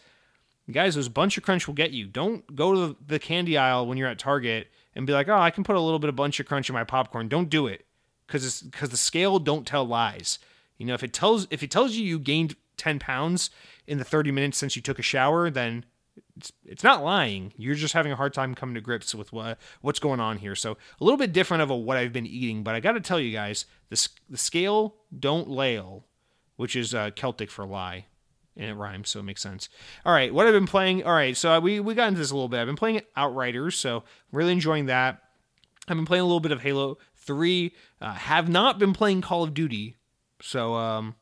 guys, 0.69 0.95
those 0.95 1.09
bunch 1.09 1.37
of 1.37 1.43
crunch 1.43 1.65
will 1.65 1.73
get 1.73 1.91
you. 1.91 2.07
Don't 2.07 2.55
go 2.55 2.73
to 2.73 2.97
the 3.05 3.19
candy 3.19 3.57
aisle 3.57 3.87
when 3.87 3.97
you're 3.97 4.09
at 4.09 4.19
Target 4.19 4.67
and 4.95 5.07
be 5.07 5.13
like, 5.13 5.29
oh, 5.29 5.37
I 5.37 5.49
can 5.49 5.63
put 5.63 5.75
a 5.75 5.79
little 5.79 5.99
bit 5.99 6.09
of 6.09 6.15
bunch 6.15 6.39
of 6.39 6.45
crunch 6.45 6.69
in 6.69 6.73
my 6.73 6.83
popcorn. 6.83 7.29
Don't 7.29 7.49
do 7.49 7.67
it 7.67 7.85
because 8.27 8.61
because 8.61 8.89
the 8.89 8.97
scale 8.97 9.39
don't 9.39 9.65
tell 9.65 9.85
lies. 9.85 10.39
You 10.77 10.85
know, 10.85 10.93
if 10.93 11.03
it 11.03 11.13
tells 11.13 11.47
if 11.49 11.63
it 11.63 11.71
tells 11.71 11.93
you 11.93 12.05
you 12.05 12.19
gained 12.19 12.55
10 12.77 12.99
pounds 12.99 13.49
in 13.87 13.97
the 13.97 14.03
30 14.03 14.31
minutes 14.31 14.57
since 14.57 14.75
you 14.75 14.81
took 14.81 14.99
a 14.99 15.03
shower, 15.03 15.49
then 15.49 15.85
it's 16.37 16.51
it's 16.65 16.83
not 16.83 17.03
lying. 17.03 17.53
You're 17.57 17.75
just 17.75 17.93
having 17.93 18.11
a 18.11 18.15
hard 18.15 18.33
time 18.33 18.55
coming 18.55 18.75
to 18.75 18.81
grips 18.81 19.13
with 19.15 19.31
what 19.31 19.57
what's 19.81 19.99
going 19.99 20.19
on 20.19 20.37
here. 20.37 20.55
So 20.55 20.77
a 20.99 21.03
little 21.03 21.17
bit 21.17 21.33
different 21.33 21.63
of 21.63 21.69
a, 21.69 21.75
what 21.75 21.97
I've 21.97 22.13
been 22.13 22.25
eating, 22.25 22.63
but 22.63 22.75
I 22.75 22.79
got 22.79 22.93
to 22.93 23.01
tell 23.01 23.19
you 23.19 23.31
guys, 23.31 23.65
the 23.89 24.07
the 24.29 24.37
scale 24.37 24.95
don't 25.17 25.49
lail, 25.49 26.05
which 26.55 26.75
is 26.75 26.93
uh, 26.93 27.11
Celtic 27.11 27.49
for 27.49 27.65
lie, 27.65 28.05
and 28.55 28.69
it 28.69 28.75
rhymes, 28.75 29.09
so 29.09 29.19
it 29.19 29.23
makes 29.23 29.41
sense. 29.41 29.69
All 30.05 30.13
right, 30.13 30.33
what 30.33 30.47
I've 30.47 30.53
been 30.53 30.67
playing. 30.67 31.03
All 31.03 31.13
right, 31.13 31.35
so 31.35 31.59
we 31.59 31.79
we 31.79 31.95
got 31.95 32.07
into 32.07 32.19
this 32.19 32.31
a 32.31 32.35
little 32.35 32.49
bit. 32.49 32.59
I've 32.59 32.67
been 32.67 32.75
playing 32.75 33.01
Outriders, 33.15 33.75
so 33.77 34.03
really 34.31 34.51
enjoying 34.51 34.87
that. 34.87 35.21
I've 35.87 35.97
been 35.97 36.05
playing 36.05 36.21
a 36.21 36.25
little 36.25 36.39
bit 36.39 36.51
of 36.51 36.61
Halo 36.61 36.97
Three. 37.15 37.73
Uh, 38.01 38.13
have 38.13 38.49
not 38.49 38.79
been 38.79 38.93
playing 38.93 39.21
Call 39.21 39.43
of 39.43 39.53
Duty, 39.53 39.97
so 40.41 40.75
um, 40.75 41.15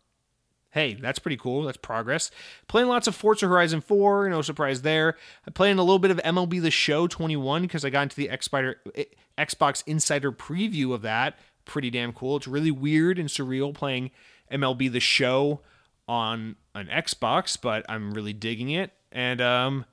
hey, 0.72 0.96
that's 0.96 1.20
pretty 1.20 1.38
cool. 1.38 1.64
That's 1.64 1.78
progress. 1.78 2.32
Playing 2.68 2.88
lots 2.88 3.08
of 3.08 3.16
Forza 3.16 3.48
Horizon 3.48 3.82
4, 3.82 4.30
no 4.30 4.42
surprise 4.42 4.82
there. 4.82 5.16
I'm 5.46 5.54
playing 5.54 5.78
a 5.80 5.84
little 5.84 6.00
bit 6.00 6.12
of 6.12 6.18
MLB 6.18 6.62
The 6.62 6.72
Show 6.72 7.08
21 7.08 7.62
because 7.62 7.86
I 7.86 7.90
got 7.90 8.04
into 8.04 8.16
the 8.16 8.30
Xbox 9.38 9.84
Insider 9.86 10.32
preview 10.32 10.94
of 10.94 11.02
that. 11.04 11.38
Pretty 11.66 11.90
damn 11.90 12.14
cool. 12.14 12.38
It's 12.38 12.48
really 12.48 12.72
weird 12.72 13.20
and 13.20 13.30
surreal 13.30 13.74
playing 13.74 14.12
MLB 14.52 14.92
The 14.92 15.00
Show 15.00 15.62
on 16.08 16.56
an 16.74 16.88
Xbox, 16.88 17.58
but 17.62 17.86
I'm 17.88 18.14
really 18.14 18.34
digging 18.34 18.72
it. 18.72 18.92
and 19.12 19.42
um, 19.42 19.86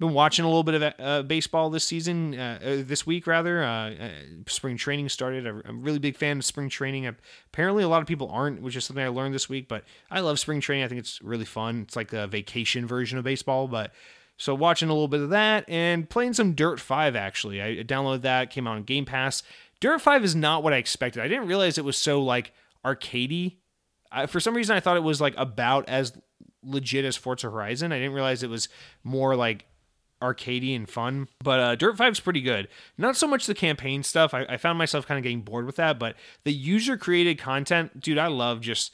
been 0.00 0.14
watching 0.14 0.46
a 0.46 0.48
little 0.48 0.64
bit 0.64 0.82
of 0.82 0.94
uh, 0.98 1.22
baseball 1.22 1.68
this 1.68 1.84
season, 1.84 2.34
uh, 2.34 2.58
uh, 2.60 2.76
this 2.78 3.06
week 3.06 3.26
rather. 3.26 3.62
Uh, 3.62 3.90
uh, 3.90 4.10
spring 4.46 4.78
training 4.78 5.10
started. 5.10 5.46
I'm 5.46 5.62
a 5.66 5.72
really 5.72 5.98
big 5.98 6.16
fan 6.16 6.38
of 6.38 6.44
spring 6.44 6.70
training. 6.70 7.06
Apparently, 7.52 7.84
a 7.84 7.88
lot 7.88 8.00
of 8.00 8.08
people 8.08 8.28
aren't, 8.32 8.62
which 8.62 8.74
is 8.74 8.84
something 8.86 9.04
I 9.04 9.08
learned 9.08 9.34
this 9.34 9.48
week. 9.48 9.68
But 9.68 9.84
I 10.10 10.20
love 10.20 10.40
spring 10.40 10.60
training. 10.60 10.84
I 10.84 10.88
think 10.88 11.00
it's 11.00 11.20
really 11.20 11.44
fun. 11.44 11.82
It's 11.82 11.96
like 11.96 12.14
a 12.14 12.26
vacation 12.26 12.86
version 12.86 13.18
of 13.18 13.24
baseball. 13.24 13.68
But 13.68 13.92
so 14.38 14.54
watching 14.54 14.88
a 14.88 14.92
little 14.92 15.06
bit 15.06 15.20
of 15.20 15.30
that 15.30 15.68
and 15.68 16.08
playing 16.08 16.32
some 16.32 16.54
Dirt 16.54 16.80
Five. 16.80 17.14
Actually, 17.14 17.60
I 17.60 17.84
downloaded 17.84 18.22
that. 18.22 18.50
Came 18.50 18.66
out 18.66 18.76
on 18.76 18.84
Game 18.84 19.04
Pass. 19.04 19.42
Dirt 19.80 20.00
Five 20.00 20.24
is 20.24 20.34
not 20.34 20.62
what 20.62 20.72
I 20.72 20.78
expected. 20.78 21.22
I 21.22 21.28
didn't 21.28 21.46
realize 21.46 21.76
it 21.76 21.84
was 21.84 21.98
so 21.98 22.22
like 22.22 22.52
arcadey. 22.84 23.58
I, 24.10 24.24
for 24.24 24.40
some 24.40 24.56
reason, 24.56 24.74
I 24.74 24.80
thought 24.80 24.96
it 24.96 25.02
was 25.02 25.20
like 25.20 25.34
about 25.36 25.90
as 25.90 26.18
legit 26.62 27.04
as 27.04 27.16
Forza 27.16 27.50
Horizon. 27.50 27.92
I 27.92 27.98
didn't 27.98 28.14
realize 28.14 28.42
it 28.42 28.50
was 28.50 28.70
more 29.04 29.36
like 29.36 29.66
arcadey 30.20 30.74
and 30.74 30.88
fun. 30.88 31.28
But 31.42 31.60
uh, 31.60 31.74
Dirt 31.74 31.96
5's 31.96 32.20
pretty 32.20 32.40
good. 32.40 32.68
Not 32.98 33.16
so 33.16 33.26
much 33.26 33.46
the 33.46 33.54
campaign 33.54 34.02
stuff. 34.02 34.34
I, 34.34 34.44
I 34.48 34.56
found 34.56 34.78
myself 34.78 35.06
kind 35.06 35.18
of 35.18 35.22
getting 35.22 35.42
bored 35.42 35.66
with 35.66 35.76
that, 35.76 35.98
but 35.98 36.16
the 36.44 36.52
user 36.52 36.96
created 36.96 37.38
content, 37.38 38.00
dude, 38.00 38.18
I 38.18 38.28
love 38.28 38.60
just 38.60 38.92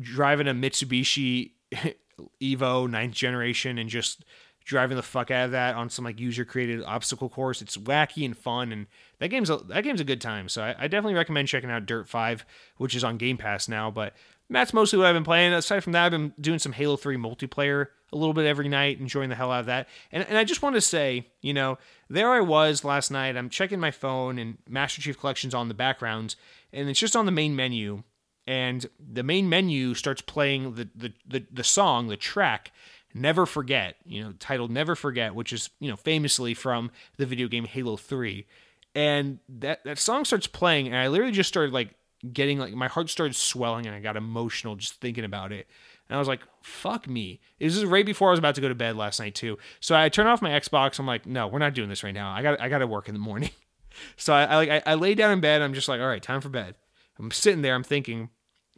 driving 0.00 0.48
a 0.48 0.54
Mitsubishi 0.54 1.52
Evo 2.42 2.88
ninth 2.90 3.14
generation 3.14 3.78
and 3.78 3.88
just 3.90 4.24
driving 4.64 4.96
the 4.96 5.02
fuck 5.02 5.30
out 5.30 5.46
of 5.46 5.50
that 5.52 5.76
on 5.76 5.88
some 5.88 6.04
like 6.04 6.18
user 6.18 6.44
created 6.44 6.82
obstacle 6.84 7.28
course. 7.28 7.62
It's 7.62 7.76
wacky 7.76 8.24
and 8.24 8.36
fun, 8.36 8.72
and 8.72 8.86
that 9.20 9.28
game's 9.28 9.48
a, 9.48 9.58
that 9.68 9.84
game's 9.84 10.00
a 10.00 10.04
good 10.04 10.20
time. 10.20 10.48
So 10.48 10.62
I, 10.62 10.74
I 10.78 10.88
definitely 10.88 11.14
recommend 11.14 11.48
checking 11.48 11.70
out 11.70 11.86
Dirt 11.86 12.08
Five, 12.08 12.44
which 12.76 12.94
is 12.94 13.04
on 13.04 13.16
Game 13.16 13.36
Pass 13.36 13.68
now. 13.68 13.90
But 13.90 14.14
that's 14.50 14.74
mostly 14.74 14.98
what 14.98 15.06
I've 15.06 15.14
been 15.14 15.24
playing. 15.24 15.52
Aside 15.52 15.82
from 15.84 15.92
that, 15.92 16.06
I've 16.06 16.10
been 16.12 16.34
doing 16.40 16.58
some 16.58 16.72
Halo 16.72 16.96
3 16.96 17.16
multiplayer 17.16 17.88
a 18.12 18.16
little 18.16 18.34
bit 18.34 18.46
every 18.46 18.68
night, 18.68 19.00
enjoying 19.00 19.28
the 19.28 19.34
hell 19.34 19.50
out 19.50 19.60
of 19.60 19.66
that. 19.66 19.88
And, 20.12 20.24
and 20.28 20.38
I 20.38 20.44
just 20.44 20.62
want 20.62 20.74
to 20.76 20.80
say, 20.80 21.26
you 21.40 21.52
know, 21.52 21.78
there 22.08 22.30
I 22.30 22.40
was 22.40 22.84
last 22.84 23.10
night. 23.10 23.36
I'm 23.36 23.50
checking 23.50 23.80
my 23.80 23.90
phone 23.90 24.38
and 24.38 24.58
Master 24.68 25.00
Chief 25.00 25.18
Collection's 25.18 25.54
on 25.54 25.68
the 25.68 25.74
background, 25.74 26.36
and 26.72 26.88
it's 26.88 27.00
just 27.00 27.16
on 27.16 27.26
the 27.26 27.32
main 27.32 27.56
menu. 27.56 28.02
And 28.46 28.86
the 28.98 29.24
main 29.24 29.48
menu 29.48 29.94
starts 29.94 30.22
playing 30.22 30.74
the, 30.74 30.88
the, 30.94 31.12
the, 31.26 31.46
the 31.50 31.64
song, 31.64 32.06
the 32.06 32.16
track, 32.16 32.70
Never 33.12 33.44
Forget, 33.44 33.96
you 34.06 34.22
know, 34.22 34.34
titled 34.38 34.70
Never 34.70 34.94
Forget, 34.94 35.34
which 35.34 35.52
is, 35.52 35.70
you 35.80 35.90
know, 35.90 35.96
famously 35.96 36.54
from 36.54 36.92
the 37.16 37.26
video 37.26 37.48
game 37.48 37.64
Halo 37.64 37.96
3. 37.96 38.46
And 38.94 39.40
that, 39.48 39.82
that 39.84 39.98
song 39.98 40.24
starts 40.24 40.46
playing, 40.46 40.86
and 40.86 40.96
I 40.96 41.08
literally 41.08 41.32
just 41.32 41.48
started 41.48 41.72
like 41.72 41.90
getting 42.32 42.58
like 42.58 42.74
my 42.74 42.88
heart 42.88 43.10
started 43.10 43.36
swelling 43.36 43.86
and 43.86 43.94
I 43.94 44.00
got 44.00 44.16
emotional 44.16 44.76
just 44.76 44.94
thinking 45.00 45.24
about 45.24 45.52
it. 45.52 45.66
And 46.08 46.16
I 46.16 46.18
was 46.18 46.28
like, 46.28 46.40
fuck 46.62 47.08
me. 47.08 47.40
This 47.58 47.76
is 47.76 47.84
right 47.84 48.06
before 48.06 48.28
I 48.28 48.30
was 48.32 48.38
about 48.38 48.54
to 48.56 48.60
go 48.60 48.68
to 48.68 48.74
bed 48.74 48.96
last 48.96 49.18
night 49.18 49.34
too. 49.34 49.58
So 49.80 49.96
I 49.96 50.08
turned 50.08 50.28
off 50.28 50.42
my 50.42 50.50
Xbox. 50.50 50.98
I'm 50.98 51.06
like, 51.06 51.26
no, 51.26 51.48
we're 51.48 51.58
not 51.58 51.74
doing 51.74 51.88
this 51.88 52.04
right 52.04 52.14
now. 52.14 52.30
I 52.30 52.42
got 52.42 52.60
I 52.60 52.68
got 52.68 52.78
to 52.78 52.86
work 52.86 53.08
in 53.08 53.14
the 53.14 53.20
morning. 53.20 53.50
so 54.16 54.32
I, 54.32 54.44
I 54.44 54.56
like 54.56 54.82
I, 54.86 54.94
lay 54.94 55.14
down 55.14 55.32
in 55.32 55.40
bed. 55.40 55.62
I'm 55.62 55.74
just 55.74 55.88
like, 55.88 56.00
all 56.00 56.06
right, 56.06 56.22
time 56.22 56.40
for 56.40 56.48
bed. 56.48 56.76
I'm 57.18 57.30
sitting 57.30 57.62
there. 57.62 57.74
I'm 57.74 57.82
thinking, 57.82 58.30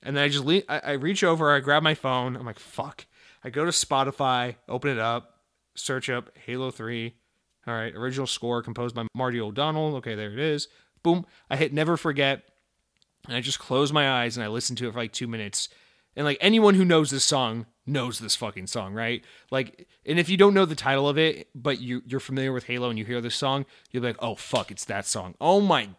and 0.03 0.17
then 0.17 0.25
I 0.25 0.29
just 0.29 0.45
le- 0.45 0.63
I, 0.69 0.79
I 0.79 0.93
reach 0.93 1.25
over. 1.25 1.55
I 1.55 1.61
grab 1.61 1.83
my 1.83 1.95
phone. 1.95 2.37
I'm 2.37 2.47
like, 2.47 2.59
fuck. 2.59 3.07
I 3.45 3.51
go 3.51 3.65
to 3.65 3.71
Spotify, 3.71 4.57
open 4.69 4.91
it 4.91 4.99
up, 4.99 5.41
search 5.75 6.09
up 6.09 6.31
Halo 6.47 6.71
Three. 6.71 7.15
All 7.67 7.75
right, 7.75 7.95
original 7.95 8.27
score 8.27 8.63
composed 8.63 8.95
by 8.95 9.07
Marty 9.15 9.41
O'Donnell. 9.41 9.97
Okay, 9.97 10.15
there 10.15 10.33
it 10.33 10.39
is. 10.39 10.69
Boom. 11.03 11.27
I 11.51 11.57
hit 11.57 11.73
Never 11.73 11.97
Forget 11.97 12.45
and 13.27 13.37
I 13.37 13.41
just 13.41 13.59
close 13.59 13.93
my 13.93 14.23
eyes 14.23 14.37
and 14.37 14.45
I 14.45 14.49
listen 14.49 14.77
to 14.77 14.89
it 14.89 14.93
for 14.93 14.99
like 14.99 15.13
two 15.13 15.29
minutes. 15.29 15.69
And 16.19 16.25
like 16.25 16.39
anyone 16.41 16.75
who 16.75 16.85
knows 16.85 17.13
this 17.13 17.25
song 17.25 17.67
knows 17.87 18.19
this 18.19 18.35
fucking 18.35 18.67
song, 18.67 18.93
right? 18.93 19.25
Like, 19.53 19.87
and 20.05 20.19
if 20.19 20.29
you 20.29 20.37
don't 20.37 20.53
know 20.53 20.65
the 20.65 20.75
title 20.75 21.09
of 21.09 21.17
it, 21.17 21.49
but 21.55 21.81
you 21.81 22.03
you're 22.07 22.19
familiar 22.19 22.53
with 22.53 22.65
Halo 22.65 22.91
and 22.91 22.99
you 22.99 23.05
hear 23.05 23.21
this 23.21 23.37
song, 23.37 23.65
you'll 23.93 24.01
be 24.03 24.09
like, 24.09 24.17
oh 24.19 24.35
fuck, 24.35 24.73
it's 24.73 24.85
that 24.87 25.07
song. 25.07 25.37
Oh 25.41 25.61
my, 25.61 25.91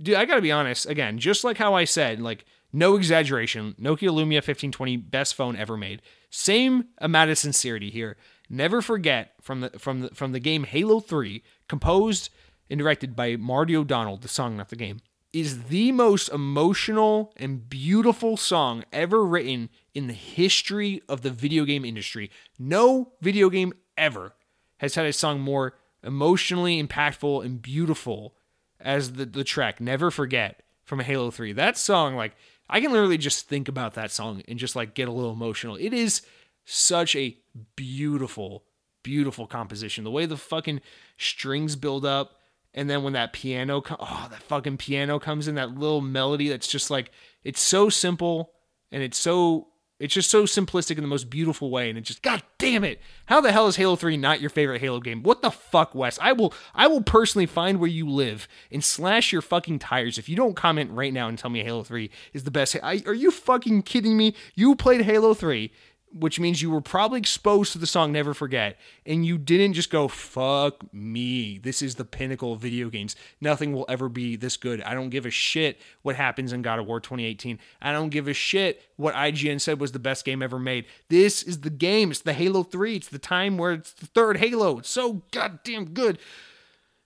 dude, 0.00 0.16
I 0.16 0.26
gotta 0.26 0.42
be 0.42 0.52
honest. 0.52 0.84
Again, 0.84 1.18
just 1.18 1.42
like 1.42 1.56
how 1.56 1.72
I 1.72 1.84
said, 1.84 2.20
like 2.20 2.44
no 2.70 2.96
exaggeration, 2.96 3.74
Nokia 3.80 4.10
Lumia 4.10 4.42
1520 4.44 4.98
best 4.98 5.34
phone 5.34 5.56
ever 5.56 5.78
made. 5.78 6.02
Same 6.28 6.88
amount 6.98 7.30
of 7.30 7.38
sincerity 7.38 7.88
here. 7.88 8.18
Never 8.50 8.82
forget 8.82 9.32
from 9.40 9.62
the 9.62 9.70
from 9.78 10.00
the 10.02 10.10
from 10.10 10.32
the 10.32 10.40
game 10.40 10.64
Halo 10.64 11.00
3, 11.00 11.42
composed 11.66 12.28
and 12.68 12.78
directed 12.78 13.16
by 13.16 13.36
Marty 13.36 13.74
O'Donnell, 13.74 14.18
the 14.18 14.28
song, 14.28 14.58
not 14.58 14.68
the 14.68 14.76
game 14.76 15.00
is 15.32 15.64
the 15.64 15.92
most 15.92 16.28
emotional 16.28 17.32
and 17.36 17.68
beautiful 17.68 18.36
song 18.36 18.84
ever 18.92 19.24
written 19.24 19.70
in 19.94 20.06
the 20.06 20.12
history 20.12 21.02
of 21.08 21.22
the 21.22 21.30
video 21.30 21.64
game 21.64 21.84
industry. 21.84 22.30
No 22.58 23.12
video 23.20 23.48
game 23.48 23.72
ever 23.96 24.34
has 24.78 24.94
had 24.94 25.06
a 25.06 25.12
song 25.12 25.40
more 25.40 25.74
emotionally 26.02 26.82
impactful 26.82 27.44
and 27.44 27.62
beautiful 27.62 28.34
as 28.80 29.12
the, 29.12 29.24
the 29.24 29.44
track 29.44 29.80
Never 29.80 30.10
Forget 30.10 30.62
from 30.84 31.00
Halo 31.00 31.30
3. 31.30 31.52
That 31.52 31.78
song, 31.78 32.16
like, 32.16 32.32
I 32.68 32.80
can 32.80 32.92
literally 32.92 33.18
just 33.18 33.48
think 33.48 33.68
about 33.68 33.94
that 33.94 34.10
song 34.10 34.42
and 34.48 34.58
just 34.58 34.76
like 34.76 34.94
get 34.94 35.08
a 35.08 35.12
little 35.12 35.32
emotional. 35.32 35.76
It 35.76 35.92
is 35.92 36.22
such 36.64 37.14
a 37.16 37.36
beautiful, 37.76 38.64
beautiful 39.02 39.46
composition. 39.46 40.04
The 40.04 40.10
way 40.10 40.26
the 40.26 40.36
fucking 40.36 40.80
strings 41.16 41.76
build 41.76 42.04
up, 42.04 42.40
and 42.74 42.88
then 42.88 43.02
when 43.02 43.12
that 43.12 43.32
piano, 43.32 43.82
oh, 43.86 44.28
that 44.30 44.42
fucking 44.42 44.78
piano 44.78 45.18
comes 45.18 45.46
in, 45.46 45.56
that 45.56 45.74
little 45.74 46.00
melody 46.00 46.48
that's 46.48 46.68
just 46.68 46.90
like, 46.90 47.10
it's 47.44 47.60
so 47.60 47.88
simple 47.88 48.52
and 48.90 49.02
it's 49.02 49.18
so, 49.18 49.68
it's 49.98 50.14
just 50.14 50.30
so 50.30 50.44
simplistic 50.44 50.96
in 50.96 51.02
the 51.02 51.08
most 51.08 51.28
beautiful 51.28 51.70
way. 51.70 51.90
And 51.90 51.98
it 51.98 52.02
just, 52.02 52.22
god 52.22 52.42
damn 52.58 52.82
it. 52.82 53.00
How 53.26 53.42
the 53.42 53.52
hell 53.52 53.68
is 53.68 53.76
Halo 53.76 53.94
3 53.94 54.16
not 54.16 54.40
your 54.40 54.48
favorite 54.48 54.80
Halo 54.80 55.00
game? 55.00 55.22
What 55.22 55.42
the 55.42 55.50
fuck, 55.50 55.94
Wes? 55.94 56.18
I 56.20 56.32
will, 56.32 56.54
I 56.74 56.86
will 56.86 57.02
personally 57.02 57.46
find 57.46 57.78
where 57.78 57.90
you 57.90 58.08
live 58.08 58.48
and 58.70 58.82
slash 58.82 59.32
your 59.32 59.42
fucking 59.42 59.78
tires 59.78 60.16
if 60.16 60.28
you 60.28 60.34
don't 60.34 60.56
comment 60.56 60.90
right 60.92 61.12
now 61.12 61.28
and 61.28 61.38
tell 61.38 61.50
me 61.50 61.62
Halo 61.62 61.82
3 61.84 62.10
is 62.32 62.44
the 62.44 62.50
best. 62.50 62.76
I, 62.82 63.02
are 63.04 63.14
you 63.14 63.30
fucking 63.30 63.82
kidding 63.82 64.16
me? 64.16 64.34
You 64.54 64.74
played 64.76 65.02
Halo 65.02 65.34
3 65.34 65.70
which 66.12 66.38
means 66.38 66.60
you 66.60 66.70
were 66.70 66.80
probably 66.80 67.18
exposed 67.18 67.72
to 67.72 67.78
the 67.78 67.86
song 67.86 68.12
Never 68.12 68.34
Forget, 68.34 68.78
and 69.06 69.24
you 69.24 69.38
didn't 69.38 69.72
just 69.72 69.90
go, 69.90 70.08
fuck 70.08 70.92
me. 70.92 71.58
This 71.58 71.82
is 71.82 71.94
the 71.94 72.04
pinnacle 72.04 72.52
of 72.52 72.60
video 72.60 72.90
games. 72.90 73.16
Nothing 73.40 73.72
will 73.72 73.86
ever 73.88 74.08
be 74.08 74.36
this 74.36 74.56
good. 74.56 74.82
I 74.82 74.94
don't 74.94 75.10
give 75.10 75.26
a 75.26 75.30
shit 75.30 75.80
what 76.02 76.16
happens 76.16 76.52
in 76.52 76.62
God 76.62 76.78
of 76.78 76.86
War 76.86 77.00
2018. 77.00 77.58
I 77.80 77.92
don't 77.92 78.10
give 78.10 78.28
a 78.28 78.34
shit 78.34 78.82
what 78.96 79.14
IGN 79.14 79.60
said 79.60 79.80
was 79.80 79.92
the 79.92 79.98
best 79.98 80.24
game 80.24 80.42
ever 80.42 80.58
made. 80.58 80.86
This 81.08 81.42
is 81.42 81.60
the 81.60 81.70
game. 81.70 82.10
It's 82.10 82.20
the 82.20 82.34
Halo 82.34 82.62
3. 82.62 82.96
It's 82.96 83.08
the 83.08 83.18
time 83.18 83.58
where 83.58 83.72
it's 83.72 83.92
the 83.92 84.06
third 84.06 84.36
Halo. 84.38 84.78
It's 84.78 84.90
so 84.90 85.22
goddamn 85.30 85.86
good. 85.86 86.18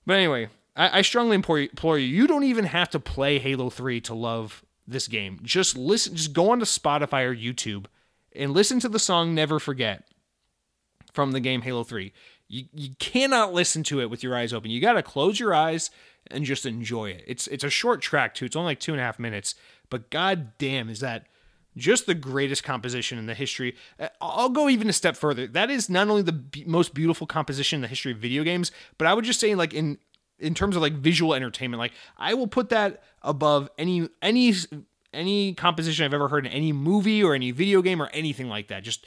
But 0.05 0.17
anyway, 0.17 0.49
I, 0.75 0.99
I 0.99 1.03
strongly 1.03 1.37
implore 1.37 1.99
you, 1.99 2.07
you 2.07 2.27
don't 2.27 2.45
even 2.45 2.67
have 2.67 2.91
to 2.91 3.01
play 3.01 3.39
Halo 3.39 3.71
3 3.71 4.01
to 4.03 4.15
love 4.15 4.65
this 4.87 5.09
game. 5.09 5.41
Just 5.43 5.77
listen, 5.77 6.15
just 6.15 6.33
go 6.33 6.51
onto 6.51 6.65
Spotify 6.65 7.25
or 7.25 7.35
YouTube 7.35 7.87
and 8.37 8.53
listen 8.53 8.81
to 8.81 8.89
the 8.89 8.99
song 8.99 9.35
Never 9.35 9.59
Forget 9.59 10.05
from 11.13 11.33
the 11.33 11.41
game 11.41 11.63
Halo 11.63 11.85
3. 11.85 12.13
You, 12.49 12.65
you 12.73 12.91
cannot 12.99 13.53
listen 13.53 13.83
to 13.85 14.01
it 14.01 14.11
with 14.11 14.23
your 14.23 14.37
eyes 14.37 14.53
open. 14.53 14.71
You 14.71 14.81
got 14.81 14.93
to 14.93 15.03
close 15.03 15.41
your 15.41 15.55
eyes 15.55 15.91
and 16.31 16.45
just 16.45 16.67
enjoy 16.67 17.11
it. 17.11 17.25
It's 17.27 17.47
it's 17.49 17.65
a 17.65 17.71
short 17.71 18.01
track 18.01 18.35
too. 18.35 18.45
It's 18.45 18.57
only 18.57 18.71
like 18.71 18.81
two 18.81 18.93
and 18.93 19.01
a 19.01 19.05
half 19.05 19.19
minutes, 19.19 19.55
but 19.91 20.11
god 20.11 20.57
damn, 20.59 20.89
is 20.89 21.01
that 21.01 21.27
just 21.77 22.07
the 22.07 22.15
greatest 22.15 22.65
composition 22.65 23.19
in 23.19 23.27
the 23.27 23.35
history. 23.35 23.77
Uh, 23.99 24.09
I'll 24.21 24.49
go 24.49 24.69
even 24.69 24.89
a 24.89 24.93
step 24.93 25.17
further. 25.17 25.47
That 25.47 25.71
is 25.71 25.91
not 25.91 26.09
only 26.09 26.23
the 26.23 26.33
b- 26.33 26.65
most 26.67 26.95
beautiful 26.95 27.27
composition 27.27 27.79
in 27.79 27.83
the 27.83 27.89
history 27.89 28.13
of 28.13 28.19
video 28.19 28.45
games, 28.45 28.73
but 28.97 29.07
I 29.07 29.15
would 29.15 29.25
just 29.25 29.41
say 29.41 29.55
like 29.55 29.75
in 29.75 29.99
in 30.39 30.55
terms 30.55 30.77
of 30.77 30.83
like 30.83 30.95
visual 30.95 31.35
entertainment, 31.35 31.79
like 31.79 31.93
I 32.17 32.35
will 32.35 32.47
put 32.47 32.69
that 32.71 33.03
above 33.23 33.69
any 33.79 34.09
any 34.23 34.55
any 35.13 35.55
composition 35.55 36.05
I've 36.05 36.15
ever 36.15 36.29
heard 36.29 36.47
in 36.47 36.53
any 36.53 36.73
movie 36.73 37.23
or 37.23 37.35
any 37.35 37.51
video 37.51 37.83
game 37.83 38.01
or 38.01 38.09
anything 38.09 38.49
like 38.49 38.69
that. 38.69 38.83
Just 38.83 39.07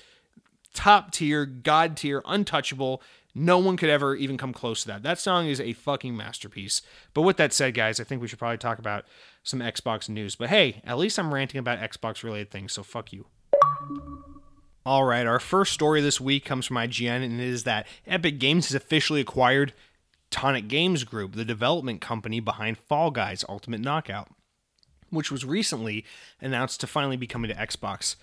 top 0.74 1.12
tier, 1.12 1.46
god 1.46 1.98
tier, 1.98 2.22
untouchable. 2.26 3.02
No 3.36 3.58
one 3.58 3.78
could 3.78 3.90
ever 3.90 4.16
even 4.16 4.38
come 4.38 4.54
close 4.54 4.82
to 4.82 4.88
that. 4.88 5.04
That 5.04 5.20
song 5.20 5.48
is 5.48 5.62
a 5.62 5.74
fucking 5.74 6.16
masterpiece. 6.18 6.82
But 7.14 7.22
with 7.22 7.38
that 7.38 7.54
said, 7.54 7.74
guys, 7.74 8.00
I 8.00 8.04
think 8.04 8.22
we 8.22 8.28
should 8.28 8.40
probably 8.40 8.58
talk 8.58 8.80
about 8.80 9.06
some 9.44 9.60
Xbox 9.60 10.10
news. 10.10 10.36
But 10.36 10.50
hey, 10.50 10.82
at 10.84 10.98
least 10.98 11.20
I'm 11.20 11.34
ranting 11.34 11.60
about 11.60 11.80
Xbox 11.80 12.24
related 12.24 12.50
things, 12.50 12.74
so 12.74 12.84
fuck 12.84 13.14
you. 13.14 13.28
All 14.86 15.04
right, 15.04 15.28
our 15.28 15.40
first 15.40 15.74
story 15.74 16.02
this 16.02 16.20
week 16.20 16.46
comes 16.46 16.66
from 16.66 16.78
IGN, 16.78 17.24
and 17.24 17.40
it 17.40 17.48
is 17.48 17.64
that 17.66 17.86
Epic 18.08 18.40
Games 18.40 18.68
has 18.68 18.76
officially 18.76 19.22
acquired 19.22 19.74
Tonic 20.32 20.68
Games 20.68 21.04
Group, 21.04 21.36
the 21.36 21.46
development 21.46 22.02
company 22.02 22.40
behind 22.40 22.78
Fall 22.78 23.12
Guys 23.12 23.46
Ultimate 23.48 23.82
Knockout 23.82 24.30
which 25.12 25.32
was 25.32 25.46
recently 25.46 26.06
announced 26.42 26.80
to 26.82 26.88
finally 26.88 27.18
be 27.18 27.28
coming 27.28 27.50
to 27.50 27.56
Xbox. 27.56 28.16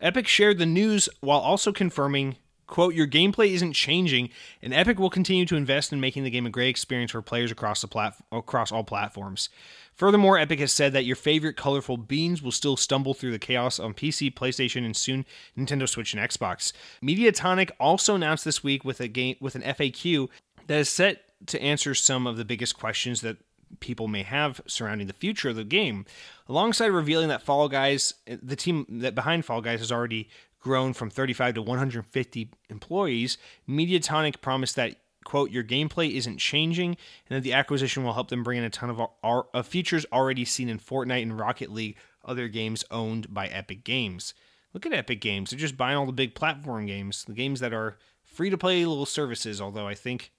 Epic 0.00 0.26
shared 0.26 0.58
the 0.58 0.66
news 0.66 1.08
while 1.20 1.40
also 1.40 1.72
confirming 1.72 2.36
Quote, 2.66 2.94
your 2.94 3.06
gameplay 3.06 3.52
isn't 3.52 3.74
changing, 3.74 4.28
and 4.60 4.74
Epic 4.74 4.98
will 4.98 5.10
continue 5.10 5.46
to 5.46 5.56
invest 5.56 5.92
in 5.92 6.00
making 6.00 6.24
the 6.24 6.30
game 6.30 6.46
a 6.46 6.50
great 6.50 6.68
experience 6.68 7.12
for 7.12 7.22
players 7.22 7.52
across 7.52 7.80
the 7.80 7.86
plat- 7.86 8.16
across 8.32 8.72
all 8.72 8.82
platforms. 8.82 9.48
Furthermore, 9.94 10.36
Epic 10.36 10.58
has 10.58 10.72
said 10.72 10.92
that 10.92 11.04
your 11.04 11.16
favorite 11.16 11.56
colorful 11.56 11.96
beans 11.96 12.42
will 12.42 12.50
still 12.50 12.76
stumble 12.76 13.14
through 13.14 13.30
the 13.30 13.38
chaos 13.38 13.78
on 13.78 13.94
PC, 13.94 14.34
PlayStation, 14.34 14.84
and 14.84 14.96
soon 14.96 15.24
Nintendo 15.56 15.88
Switch 15.88 16.12
and 16.12 16.28
Xbox. 16.28 16.72
Mediatonic 17.02 17.70
also 17.78 18.16
announced 18.16 18.44
this 18.44 18.64
week 18.64 18.84
with 18.84 19.00
a 19.00 19.08
game 19.08 19.36
with 19.40 19.54
an 19.54 19.62
FAQ 19.62 20.28
that 20.66 20.78
is 20.78 20.88
set 20.88 21.22
to 21.46 21.62
answer 21.62 21.94
some 21.94 22.26
of 22.26 22.36
the 22.36 22.44
biggest 22.44 22.76
questions 22.76 23.20
that 23.20 23.36
people 23.80 24.08
may 24.08 24.22
have 24.22 24.60
surrounding 24.66 25.06
the 25.06 25.12
future 25.12 25.50
of 25.50 25.56
the 25.56 25.64
game, 25.64 26.04
alongside 26.48 26.86
revealing 26.86 27.28
that 27.28 27.42
Fall 27.42 27.68
Guys, 27.68 28.14
the 28.26 28.56
team 28.56 28.86
that 28.88 29.14
behind 29.14 29.44
Fall 29.44 29.60
Guys 29.60 29.80
has 29.80 29.92
already 29.92 30.28
grown 30.60 30.92
from 30.92 31.10
35 31.10 31.54
to 31.54 31.62
150 31.62 32.50
employees. 32.68 33.38
Mediatonic 33.68 34.40
promised 34.40 34.76
that 34.76 34.96
quote 35.24 35.50
your 35.50 35.64
gameplay 35.64 36.14
isn't 36.14 36.38
changing 36.38 36.96
and 37.28 37.36
that 37.36 37.42
the 37.42 37.52
acquisition 37.52 38.04
will 38.04 38.12
help 38.12 38.28
them 38.28 38.44
bring 38.44 38.58
in 38.58 38.64
a 38.64 38.70
ton 38.70 38.88
of, 38.90 39.00
our, 39.22 39.46
of 39.52 39.66
features 39.66 40.06
already 40.12 40.44
seen 40.44 40.68
in 40.68 40.78
Fortnite 40.78 41.22
and 41.22 41.38
Rocket 41.38 41.72
League, 41.72 41.96
other 42.24 42.48
games 42.48 42.84
owned 42.90 43.32
by 43.32 43.46
Epic 43.48 43.84
Games. 43.84 44.34
Look 44.72 44.86
at 44.86 44.92
Epic 44.92 45.20
Games; 45.20 45.50
they're 45.50 45.58
just 45.58 45.76
buying 45.76 45.96
all 45.96 46.06
the 46.06 46.12
big 46.12 46.34
platform 46.34 46.86
games, 46.86 47.24
the 47.24 47.32
games 47.32 47.60
that 47.60 47.72
are 47.72 47.96
free 48.24 48.50
to 48.50 48.58
play 48.58 48.84
little 48.84 49.06
services. 49.06 49.60
Although 49.60 49.88
I 49.88 49.94
think 49.94 50.32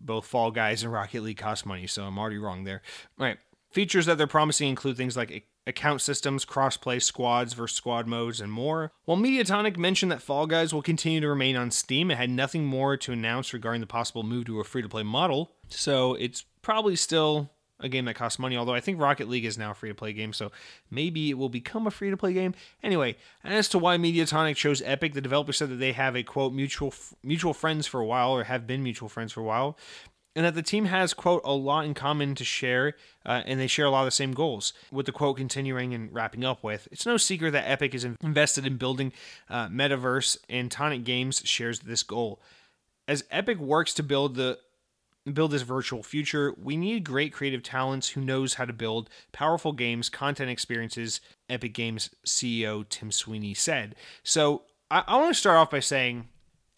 both 0.00 0.26
Fall 0.26 0.50
Guys 0.50 0.82
and 0.82 0.92
Rocket 0.92 1.22
League 1.22 1.36
cost 1.38 1.66
money, 1.66 1.86
so 1.86 2.04
I'm 2.04 2.18
already 2.18 2.38
wrong 2.38 2.64
there. 2.64 2.82
All 3.18 3.26
right. 3.26 3.38
Features 3.70 4.06
that 4.06 4.18
they're 4.18 4.26
promising 4.26 4.68
include 4.68 4.96
things 4.96 5.16
like 5.16 5.46
account 5.66 6.00
systems, 6.00 6.44
crossplay, 6.44 7.00
squads 7.00 7.54
versus 7.54 7.76
squad 7.76 8.06
modes, 8.06 8.40
and 8.40 8.52
more. 8.52 8.92
While 9.04 9.16
Mediatonic 9.16 9.76
mentioned 9.76 10.12
that 10.12 10.20
Fall 10.20 10.46
Guys 10.46 10.74
will 10.74 10.82
continue 10.82 11.20
to 11.20 11.28
remain 11.28 11.56
on 11.56 11.70
Steam, 11.70 12.10
it 12.10 12.18
had 12.18 12.30
nothing 12.30 12.64
more 12.64 12.96
to 12.98 13.12
announce 13.12 13.54
regarding 13.54 13.80
the 13.80 13.86
possible 13.86 14.22
move 14.22 14.44
to 14.46 14.60
a 14.60 14.64
free 14.64 14.82
to 14.82 14.88
play 14.88 15.02
model, 15.02 15.52
so 15.68 16.14
it's 16.14 16.44
probably 16.60 16.96
still 16.96 17.50
a 17.82 17.88
game 17.88 18.04
that 18.06 18.14
costs 18.14 18.38
money, 18.38 18.56
although 18.56 18.74
I 18.74 18.80
think 18.80 19.00
Rocket 19.00 19.28
League 19.28 19.44
is 19.44 19.58
now 19.58 19.72
free 19.72 19.90
to 19.90 19.94
play 19.94 20.12
game, 20.12 20.32
so 20.32 20.52
maybe 20.90 21.30
it 21.30 21.38
will 21.38 21.48
become 21.48 21.86
a 21.86 21.90
free 21.90 22.10
to 22.10 22.16
play 22.16 22.32
game. 22.32 22.54
Anyway, 22.82 23.16
as 23.44 23.68
to 23.70 23.78
why 23.78 23.96
Mediatonic 23.96 24.56
chose 24.56 24.82
Epic, 24.84 25.12
the 25.12 25.20
developer 25.20 25.52
said 25.52 25.68
that 25.70 25.76
they 25.76 25.92
have 25.92 26.16
a 26.16 26.22
quote 26.22 26.52
mutual 26.52 26.94
mutual 27.22 27.52
friends 27.52 27.86
for 27.86 28.00
a 28.00 28.06
while 28.06 28.30
or 28.30 28.44
have 28.44 28.66
been 28.66 28.82
mutual 28.82 29.08
friends 29.08 29.32
for 29.32 29.40
a 29.40 29.44
while. 29.44 29.76
And 30.34 30.46
that 30.46 30.54
the 30.54 30.62
team 30.62 30.86
has, 30.86 31.12
quote, 31.12 31.42
a 31.44 31.52
lot 31.52 31.84
in 31.84 31.92
common 31.92 32.34
to 32.36 32.44
share, 32.44 32.94
uh, 33.26 33.42
and 33.44 33.60
they 33.60 33.66
share 33.66 33.84
a 33.84 33.90
lot 33.90 34.00
of 34.00 34.06
the 34.06 34.12
same 34.12 34.32
goals. 34.32 34.72
With 34.90 35.04
the 35.04 35.12
quote 35.12 35.36
continuing 35.36 35.92
and 35.92 36.10
wrapping 36.10 36.42
up 36.42 36.64
with, 36.64 36.88
it's 36.90 37.04
no 37.04 37.18
secret 37.18 37.50
that 37.50 37.68
Epic 37.68 37.94
is 37.94 38.06
invested 38.22 38.64
in 38.64 38.78
building 38.78 39.12
uh, 39.50 39.68
metaverse, 39.68 40.38
and 40.48 40.70
Tonic 40.70 41.04
Games 41.04 41.42
shares 41.44 41.80
this 41.80 42.02
goal. 42.02 42.40
As 43.06 43.24
Epic 43.30 43.58
works 43.58 43.92
to 43.94 44.02
build 44.02 44.36
the 44.36 44.58
build 45.30 45.52
this 45.52 45.62
virtual 45.62 46.02
future, 46.02 46.54
we 46.60 46.76
need 46.76 47.04
great 47.04 47.32
creative 47.32 47.62
talents 47.62 48.10
who 48.10 48.20
knows 48.20 48.54
how 48.54 48.64
to 48.64 48.72
build 48.72 49.08
powerful 49.30 49.72
games, 49.72 50.08
content 50.08 50.50
experiences, 50.50 51.20
Epic 51.48 51.74
Games 51.74 52.10
CEO 52.26 52.88
Tim 52.88 53.12
Sweeney 53.12 53.54
said. 53.54 53.94
So 54.24 54.62
I, 54.90 55.04
I 55.06 55.16
want 55.16 55.34
to 55.34 55.38
start 55.38 55.58
off 55.58 55.70
by 55.70 55.80
saying 55.80 56.28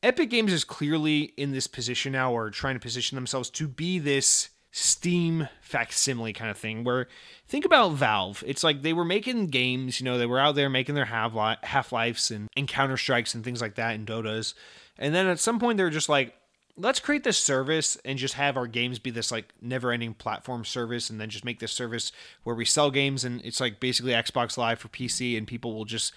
Epic 0.02 0.28
Games 0.28 0.52
is 0.52 0.64
clearly 0.64 1.32
in 1.36 1.52
this 1.52 1.66
position 1.66 2.12
now 2.12 2.32
or 2.32 2.50
trying 2.50 2.74
to 2.74 2.80
position 2.80 3.16
themselves 3.16 3.48
to 3.50 3.66
be 3.66 3.98
this 3.98 4.50
Steam 4.76 5.48
facsimile 5.60 6.32
kind 6.32 6.50
of 6.50 6.58
thing 6.58 6.82
where 6.82 7.06
think 7.46 7.64
about 7.64 7.92
Valve. 7.92 8.42
It's 8.44 8.64
like 8.64 8.82
they 8.82 8.92
were 8.92 9.04
making 9.04 9.46
games, 9.46 10.00
you 10.00 10.04
know, 10.04 10.18
they 10.18 10.26
were 10.26 10.40
out 10.40 10.56
there 10.56 10.68
making 10.68 10.96
their 10.96 11.04
Half 11.04 11.92
Lives 11.92 12.32
and, 12.32 12.48
and 12.56 12.66
Counter 12.66 12.96
Strikes 12.96 13.36
and 13.36 13.44
things 13.44 13.60
like 13.60 13.76
that 13.76 13.94
and 13.94 14.04
Dotas. 14.04 14.54
And 14.98 15.14
then 15.14 15.28
at 15.28 15.38
some 15.38 15.60
point 15.60 15.76
they're 15.76 15.90
just 15.90 16.08
like, 16.08 16.34
let's 16.76 17.00
create 17.00 17.22
this 17.24 17.38
service 17.38 17.96
and 18.04 18.18
just 18.18 18.34
have 18.34 18.56
our 18.56 18.66
games 18.66 18.98
be 18.98 19.10
this 19.10 19.30
like 19.30 19.52
never 19.60 19.92
ending 19.92 20.14
platform 20.14 20.64
service 20.64 21.08
and 21.08 21.20
then 21.20 21.30
just 21.30 21.44
make 21.44 21.60
this 21.60 21.72
service 21.72 22.10
where 22.42 22.56
we 22.56 22.64
sell 22.64 22.90
games 22.90 23.24
and 23.24 23.40
it's 23.42 23.60
like 23.60 23.78
basically 23.78 24.12
Xbox 24.12 24.56
Live 24.56 24.80
for 24.80 24.88
PC 24.88 25.38
and 25.38 25.46
people 25.46 25.74
will 25.74 25.84
just 25.84 26.12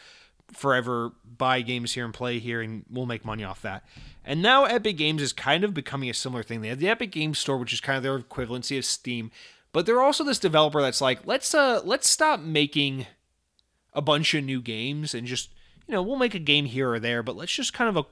forever 0.51 1.11
buy 1.37 1.61
games 1.61 1.93
here 1.93 2.05
and 2.05 2.13
play 2.13 2.39
here 2.39 2.61
and 2.61 2.85
we'll 2.89 3.05
make 3.05 3.25
money 3.25 3.43
off 3.43 3.61
that. 3.61 3.83
And 4.25 4.41
now 4.41 4.65
Epic 4.65 4.97
Games 4.97 5.21
is 5.21 5.33
kind 5.33 5.63
of 5.63 5.73
becoming 5.73 6.09
a 6.09 6.13
similar 6.13 6.43
thing. 6.43 6.61
They 6.61 6.69
have 6.69 6.79
the 6.79 6.89
Epic 6.89 7.11
Games 7.11 7.37
Store, 7.37 7.57
which 7.57 7.73
is 7.73 7.81
kind 7.81 7.97
of 7.97 8.03
their 8.03 8.19
equivalency 8.19 8.77
of 8.77 8.85
Steam, 8.85 9.31
but 9.73 9.85
they're 9.85 10.01
also 10.01 10.23
this 10.23 10.39
developer 10.39 10.81
that's 10.81 11.01
like, 11.01 11.25
let's 11.25 11.53
uh 11.53 11.81
let's 11.83 12.09
stop 12.09 12.39
making 12.39 13.05
a 13.93 14.01
bunch 14.01 14.33
of 14.33 14.43
new 14.43 14.61
games 14.61 15.13
and 15.13 15.27
just 15.27 15.49
you 15.87 15.93
know, 15.93 16.01
we'll 16.01 16.17
make 16.17 16.35
a 16.35 16.39
game 16.39 16.65
here 16.65 16.91
or 16.91 16.99
there, 16.99 17.23
but 17.23 17.35
let's 17.35 17.53
just 17.53 17.73
kind 17.73 17.89
of 17.89 17.97
a 17.97 18.05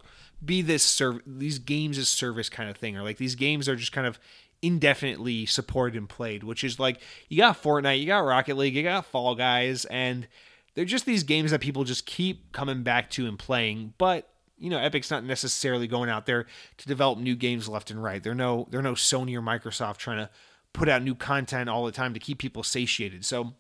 be 0.46 0.62
this 0.62 0.84
serv- 0.84 1.22
these 1.26 1.60
games 1.60 1.98
as 1.98 2.08
service 2.08 2.50
kind 2.50 2.70
of 2.70 2.78
thing, 2.78 2.98
or 2.98 3.04
like 3.04 3.18
these 3.18 3.36
games 3.36 3.68
are 3.68 3.76
just 3.76 3.92
kind 3.92 4.08
of 4.08 4.20
indefinitely 4.62 5.46
supported 5.46 5.98
and 5.98 6.10
played, 6.10 6.44
which 6.44 6.64
is 6.64 6.80
like 6.80 7.00
you 7.30 7.38
got 7.38 7.62
Fortnite, 7.62 8.00
you 8.00 8.08
got 8.08 8.20
Rocket 8.20 8.58
League, 8.58 8.76
you 8.76 8.84
got 8.84 9.06
Fall 9.06 9.36
Guys, 9.36 9.86
and 9.86 10.28
they're 10.74 10.86
just 10.86 11.06
these 11.06 11.24
games 11.24 11.52
that 11.52 11.62
people 11.62 11.84
just 11.84 12.06
keep 12.06 12.52
coming 12.52 12.84
back 12.84 13.10
to 13.12 13.28
and 13.28 13.40
playing. 13.40 13.94
But 13.98 14.30
you 14.58 14.70
know, 14.70 14.80
Epic's 14.80 15.12
not 15.12 15.24
necessarily 15.24 15.88
going 15.88 16.10
out 16.10 16.26
there 16.26 16.46
to 16.78 16.88
develop 16.88 17.20
new 17.20 17.36
games 17.36 17.68
left 17.68 17.92
and 17.92 18.02
right. 18.02 18.24
They're 18.24 18.36
no 18.36 18.68
they're 18.70 18.82
no 18.82 18.94
Sony 18.94 19.36
or 19.36 19.42
Microsoft 19.42 19.98
trying 19.98 20.18
to 20.18 20.30
put 20.74 20.90
out 20.90 21.04
new 21.04 21.16
content 21.16 21.70
all 21.70 21.86
the 21.86 21.92
time 21.92 22.14
to 22.14 22.20
keep 22.20 22.38
people 22.38 22.64
satiated. 22.64 23.26
So 23.26 23.54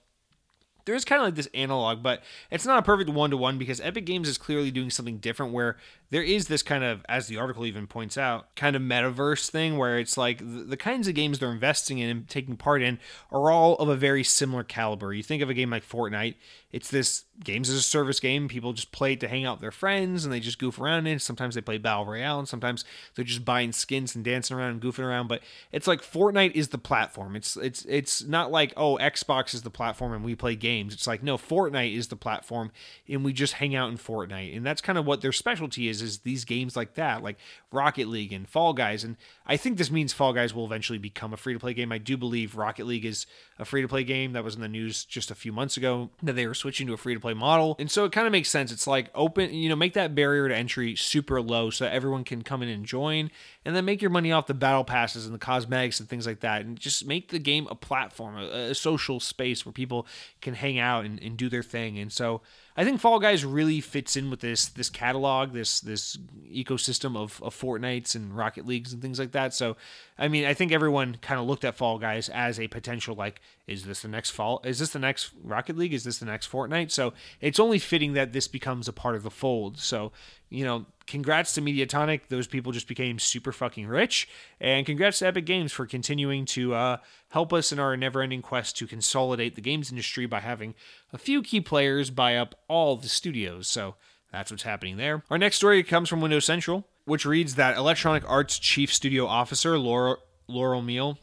there 0.85 0.95
is 0.95 1.05
kind 1.05 1.21
of 1.21 1.27
like 1.27 1.35
this 1.35 1.49
analog, 1.53 2.03
but 2.03 2.23
it's 2.51 2.65
not 2.65 2.77
a 2.77 2.83
perfect 2.83 3.09
one 3.09 3.31
to 3.31 3.37
one 3.37 3.57
because 3.57 3.81
Epic 3.81 4.05
Games 4.05 4.29
is 4.29 4.37
clearly 4.37 4.71
doing 4.71 4.89
something 4.89 5.17
different 5.17 5.51
where 5.51 5.77
there 6.09 6.23
is 6.23 6.47
this 6.47 6.61
kind 6.61 6.83
of, 6.83 7.03
as 7.09 7.27
the 7.27 7.37
article 7.37 7.65
even 7.65 7.87
points 7.87 8.17
out, 8.17 8.53
kind 8.55 8.75
of 8.75 8.81
metaverse 8.81 9.49
thing 9.49 9.77
where 9.77 9.97
it's 9.97 10.17
like 10.17 10.39
the, 10.39 10.63
the 10.63 10.77
kinds 10.77 11.07
of 11.07 11.15
games 11.15 11.39
they're 11.39 11.51
investing 11.51 11.97
in 11.97 12.09
and 12.09 12.27
taking 12.27 12.57
part 12.57 12.81
in 12.81 12.99
are 13.31 13.49
all 13.51 13.75
of 13.75 13.89
a 13.89 13.95
very 13.95 14.23
similar 14.23 14.63
caliber. 14.63 15.13
You 15.13 15.23
think 15.23 15.41
of 15.41 15.49
a 15.49 15.53
game 15.53 15.69
like 15.69 15.87
Fortnite, 15.87 16.35
it's 16.75 16.89
this 16.89 17.23
games 17.41 17.69
as 17.69 17.77
a 17.77 17.81
service 17.81 18.19
game. 18.19 18.49
People 18.49 18.73
just 18.73 18.91
play 18.91 19.13
it 19.13 19.21
to 19.21 19.29
hang 19.29 19.45
out 19.45 19.55
with 19.55 19.61
their 19.61 19.71
friends 19.71 20.25
and 20.25 20.33
they 20.33 20.41
just 20.41 20.59
goof 20.59 20.77
around 20.77 21.07
in. 21.07 21.19
Sometimes 21.19 21.55
they 21.55 21.61
play 21.61 21.77
Battle 21.77 22.05
Royale 22.05 22.37
and 22.39 22.49
sometimes 22.49 22.83
they're 23.15 23.23
just 23.23 23.45
buying 23.45 23.71
skins 23.71 24.13
and 24.13 24.25
dancing 24.25 24.57
around 24.57 24.71
and 24.71 24.81
goofing 24.81 25.05
around. 25.05 25.29
But 25.29 25.41
it's 25.71 25.87
like 25.87 26.01
Fortnite 26.01 26.51
is 26.51 26.69
the 26.69 26.77
platform. 26.77 27.37
It's 27.37 27.55
it's 27.55 27.85
it's 27.85 28.23
not 28.23 28.51
like 28.51 28.73
oh 28.75 28.97
Xbox 28.97 29.53
is 29.53 29.61
the 29.61 29.69
platform 29.69 30.11
and 30.11 30.25
we 30.25 30.35
play 30.35 30.57
games. 30.57 30.93
It's 30.93 31.07
like 31.07 31.23
no 31.23 31.37
Fortnite 31.37 31.95
is 31.95 32.09
the 32.09 32.17
platform 32.17 32.71
and 33.07 33.23
we 33.23 33.31
just 33.31 33.53
hang 33.53 33.73
out 33.73 33.89
in 33.89 33.97
Fortnite. 33.97 34.55
And 34.55 34.65
that's 34.65 34.81
kind 34.81 34.97
of 34.97 35.05
what 35.05 35.21
their 35.21 35.31
specialty 35.31 35.87
is 35.87 35.94
is 36.01 36.19
these 36.19 36.45
games 36.45 36.75
like 36.75 36.95
that, 36.95 37.23
like 37.23 37.37
Rocket 37.71 38.07
League 38.07 38.33
and 38.33 38.47
Fall 38.47 38.73
Guys. 38.73 39.03
And 39.03 39.17
I 39.45 39.57
think 39.57 39.77
this 39.77 39.91
means 39.91 40.13
Fall 40.13 40.33
Guys 40.33 40.53
will 40.53 40.65
eventually 40.65 40.97
become 40.97 41.33
a 41.33 41.37
free 41.37 41.53
to 41.53 41.59
play 41.59 41.73
game. 41.73 41.91
I 41.91 41.97
do 41.97 42.17
believe 42.17 42.55
Rocket 42.55 42.85
League 42.85 43.05
is 43.05 43.25
a 43.59 43.65
free 43.65 43.81
to 43.81 43.87
play 43.87 44.03
game. 44.03 44.33
That 44.33 44.43
was 44.43 44.55
in 44.55 44.61
the 44.61 44.67
news 44.67 45.05
just 45.05 45.31
a 45.31 45.35
few 45.35 45.51
months 45.51 45.77
ago 45.77 46.09
that 46.23 46.33
they 46.33 46.47
were 46.47 46.53
switching 46.53 46.87
to 46.87 46.93
a 46.93 46.97
free 46.97 47.13
to 47.13 47.19
play 47.19 47.33
model. 47.33 47.75
And 47.79 47.89
so 47.89 48.05
it 48.05 48.11
kind 48.11 48.27
of 48.27 48.31
makes 48.31 48.49
sense. 48.49 48.71
It's 48.71 48.87
like 48.87 49.09
open, 49.15 49.53
you 49.53 49.69
know, 49.69 49.75
make 49.75 49.93
that 49.93 50.15
barrier 50.15 50.47
to 50.47 50.55
entry 50.55 50.95
super 50.95 51.41
low 51.41 51.69
so 51.69 51.85
everyone 51.85 52.23
can 52.23 52.41
come 52.41 52.61
in 52.61 52.69
and 52.69 52.85
join 52.85 53.31
and 53.63 53.75
then 53.75 53.85
make 53.85 54.01
your 54.01 54.11
money 54.11 54.31
off 54.31 54.47
the 54.47 54.53
battle 54.53 54.83
passes 54.83 55.25
and 55.25 55.33
the 55.33 55.39
cosmetics 55.39 55.99
and 55.99 56.09
things 56.09 56.27
like 56.27 56.41
that. 56.41 56.61
And 56.61 56.79
just 56.79 57.05
make 57.05 57.29
the 57.29 57.39
game 57.39 57.67
a 57.69 57.75
platform, 57.75 58.37
a, 58.37 58.69
a 58.71 58.75
social 58.75 59.19
space 59.19 59.65
where 59.65 59.73
people 59.73 60.07
can 60.41 60.53
hang 60.53 60.79
out 60.79 61.05
and, 61.05 61.21
and 61.21 61.37
do 61.37 61.49
their 61.49 61.63
thing. 61.63 61.97
And 61.99 62.11
so 62.11 62.41
I 62.77 62.83
think 62.83 62.99
Fall 62.99 63.19
Guys 63.19 63.45
really 63.45 63.79
fits 63.79 64.17
in 64.17 64.29
with 64.29 64.41
this 64.41 64.67
this 64.67 64.89
catalog, 64.89 65.53
this 65.53 65.79
this 65.79 66.17
ecosystem 66.51 67.15
of, 67.15 67.41
of 67.41 67.55
Fortnites 67.55 68.15
and 68.15 68.35
Rocket 68.35 68.65
Leagues 68.65 68.91
and 68.91 69.01
things 69.01 69.17
like 69.17 69.31
that. 69.31 69.53
So, 69.53 69.77
I 70.17 70.27
mean, 70.27 70.45
I 70.45 70.53
think 70.53 70.71
everyone 70.71 71.17
kind 71.21 71.39
of 71.39 71.45
looked 71.45 71.65
at 71.65 71.75
Fall 71.75 71.99
Guys 71.99 72.29
as 72.29 72.59
a 72.59 72.67
potential 72.67 73.15
like, 73.15 73.41
is 73.67 73.83
this 73.83 74.01
the 74.01 74.07
next 74.07 74.31
fall? 74.31 74.61
Is 74.63 74.79
this 74.79 74.91
the 74.91 74.99
next 74.99 75.31
Rocket 75.43 75.77
League? 75.77 75.93
Is 75.93 76.05
this 76.05 76.19
the 76.19 76.25
next 76.25 76.49
Fortnite? 76.49 76.91
So 76.91 77.13
it's 77.41 77.59
only 77.59 77.79
fitting 77.79 78.13
that 78.13 78.31
this 78.31 78.47
becomes 78.47 78.87
a 78.87 78.93
part 78.93 79.15
of 79.15 79.23
the 79.23 79.31
fold. 79.31 79.77
So 79.77 80.11
you 80.49 80.63
know, 80.63 80.85
congrats 81.07 81.53
to 81.53 81.61
Mediatonic. 81.61 82.27
Those 82.29 82.47
people 82.47 82.71
just 82.71 82.87
became 82.87 83.19
super 83.19 83.51
fucking 83.51 83.87
rich. 83.87 84.27
And 84.59 84.85
congrats 84.85 85.19
to 85.19 85.27
Epic 85.27 85.45
Games 85.45 85.71
for 85.71 85.85
continuing 85.85 86.45
to 86.45 86.73
uh, 86.73 86.97
help 87.29 87.51
us 87.51 87.71
in 87.71 87.79
our 87.79 87.97
never 87.97 88.21
ending 88.21 88.41
quest 88.41 88.77
to 88.77 88.87
consolidate 88.87 89.55
the 89.55 89.61
games 89.61 89.89
industry 89.89 90.25
by 90.25 90.39
having 90.39 90.75
a 91.11 91.17
few 91.17 91.41
key 91.41 91.61
players 91.61 92.09
buy 92.09 92.35
up 92.35 92.55
all 92.67 92.95
the 92.95 93.09
studios. 93.09 93.67
So 93.67 93.95
that's 94.31 94.51
what's 94.51 94.63
happening 94.63 94.97
there. 94.97 95.23
Our 95.29 95.37
next 95.37 95.57
story 95.57 95.83
comes 95.83 96.09
from 96.09 96.21
Windows 96.21 96.45
Central, 96.45 96.87
which 97.05 97.25
reads 97.25 97.55
that 97.55 97.77
Electronic 97.77 98.27
Arts 98.29 98.59
Chief 98.59 98.93
Studio 98.93 99.25
Officer 99.25 99.77
Laura, 99.77 100.17
Laurel 100.47 100.81
Miele 100.81 101.17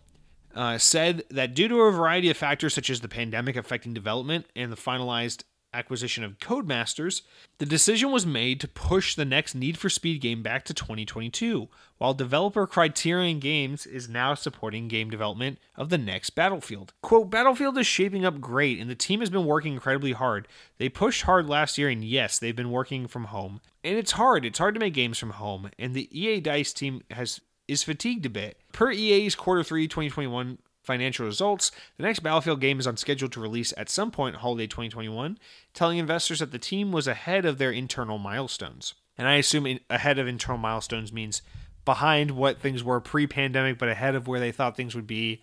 uh, 0.54 0.78
said 0.78 1.24
that 1.30 1.54
due 1.54 1.68
to 1.68 1.80
a 1.80 1.92
variety 1.92 2.30
of 2.30 2.36
factors 2.36 2.74
such 2.74 2.90
as 2.90 3.00
the 3.00 3.08
pandemic 3.08 3.56
affecting 3.56 3.92
development 3.94 4.46
and 4.54 4.72
the 4.72 4.76
finalized 4.76 5.44
acquisition 5.74 6.24
of 6.24 6.38
Codemasters, 6.38 7.22
the 7.58 7.66
decision 7.66 8.10
was 8.10 8.26
made 8.26 8.60
to 8.60 8.68
push 8.68 9.14
the 9.14 9.24
next 9.24 9.54
Need 9.54 9.78
for 9.78 9.88
Speed 9.88 10.20
game 10.20 10.42
back 10.42 10.64
to 10.64 10.74
2022, 10.74 11.68
while 11.98 12.14
developer 12.14 12.66
Criterion 12.66 13.38
Games 13.38 13.86
is 13.86 14.08
now 14.08 14.34
supporting 14.34 14.88
game 14.88 15.10
development 15.10 15.58
of 15.76 15.88
the 15.88 15.98
next 15.98 16.30
Battlefield. 16.30 16.92
Quote, 17.02 17.30
Battlefield 17.30 17.78
is 17.78 17.86
shaping 17.86 18.24
up 18.24 18.40
great 18.40 18.78
and 18.78 18.90
the 18.90 18.94
team 18.94 19.20
has 19.20 19.30
been 19.30 19.46
working 19.46 19.74
incredibly 19.74 20.12
hard. 20.12 20.48
They 20.78 20.88
pushed 20.88 21.22
hard 21.22 21.48
last 21.48 21.78
year 21.78 21.88
and 21.88 22.04
yes, 22.04 22.38
they've 22.38 22.56
been 22.56 22.70
working 22.70 23.06
from 23.06 23.24
home. 23.24 23.60
And 23.84 23.96
it's 23.96 24.12
hard, 24.12 24.44
it's 24.44 24.58
hard 24.58 24.74
to 24.74 24.80
make 24.80 24.94
games 24.94 25.18
from 25.18 25.30
home, 25.30 25.70
and 25.78 25.94
the 25.94 26.08
EA 26.16 26.40
DICE 26.40 26.72
team 26.72 27.02
has 27.10 27.40
is 27.68 27.82
fatigued 27.82 28.26
a 28.26 28.30
bit. 28.30 28.58
Per 28.72 28.90
EA's 28.90 29.34
quarter 29.34 29.62
3 29.62 29.88
2021 29.88 30.58
financial 30.82 31.24
results, 31.24 31.70
the 31.96 32.02
next 32.02 32.20
Battlefield 32.20 32.60
game 32.60 32.80
is 32.80 32.86
on 32.86 32.96
schedule 32.96 33.28
to 33.30 33.40
release 33.40 33.72
at 33.76 33.88
some 33.88 34.10
point 34.10 34.36
holiday 34.36 34.66
2021, 34.66 35.38
telling 35.72 35.98
investors 35.98 36.40
that 36.40 36.52
the 36.52 36.58
team 36.58 36.92
was 36.92 37.06
ahead 37.06 37.44
of 37.44 37.58
their 37.58 37.70
internal 37.70 38.18
milestones. 38.18 38.94
And 39.16 39.28
I 39.28 39.34
assume 39.34 39.78
ahead 39.88 40.18
of 40.18 40.26
internal 40.26 40.58
milestones 40.58 41.12
means 41.12 41.42
behind 41.84 42.32
what 42.32 42.58
things 42.58 42.82
were 42.82 43.00
pre-pandemic 43.00 43.78
but 43.78 43.88
ahead 43.88 44.14
of 44.14 44.28
where 44.28 44.40
they 44.40 44.52
thought 44.52 44.76
things 44.76 44.94
would 44.94 45.06
be 45.06 45.42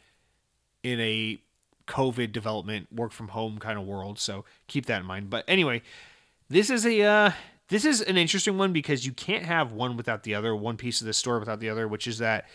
in 0.84 1.00
a 1.00 1.42
COVID 1.88 2.32
development, 2.32 2.88
work 2.92 3.12
from 3.12 3.30
home 3.30 3.58
kind 3.58 3.78
of 3.78 3.86
world. 3.86 4.20
So 4.20 4.46
keep 4.68 4.86
that 4.86 5.02
in 5.02 5.08
mind. 5.08 5.30
But 5.30 5.44
anyway, 5.48 5.82
this 6.50 6.70
is 6.70 6.86
a 6.86 7.02
uh, 7.02 7.32
this 7.70 7.86
is 7.86 8.02
an 8.02 8.18
interesting 8.18 8.58
one 8.58 8.74
because 8.74 9.06
you 9.06 9.12
can't 9.12 9.46
have 9.46 9.72
one 9.72 9.98
without 9.98 10.24
the 10.24 10.36
other, 10.36 10.56
one 10.56 10.78
piece 10.78 11.02
of 11.02 11.08
the 11.08 11.14
story 11.14 11.40
without 11.40 11.60
the 11.60 11.70
other, 11.70 11.88
which 11.88 12.08
is 12.08 12.20
that 12.20 12.48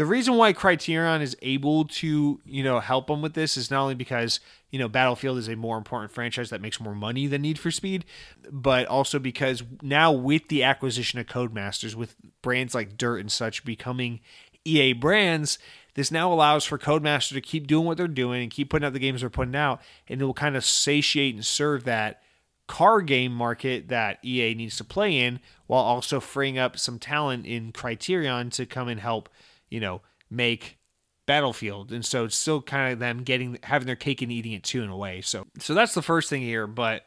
the 0.00 0.06
reason 0.06 0.36
why 0.36 0.54
Criterion 0.54 1.20
is 1.20 1.36
able 1.42 1.84
to, 1.84 2.40
you 2.46 2.64
know, 2.64 2.80
help 2.80 3.08
them 3.08 3.20
with 3.20 3.34
this 3.34 3.58
is 3.58 3.70
not 3.70 3.82
only 3.82 3.94
because, 3.94 4.40
you 4.70 4.78
know, 4.78 4.88
Battlefield 4.88 5.36
is 5.36 5.46
a 5.46 5.56
more 5.56 5.76
important 5.76 6.10
franchise 6.10 6.48
that 6.48 6.62
makes 6.62 6.80
more 6.80 6.94
money 6.94 7.26
than 7.26 7.42
Need 7.42 7.58
for 7.58 7.70
Speed, 7.70 8.06
but 8.50 8.86
also 8.86 9.18
because 9.18 9.62
now 9.82 10.10
with 10.10 10.48
the 10.48 10.62
acquisition 10.62 11.18
of 11.18 11.26
Codemasters, 11.26 11.94
with 11.94 12.16
brands 12.40 12.74
like 12.74 12.96
Dirt 12.96 13.18
and 13.18 13.30
such 13.30 13.62
becoming 13.62 14.20
EA 14.64 14.94
brands, 14.94 15.58
this 15.92 16.10
now 16.10 16.32
allows 16.32 16.64
for 16.64 16.78
Codemaster 16.78 17.34
to 17.34 17.42
keep 17.42 17.66
doing 17.66 17.84
what 17.84 17.98
they're 17.98 18.08
doing 18.08 18.40
and 18.40 18.50
keep 18.50 18.70
putting 18.70 18.86
out 18.86 18.94
the 18.94 19.00
games 19.00 19.20
they're 19.20 19.28
putting 19.28 19.54
out, 19.54 19.82
and 20.08 20.22
it 20.22 20.24
will 20.24 20.32
kind 20.32 20.56
of 20.56 20.64
satiate 20.64 21.34
and 21.34 21.44
serve 21.44 21.84
that 21.84 22.22
car 22.66 23.02
game 23.02 23.34
market 23.34 23.88
that 23.88 24.18
EA 24.24 24.54
needs 24.54 24.78
to 24.78 24.84
play 24.84 25.18
in 25.18 25.40
while 25.66 25.82
also 25.82 26.20
freeing 26.20 26.56
up 26.56 26.78
some 26.78 26.98
talent 26.98 27.44
in 27.44 27.70
Criterion 27.70 28.48
to 28.48 28.64
come 28.64 28.88
and 28.88 29.00
help 29.00 29.28
you 29.70 29.80
know, 29.80 30.02
make 30.30 30.78
Battlefield. 31.26 31.92
And 31.92 32.04
so 32.04 32.24
it's 32.24 32.36
still 32.36 32.60
kind 32.60 32.92
of 32.92 32.98
them 32.98 33.22
getting 33.22 33.58
having 33.62 33.86
their 33.86 33.96
cake 33.96 34.20
and 34.20 34.32
eating 34.32 34.52
it 34.52 34.64
too 34.64 34.82
in 34.82 34.90
a 34.90 34.96
way. 34.96 35.20
So 35.20 35.46
so 35.58 35.74
that's 35.74 35.94
the 35.94 36.02
first 36.02 36.28
thing 36.28 36.42
here, 36.42 36.66
but 36.66 37.04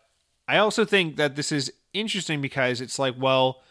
I 0.47 0.57
also 0.57 0.85
think 0.85 1.17
that 1.17 1.35
this 1.35 1.51
is 1.51 1.71
interesting 1.93 2.41
because 2.41 2.81
it's 2.81 2.99
like, 2.99 3.15
well, 3.17 3.61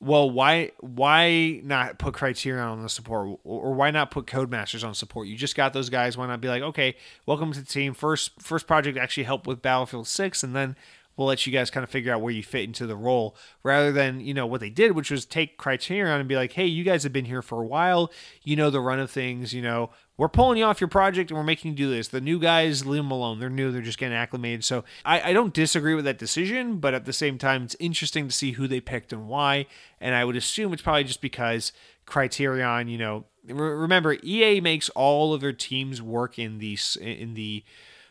well, 0.00 0.30
why 0.30 0.72
why 0.80 1.60
not 1.64 1.98
put 1.98 2.14
Criterion 2.14 2.64
on 2.64 2.82
the 2.82 2.88
support 2.88 3.40
or 3.42 3.74
why 3.74 3.90
not 3.90 4.10
put 4.10 4.26
Codemasters 4.26 4.86
on 4.86 4.94
support? 4.94 5.26
You 5.26 5.36
just 5.36 5.56
got 5.56 5.72
those 5.72 5.90
guys. 5.90 6.16
Why 6.16 6.26
not 6.26 6.40
be 6.40 6.48
like, 6.48 6.62
okay, 6.62 6.96
welcome 7.26 7.52
to 7.52 7.60
the 7.60 7.66
team. 7.66 7.94
First 7.94 8.40
first 8.40 8.66
project 8.66 8.96
actually 8.96 9.24
helped 9.24 9.46
with 9.46 9.60
Battlefield 9.60 10.06
Six, 10.06 10.42
and 10.42 10.54
then 10.54 10.76
we'll 11.18 11.26
let 11.26 11.44
you 11.44 11.52
guys 11.52 11.68
kind 11.68 11.82
of 11.82 11.90
figure 11.90 12.14
out 12.14 12.22
where 12.22 12.32
you 12.32 12.44
fit 12.44 12.62
into 12.62 12.86
the 12.86 12.96
role 12.96 13.36
rather 13.64 13.90
than, 13.90 14.20
you 14.20 14.32
know, 14.32 14.46
what 14.46 14.60
they 14.60 14.70
did, 14.70 14.92
which 14.92 15.10
was 15.10 15.26
take 15.26 15.58
Criterion 15.58 16.20
and 16.20 16.28
be 16.28 16.36
like, 16.36 16.52
hey, 16.52 16.64
you 16.64 16.84
guys 16.84 17.02
have 17.02 17.12
been 17.12 17.24
here 17.24 17.42
for 17.42 17.60
a 17.60 17.66
while. 17.66 18.10
You 18.44 18.54
know 18.54 18.70
the 18.70 18.80
run 18.80 19.00
of 19.00 19.10
things. 19.10 19.52
You 19.52 19.60
know, 19.60 19.90
we're 20.16 20.28
pulling 20.28 20.58
you 20.58 20.64
off 20.64 20.80
your 20.80 20.88
project 20.88 21.30
and 21.30 21.36
we're 21.36 21.44
making 21.44 21.72
you 21.72 21.76
do 21.76 21.90
this. 21.90 22.08
The 22.08 22.20
new 22.20 22.38
guys, 22.38 22.86
leave 22.86 23.02
them 23.02 23.10
alone. 23.10 23.40
They're 23.40 23.50
new. 23.50 23.72
They're 23.72 23.82
just 23.82 23.98
getting 23.98 24.16
acclimated. 24.16 24.64
So 24.64 24.84
I, 25.04 25.30
I 25.30 25.32
don't 25.32 25.52
disagree 25.52 25.96
with 25.96 26.04
that 26.04 26.18
decision, 26.18 26.78
but 26.78 26.94
at 26.94 27.04
the 27.04 27.12
same 27.12 27.36
time, 27.36 27.64
it's 27.64 27.76
interesting 27.80 28.28
to 28.28 28.34
see 28.34 28.52
who 28.52 28.68
they 28.68 28.80
picked 28.80 29.12
and 29.12 29.26
why. 29.26 29.66
And 30.00 30.14
I 30.14 30.24
would 30.24 30.36
assume 30.36 30.72
it's 30.72 30.82
probably 30.82 31.04
just 31.04 31.20
because 31.20 31.72
Criterion, 32.06 32.86
you 32.86 32.96
know, 32.96 33.24
remember 33.44 34.16
EA 34.22 34.60
makes 34.60 34.88
all 34.90 35.34
of 35.34 35.40
their 35.40 35.52
teams 35.52 36.00
work 36.00 36.38
in 36.38 36.58
the 36.58 36.78
in 37.00 37.34
the 37.34 37.64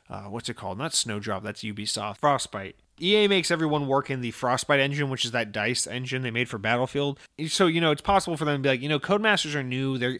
uh, 0.10 0.24
what's 0.24 0.50
it 0.50 0.56
called? 0.56 0.78
Not 0.78 0.94
Snowdrop. 0.94 1.44
That's 1.44 1.64
Ubisoft. 1.64 2.18
Frostbite. 2.18 2.76
EA 3.00 3.28
makes 3.28 3.52
everyone 3.52 3.88
work 3.88 4.10
in 4.10 4.22
the 4.22 4.32
Frostbite 4.32 4.80
engine, 4.80 5.10
which 5.10 5.26
is 5.26 5.32
that 5.32 5.52
Dice 5.52 5.88
engine 5.88 6.24
they 6.24 6.32
made 6.32 6.50
for 6.50 6.58
Battlefield. 6.58 7.20
So 7.48 7.68
you 7.68 7.82
know 7.82 7.92
it's 7.92 8.02
possible 8.02 8.38
for 8.38 8.46
them 8.46 8.56
to 8.58 8.62
be 8.62 8.70
like, 8.70 8.82
you 8.82 8.90
know, 8.90 9.00
Codemasters 9.00 9.56
are 9.56 9.64
new. 9.64 9.98
They're 9.98 10.20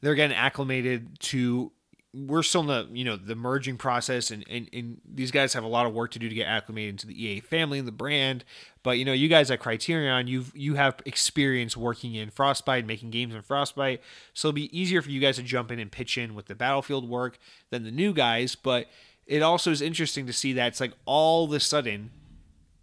they're 0.00 0.14
getting 0.14 0.36
acclimated 0.36 1.20
to. 1.20 1.72
We're 2.14 2.42
still 2.42 2.62
in 2.62 2.66
the 2.68 2.88
you 2.92 3.04
know 3.04 3.16
the 3.16 3.34
merging 3.34 3.76
process, 3.76 4.30
and, 4.30 4.44
and 4.48 4.68
and 4.72 5.00
these 5.06 5.30
guys 5.30 5.52
have 5.52 5.64
a 5.64 5.68
lot 5.68 5.86
of 5.86 5.92
work 5.92 6.10
to 6.12 6.18
do 6.18 6.28
to 6.28 6.34
get 6.34 6.46
acclimated 6.46 6.94
into 6.94 7.06
the 7.06 7.22
EA 7.22 7.40
family 7.40 7.78
and 7.78 7.86
the 7.86 7.92
brand. 7.92 8.44
But 8.82 8.98
you 8.98 9.04
know, 9.04 9.12
you 9.12 9.28
guys 9.28 9.50
at 9.50 9.60
Criterion, 9.60 10.26
you've 10.26 10.52
you 10.56 10.74
have 10.74 11.00
experience 11.04 11.76
working 11.76 12.14
in 12.14 12.30
Frostbite, 12.30 12.86
making 12.86 13.10
games 13.10 13.34
in 13.34 13.42
Frostbite, 13.42 14.02
so 14.32 14.48
it'll 14.48 14.54
be 14.54 14.78
easier 14.78 15.02
for 15.02 15.10
you 15.10 15.20
guys 15.20 15.36
to 15.36 15.42
jump 15.42 15.70
in 15.70 15.78
and 15.78 15.92
pitch 15.92 16.16
in 16.16 16.34
with 16.34 16.46
the 16.46 16.54
Battlefield 16.54 17.08
work 17.08 17.38
than 17.70 17.84
the 17.84 17.90
new 17.90 18.14
guys. 18.14 18.54
But 18.54 18.86
it 19.28 19.42
also 19.42 19.70
is 19.70 19.80
interesting 19.80 20.26
to 20.26 20.32
see 20.32 20.52
that 20.54 20.66
it's 20.66 20.80
like 20.80 20.94
all 21.04 21.44
of 21.44 21.52
a 21.52 21.60
sudden 21.60 22.10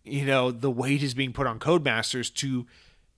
you 0.05 0.25
know, 0.25 0.51
the 0.51 0.71
weight 0.71 1.03
is 1.03 1.13
being 1.13 1.33
put 1.33 1.47
on 1.47 1.59
Codemasters 1.59 2.33
to 2.35 2.65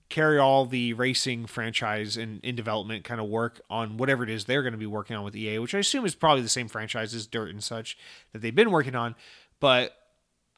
carry 0.08 0.38
all 0.38 0.64
the 0.64 0.94
racing 0.94 1.44
franchise 1.44 2.16
and 2.16 2.42
in 2.42 2.56
development 2.56 3.04
kind 3.04 3.20
of 3.20 3.28
work 3.28 3.60
on 3.68 3.98
whatever 3.98 4.24
it 4.24 4.30
is 4.30 4.46
they're 4.46 4.62
going 4.62 4.72
to 4.72 4.78
be 4.78 4.86
working 4.86 5.14
on 5.14 5.22
with 5.22 5.36
EA, 5.36 5.58
which 5.58 5.74
I 5.74 5.80
assume 5.80 6.06
is 6.06 6.14
probably 6.14 6.42
the 6.42 6.48
same 6.48 6.66
franchises, 6.66 7.26
Dirt 7.26 7.50
and 7.50 7.62
such, 7.62 7.98
that 8.32 8.40
they've 8.40 8.54
been 8.54 8.70
working 8.70 8.94
on. 8.94 9.14
But 9.60 9.94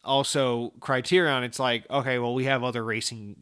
also 0.02 0.72
Criterion, 0.80 1.44
it's 1.44 1.58
like, 1.58 1.88
okay, 1.90 2.18
well, 2.18 2.32
we 2.32 2.44
have 2.44 2.64
other 2.64 2.82
racing 2.82 3.36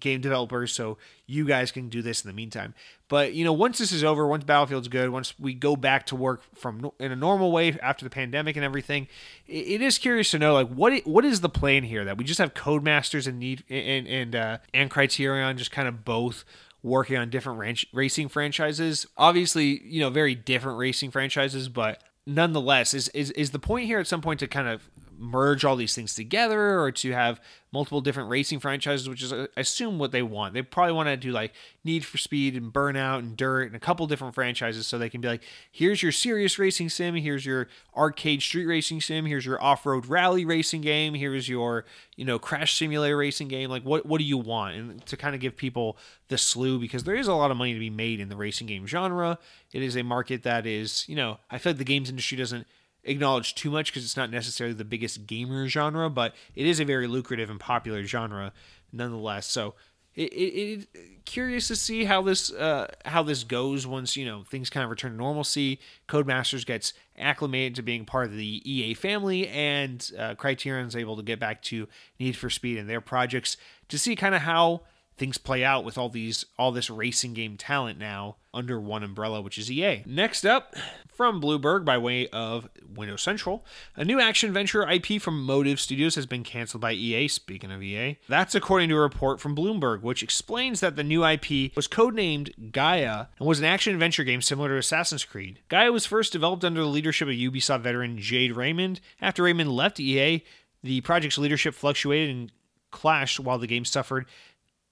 game 0.00 0.20
developers, 0.20 0.72
so 0.72 0.98
you 1.26 1.44
guys 1.44 1.72
can 1.72 1.88
do 1.88 2.02
this 2.02 2.24
in 2.24 2.28
the 2.28 2.34
meantime. 2.34 2.74
But 3.08 3.34
you 3.34 3.44
know, 3.44 3.52
once 3.52 3.78
this 3.78 3.92
is 3.92 4.04
over, 4.04 4.26
once 4.26 4.44
Battlefield's 4.44 4.88
good, 4.88 5.10
once 5.10 5.38
we 5.38 5.54
go 5.54 5.76
back 5.76 6.06
to 6.06 6.16
work 6.16 6.42
from 6.54 6.90
in 6.98 7.12
a 7.12 7.16
normal 7.16 7.50
way 7.50 7.76
after 7.80 8.04
the 8.04 8.10
pandemic 8.10 8.56
and 8.56 8.64
everything, 8.64 9.08
it 9.46 9.80
is 9.80 9.98
curious 9.98 10.30
to 10.30 10.38
know 10.38 10.54
like 10.54 10.68
what 10.68 11.04
what 11.06 11.24
is 11.24 11.40
the 11.40 11.48
plan 11.48 11.84
here 11.84 12.04
that 12.04 12.18
we 12.18 12.24
just 12.24 12.38
have 12.38 12.54
Codemasters 12.54 13.26
and 13.26 13.38
need 13.38 13.64
and 13.68 14.06
and 14.06 14.36
uh, 14.36 14.58
and 14.72 14.90
Criterion 14.90 15.56
just 15.56 15.70
kind 15.70 15.88
of 15.88 16.04
both 16.04 16.44
working 16.82 17.16
on 17.16 17.28
different 17.30 17.58
ranch, 17.58 17.84
racing 17.92 18.28
franchises. 18.28 19.06
Obviously, 19.16 19.82
you 19.84 20.00
know, 20.00 20.10
very 20.10 20.36
different 20.36 20.78
racing 20.78 21.10
franchises, 21.10 21.68
but 21.68 22.02
nonetheless, 22.26 22.94
is 22.94 23.08
is 23.08 23.30
is 23.32 23.50
the 23.50 23.58
point 23.58 23.86
here 23.86 23.98
at 23.98 24.06
some 24.06 24.20
point 24.20 24.40
to 24.40 24.46
kind 24.46 24.68
of 24.68 24.88
merge 25.18 25.64
all 25.64 25.76
these 25.76 25.94
things 25.94 26.14
together 26.14 26.80
or 26.80 26.92
to 26.92 27.12
have 27.12 27.40
multiple 27.72 28.00
different 28.00 28.30
racing 28.30 28.58
franchises, 28.58 29.08
which 29.08 29.22
is 29.22 29.32
I 29.32 29.48
assume 29.56 29.98
what 29.98 30.12
they 30.12 30.22
want. 30.22 30.54
They 30.54 30.62
probably 30.62 30.92
want 30.92 31.08
to 31.08 31.16
do 31.16 31.30
like 31.30 31.52
Need 31.84 32.04
for 32.04 32.16
Speed 32.16 32.56
and 32.56 32.72
Burnout 32.72 33.18
and 33.18 33.36
Dirt 33.36 33.66
and 33.66 33.76
a 33.76 33.80
couple 33.80 34.06
different 34.06 34.34
franchises 34.34 34.86
so 34.86 34.96
they 34.96 35.10
can 35.10 35.20
be 35.20 35.28
like, 35.28 35.42
here's 35.70 36.02
your 36.02 36.12
serious 36.12 36.58
racing 36.58 36.88
sim, 36.88 37.14
here's 37.16 37.44
your 37.44 37.68
arcade 37.94 38.40
street 38.40 38.66
racing 38.66 39.00
sim, 39.00 39.26
here's 39.26 39.44
your 39.44 39.62
off-road 39.62 40.06
rally 40.06 40.44
racing 40.44 40.80
game, 40.80 41.14
here's 41.14 41.48
your, 41.48 41.84
you 42.16 42.24
know, 42.24 42.38
crash 42.38 42.76
simulator 42.78 43.16
racing 43.16 43.48
game. 43.48 43.68
Like 43.68 43.82
what 43.82 44.06
what 44.06 44.18
do 44.18 44.24
you 44.24 44.38
want? 44.38 44.76
And 44.76 45.06
to 45.06 45.16
kind 45.16 45.34
of 45.34 45.40
give 45.40 45.56
people 45.56 45.98
the 46.28 46.38
slew 46.38 46.78
because 46.78 47.04
there 47.04 47.16
is 47.16 47.28
a 47.28 47.34
lot 47.34 47.50
of 47.50 47.56
money 47.56 47.74
to 47.74 47.80
be 47.80 47.90
made 47.90 48.20
in 48.20 48.28
the 48.28 48.36
racing 48.36 48.66
game 48.66 48.86
genre. 48.86 49.38
It 49.72 49.82
is 49.82 49.96
a 49.96 50.02
market 50.02 50.44
that 50.44 50.66
is, 50.66 51.06
you 51.08 51.16
know, 51.16 51.38
I 51.50 51.58
feel 51.58 51.72
like 51.72 51.78
the 51.78 51.84
games 51.84 52.08
industry 52.08 52.38
doesn't 52.38 52.66
acknowledge 53.06 53.54
too 53.54 53.70
much 53.70 53.90
because 53.90 54.04
it's 54.04 54.16
not 54.16 54.30
necessarily 54.30 54.74
the 54.74 54.84
biggest 54.84 55.26
gamer 55.26 55.68
genre, 55.68 56.10
but 56.10 56.34
it 56.54 56.66
is 56.66 56.80
a 56.80 56.84
very 56.84 57.06
lucrative 57.06 57.48
and 57.48 57.58
popular 57.58 58.04
genre 58.04 58.52
nonetheless. 58.92 59.46
So 59.46 59.74
it, 60.14 60.32
it, 60.32 60.88
it 60.94 61.24
curious 61.26 61.68
to 61.68 61.76
see 61.76 62.04
how 62.04 62.22
this 62.22 62.50
uh, 62.52 62.90
how 63.04 63.22
this 63.22 63.44
goes 63.44 63.86
once 63.86 64.16
you 64.16 64.24
know 64.24 64.44
things 64.44 64.70
kind 64.70 64.82
of 64.82 64.90
return 64.90 65.12
to 65.12 65.16
normalcy. 65.16 65.78
Codemasters 66.08 66.64
gets 66.64 66.94
acclimated 67.18 67.74
to 67.76 67.82
being 67.82 68.04
part 68.04 68.26
of 68.26 68.36
the 68.36 68.62
EA 68.64 68.94
family, 68.94 69.46
and 69.48 70.10
uh, 70.18 70.34
Criterion 70.34 70.86
is 70.86 70.96
able 70.96 71.16
to 71.16 71.22
get 71.22 71.38
back 71.38 71.62
to 71.62 71.86
Need 72.18 72.36
for 72.36 72.48
Speed 72.50 72.78
and 72.78 72.88
their 72.88 73.02
projects 73.02 73.56
to 73.88 73.98
see 73.98 74.16
kind 74.16 74.34
of 74.34 74.42
how 74.42 74.82
things 75.16 75.38
play 75.38 75.64
out 75.64 75.84
with 75.84 75.96
all 75.96 76.08
these 76.08 76.44
all 76.58 76.72
this 76.72 76.90
racing 76.90 77.34
game 77.34 77.56
talent 77.56 77.98
now 77.98 78.36
under 78.52 78.80
one 78.80 79.02
umbrella, 79.02 79.40
which 79.40 79.58
is 79.58 79.70
EA. 79.70 80.02
Next 80.06 80.46
up, 80.46 80.74
from 81.12 81.40
Bloomberg 81.40 81.84
by 81.84 81.98
way 81.98 82.28
of 82.28 82.68
Windows 82.88 83.22
Central, 83.22 83.64
a 83.96 84.04
new 84.04 84.20
action 84.20 84.52
venture 84.52 84.88
IP 84.88 85.20
from 85.20 85.42
Motive 85.42 85.78
Studios 85.78 86.14
has 86.14 86.26
been 86.26 86.42
canceled 86.42 86.80
by 86.80 86.92
EA. 86.92 87.28
Speaking 87.28 87.70
of 87.70 87.82
EA, 87.82 88.18
that's 88.28 88.54
according 88.54 88.88
to 88.90 88.96
a 88.96 89.00
report 89.00 89.40
from 89.40 89.56
Bloomberg, 89.56 90.02
which 90.02 90.22
explains 90.22 90.80
that 90.80 90.96
the 90.96 91.04
new 91.04 91.24
IP 91.24 91.74
was 91.76 91.88
codenamed 91.88 92.72
Gaia 92.72 93.26
and 93.38 93.46
was 93.46 93.58
an 93.58 93.64
action 93.64 93.94
adventure 93.94 94.24
game 94.24 94.42
similar 94.42 94.70
to 94.70 94.78
Assassin's 94.78 95.24
Creed. 95.24 95.60
Gaia 95.68 95.92
was 95.92 96.06
first 96.06 96.32
developed 96.32 96.64
under 96.64 96.80
the 96.80 96.86
leadership 96.86 97.28
of 97.28 97.34
Ubisoft 97.34 97.80
veteran 97.80 98.18
Jade 98.18 98.56
Raymond. 98.56 99.00
After 99.20 99.42
Raymond 99.42 99.72
left 99.72 100.00
EA, 100.00 100.44
the 100.82 101.00
project's 101.02 101.38
leadership 101.38 101.74
fluctuated 101.74 102.34
and 102.34 102.52
clashed 102.90 103.40
while 103.40 103.58
the 103.58 103.66
game 103.66 103.84
suffered 103.84 104.26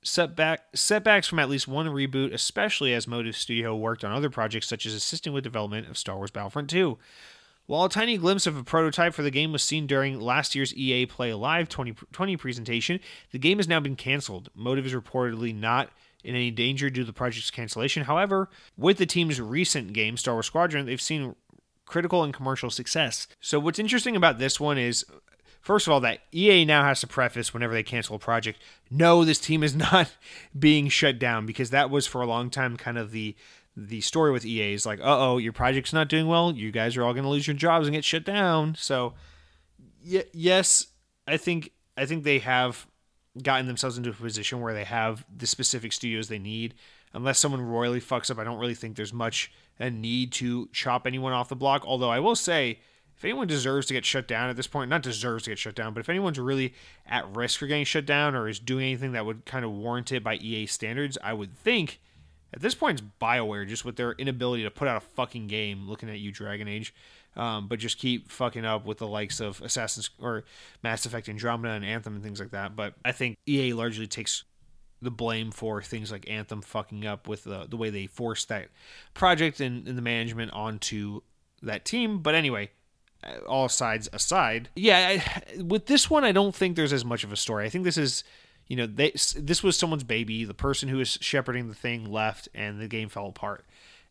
setback 0.05 0.63
setbacks 0.75 1.27
from 1.27 1.41
at 1.41 1.49
least 1.49 1.67
one 1.67 1.87
reboot, 1.87 2.33
especially 2.33 2.95
as 2.95 3.09
Motive 3.09 3.37
Studio 3.37 3.75
worked 3.75 4.05
on 4.05 4.13
other 4.13 4.31
projects 4.31 4.69
such 4.69 4.87
as 4.87 4.95
assisting 4.95 5.33
with 5.33 5.43
development 5.43 5.89
of 5.89 5.99
Star 5.99 6.17
Wars 6.17 6.31
Battlefront 6.31 6.71
2. 6.71 6.97
While 7.67 7.87
a 7.87 7.91
tiny 7.91 8.19
glimpse 8.19 8.47
of 8.47 8.59
a 8.59 8.63
prototype 8.63 9.15
for 9.15 9.23
the 9.23 9.31
game 9.31 9.51
was 9.51 9.63
seen 9.63 9.87
during 9.87 10.21
last 10.21 10.55
year's 10.55 10.75
EA 10.75 11.07
Play 11.07 11.33
Live 11.33 11.71
2020 11.71 12.37
presentation, 12.37 13.01
the 13.31 13.39
game 13.39 13.57
has 13.59 13.67
now 13.67 13.81
been 13.81 13.97
canceled. 13.97 14.51
Motive 14.55 14.85
is 14.85 14.93
reportedly 14.93 15.55
not 15.55 15.89
in 16.23 16.35
any 16.35 16.51
danger 16.51 16.91
due 16.91 17.03
to 17.03 17.07
the 17.07 17.13
project's 17.13 17.51
cancellation. 17.51 18.05
However, 18.05 18.51
with 18.77 18.99
the 18.99 19.07
team's 19.07 19.41
recent 19.41 19.95
game, 19.95 20.19
Star 20.19 20.35
Wars 20.35 20.47
Squadron, 20.47 20.85
they've 20.85 21.01
seen 21.01 21.37
critical 21.87 22.23
and 22.23 22.35
commercial 22.35 22.71
success. 22.71 23.27
So, 23.41 23.59
what's 23.59 23.79
interesting 23.79 24.17
about 24.17 24.39
this 24.39 24.61
one 24.61 24.77
is 24.77 25.05
first 25.65 25.87
of 25.87 25.93
all, 25.93 26.01
that 26.01 26.21
EA 26.33 26.65
now 26.65 26.85
has 26.85 27.01
to 27.01 27.07
preface 27.07 27.53
whenever 27.53 27.73
they 27.73 27.83
cancel 27.83 28.17
a 28.17 28.19
project, 28.21 28.61
no, 28.91 29.25
this 29.25 29.41
team 29.41 29.65
is 29.65 29.75
not 29.91 30.13
being 30.57 30.89
shut 30.89 31.19
down 31.19 31.47
because 31.47 31.71
that 31.71 31.91
was 31.91 32.07
for 32.07 32.21
a 32.21 32.27
long 32.27 32.51
time 32.51 32.77
kind 32.77 32.99
of 32.99 33.11
the 33.11 33.35
the 33.77 34.01
story 34.03 34.31
with 34.31 34.47
EA 34.47 34.73
is 34.73 34.87
like, 34.87 35.01
uh 35.01 35.33
oh, 35.33 35.39
your 35.39 35.53
project's 35.53 35.93
not 35.93 36.09
doing 36.09 36.29
well. 36.29 36.53
You 36.53 36.71
guys 36.71 36.97
are 36.97 37.03
all 37.03 37.13
going 37.13 37.25
to 37.25 37.31
lose 37.31 37.49
your 37.49 37.57
jobs 37.57 37.89
and 37.89 37.95
get 37.95 38.05
shut 38.05 38.25
down. 38.25 38.77
So, 38.79 39.15
y- 40.07 40.27
yes, 40.33 40.87
I 41.27 41.39
think 41.39 41.73
I 41.97 42.07
think 42.07 42.23
they 42.23 42.39
have 42.39 42.87
gotten 43.43 43.67
themselves 43.67 43.99
into 43.99 44.11
a 44.11 44.13
position 44.13 44.61
where 44.61 44.75
they 44.75 44.85
have 44.85 45.25
the 45.35 45.47
specific 45.49 45.93
studios 45.93 46.29
they 46.29 46.39
need. 46.39 46.75
Unless 47.15 47.41
someone 47.41 47.63
royally 47.63 48.01
fucks 48.01 48.31
up, 48.31 48.39
I 48.39 48.45
don't 48.45 48.59
really 48.59 48.75
think 48.75 48.95
there's 48.95 49.13
much 49.13 49.51
a 49.81 49.91
need 49.91 50.31
to 50.33 50.69
chop 50.73 51.05
anyone 51.05 51.33
off 51.33 51.49
the 51.49 51.57
block. 51.57 51.85
Although 51.85 52.11
I 52.11 52.21
will 52.21 52.37
say, 52.37 52.79
if 53.25 53.29
anyone 53.29 53.47
deserves 53.47 53.87
to 53.87 53.95
get 53.95 54.05
shut 54.05 54.29
down 54.29 54.51
at 54.51 54.57
this 54.57 54.67
point, 54.67 54.91
not 54.91 55.03
deserves 55.03 55.45
to 55.45 55.51
get 55.51 55.59
shut 55.59 55.75
down, 55.75 55.95
but 55.95 56.01
if 56.01 56.11
anyone's 56.11 56.39
really 56.39 56.75
at 57.07 57.27
risk 57.35 57.59
for 57.59 57.67
getting 57.67 57.87
shut 57.87 58.05
down 58.05 58.35
or 58.35 58.49
is 58.49 58.59
doing 58.59 58.85
anything 58.85 59.13
that 59.13 59.25
would 59.25 59.47
kind 59.47 59.65
of 59.65 59.71
warrant 59.71 60.13
it 60.13 60.23
by 60.23 60.35
EA 60.35 60.67
standards, 60.67 61.17
I 61.25 61.33
would 61.33 61.57
think 61.57 62.01
at 62.53 62.61
this 62.61 62.75
point 62.75 63.01
it's 63.01 63.09
BioWare 63.23 63.67
just 63.67 63.83
with 63.83 63.97
their 63.97 64.13
inability 64.13 64.63
to 64.65 64.71
put 64.71 64.89
out 64.89 64.99
a 64.99 65.01
fucking 65.01 65.47
game. 65.47 65.89
Looking 65.89 66.11
at 66.11 66.19
you, 66.19 66.33
Dragon 66.33 66.69
Age, 66.69 66.93
um, 67.35 67.67
but 67.67 67.79
just 67.79 67.97
keep 67.97 68.31
fucking 68.31 68.67
up 68.67 68.85
with 68.85 68.99
the 68.99 69.07
likes 69.07 69.41
of 69.41 69.59
Assassin's 69.63 70.11
or 70.21 70.45
Mass 70.83 71.07
Effect, 71.07 71.27
Andromeda, 71.27 71.73
and 71.73 71.85
Anthem 71.85 72.17
and 72.17 72.23
things 72.23 72.41
like 72.41 72.51
that. 72.51 72.77
But 72.77 72.93
I 73.07 73.13
think 73.13 73.39
EA 73.49 73.73
largely 73.73 74.07
takes 74.07 74.45
the 75.01 75.11
blame 75.11 75.51
for 75.51 75.81
things 75.81 76.13
like 76.13 76.29
Anthem 76.29 76.61
fucking 76.61 77.07
up 77.07 77.27
with 77.27 77.45
the, 77.45 77.65
the 77.71 77.79
way 77.79 77.89
they 77.89 78.07
forced 78.07 78.51
that 78.51 78.69
project 79.15 79.61
and, 79.61 79.89
and 79.89 79.97
the 79.97 80.03
management 80.03 80.53
onto 80.53 81.23
that 81.63 81.87
team. 81.87 82.19
But 82.19 82.35
anyway, 82.35 82.71
all 83.47 83.69
sides 83.69 84.09
aside, 84.13 84.69
yeah, 84.77 85.21
I, 85.21 85.63
with 85.63 85.87
this 85.87 86.11
one, 86.11 86.25
I 86.25 86.33
don't 86.33 86.55
think 86.55 86.77
there's 86.77 86.93
as 86.93 87.05
much 87.05 87.25
of 87.25 87.33
a 87.33 87.37
story. 87.37 87.67
I 87.67 87.69
think 87.69 87.85
this 87.85 87.99
is 87.99 88.25
you 88.69 88.77
know, 88.77 88.87
they 88.87 89.13
this 89.37 89.63
was 89.63 89.77
someone's 89.77 90.05
baby. 90.05 90.45
The 90.45 90.55
person 90.55 90.89
who 90.89 90.99
was 90.99 91.19
shepherding 91.21 91.69
the 91.69 91.75
thing 91.75 92.11
left, 92.11 92.49
and 92.55 92.81
the 92.81 92.89
game 92.89 93.09
fell 93.09 93.27
apart. 93.27 93.65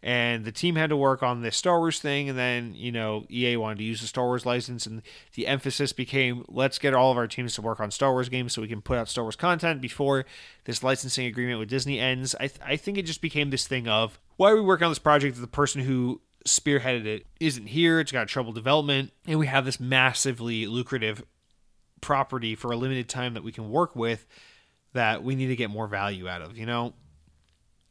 And 0.05 0.43
the 0.43 0.51
team 0.51 0.75
had 0.75 0.89
to 0.89 0.97
work 0.97 1.23
on 1.23 1.41
this 1.41 1.55
Star 1.55 1.79
Wars 1.79 1.99
thing, 1.99 2.29
and 2.29 2.37
then 2.37 2.73
you 2.75 2.91
know 2.91 3.25
EA 3.31 3.57
wanted 3.57 3.79
to 3.79 3.83
use 3.83 4.01
the 4.01 4.07
Star 4.07 4.25
Wars 4.25 4.45
license, 4.45 4.85
and 4.85 5.01
the 5.33 5.47
emphasis 5.47 5.93
became 5.93 6.45
let's 6.49 6.77
get 6.77 6.93
all 6.93 7.11
of 7.11 7.17
our 7.17 7.25
teams 7.25 7.55
to 7.55 7.61
work 7.61 7.79
on 7.79 7.89
Star 7.89 8.11
Wars 8.11 8.29
games 8.29 8.53
so 8.53 8.61
we 8.61 8.67
can 8.67 8.81
put 8.81 8.97
out 8.97 9.09
Star 9.09 9.23
Wars 9.23 9.35
content 9.35 9.81
before 9.81 10.25
this 10.65 10.83
licensing 10.83 11.25
agreement 11.25 11.59
with 11.59 11.69
Disney 11.69 11.99
ends. 11.99 12.35
I 12.35 12.47
th- 12.47 12.59
I 12.63 12.75
think 12.75 12.97
it 12.97 13.05
just 13.05 13.21
became 13.21 13.49
this 13.49 13.65
thing 13.65 13.87
of 13.87 14.19
why 14.35 14.51
are 14.51 14.55
we 14.55 14.61
working 14.61 14.85
on 14.85 14.91
this 14.91 14.99
project 14.99 15.35
if 15.35 15.41
the 15.41 15.47
person 15.47 15.81
who 15.81 16.21
spearheaded 16.45 17.05
it 17.05 17.25
isn't 17.39 17.67
here? 17.67 17.99
It's 17.99 18.11
got 18.11 18.27
trouble 18.27 18.51
development, 18.51 19.11
and 19.25 19.39
we 19.39 19.47
have 19.47 19.65
this 19.65 19.79
massively 19.79 20.65
lucrative 20.65 21.23
property 22.01 22.55
for 22.55 22.71
a 22.71 22.77
limited 22.77 23.07
time 23.07 23.33
that 23.33 23.43
we 23.43 23.51
can 23.51 23.69
work 23.69 23.95
with 23.95 24.25
that 24.93 25.23
we 25.23 25.35
need 25.35 25.47
to 25.47 25.55
get 25.55 25.69
more 25.69 25.87
value 25.87 26.27
out 26.27 26.41
of, 26.41 26.57
you 26.57 26.65
know? 26.65 26.93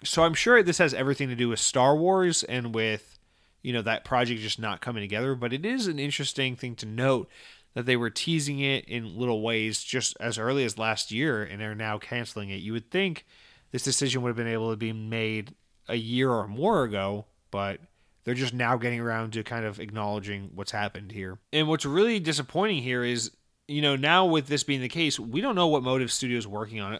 So 0.04 0.22
I'm 0.22 0.34
sure 0.34 0.62
this 0.62 0.78
has 0.78 0.94
everything 0.94 1.28
to 1.28 1.34
do 1.34 1.48
with 1.48 1.58
Star 1.58 1.96
Wars 1.96 2.42
and 2.44 2.74
with, 2.74 3.18
you 3.62 3.72
know, 3.72 3.82
that 3.82 4.04
project 4.04 4.40
just 4.40 4.58
not 4.58 4.80
coming 4.80 5.02
together, 5.02 5.34
but 5.34 5.52
it 5.52 5.64
is 5.64 5.86
an 5.86 5.98
interesting 5.98 6.56
thing 6.56 6.74
to 6.76 6.86
note 6.86 7.28
that 7.74 7.86
they 7.86 7.96
were 7.96 8.10
teasing 8.10 8.60
it 8.60 8.84
in 8.84 9.18
little 9.18 9.42
ways 9.42 9.82
just 9.82 10.16
as 10.20 10.38
early 10.38 10.64
as 10.64 10.78
last 10.78 11.10
year 11.10 11.42
and 11.42 11.62
are 11.62 11.74
now 11.74 11.98
canceling 11.98 12.50
it. 12.50 12.56
You 12.56 12.72
would 12.72 12.90
think 12.90 13.24
this 13.70 13.82
decision 13.82 14.22
would 14.22 14.28
have 14.28 14.36
been 14.36 14.46
able 14.46 14.70
to 14.70 14.76
be 14.76 14.92
made 14.92 15.54
a 15.88 15.96
year 15.96 16.30
or 16.30 16.46
more 16.46 16.84
ago, 16.84 17.26
but 17.50 17.80
they're 18.24 18.35
just 18.35 18.55
now 18.55 18.77
getting 18.77 19.01
around 19.01 19.32
to 19.35 19.43
kind 19.43 19.65
of 19.65 19.81
acknowledging 19.81 20.51
what's 20.55 20.73
happened 20.73 21.12
here. 21.12 21.39
And 21.53 21.69
what's 21.69 21.85
really 21.85 22.20
disappointing 22.20 22.82
here 22.82 23.05
is 23.05 23.31
you 23.69 23.81
know, 23.81 23.97
now 23.97 24.27
with 24.27 24.49
this 24.49 24.65
being 24.65 24.81
the 24.81 24.89
case, 24.89 25.19
we 25.19 25.40
don't 25.40 25.55
know 25.55 25.69
what 25.69 25.82
Motive 25.82 26.12
Studio 26.12 26.36
is 26.36 26.47
working 26.47 26.81
on. 26.81 26.99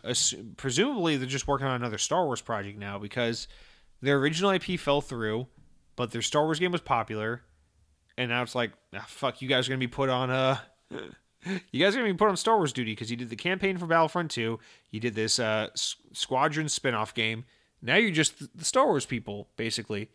Presumably, 0.57 1.17
they're 1.17 1.27
just 1.27 1.49
working 1.49 1.67
on 1.67 1.75
another 1.75 1.99
Star 1.99 2.25
Wars 2.25 2.41
project 2.41 2.79
now 2.79 2.99
because 2.99 3.49
their 4.01 4.17
original 4.19 4.51
IP 4.53 4.79
fell 4.79 5.01
through, 5.01 5.49
but 5.97 6.13
their 6.13 6.23
Star 6.23 6.45
Wars 6.45 6.59
game 6.59 6.73
was 6.73 6.81
popular, 6.81 7.43
and 8.17 8.31
now 8.31 8.43
it's 8.43 8.55
like, 8.55 8.73
ah, 8.95 9.05
fuck, 9.07 9.43
you 9.43 9.49
guys 9.49 9.67
are 9.67 9.71
gonna 9.71 9.79
be 9.81 9.87
put 9.87 10.09
on 10.09 10.31
uh 10.31 10.57
you 11.73 11.85
guys 11.85 11.95
are 11.95 11.99
gonna 11.99 12.13
be 12.13 12.17
put 12.17 12.29
on 12.29 12.37
Star 12.37 12.57
Wars 12.57 12.73
duty 12.73 12.93
because 12.93 13.11
you 13.11 13.17
did 13.17 13.29
the 13.29 13.37
campaign 13.37 13.77
for 13.77 13.87
Battlefront 13.87 14.31
2, 14.31 14.59
you 14.91 15.01
did 15.01 15.15
this 15.15 15.39
uh, 15.39 15.69
Squadron 15.75 16.69
spin-off 16.69 17.13
game. 17.13 17.45
Now 17.83 17.97
you're 17.97 18.13
just 18.13 18.57
the 18.57 18.65
Star 18.65 18.87
Wars 18.87 19.05
people, 19.05 19.49
basically. 19.57 20.09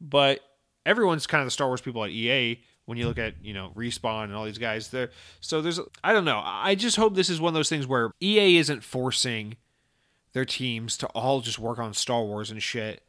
But 0.00 0.40
everyone's 0.86 1.26
kind 1.26 1.40
of 1.40 1.46
the 1.46 1.50
Star 1.50 1.68
Wars 1.68 1.80
people 1.80 2.04
at 2.04 2.10
EA 2.10 2.60
when 2.86 2.98
you 2.98 3.06
look 3.06 3.18
at 3.18 3.34
you 3.42 3.54
know 3.54 3.72
respawn 3.76 4.24
and 4.24 4.34
all 4.34 4.44
these 4.44 4.58
guys. 4.58 4.88
There 4.88 5.10
so 5.40 5.62
there's 5.62 5.80
i 6.02 6.12
don't 6.12 6.24
know. 6.24 6.40
I 6.44 6.74
just 6.74 6.96
hope 6.96 7.14
this 7.14 7.30
is 7.30 7.40
one 7.40 7.50
of 7.50 7.54
those 7.54 7.68
things 7.68 7.86
where 7.86 8.10
ea 8.20 8.56
isn't 8.58 8.84
forcing 8.84 9.56
their 10.32 10.44
teams 10.44 10.96
to 10.98 11.06
all 11.08 11.40
just 11.40 11.58
work 11.58 11.78
on 11.78 11.94
star 11.94 12.24
wars 12.24 12.50
and 12.50 12.62
shit 12.62 13.02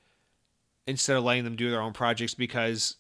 instead 0.87 1.15
of 1.15 1.23
letting 1.23 1.43
them 1.43 1.55
do 1.55 1.69
their 1.69 1.81
own 1.81 1.93
projects 1.93 2.33
because 2.33 2.97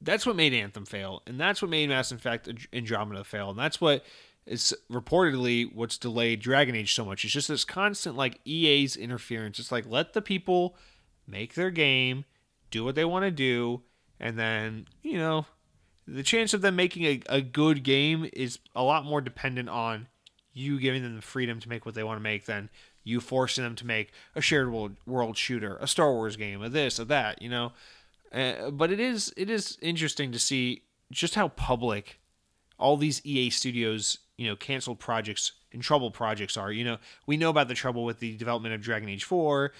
that's 0.00 0.26
what 0.26 0.36
made 0.36 0.52
anthem 0.52 0.84
fail 0.84 1.22
and 1.26 1.40
that's 1.40 1.62
what 1.62 1.70
made 1.70 1.88
mass 1.88 2.12
effect 2.12 2.48
andromeda 2.72 3.24
fail 3.24 3.48
and 3.50 3.58
that's 3.58 3.80
what 3.80 4.04
is 4.46 4.74
reportedly 4.90 5.72
what's 5.74 5.96
delayed 5.98 6.40
dragon 6.40 6.74
age 6.74 6.94
so 6.94 7.04
much. 7.04 7.24
It's 7.24 7.32
just 7.32 7.48
this 7.48 7.64
constant 7.64 8.16
like 8.16 8.40
ea's 8.44 8.96
interference. 8.96 9.58
It's 9.58 9.72
like 9.72 9.86
let 9.86 10.12
the 10.12 10.22
people 10.22 10.76
make 11.26 11.54
their 11.54 11.70
game 11.70 12.24
do 12.70 12.84
what 12.84 12.94
they 12.94 13.04
want 13.04 13.24
to 13.24 13.30
do 13.30 13.82
and 14.20 14.38
then 14.38 14.86
you 15.02 15.18
know 15.18 15.46
the 16.06 16.22
chance 16.22 16.52
of 16.52 16.60
them 16.60 16.76
making 16.76 17.04
a, 17.04 17.22
a 17.28 17.40
good 17.40 17.82
game 17.82 18.28
is 18.32 18.58
a 18.74 18.82
lot 18.82 19.04
more 19.04 19.20
dependent 19.20 19.68
on 19.68 20.06
you 20.52 20.78
giving 20.78 21.02
them 21.02 21.16
the 21.16 21.22
freedom 21.22 21.58
to 21.60 21.68
make 21.68 21.84
what 21.84 21.94
they 21.94 22.04
want 22.04 22.18
to 22.18 22.22
make 22.22 22.46
than 22.46 22.68
you 23.02 23.20
forcing 23.20 23.64
them 23.64 23.74
to 23.76 23.86
make 23.86 24.12
a 24.34 24.40
shared 24.40 24.72
world, 24.72 24.96
world 25.06 25.36
shooter, 25.36 25.76
a 25.80 25.86
Star 25.86 26.12
Wars 26.12 26.36
game, 26.36 26.62
a 26.62 26.68
this, 26.68 26.98
a 26.98 27.04
that, 27.04 27.42
you 27.42 27.50
know. 27.50 27.72
Uh, 28.32 28.70
but 28.70 28.90
it 28.90 28.98
is 28.98 29.32
it 29.36 29.50
is 29.50 29.78
interesting 29.80 30.32
to 30.32 30.38
see 30.38 30.82
just 31.12 31.34
how 31.34 31.48
public 31.48 32.18
all 32.78 32.96
these 32.96 33.24
EA 33.24 33.50
studios, 33.50 34.18
you 34.36 34.48
know, 34.48 34.56
canceled 34.56 34.98
projects 34.98 35.52
and 35.74 35.82
trouble 35.82 36.10
projects 36.10 36.56
are. 36.56 36.72
You 36.72 36.84
know, 36.84 36.96
we 37.26 37.36
know 37.36 37.50
about 37.50 37.68
the 37.68 37.74
trouble 37.74 38.04
with 38.04 38.20
the 38.20 38.36
development 38.36 38.74
of 38.74 38.80
Dragon 38.80 39.08
Age 39.08 39.24
4, 39.24 39.72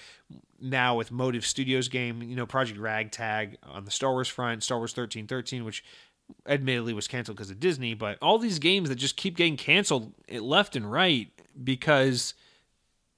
now 0.60 0.96
with 0.96 1.10
Motive 1.10 1.46
Studios 1.46 1.88
game, 1.88 2.22
you 2.22 2.36
know, 2.36 2.46
Project 2.46 2.78
Ragtag 2.78 3.56
on 3.62 3.84
the 3.84 3.90
Star 3.90 4.12
Wars 4.12 4.28
front, 4.28 4.62
Star 4.62 4.78
Wars 4.78 4.90
1313, 4.90 5.64
which 5.64 5.84
admittedly 6.46 6.92
was 6.92 7.08
canceled 7.08 7.36
because 7.36 7.50
of 7.50 7.60
Disney, 7.60 7.94
but 7.94 8.18
all 8.20 8.38
these 8.38 8.58
games 8.58 8.88
that 8.88 8.96
just 8.96 9.16
keep 9.16 9.36
getting 9.36 9.56
canceled 9.56 10.12
eh, 10.28 10.40
left 10.40 10.76
and 10.76 10.90
right 10.90 11.28
because 11.62 12.34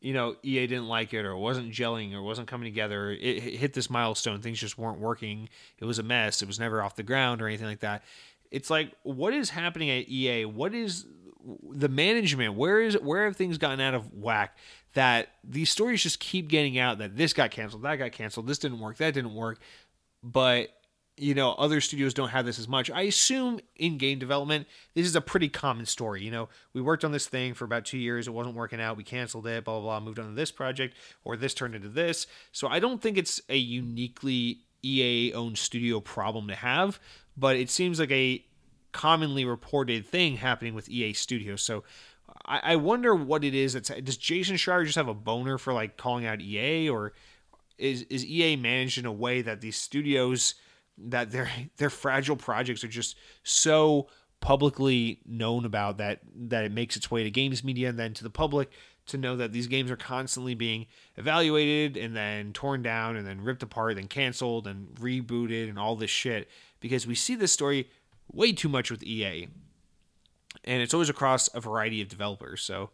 you 0.01 0.13
know 0.13 0.37
EA 0.43 0.67
didn't 0.67 0.89
like 0.89 1.15
it 1.15 1.25
or 1.25 1.37
wasn't 1.37 1.73
gelling 1.73 2.13
or 2.15 2.23
wasn't 2.23 2.49
coming 2.49 2.67
together. 2.67 3.11
It 3.11 3.43
hit 3.43 3.73
this 3.73 3.89
milestone, 3.89 4.41
things 4.41 4.59
just 4.59 4.77
weren't 4.77 4.99
working. 4.99 5.49
It 5.79 5.85
was 5.85 5.99
a 5.99 6.03
mess. 6.03 6.43
It 6.43 6.47
was 6.47 6.59
never 6.59 6.83
off 6.83 6.97
the 6.97 7.03
ground 7.03 7.41
or 7.41 7.47
anything 7.47 7.67
like 7.67 7.81
that. 7.81 8.03
It's 8.51 8.71
like 8.71 8.93
what 9.03 9.33
is 9.33 9.51
happening 9.51 9.91
at 9.91 10.09
EA? 10.09 10.45
What 10.45 10.75
is 10.75 11.07
the 11.71 11.89
management? 11.89 12.55
Where 12.55 12.81
is 12.81 12.95
where 12.95 13.25
have 13.25 13.37
things 13.37 13.59
gotten 13.59 13.81
out 13.81 13.95
of 13.95 14.13
whack? 14.13 14.57
That 14.95 15.29
these 15.45 15.71
stories 15.71 16.03
just 16.03 16.21
keep 16.21 16.49
getting 16.49 16.79
out 16.79 16.99
that 16.99 17.17
this 17.17 17.33
got 17.33 17.51
canceled, 17.51 17.83
that 17.83 17.97
got 17.97 18.13
canceled, 18.13 18.47
this 18.47 18.59
didn't 18.59 18.81
work, 18.81 18.97
that 18.97 19.15
didn't 19.15 19.35
work. 19.35 19.59
But 20.23 20.71
you 21.19 21.35
know 21.35 21.53
other 21.53 21.81
studios 21.81 22.13
don't 22.13 22.29
have 22.29 22.45
this 22.45 22.59
as 22.59 22.69
much 22.69 22.91
i 22.91 23.03
assume 23.03 23.59
in 23.77 23.97
game 23.97 24.19
development 24.19 24.67
this 24.95 25.07
is 25.07 25.17
a 25.17 25.21
pretty 25.21 25.49
common 25.49 25.87
story 25.87 26.23
you 26.23 26.31
know 26.31 26.49
we 26.75 26.81
worked 26.81 27.05
on 27.05 27.13
this 27.13 27.27
thing 27.27 27.55
for 27.55 27.65
about 27.65 27.85
two 27.85 27.99
years 27.99 28.29
it 28.29 28.33
wasn't 28.33 28.55
working 28.55 28.81
out 28.81 28.97
we 28.97 29.05
canceled 29.05 29.47
it 29.47 29.65
blah 29.65 29.81
blah 29.81 29.99
blah 29.99 30.01
moved 30.01 30.19
on 30.19 30.29
to 30.29 30.35
this 30.35 30.51
project 30.51 30.95
or 31.25 31.37
this 31.37 31.55
turned 31.55 31.75
into 31.75 31.89
this 31.89 32.27
so 32.53 32.69
i 32.69 32.79
don't 32.79 33.01
think 33.01 33.17
it's 33.17 33.41
a 33.49 33.57
uniquely 33.57 34.59
ea 34.85 35.33
owned 35.33 35.57
studio 35.57 36.01
problem 36.01 36.49
to 36.49 36.55
have 36.55 37.01
but 37.37 37.57
it 37.57 37.71
seems 37.71 37.99
like 37.99 38.13
a 38.13 38.45
commonly 38.97 39.45
reported 39.45 40.07
thing 40.07 40.39
happening 40.39 40.75
with 40.75 40.89
ea 40.89 41.13
studios. 41.13 41.63
So 41.63 41.85
i, 42.47 42.73
I 42.73 42.77
wonder 42.77 43.15
what 43.15 43.45
it 43.45 43.55
is 43.55 43.75
that's 43.75 43.91
does 43.91 44.17
jason 44.17 44.57
schreier 44.57 44.87
just 44.87 44.97
have 44.97 45.07
a 45.07 45.15
boner 45.15 45.59
for 45.59 45.75
like 45.75 45.99
calling 45.99 46.25
out 46.25 46.41
ea 46.41 46.89
or 46.89 47.13
is, 47.77 48.03
is 48.09 48.25
ea 48.25 48.57
managed 48.57 48.97
in 48.97 49.05
a 49.05 49.13
way 49.13 49.43
that 49.43 49.61
these 49.61 49.77
studios 49.77 50.55
that 50.97 51.31
their 51.31 51.51
their 51.77 51.91
fragile 51.91 52.37
projects 52.37 52.83
are 52.83 52.89
just 52.89 53.17
so 53.43 54.09
publicly 54.41 55.21
known 55.27 55.67
about 55.67 55.99
that 55.99 56.21
that 56.35 56.65
it 56.65 56.73
makes 56.73 56.97
its 56.97 57.11
way 57.11 57.23
to 57.23 57.31
games 57.31 57.63
media 57.63 57.91
and 57.91 57.99
then 57.99 58.15
to 58.15 58.25
the 58.25 58.31
public 58.31 58.71
to 59.07 59.19
know 59.19 59.37
that 59.37 59.53
these 59.53 59.67
games 59.67 59.91
are 59.91 59.97
constantly 59.97 60.55
being 60.55 60.87
evaluated 61.17 61.97
and 61.97 62.17
then 62.17 62.53
torn 62.53 62.83
down 62.83 63.17
and 63.17 63.27
then 63.27 63.41
ripped 63.41 63.63
apart 63.63 63.99
and 63.99 64.11
canceled 64.11 64.67
and 64.67 64.89
rebooted 64.97 65.69
and 65.69 65.79
all 65.79 65.97
this 65.97 66.11
shit? 66.11 66.49
Because 66.81 67.07
we 67.07 67.15
see 67.15 67.35
this 67.35 67.53
story 67.53 67.89
way 68.33 68.53
too 68.53 68.69
much 68.69 68.91
with 68.91 69.03
EA. 69.03 69.49
And 70.65 70.83
it's 70.83 70.95
always 70.95 71.09
across 71.09 71.49
a 71.55 71.61
variety 71.61 72.03
of 72.03 72.09
developers. 72.09 72.63
So 72.63 72.91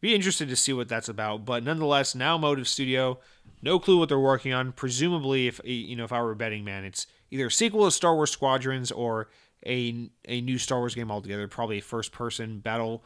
be 0.00 0.14
interested 0.14 0.48
to 0.48 0.56
see 0.56 0.72
what 0.72 0.88
that's 0.88 1.08
about. 1.08 1.44
But 1.44 1.62
nonetheless, 1.62 2.14
now 2.14 2.38
Motive 2.38 2.68
Studio, 2.68 3.18
no 3.62 3.78
clue 3.78 3.98
what 3.98 4.08
they're 4.08 4.18
working 4.18 4.52
on. 4.52 4.72
Presumably, 4.72 5.46
if 5.46 5.60
you 5.64 5.96
know, 5.96 6.04
if 6.04 6.12
I 6.12 6.22
were 6.22 6.32
a 6.32 6.36
betting 6.36 6.64
man, 6.64 6.84
it's 6.84 7.06
either 7.30 7.46
a 7.46 7.50
sequel 7.50 7.84
to 7.84 7.90
Star 7.90 8.14
Wars 8.14 8.30
Squadrons 8.30 8.90
or 8.90 9.28
a 9.66 10.10
a 10.26 10.40
new 10.40 10.58
Star 10.58 10.78
Wars 10.78 10.94
game 10.94 11.10
altogether. 11.10 11.46
Probably 11.48 11.78
a 11.78 11.82
first 11.82 12.12
person 12.12 12.60
battle 12.60 13.04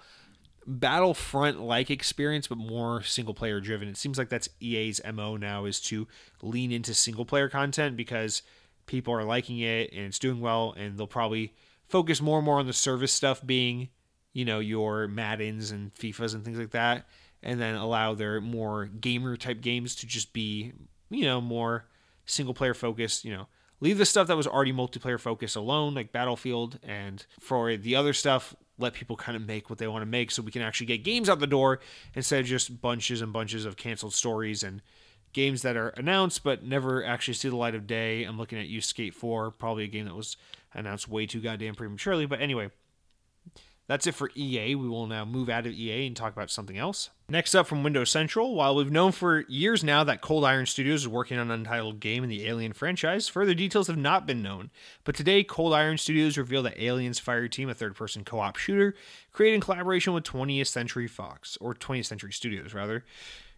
battlefront 0.66 1.60
like 1.60 1.90
experience 1.90 2.46
but 2.46 2.56
more 2.56 3.02
single 3.02 3.34
player 3.34 3.60
driven 3.60 3.86
it 3.86 3.98
seems 3.98 4.16
like 4.16 4.30
that's 4.30 4.48
ea's 4.60 4.98
mo 5.12 5.36
now 5.36 5.66
is 5.66 5.78
to 5.78 6.08
lean 6.40 6.72
into 6.72 6.94
single 6.94 7.26
player 7.26 7.50
content 7.50 7.98
because 7.98 8.40
people 8.86 9.14
are 9.14 9.24
liking 9.24 9.58
it 9.60 9.92
and 9.92 10.02
it's 10.02 10.18
doing 10.18 10.40
well 10.40 10.74
and 10.76 10.98
they'll 10.98 11.06
probably 11.06 11.54
focus 11.88 12.20
more 12.20 12.38
and 12.38 12.44
more 12.44 12.58
on 12.58 12.66
the 12.66 12.72
service 12.72 13.12
stuff 13.12 13.44
being 13.44 13.88
you 14.32 14.44
know 14.44 14.58
your 14.58 15.08
maddens 15.08 15.70
and 15.70 15.94
fifas 15.94 16.34
and 16.34 16.44
things 16.44 16.58
like 16.58 16.70
that 16.70 17.06
and 17.42 17.60
then 17.60 17.74
allow 17.74 18.14
their 18.14 18.40
more 18.40 18.86
gamer 18.86 19.36
type 19.36 19.60
games 19.60 19.94
to 19.94 20.06
just 20.06 20.32
be 20.32 20.72
you 21.10 21.24
know 21.24 21.40
more 21.40 21.86
single 22.26 22.54
player 22.54 22.74
focused 22.74 23.24
you 23.24 23.32
know. 23.32 23.46
Leave 23.80 23.98
the 23.98 24.06
stuff 24.06 24.28
that 24.28 24.36
was 24.36 24.46
already 24.46 24.72
multiplayer 24.72 25.20
focused 25.20 25.56
alone 25.56 25.94
like 25.94 26.10
battlefield 26.10 26.78
and 26.82 27.26
for 27.38 27.76
the 27.76 27.94
other 27.94 28.14
stuff 28.14 28.54
let 28.78 28.94
people 28.94 29.14
kind 29.16 29.36
of 29.36 29.46
make 29.46 29.68
what 29.68 29.78
they 29.78 29.86
want 29.86 30.00
to 30.00 30.06
make 30.06 30.30
so 30.30 30.42
we 30.42 30.50
can 30.50 30.62
actually 30.62 30.86
get 30.86 31.04
games 31.04 31.28
out 31.28 31.38
the 31.38 31.46
door 31.46 31.80
instead 32.14 32.40
of 32.40 32.46
just 32.46 32.80
bunches 32.80 33.20
and 33.20 33.32
bunches 33.32 33.64
of 33.64 33.76
canceled 33.76 34.14
stories 34.14 34.62
and 34.62 34.80
games 35.34 35.62
that 35.62 35.76
are 35.76 35.90
announced 35.90 36.42
but 36.42 36.64
never 36.64 37.04
actually 37.04 37.34
see 37.34 37.50
the 37.50 37.56
light 37.56 37.74
of 37.74 37.86
day. 37.86 38.24
I'm 38.24 38.38
looking 38.38 38.58
at 38.58 38.68
you 38.68 38.80
Skate 38.80 39.14
4, 39.14 39.50
probably 39.50 39.84
a 39.84 39.88
game 39.88 40.06
that 40.06 40.14
was 40.14 40.36
announced 40.72 41.08
way 41.08 41.26
too 41.26 41.40
goddamn 41.40 41.74
prematurely, 41.74 42.24
but 42.24 42.40
anyway, 42.40 42.70
that's 43.86 44.06
it 44.06 44.14
for 44.14 44.30
EA. 44.34 44.74
We 44.74 44.88
will 44.88 45.06
now 45.06 45.26
move 45.26 45.50
out 45.50 45.66
of 45.66 45.72
EA 45.72 46.06
and 46.06 46.16
talk 46.16 46.32
about 46.32 46.50
something 46.50 46.78
else. 46.78 47.10
Next 47.28 47.54
up 47.54 47.66
from 47.66 47.82
Windows 47.82 48.10
Central, 48.10 48.54
while 48.54 48.74
we've 48.74 48.90
known 48.90 49.12
for 49.12 49.40
years 49.46 49.84
now 49.84 50.04
that 50.04 50.22
Cold 50.22 50.44
Iron 50.44 50.64
Studios 50.64 51.02
is 51.02 51.08
working 51.08 51.38
on 51.38 51.50
an 51.50 51.60
untitled 51.60 52.00
game 52.00 52.22
in 52.22 52.30
the 52.30 52.46
Alien 52.46 52.72
franchise, 52.72 53.28
further 53.28 53.52
details 53.52 53.88
have 53.88 53.98
not 53.98 54.26
been 54.26 54.42
known. 54.42 54.70
But 55.04 55.14
today, 55.14 55.44
Cold 55.44 55.74
Iron 55.74 55.98
Studios 55.98 56.38
revealed 56.38 56.64
that 56.64 56.82
Aliens 56.82 57.18
Fire 57.18 57.46
Team, 57.46 57.68
a 57.68 57.74
third 57.74 57.94
person 57.94 58.24
co 58.24 58.40
op 58.40 58.56
shooter, 58.56 58.94
created 59.32 59.56
in 59.56 59.60
collaboration 59.60 60.14
with 60.14 60.24
20th 60.24 60.68
Century 60.68 61.06
Fox, 61.06 61.58
or 61.60 61.74
20th 61.74 62.06
Century 62.06 62.32
Studios, 62.32 62.72
rather. 62.72 63.04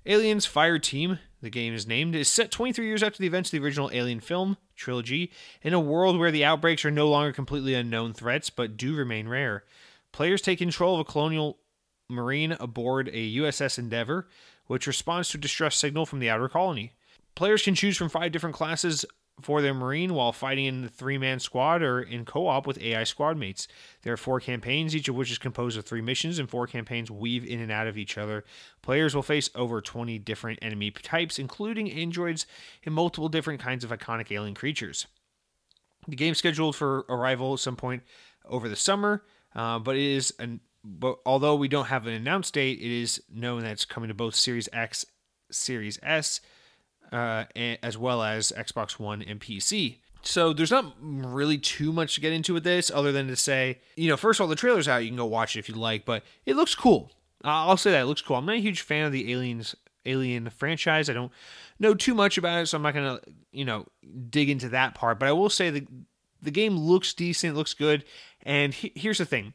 Aliens 0.07 0.47
Fireteam, 0.47 1.19
the 1.43 1.51
game 1.51 1.75
is 1.75 1.87
named, 1.87 2.15
is 2.15 2.29
set 2.29 2.51
23 2.51 2.87
years 2.87 3.03
after 3.03 3.19
the 3.19 3.27
events 3.27 3.49
of 3.49 3.53
the 3.53 3.65
original 3.65 3.91
Alien 3.93 4.21
film 4.21 4.57
trilogy, 4.75 5.33
in 5.63 5.75
a 5.75 5.81
world 5.81 6.19
where 6.19 6.31
the 6.31 6.45
outbreaks 6.45 6.85
are 6.85 6.91
no 6.91 7.09
longer 7.09 7.33
completely 7.33 7.75
unknown 7.75 8.13
threats 8.13 8.51
but 8.51 8.77
do 8.77 8.95
remain 8.95 9.29
rare. 9.29 9.65
Players 10.13 10.41
take 10.41 10.59
control 10.59 10.95
of 10.95 11.01
a 11.01 11.05
colonial 11.05 11.59
marine 12.09 12.53
aboard 12.53 13.09
a 13.09 13.37
USS 13.37 13.79
Endeavour, 13.79 14.29
which 14.67 14.87
responds 14.87 15.29
to 15.29 15.39
a 15.39 15.41
distress 15.41 15.77
signal 15.77 16.07
from 16.07 16.21
the 16.21 16.31
outer 16.31 16.49
colony. 16.49 16.93
Players 17.35 17.63
can 17.63 17.75
choose 17.75 17.97
from 17.97 18.09
five 18.09 18.33
different 18.33 18.57
classes 18.57 19.05
for 19.43 19.61
their 19.61 19.75
marine 19.75 20.15
while 20.15 20.33
fighting 20.33 20.65
in 20.65 20.83
the 20.83 20.89
three 20.89 21.19
man 21.19 21.39
squad 21.39 21.83
or 21.83 22.01
in 22.01 22.25
co 22.25 22.47
op 22.47 22.67
with 22.67 22.81
AI 22.81 23.05
squad 23.05 23.37
mates. 23.37 23.69
There 24.03 24.13
are 24.13 24.19
four 24.19 24.41
campaigns, 24.41 24.97
each 24.97 25.09
of 25.09 25.15
which 25.15 25.31
is 25.31 25.39
composed 25.39 25.79
of 25.79 25.85
three 25.85 26.01
missions, 26.01 26.39
and 26.39 26.49
four 26.49 26.67
campaigns 26.67 27.11
weave 27.11 27.45
in 27.45 27.61
and 27.61 27.71
out 27.71 27.87
of 27.87 27.99
each 27.99 28.17
other. 28.17 28.45
Players 28.83 29.15
will 29.15 29.23
face 29.23 29.51
over 29.55 29.81
20 29.81 30.19
different 30.21 30.59
enemy 30.63 30.91
types, 30.91 31.39
including 31.39 31.91
androids 31.91 32.47
and 32.85 32.95
multiple 32.95 33.29
different 33.29 33.61
kinds 33.61 33.85
of 33.85 33.91
iconic 33.91 34.31
alien 34.33 34.55
creatures. 34.55 35.07
The 36.09 36.17
game 36.17 36.35
scheduled 36.35 36.77
for 36.77 37.05
arrival 37.09 37.55
at 37.55 37.61
some 37.61 37.77
point 37.77 38.03
over 38.45 38.69
the 38.69 38.77
summer. 38.77 39.23
Uh, 39.55 39.79
but 39.79 39.97
it 39.97 40.03
is 40.03 40.35
an 40.39 40.61
but 40.87 41.19
although 41.27 41.57
we 41.57 41.67
don't 41.67 41.87
have 41.87 42.07
an 42.07 42.13
announced 42.13 42.55
date, 42.55 42.79
it 42.79 42.93
is 42.93 43.21
known 43.29 43.63
that 43.63 43.73
it's 43.73 43.85
coming 43.85 44.09
to 44.09 44.15
both 44.15 44.37
Series 44.37 44.69
X, 44.73 45.05
Series 45.51 45.99
S, 46.01 46.41
uh, 47.13 47.45
as 47.55 47.97
well 47.97 48.23
as 48.23 48.53
Xbox 48.57 48.99
One 48.99 49.23
and 49.23 49.41
PC. 49.41 49.99
So 50.23 50.53
there's 50.53 50.73
not 50.73 50.95
really 51.01 51.57
too 51.59 51.93
much 51.93 52.17
to 52.17 52.21
get 52.21 52.33
into 52.33 52.53
with 52.55 52.65
this, 52.65 52.91
other 52.91 53.13
than 53.13 53.29
to 53.29 53.37
say, 53.37 53.79
you 53.97 54.09
know, 54.09 54.17
first 54.17 54.41
of 54.41 54.45
all, 54.45 54.49
the 54.49 54.57
trailer's 54.57 54.89
out. 54.89 55.03
You 55.03 55.09
can 55.09 55.17
go 55.17 55.27
watch 55.27 55.55
it 55.55 55.61
if 55.61 55.69
you 55.69 55.77
like, 55.77 56.05
but 56.05 56.25
it 56.45 56.57
looks 56.57 56.75
cool. 56.75 57.13
I'll 57.45 57.77
say 57.77 57.93
that 57.93 58.03
it 58.03 58.07
looks 58.07 58.23
cool. 58.23 58.37
I'm 58.37 58.47
not 58.47 58.57
a 58.57 58.61
huge 58.61 58.81
fan 58.81 59.07
of 59.07 59.13
the 59.13 59.33
Aliens 59.33 59.77
Alien 60.05 60.49
franchise. 60.51 61.11
I 61.11 61.13
don't 61.13 61.33
know 61.79 61.95
too 61.95 62.15
much 62.15 62.39
about 62.39 62.63
it, 62.63 62.67
so 62.67 62.77
I'm 62.77 62.83
not 62.83 62.95
gonna, 62.95 63.21
you 63.53 63.65
know, 63.65 63.87
dig 64.31 64.49
into 64.51 64.69
that 64.71 64.95
part. 64.95 65.19
But 65.19 65.29
I 65.29 65.33
will 65.33 65.51
say 65.51 65.71
the 65.71 65.87
the 66.43 66.51
game 66.51 66.77
looks 66.77 67.13
decent, 67.13 67.57
looks 67.57 67.75
good, 67.75 68.05
and 68.43 68.73
he, 68.73 68.93
here's 68.95 69.19
the 69.19 69.27
thing. 69.27 69.53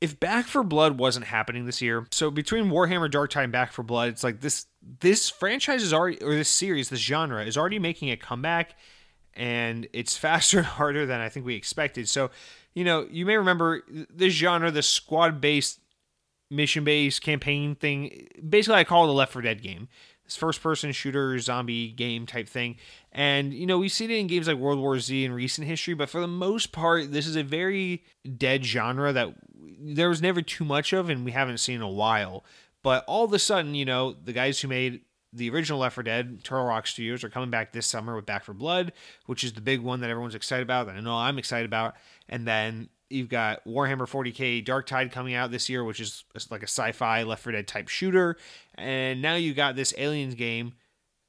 If 0.00 0.20
Back 0.20 0.46
4 0.46 0.62
Blood 0.62 0.98
wasn't 0.98 1.26
happening 1.26 1.66
this 1.66 1.82
year, 1.82 2.06
so 2.10 2.30
between 2.30 2.70
Warhammer 2.70 3.10
Dark 3.10 3.30
Tide 3.30 3.44
and 3.44 3.52
Back 3.52 3.72
4 3.72 3.84
Blood, 3.84 4.08
it's 4.10 4.22
like 4.22 4.40
this 4.40 4.66
this 5.00 5.28
franchise 5.28 5.82
is 5.82 5.92
already 5.92 6.22
or 6.22 6.34
this 6.34 6.48
series, 6.48 6.88
this 6.88 7.00
genre 7.00 7.44
is 7.44 7.56
already 7.56 7.78
making 7.78 8.10
a 8.10 8.16
comeback 8.16 8.76
and 9.34 9.88
it's 9.92 10.16
faster 10.16 10.58
and 10.58 10.66
harder 10.66 11.04
than 11.04 11.20
I 11.20 11.28
think 11.28 11.44
we 11.44 11.54
expected. 11.54 12.08
So, 12.08 12.30
you 12.74 12.84
know, 12.84 13.08
you 13.10 13.26
may 13.26 13.36
remember 13.36 13.82
this 14.08 14.34
genre, 14.34 14.70
the 14.70 14.82
squad 14.82 15.40
based, 15.40 15.80
mission 16.50 16.84
based 16.84 17.20
campaign 17.20 17.74
thing. 17.74 18.28
Basically, 18.48 18.78
I 18.78 18.84
call 18.84 19.04
it 19.04 19.10
a 19.10 19.12
Left 19.12 19.32
4 19.32 19.42
Dead 19.42 19.62
game 19.62 19.88
this 20.28 20.36
first 20.36 20.62
person 20.62 20.92
shooter 20.92 21.38
zombie 21.38 21.90
game 21.90 22.26
type 22.26 22.46
thing. 22.46 22.76
And, 23.12 23.54
you 23.54 23.66
know, 23.66 23.78
we've 23.78 23.90
seen 23.90 24.10
it 24.10 24.18
in 24.18 24.26
games 24.26 24.46
like 24.46 24.58
World 24.58 24.78
War 24.78 25.00
Z 25.00 25.24
in 25.24 25.32
recent 25.32 25.66
history, 25.66 25.94
but 25.94 26.10
for 26.10 26.20
the 26.20 26.28
most 26.28 26.70
part, 26.70 27.12
this 27.12 27.26
is 27.26 27.34
a 27.34 27.42
very 27.42 28.04
dead 28.36 28.62
genre 28.62 29.10
that 29.14 29.34
there 29.78 30.08
was 30.08 30.22
never 30.22 30.42
too 30.42 30.64
much 30.64 30.92
of 30.92 31.08
and 31.08 31.24
we 31.24 31.32
haven't 31.32 31.58
seen 31.58 31.76
in 31.76 31.82
a 31.82 31.88
while. 31.88 32.44
But 32.82 33.04
all 33.06 33.24
of 33.24 33.32
a 33.32 33.38
sudden, 33.38 33.74
you 33.74 33.84
know, 33.84 34.12
the 34.12 34.32
guys 34.32 34.60
who 34.60 34.68
made 34.68 35.02
the 35.32 35.50
original 35.50 35.80
Left 35.80 35.94
4 35.94 36.04
Dead, 36.04 36.44
Turtle 36.44 36.64
Rock 36.64 36.86
Studios, 36.86 37.22
are 37.22 37.28
coming 37.28 37.50
back 37.50 37.72
this 37.72 37.86
summer 37.86 38.16
with 38.16 38.24
Back 38.24 38.44
4 38.44 38.54
Blood, 38.54 38.92
which 39.26 39.44
is 39.44 39.52
the 39.52 39.60
big 39.60 39.80
one 39.80 40.00
that 40.00 40.10
everyone's 40.10 40.34
excited 40.34 40.62
about, 40.62 40.86
that 40.86 40.96
I 40.96 41.00
know 41.00 41.14
I'm 41.14 41.38
excited 41.38 41.66
about. 41.66 41.96
And 42.28 42.46
then 42.46 42.88
you've 43.10 43.28
got 43.28 43.64
Warhammer 43.66 44.08
40k 44.08 44.64
Dark 44.64 44.86
Tide 44.86 45.12
coming 45.12 45.34
out 45.34 45.50
this 45.50 45.68
year, 45.68 45.84
which 45.84 46.00
is 46.00 46.24
like 46.50 46.62
a 46.62 46.68
sci-fi 46.68 47.24
Left 47.24 47.42
4 47.42 47.52
Dead 47.52 47.66
type 47.66 47.88
shooter, 47.88 48.36
and 48.76 49.20
now 49.20 49.34
you 49.34 49.54
got 49.54 49.76
this 49.76 49.92
Aliens 49.98 50.34
game, 50.34 50.72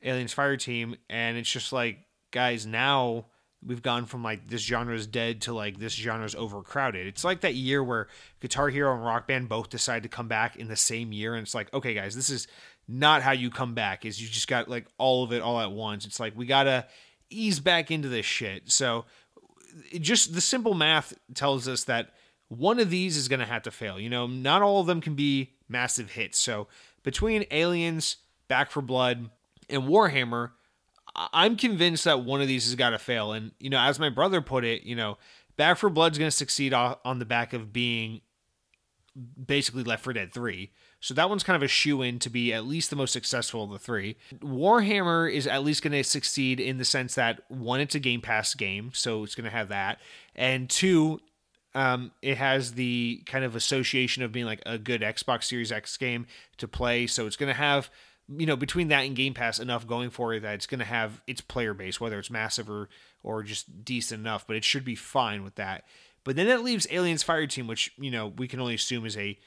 Aliens 0.03 0.34
Fireteam, 0.34 0.95
and 1.10 1.38
it's 1.38 1.52
just 1.52 1.74
like, 1.74 1.99
guys, 2.32 2.66
now 2.66 3.26
we've 3.65 3.81
gone 3.81 4.06
from 4.06 4.23
like 4.23 4.48
this 4.48 4.61
genre 4.61 4.95
is 4.95 5.07
dead 5.07 5.41
to 5.41 5.53
like 5.53 5.80
this 5.80 5.94
genre 5.94 6.26
is 6.26 6.36
overcrowded. 6.36 7.07
It's 7.07 7.23
like 7.23 7.41
that 7.41 7.56
year 7.56 7.84
where 7.84 8.07
Guitar 8.40 8.69
Hero 8.69 8.94
and 8.94 9.03
Rock 9.03 9.27
Band 9.27 9.49
both 9.49 9.69
decide 9.69 10.03
to 10.03 10.10
come 10.10 10.27
back 10.27 10.56
in 10.56 10.68
the 10.68 10.76
same 10.76 11.11
year, 11.11 11.36
and 11.36 11.44
it's 11.44 11.56
like, 11.56 11.73
okay, 11.73 11.94
guys, 11.94 12.15
this 12.15 12.30
is 12.30 12.48
not 12.88 13.22
how 13.22 13.31
you 13.31 13.49
come 13.49 13.73
back. 13.73 14.06
Is 14.06 14.22
you 14.22 14.27
just 14.27 14.48
got 14.48 14.69
like 14.69 14.88
all 14.98 15.23
of 15.23 15.34
it 15.34 15.41
all 15.41 15.60
at 15.60 15.72
once. 15.72 16.06
It's 16.06 16.19
like 16.19 16.38
we 16.38 16.45
gotta 16.45 16.88
ease 17.30 17.60
back 17.60 17.91
into 17.91 18.07
this 18.07 18.26
shit. 18.26 18.72
So 18.72 19.06
just 19.99 20.34
the 20.34 20.41
simple 20.41 20.73
math 20.73 21.14
tells 21.34 21.68
us 21.68 21.84
that 21.86 22.11
one 22.48 22.80
of 22.80 22.90
these 22.90 23.15
is 23.15 23.27
to 23.27 23.45
have 23.45 23.64
to 23.64 23.72
fail. 23.72 23.99
You 23.99 24.10
know, 24.10 24.27
not 24.27 24.61
all 24.61 24.81
of 24.81 24.88
them 24.88 25.02
can 25.02 25.15
be 25.15 25.53
massive 25.68 26.11
hits. 26.11 26.40
So 26.40 26.68
between 27.03 27.45
Aliens, 27.52 28.18
Back 28.48 28.72
4 28.72 28.81
Blood, 28.81 29.30
and 29.69 29.84
Warhammer, 29.84 30.52
I'm 31.15 31.56
convinced 31.56 32.06
that 32.06 32.23
one 32.23 32.41
of 32.41 32.48
these 32.48 32.65
has 32.65 32.76
got 32.76 32.91
to 32.91 32.99
fail. 32.99 33.31
And, 33.31 33.52
you 33.60 33.69
know, 33.69 33.80
as 33.80 33.99
my 33.99 34.10
brother 34.10 34.41
put 34.41 34.64
it, 34.64 34.84
you 34.84 34.95
know, 34.95 35.18
Back 35.57 35.77
4 35.77 35.90
Blood's 35.90 36.18
going 36.18 36.30
to 36.30 36.36
succeed 36.36 36.73
on 36.73 37.19
the 37.19 37.26
back 37.26 37.53
of 37.53 37.73
being 37.73 38.22
basically 39.45 39.84
Left 39.84 40.03
4 40.03 40.14
Dead 40.14 40.34
3. 40.34 40.72
So 41.02 41.14
that 41.14 41.30
one's 41.30 41.44
kind 41.44 41.56
of 41.56 41.64
a 41.64 41.68
shoe 41.68 42.02
in 42.02 42.19
to 42.19 42.30
be 42.30 42.53
at 42.53 42.65
least 42.65 42.90
the 42.90 42.95
most 42.95 43.14
successful 43.14 43.64
of 43.64 43.69
the 43.69 43.80
three. 43.80 44.18
Warhammer 44.40 45.31
is 45.31 45.48
at 45.48 45.64
least 45.64 45.81
going 45.81 45.94
to 45.94 46.03
succeed 46.03 46.60
in 46.60 46.77
the 46.77 46.86
sense 46.86 47.15
that 47.15 47.41
one, 47.48 47.80
it's 47.80 47.95
a 47.95 47.99
Game 47.99 48.22
Pass 48.22 48.53
game, 48.53 48.91
so 48.94 49.23
it's 49.23 49.36
going 49.36 49.49
to 49.49 49.56
have 49.56 49.69
that, 49.69 49.99
and 50.36 50.69
two, 50.69 51.22
um, 51.73 52.11
it 52.22 52.38
has 52.38 52.73
the 52.73 53.23
kind 53.26 53.45
of 53.45 53.56
association 53.56 54.23
of 54.23 54.31
being 54.31 54.45
like 54.45 54.61
a 54.65 54.77
good 54.77 55.02
Xbox 55.02 55.45
Series 55.45 55.72
X 55.72 55.95
game 55.98 56.26
to 56.57 56.68
play. 56.68 57.07
So 57.07 57.27
it's 57.27 57.36
going 57.36 57.48
to 57.48 57.53
have, 57.53 57.90
you 58.38 58.46
know, 58.46 58.56
between 58.56 58.90
that 58.90 59.06
and 59.06 59.16
Game 59.16 59.34
Pass 59.34 59.60
enough 59.60 59.88
going 59.88 60.10
for 60.10 60.34
it 60.34 60.42
that 60.42 60.56
it's 60.56 60.68
going 60.68 60.80
to 60.80 60.86
have 60.86 61.22
its 61.26 61.42
player 61.42 61.74
base, 61.74 62.00
whether 62.00 62.20
it's 62.20 62.30
massive 62.30 62.70
or 62.70 62.90
or 63.24 63.44
just 63.44 63.84
decent 63.84 64.22
enough. 64.22 64.46
But 64.46 64.56
it 64.56 64.64
should 64.64 64.86
be 64.86 64.96
fine 64.96 65.44
with 65.44 65.56
that. 65.56 65.84
But 66.24 66.36
then 66.36 66.48
that 66.48 66.64
leaves 66.64 66.88
Aliens 66.92 67.24
Fireteam, 67.24 67.68
which 67.68 67.92
you 67.98 68.12
know 68.12 68.28
we 68.28 68.48
can 68.48 68.60
only 68.60 68.76
assume 68.76 69.06
is 69.06 69.18
a 69.18 69.38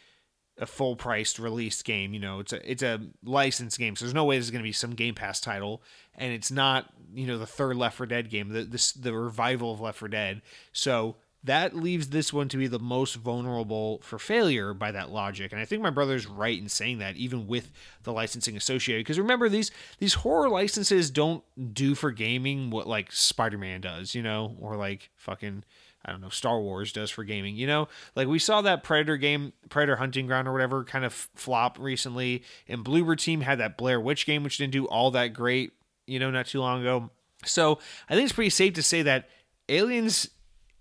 a 0.58 0.66
full 0.66 0.96
priced 0.96 1.38
released 1.38 1.84
game. 1.84 2.12
You 2.14 2.20
know, 2.20 2.40
it's 2.40 2.52
a 2.52 2.70
it's 2.70 2.82
a 2.82 3.00
licensed 3.24 3.78
game, 3.78 3.96
so 3.96 4.04
there's 4.04 4.14
no 4.14 4.24
way 4.24 4.36
there's 4.36 4.50
going 4.50 4.62
to 4.62 4.68
be 4.68 4.72
some 4.72 4.94
Game 4.94 5.14
Pass 5.14 5.40
title, 5.40 5.82
and 6.14 6.32
it's 6.32 6.50
not 6.50 6.92
you 7.14 7.26
know 7.26 7.38
the 7.38 7.46
third 7.46 7.76
Left 7.76 7.96
4 7.96 8.06
Dead 8.06 8.30
game, 8.30 8.48
the 8.48 8.64
this 8.64 8.92
the 8.92 9.14
revival 9.14 9.72
of 9.72 9.80
Left 9.80 9.98
4 9.98 10.08
Dead. 10.08 10.42
So 10.72 11.16
that 11.44 11.74
leaves 11.74 12.08
this 12.08 12.32
one 12.32 12.48
to 12.48 12.56
be 12.56 12.68
the 12.68 12.78
most 12.78 13.16
vulnerable 13.16 14.00
for 14.02 14.18
failure 14.18 14.74
by 14.74 14.92
that 14.92 15.10
logic. 15.10 15.52
And 15.52 15.60
I 15.60 15.64
think 15.64 15.82
my 15.82 15.90
brother's 15.90 16.26
right 16.26 16.58
in 16.58 16.68
saying 16.68 16.98
that, 16.98 17.16
even 17.16 17.46
with 17.46 17.72
the 18.04 18.12
licensing 18.12 18.56
associated. 18.56 19.00
Because 19.00 19.18
remember, 19.18 19.48
these 19.48 19.70
these 19.98 20.14
horror 20.14 20.48
licenses 20.48 21.10
don't 21.10 21.42
do 21.74 21.94
for 21.94 22.12
gaming 22.12 22.70
what 22.70 22.86
like 22.86 23.10
Spider 23.10 23.58
Man 23.58 23.80
does, 23.80 24.14
you 24.14 24.22
know, 24.22 24.56
or 24.60 24.76
like 24.76 25.10
fucking 25.16 25.64
I 26.04 26.10
don't 26.10 26.20
know, 26.20 26.28
Star 26.28 26.60
Wars 26.60 26.92
does 26.92 27.10
for 27.10 27.24
gaming. 27.24 27.56
You 27.56 27.66
know, 27.66 27.88
like 28.14 28.28
we 28.28 28.38
saw 28.38 28.60
that 28.62 28.84
Predator 28.84 29.16
game, 29.16 29.52
Predator 29.68 29.96
Hunting 29.96 30.26
Ground 30.26 30.46
or 30.46 30.52
whatever, 30.52 30.84
kind 30.84 31.04
of 31.04 31.12
flop 31.12 31.78
recently. 31.78 32.44
And 32.68 32.84
Bloober 32.84 33.16
Team 33.16 33.40
had 33.40 33.58
that 33.58 33.76
Blair 33.76 34.00
Witch 34.00 34.26
game, 34.26 34.44
which 34.44 34.58
didn't 34.58 34.72
do 34.72 34.86
all 34.86 35.10
that 35.12 35.28
great, 35.28 35.72
you 36.06 36.18
know, 36.20 36.30
not 36.30 36.46
too 36.46 36.60
long 36.60 36.80
ago. 36.80 37.10
So 37.44 37.78
I 38.08 38.14
think 38.14 38.24
it's 38.24 38.32
pretty 38.32 38.50
safe 38.50 38.74
to 38.74 38.82
say 38.82 39.02
that 39.02 39.28
Aliens 39.68 40.28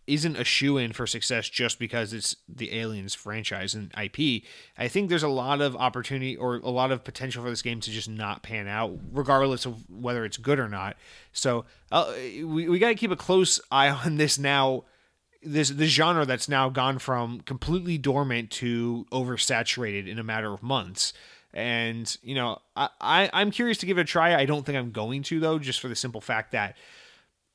isn't 0.07 0.36
a 0.36 0.44
shoe 0.44 0.78
in 0.78 0.94
for 0.94 1.06
success 1.06 1.48
just 1.48 1.78
because 1.78 2.11
it's 2.11 2.36
the 2.49 2.73
Aliens 2.73 3.14
franchise 3.14 3.76
and 3.76 3.94
IP. 4.02 4.44
I 4.78 4.88
think 4.88 5.10
there's 5.10 5.23
a 5.23 5.30
lot 5.30 5.61
of 5.61 5.76
opportunity 5.76 6.36
or 6.36 6.56
a 6.56 6.69
lot 6.69 6.91
of 6.91 7.03
potential 7.03 7.44
for 7.44 7.49
this 7.49 7.61
game 7.61 7.80
to 7.82 7.91
just 7.91 8.10
not 8.10 8.41
pan 8.44 8.68
out, 8.68 8.98
regardless 9.11 9.65
of 9.65 9.90
whether 9.90 10.26
it's 10.26 10.38
good 10.38 10.60
or 10.60 10.68
not. 10.68 10.98
So 11.34 11.65
uh, 11.91 12.11
we, 12.15 12.68
we 12.68 12.80
got 12.80 12.90
to 12.90 12.95
keep 12.95 13.11
a 13.11 13.15
close 13.15 13.60
eye 13.72 13.90
on 14.06 14.18
this 14.18 14.40
now. 14.40 14.86
This 15.44 15.69
this 15.69 15.90
genre 15.90 16.23
that's 16.23 16.48
now 16.48 16.69
gone 16.69 16.99
from 16.99 17.41
completely 17.41 17.98
dormant 17.98 18.52
to 18.52 19.07
oversaturated 19.11 20.07
in 20.07 20.19
a 20.19 20.23
matter 20.23 20.53
of 20.53 20.61
months. 20.61 21.14
And 21.52 22.15
you 22.22 22.36
know, 22.36 22.60
I, 22.76 22.90
I 23.02 23.30
I'm 23.34 23.49
curious 23.49 23.80
to 23.80 23.88
give 23.88 23.98
it 23.98 24.02
a 24.02 24.06
try. 24.06 24.36
I 24.36 24.45
don't 24.45 24.68
think 24.68 24.78
I'm 24.78 24.91
going 24.91 25.23
to 25.23 25.40
though, 25.40 25.57
just 25.57 25.80
for 25.80 25.88
the 25.88 25.95
simple 25.95 26.22
fact 26.22 26.52
that 26.52 26.78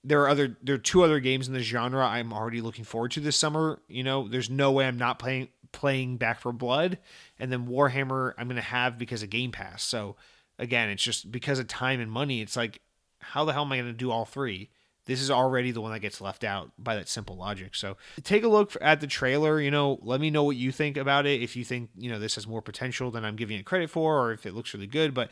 there 0.06 0.22
are 0.22 0.28
other 0.28 0.56
there 0.62 0.76
are 0.76 0.78
two 0.78 1.02
other 1.02 1.18
games 1.18 1.48
in 1.48 1.54
the 1.54 1.60
genre 1.60 2.06
I'm 2.06 2.32
already 2.32 2.60
looking 2.60 2.84
forward 2.84 3.10
to 3.12 3.20
this 3.20 3.36
summer. 3.36 3.80
You 3.88 4.04
know, 4.04 4.28
there's 4.28 4.48
no 4.48 4.70
way 4.70 4.86
I'm 4.86 4.98
not 4.98 5.18
playing 5.18 5.48
playing 5.72 6.16
Back 6.16 6.40
4 6.40 6.52
Blood, 6.52 6.98
and 7.38 7.52
then 7.52 7.66
Warhammer 7.66 8.32
I'm 8.38 8.46
gonna 8.46 8.60
have 8.60 8.98
because 8.98 9.24
of 9.24 9.30
Game 9.30 9.50
Pass. 9.50 9.82
So 9.82 10.14
again, 10.60 10.90
it's 10.90 11.02
just 11.02 11.30
because 11.32 11.58
of 11.58 11.66
time 11.66 12.00
and 12.00 12.10
money. 12.10 12.40
It's 12.40 12.56
like, 12.56 12.80
how 13.18 13.44
the 13.44 13.52
hell 13.52 13.64
am 13.64 13.72
I 13.72 13.78
gonna 13.78 13.92
do 13.92 14.12
all 14.12 14.24
three? 14.24 14.70
This 15.06 15.20
is 15.20 15.30
already 15.30 15.70
the 15.72 15.80
one 15.80 15.92
that 15.92 16.00
gets 16.00 16.20
left 16.20 16.44
out 16.44 16.70
by 16.78 16.96
that 16.96 17.08
simple 17.08 17.36
logic. 17.36 17.74
So 17.74 17.96
take 18.22 18.42
a 18.42 18.48
look 18.48 18.76
at 18.80 19.00
the 19.00 19.06
trailer. 19.06 19.60
You 19.60 19.72
know, 19.72 19.98
let 20.02 20.20
me 20.20 20.30
know 20.30 20.44
what 20.44 20.56
you 20.56 20.70
think 20.70 20.96
about 20.96 21.26
it. 21.26 21.42
If 21.42 21.56
you 21.56 21.64
think 21.64 21.90
you 21.96 22.10
know 22.10 22.20
this 22.20 22.36
has 22.36 22.46
more 22.46 22.62
potential 22.62 23.10
than 23.10 23.24
I'm 23.24 23.36
giving 23.36 23.58
it 23.58 23.64
credit 23.64 23.90
for, 23.90 24.20
or 24.20 24.32
if 24.32 24.46
it 24.46 24.54
looks 24.54 24.72
really 24.72 24.86
good, 24.86 25.14
but 25.14 25.30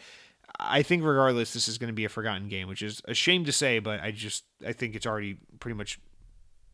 I 0.59 0.83
think 0.83 1.03
regardless, 1.03 1.53
this 1.53 1.69
is 1.69 1.79
going 1.79 1.89
to 1.89 1.95
be 1.95 2.05
a 2.05 2.09
forgotten 2.09 2.49
game, 2.49 2.69
which 2.69 2.83
is 2.83 3.03
a 3.07 3.15
shame 3.15 3.45
to 3.45 3.53
say, 3.53 3.79
but 3.79 4.01
I 4.01 4.11
just 4.13 4.45
I 4.67 4.73
think 4.73 4.95
it's 4.95 5.07
already 5.07 5.37
pretty 5.59 5.77
much 5.77 5.99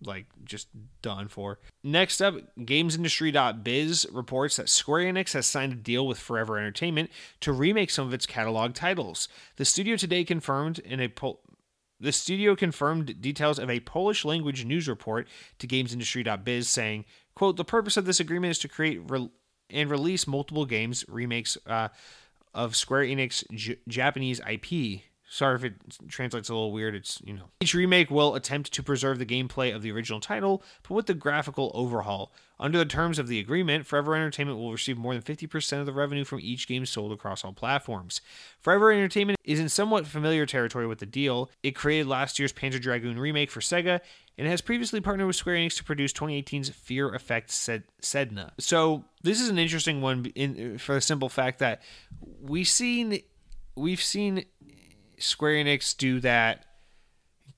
like 0.04 0.26
just 0.44 0.68
done 1.02 1.28
for. 1.28 1.58
Next 1.82 2.20
up, 2.20 2.34
GamesIndustry.biz 2.58 4.06
reports 4.12 4.56
that 4.56 4.68
Square 4.68 5.12
Enix 5.12 5.32
has 5.34 5.46
signed 5.46 5.72
a 5.72 5.76
deal 5.76 6.06
with 6.06 6.18
Forever 6.18 6.58
Entertainment 6.58 7.10
to 7.40 7.52
remake 7.52 7.90
some 7.90 8.06
of 8.06 8.14
its 8.14 8.26
catalog 8.26 8.74
titles. 8.74 9.28
The 9.56 9.64
studio 9.64 9.96
today 9.96 10.24
confirmed 10.24 10.78
in 10.78 11.00
a 11.00 11.08
pol- 11.08 11.40
the 11.98 12.12
studio 12.12 12.56
confirmed 12.56 13.20
details 13.20 13.58
of 13.58 13.68
a 13.68 13.80
Polish 13.80 14.24
language 14.24 14.64
news 14.64 14.88
report 14.88 15.28
to 15.58 15.66
GamesIndustry.biz 15.66 16.68
saying, 16.68 17.04
"quote 17.34 17.56
The 17.56 17.64
purpose 17.64 17.98
of 17.98 18.06
this 18.06 18.20
agreement 18.20 18.52
is 18.52 18.58
to 18.60 18.68
create 18.68 19.00
re- 19.10 19.30
and 19.68 19.90
release 19.90 20.26
multiple 20.26 20.64
games 20.64 21.04
remakes." 21.08 21.58
Uh, 21.66 21.88
of 22.54 22.76
Square 22.76 23.04
Enix 23.04 23.44
J- 23.52 23.78
Japanese 23.88 24.40
IP. 24.48 25.02
Sorry 25.32 25.54
if 25.54 25.62
it 25.62 25.74
translates 26.08 26.48
a 26.48 26.54
little 26.54 26.72
weird. 26.72 26.96
It's, 26.96 27.22
you 27.24 27.32
know. 27.32 27.44
Each 27.60 27.72
remake 27.72 28.10
will 28.10 28.34
attempt 28.34 28.72
to 28.72 28.82
preserve 28.82 29.20
the 29.20 29.24
gameplay 29.24 29.72
of 29.72 29.80
the 29.80 29.92
original 29.92 30.18
title, 30.18 30.60
but 30.82 30.92
with 30.92 31.06
the 31.06 31.14
graphical 31.14 31.70
overhaul. 31.72 32.32
Under 32.58 32.78
the 32.78 32.84
terms 32.84 33.16
of 33.16 33.28
the 33.28 33.38
agreement, 33.38 33.86
Forever 33.86 34.16
Entertainment 34.16 34.58
will 34.58 34.72
receive 34.72 34.98
more 34.98 35.14
than 35.14 35.22
50% 35.22 35.78
of 35.78 35.86
the 35.86 35.92
revenue 35.92 36.24
from 36.24 36.40
each 36.42 36.66
game 36.66 36.84
sold 36.84 37.12
across 37.12 37.44
all 37.44 37.52
platforms. 37.52 38.20
Forever 38.60 38.90
Entertainment 38.90 39.38
is 39.44 39.60
in 39.60 39.68
somewhat 39.68 40.04
familiar 40.04 40.46
territory 40.46 40.88
with 40.88 40.98
the 40.98 41.06
deal. 41.06 41.48
It 41.62 41.76
created 41.76 42.08
last 42.08 42.40
year's 42.40 42.52
Panzer 42.52 42.80
Dragoon 42.80 43.16
remake 43.16 43.52
for 43.52 43.60
Sega 43.60 44.00
and 44.36 44.48
has 44.48 44.60
previously 44.60 45.00
partnered 45.00 45.28
with 45.28 45.36
Square 45.36 45.58
Enix 45.58 45.76
to 45.76 45.84
produce 45.84 46.12
2018's 46.12 46.70
Fear 46.70 47.14
Effect 47.14 47.52
Sed- 47.52 47.84
Sedna. 48.02 48.50
So 48.58 49.04
this 49.22 49.40
is 49.40 49.48
an 49.48 49.60
interesting 49.60 50.00
one 50.00 50.26
in, 50.34 50.78
for 50.78 50.96
the 50.96 51.00
simple 51.00 51.28
fact 51.28 51.60
that 51.60 51.82
we've 52.42 52.66
seen 52.66 53.20
we've 53.76 54.02
seen 54.02 54.44
Square 55.22 55.64
Enix 55.64 55.96
do 55.96 56.20
that 56.20 56.64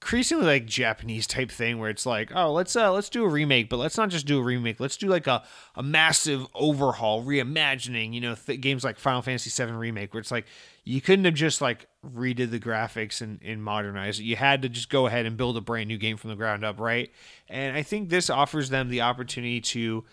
increasingly 0.03 0.45
like 0.45 0.67
Japanese 0.67 1.29
type 1.29 1.49
thing 1.51 1.79
where 1.79 1.89
it's 1.89 2.05
like, 2.05 2.33
oh, 2.35 2.53
let's 2.53 2.75
uh 2.75 2.91
let's 2.93 3.09
do 3.09 3.25
a 3.25 3.29
remake, 3.29 3.69
but 3.69 3.77
let's 3.77 3.97
not 3.97 4.09
just 4.09 4.27
do 4.27 4.39
a 4.39 4.43
remake. 4.43 4.81
Let's 4.81 4.97
do 4.97 5.07
like 5.07 5.29
a, 5.29 5.45
a 5.77 5.83
massive 5.83 6.47
overhaul, 6.55 7.23
reimagining, 7.23 8.13
you 8.13 8.21
know, 8.21 8.35
th- 8.35 8.61
games 8.61 8.83
like 8.83 8.99
Final 8.99 9.23
Fantasy 9.23 9.51
VII 9.51 9.73
remake 9.73 10.13
where 10.13 10.21
it's 10.21 10.33
like 10.33 10.47
you 10.85 11.01
couldn't 11.01 11.25
have 11.25 11.35
just 11.35 11.61
like 11.61 11.87
redid 12.05 12.51
the 12.51 12.59
graphics 12.59 13.21
and, 13.21 13.39
and 13.45 13.63
modernized 13.63 14.21
it. 14.21 14.25
You 14.25 14.35
had 14.35 14.63
to 14.63 14.69
just 14.69 14.91
go 14.91 15.07
ahead 15.07 15.25
and 15.25 15.37
build 15.37 15.57
a 15.57 15.61
brand 15.61 15.87
new 15.87 15.99
game 15.99 16.17
from 16.17 16.31
the 16.31 16.37
ground 16.37 16.65
up, 16.65 16.81
right? 16.81 17.13
And 17.49 17.77
I 17.77 17.83
think 17.83 18.09
this 18.09 18.29
offers 18.29 18.71
them 18.71 18.89
the 18.89 19.03
opportunity 19.03 19.61
to 19.61 20.05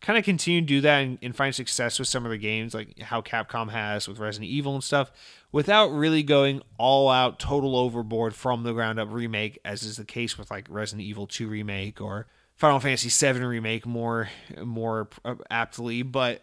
kind 0.00 0.18
of 0.18 0.24
continue 0.24 0.60
to 0.60 0.66
do 0.66 0.80
that 0.82 0.98
and, 0.98 1.18
and, 1.22 1.34
find 1.34 1.54
success 1.54 1.98
with 1.98 2.08
some 2.08 2.24
of 2.24 2.30
the 2.30 2.38
games, 2.38 2.74
like 2.74 2.98
how 3.00 3.20
Capcom 3.20 3.70
has 3.70 4.06
with 4.06 4.18
Resident 4.18 4.50
Evil 4.50 4.74
and 4.74 4.84
stuff, 4.84 5.10
without 5.50 5.88
really 5.88 6.22
going 6.22 6.62
all 6.78 7.10
out, 7.10 7.38
total 7.38 7.76
overboard 7.76 8.34
from 8.34 8.62
the 8.62 8.72
ground 8.72 9.00
up 9.00 9.08
remake, 9.10 9.58
as 9.64 9.82
is 9.82 9.96
the 9.96 10.04
case 10.04 10.38
with 10.38 10.50
like 10.50 10.66
Resident 10.68 11.06
Evil 11.06 11.26
2 11.26 11.48
remake 11.48 12.00
or 12.00 12.26
Final 12.56 12.80
Fantasy 12.80 13.08
7 13.08 13.44
remake 13.44 13.86
more 13.86 14.28
more 14.62 15.08
uh, 15.24 15.36
aptly. 15.50 16.02
But 16.02 16.42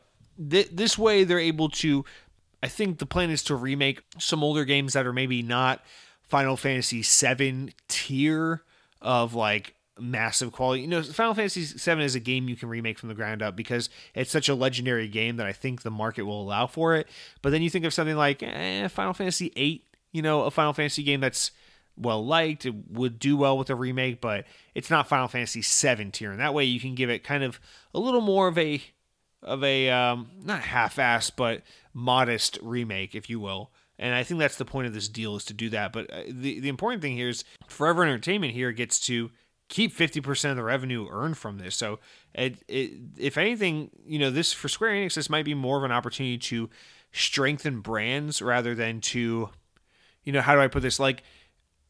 th- 0.49 0.69
this 0.71 0.97
way, 0.97 1.23
they're 1.23 1.39
able 1.39 1.69
to. 1.69 2.05
I 2.63 2.67
think 2.67 2.97
the 2.97 3.05
plan 3.05 3.29
is 3.29 3.43
to 3.43 3.55
remake 3.55 4.01
some 4.17 4.43
older 4.43 4.65
games 4.65 4.93
that 4.93 5.05
are 5.05 5.13
maybe 5.13 5.43
not 5.43 5.83
Final 6.23 6.57
Fantasy 6.57 7.03
7 7.03 7.71
tier 7.87 8.63
of 9.01 9.35
like 9.35 9.74
massive 9.99 10.51
quality. 10.51 10.81
You 10.81 10.87
know, 10.87 11.03
Final 11.03 11.33
Fantasy 11.33 11.63
VII 11.63 12.03
is 12.03 12.15
a 12.15 12.19
game 12.19 12.49
you 12.49 12.55
can 12.55 12.69
remake 12.69 12.99
from 12.99 13.09
the 13.09 13.15
ground 13.15 13.41
up 13.41 13.55
because 13.55 13.89
it's 14.13 14.31
such 14.31 14.49
a 14.49 14.55
legendary 14.55 15.07
game 15.07 15.37
that 15.37 15.47
I 15.47 15.53
think 15.53 15.81
the 15.81 15.91
market 15.91 16.23
will 16.23 16.41
allow 16.41 16.67
for 16.67 16.95
it. 16.95 17.07
But 17.41 17.51
then 17.51 17.61
you 17.61 17.69
think 17.69 17.85
of 17.85 17.93
something 17.93 18.17
like 18.17 18.43
eh, 18.43 18.87
Final 18.87 19.13
Fantasy 19.13 19.49
VIII, 19.55 19.83
you 20.11 20.21
know, 20.21 20.43
a 20.43 20.51
Final 20.51 20.73
Fantasy 20.73 21.03
game 21.03 21.21
that's 21.21 21.51
well 21.97 22.25
liked, 22.25 22.65
it 22.65 22.75
would 22.89 23.19
do 23.19 23.37
well 23.37 23.57
with 23.57 23.69
a 23.69 23.75
remake, 23.75 24.21
but 24.21 24.45
it's 24.73 24.89
not 24.89 25.07
Final 25.07 25.27
Fantasy 25.27 25.61
VII 25.61 26.11
tier, 26.11 26.31
and 26.31 26.39
that 26.39 26.53
way 26.53 26.65
you 26.65 26.79
can 26.79 26.95
give 26.95 27.09
it 27.09 27.23
kind 27.23 27.43
of 27.43 27.59
a 27.93 27.99
little 27.99 28.21
more 28.21 28.47
of 28.47 28.57
a 28.57 28.81
of 29.41 29.63
a 29.63 29.89
um, 29.91 30.27
not 30.43 30.61
half-ass 30.61 31.29
but 31.29 31.61
modest 31.93 32.57
remake, 32.61 33.13
if 33.15 33.29
you 33.29 33.39
will. 33.39 33.71
And 33.97 34.13
I 34.13 34.23
think 34.23 34.39
that's 34.39 34.57
the 34.57 34.65
point 34.65 34.87
of 34.87 34.93
this 34.93 35.07
deal 35.07 35.35
is 35.37 35.45
to 35.45 35.53
do 35.53 35.69
that. 35.69 35.93
But 35.93 36.11
uh, 36.11 36.23
the 36.27 36.59
the 36.59 36.69
important 36.69 37.01
thing 37.01 37.15
here 37.15 37.29
is 37.29 37.45
Forever 37.67 38.03
Entertainment 38.03 38.53
here 38.53 38.71
gets 38.71 38.99
to 39.01 39.31
keep 39.67 39.95
50% 39.95 40.51
of 40.51 40.55
the 40.55 40.63
revenue 40.63 41.07
earned 41.09 41.37
from 41.37 41.57
this. 41.57 41.75
So, 41.75 41.99
it, 42.33 42.57
it, 42.67 42.91
if 43.17 43.37
anything, 43.37 43.89
you 44.05 44.19
know, 44.19 44.29
this 44.29 44.53
for 44.53 44.67
Square 44.67 44.91
Enix, 44.91 45.15
this 45.15 45.29
might 45.29 45.45
be 45.45 45.53
more 45.53 45.77
of 45.77 45.83
an 45.83 45.91
opportunity 45.91 46.37
to 46.37 46.69
strengthen 47.11 47.79
brands 47.79 48.41
rather 48.41 48.75
than 48.75 48.99
to, 48.99 49.49
you 50.23 50.33
know, 50.33 50.41
how 50.41 50.53
do 50.53 50.61
I 50.61 50.67
put 50.67 50.81
this? 50.81 50.99
Like, 50.99 51.23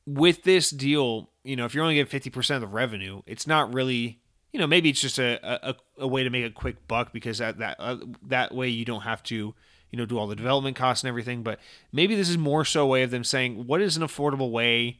with 0.05 0.43
this 0.43 0.69
deal, 0.69 1.29
you 1.43 1.55
know, 1.55 1.65
if 1.65 1.73
you're 1.73 1.83
only 1.83 1.95
getting 1.95 2.19
50% 2.19 2.55
of 2.55 2.61
the 2.61 2.67
revenue, 2.67 3.21
it's 3.25 3.47
not 3.47 3.73
really, 3.73 4.19
you 4.53 4.59
know, 4.59 4.67
maybe 4.67 4.89
it's 4.89 5.01
just 5.01 5.17
a, 5.17 5.39
a, 5.69 5.75
a 5.97 6.07
way 6.07 6.23
to 6.23 6.29
make 6.29 6.45
a 6.45 6.51
quick 6.51 6.87
buck 6.87 7.11
because 7.11 7.39
that, 7.39 7.57
that, 7.57 7.75
uh, 7.79 7.97
that 8.27 8.53
way 8.53 8.69
you 8.69 8.85
don't 8.85 9.01
have 9.01 9.23
to, 9.23 9.55
you 9.89 9.97
know, 9.97 10.05
do 10.05 10.17
all 10.17 10.27
the 10.27 10.35
development 10.35 10.75
costs 10.75 11.03
and 11.03 11.09
everything. 11.09 11.41
But 11.41 11.59
maybe 11.91 12.15
this 12.15 12.29
is 12.29 12.37
more 12.37 12.65
so 12.65 12.83
a 12.83 12.87
way 12.87 13.03
of 13.03 13.11
them 13.11 13.23
saying, 13.23 13.65
what 13.65 13.81
is 13.81 13.97
an 13.97 14.03
affordable 14.03 14.51
way 14.51 14.99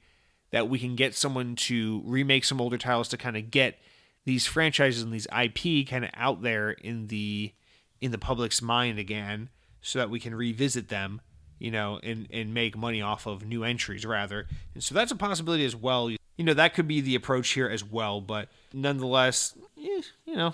that 0.51 0.69
we 0.69 0.79
can 0.79 0.95
get 0.95 1.15
someone 1.15 1.55
to 1.55 2.01
remake 2.05 2.45
some 2.45 2.61
older 2.61 2.77
titles 2.77 3.09
to 3.09 3.17
kind 3.17 3.37
of 3.37 3.51
get 3.51 3.79
these 4.25 4.47
franchises 4.47 5.03
and 5.03 5.13
these 5.13 5.27
IP 5.27 5.87
kind 5.87 6.03
of 6.03 6.11
out 6.15 6.41
there 6.41 6.71
in 6.71 7.07
the 7.07 7.53
in 8.01 8.11
the 8.11 8.17
public's 8.17 8.61
mind 8.61 8.99
again 8.99 9.49
so 9.81 9.99
that 9.99 10.09
we 10.09 10.19
can 10.19 10.33
revisit 10.33 10.89
them 10.89 11.21
you 11.59 11.71
know 11.71 11.99
and 12.03 12.27
and 12.31 12.53
make 12.53 12.75
money 12.77 13.01
off 13.01 13.25
of 13.25 13.45
new 13.45 13.63
entries 13.63 14.05
rather. 14.05 14.47
And 14.73 14.83
so 14.83 14.95
that's 14.95 15.11
a 15.11 15.15
possibility 15.15 15.65
as 15.65 15.75
well. 15.75 16.09
You 16.09 16.17
know 16.39 16.53
that 16.53 16.73
could 16.73 16.87
be 16.87 17.01
the 17.01 17.15
approach 17.15 17.49
here 17.49 17.69
as 17.69 17.83
well 17.83 18.19
but 18.21 18.49
nonetheless 18.73 19.57
eh, 19.77 20.01
you 20.25 20.35
know 20.35 20.53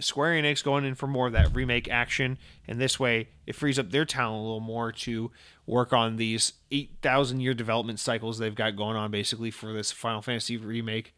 Square 0.00 0.42
Enix 0.42 0.62
going 0.62 0.84
in 0.84 0.94
for 0.94 1.08
more 1.08 1.26
of 1.26 1.32
that 1.32 1.54
remake 1.54 1.88
action, 1.88 2.38
and 2.68 2.80
this 2.80 3.00
way 3.00 3.30
it 3.46 3.56
frees 3.56 3.78
up 3.78 3.90
their 3.90 4.04
talent 4.04 4.38
a 4.38 4.42
little 4.42 4.60
more 4.60 4.92
to 4.92 5.32
work 5.68 5.92
on 5.92 6.16
these 6.16 6.54
8,000 6.72 7.40
year 7.40 7.54
development 7.54 8.00
cycles 8.00 8.38
they've 8.38 8.54
got 8.54 8.74
going 8.74 8.96
on 8.96 9.10
basically 9.10 9.50
for 9.50 9.72
this 9.72 9.92
Final 9.92 10.22
Fantasy 10.22 10.56
remake. 10.56 11.14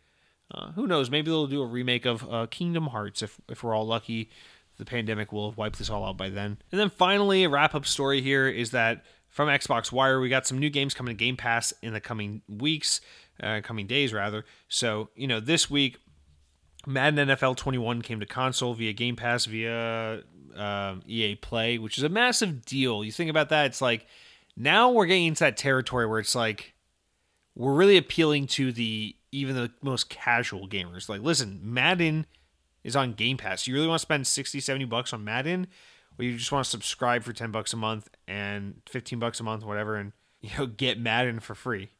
Uh, 0.52 0.72
who 0.72 0.86
knows? 0.86 1.10
Maybe 1.10 1.30
they'll 1.30 1.46
do 1.46 1.62
a 1.62 1.66
remake 1.66 2.04
of 2.04 2.28
uh, 2.28 2.46
Kingdom 2.50 2.88
Hearts 2.88 3.22
if, 3.22 3.40
if 3.48 3.62
we're 3.62 3.74
all 3.74 3.86
lucky. 3.86 4.30
The 4.78 4.84
pandemic 4.84 5.32
will 5.32 5.50
have 5.50 5.56
wiped 5.56 5.78
this 5.78 5.88
all 5.88 6.04
out 6.04 6.16
by 6.16 6.30
then. 6.30 6.58
And 6.72 6.80
then 6.80 6.90
finally, 6.90 7.44
a 7.44 7.48
wrap 7.48 7.74
up 7.74 7.86
story 7.86 8.20
here 8.20 8.48
is 8.48 8.72
that 8.72 9.04
from 9.28 9.48
Xbox 9.48 9.92
Wire, 9.92 10.18
we 10.18 10.28
got 10.28 10.46
some 10.46 10.58
new 10.58 10.70
games 10.70 10.94
coming 10.94 11.16
to 11.16 11.24
Game 11.24 11.36
Pass 11.36 11.72
in 11.82 11.92
the 11.92 12.00
coming 12.00 12.42
weeks, 12.48 13.00
uh, 13.40 13.60
coming 13.62 13.86
days 13.86 14.12
rather. 14.12 14.44
So, 14.68 15.10
you 15.14 15.28
know, 15.28 15.38
this 15.38 15.70
week 15.70 15.98
Madden 16.86 17.28
NFL 17.28 17.56
21 17.56 18.02
came 18.02 18.18
to 18.18 18.26
console 18.26 18.74
via 18.74 18.92
Game 18.92 19.14
Pass 19.14 19.44
via 19.44 20.22
um, 20.56 21.02
EA 21.06 21.36
Play, 21.36 21.78
which 21.78 21.98
is 21.98 22.04
a 22.04 22.08
massive 22.08 22.64
deal. 22.64 23.04
You 23.04 23.12
think 23.12 23.30
about 23.30 23.50
that, 23.50 23.66
it's 23.66 23.80
like 23.80 24.06
now 24.60 24.90
we're 24.90 25.06
getting 25.06 25.26
into 25.26 25.40
that 25.44 25.56
territory 25.56 26.06
where 26.06 26.18
it's 26.18 26.34
like 26.34 26.74
we're 27.54 27.72
really 27.72 27.96
appealing 27.96 28.46
to 28.46 28.72
the 28.72 29.16
even 29.32 29.56
the 29.56 29.70
most 29.80 30.10
casual 30.10 30.68
gamers. 30.68 31.08
Like, 31.08 31.22
listen, 31.22 31.60
Madden 31.62 32.26
is 32.84 32.94
on 32.94 33.14
Game 33.14 33.38
Pass. 33.38 33.66
You 33.66 33.74
really 33.74 33.86
want 33.86 34.00
to 34.00 34.02
spend 34.02 34.26
60, 34.26 34.60
70 34.60 34.84
bucks 34.84 35.12
on 35.12 35.24
Madden, 35.24 35.66
or 36.18 36.24
you 36.24 36.36
just 36.36 36.52
want 36.52 36.64
to 36.64 36.70
subscribe 36.70 37.22
for 37.22 37.32
10 37.32 37.50
bucks 37.50 37.72
a 37.72 37.76
month 37.76 38.08
and 38.28 38.82
15 38.88 39.18
bucks 39.18 39.40
a 39.40 39.42
month, 39.42 39.64
whatever, 39.64 39.96
and 39.96 40.12
you 40.42 40.50
know, 40.58 40.66
get 40.66 40.98
Madden 40.98 41.40
for 41.40 41.54
free 41.54 41.90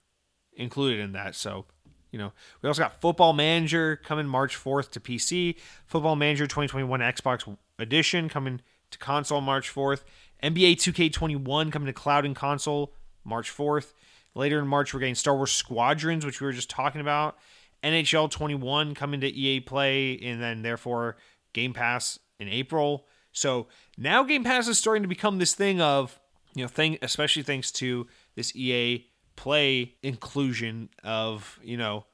included 0.55 1.01
in 1.01 1.13
that. 1.13 1.35
So, 1.35 1.67
you 2.11 2.19
know, 2.19 2.33
we 2.61 2.69
also 2.69 2.83
got 2.83 3.01
Football 3.01 3.33
Manager 3.33 3.97
coming 3.97 4.27
March 4.27 4.57
4th 4.57 4.91
to 4.91 5.01
PC, 5.01 5.57
Football 5.87 6.17
Manager 6.17 6.47
2021 6.47 7.01
Xbox 7.01 7.57
Edition 7.79 8.29
coming 8.29 8.61
to 8.91 8.99
console 8.99 9.41
March 9.41 9.73
4th, 9.73 10.03
NBA 10.43 10.77
2K21 10.77 11.73
coming 11.73 11.87
to 11.87 11.93
cloud 11.93 12.25
and 12.25 12.35
console 12.35 12.95
March 13.25 13.55
4th. 13.55 13.93
Later 14.35 14.59
in 14.59 14.67
March, 14.67 14.95
we're 14.95 15.01
getting 15.01 15.15
Star 15.15 15.37
Wars 15.37 15.53
Squadrons, 15.53 16.25
which 16.25 16.41
we 16.41 16.47
were 16.47 16.53
just 16.53 16.71
talking 16.71 17.01
about. 17.01 17.37
NHL 17.83 18.31
21 18.31 18.95
coming 18.95 19.21
to 19.21 19.29
EA 19.29 19.61
Play, 19.61 20.19
and 20.19 20.41
then 20.41 20.63
therefore 20.63 21.17
Game 21.53 21.73
Pass 21.73 22.19
in 22.39 22.49
April. 22.49 23.07
So 23.33 23.69
now 23.97 24.23
Game 24.23 24.45
Pass 24.45 24.69
is 24.69 24.79
starting 24.79 25.03
to 25.03 25.09
become 25.09 25.39
this 25.39 25.55
thing 25.55 25.81
of, 25.81 26.21
you 26.55 26.63
know, 26.63 26.69
thing, 26.69 26.99
especially 27.03 27.43
thanks 27.43 27.73
to 27.73 28.07
this 28.35 28.55
EA 28.55 29.07
Play 29.37 29.95
inclusion 30.03 30.91
of, 31.03 31.59
you 31.63 31.77
know, 31.77 32.05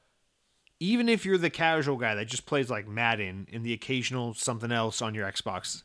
even 0.79 1.09
if 1.09 1.25
you're 1.25 1.37
the 1.37 1.49
casual 1.49 1.97
guy 1.97 2.15
that 2.15 2.27
just 2.27 2.45
plays 2.45 2.69
like 2.69 2.87
Madden 2.87 3.47
and 3.51 3.65
the 3.65 3.73
occasional 3.73 4.33
something 4.33 4.71
else 4.71 5.01
on 5.01 5.13
your 5.13 5.29
Xbox, 5.29 5.83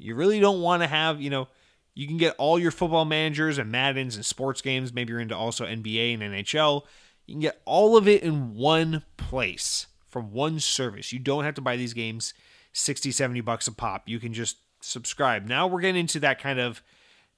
you 0.00 0.14
really 0.14 0.40
don't 0.40 0.60
want 0.60 0.82
to 0.82 0.86
have, 0.86 1.20
you 1.20 1.30
know, 1.30 1.48
you 1.94 2.06
can 2.06 2.16
get 2.16 2.34
all 2.38 2.58
your 2.58 2.70
football 2.70 3.04
managers 3.04 3.58
and 3.58 3.70
Maddens 3.70 4.16
and 4.16 4.24
sports 4.24 4.60
games. 4.60 4.92
Maybe 4.92 5.10
you're 5.10 5.20
into 5.20 5.36
also 5.36 5.66
NBA 5.66 6.14
and 6.14 6.22
NHL. 6.22 6.82
You 7.26 7.34
can 7.34 7.40
get 7.40 7.60
all 7.64 7.96
of 7.96 8.08
it 8.08 8.22
in 8.22 8.54
one 8.54 9.04
place 9.16 9.86
from 10.08 10.32
one 10.32 10.60
service. 10.60 11.12
You 11.12 11.18
don't 11.18 11.44
have 11.44 11.54
to 11.54 11.60
buy 11.60 11.76
these 11.76 11.94
games 11.94 12.34
60, 12.72 13.10
70 13.10 13.40
bucks 13.40 13.66
a 13.66 13.72
pop. 13.72 14.08
You 14.08 14.18
can 14.18 14.32
just 14.32 14.58
subscribe. 14.80 15.46
Now 15.46 15.66
we're 15.66 15.80
getting 15.80 16.00
into 16.00 16.20
that 16.20 16.40
kind 16.40 16.58
of 16.58 16.82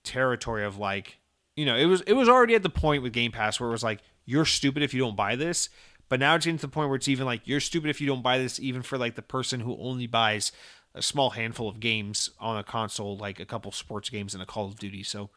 territory 0.04 0.64
of 0.64 0.78
like, 0.78 1.18
you 1.56 1.66
know, 1.66 1.76
it 1.76 1.86
was 1.86 2.00
it 2.02 2.14
was 2.14 2.28
already 2.28 2.54
at 2.54 2.62
the 2.62 2.70
point 2.70 3.02
with 3.02 3.12
Game 3.12 3.32
Pass 3.32 3.60
where 3.60 3.68
it 3.68 3.72
was 3.72 3.84
like, 3.84 4.00
you're 4.24 4.44
stupid 4.44 4.82
if 4.82 4.94
you 4.94 5.00
don't 5.00 5.16
buy 5.16 5.36
this. 5.36 5.68
But 6.08 6.20
now 6.20 6.34
it's 6.34 6.44
getting 6.44 6.58
to 6.58 6.66
the 6.66 6.72
point 6.72 6.88
where 6.88 6.96
it's 6.96 7.08
even 7.08 7.26
like 7.26 7.42
you're 7.44 7.60
stupid 7.60 7.88
if 7.88 8.00
you 8.00 8.06
don't 8.06 8.22
buy 8.22 8.38
this, 8.38 8.60
even 8.60 8.82
for 8.82 8.98
like 8.98 9.14
the 9.14 9.22
person 9.22 9.60
who 9.60 9.76
only 9.80 10.06
buys 10.06 10.52
a 10.94 11.02
small 11.02 11.30
handful 11.30 11.68
of 11.68 11.80
games 11.80 12.30
on 12.38 12.58
a 12.58 12.64
console, 12.64 13.16
like 13.16 13.40
a 13.40 13.46
couple 13.46 13.72
sports 13.72 14.10
games 14.10 14.34
and 14.34 14.42
a 14.42 14.46
Call 14.46 14.66
of 14.66 14.78
Duty. 14.78 15.02
So 15.02 15.30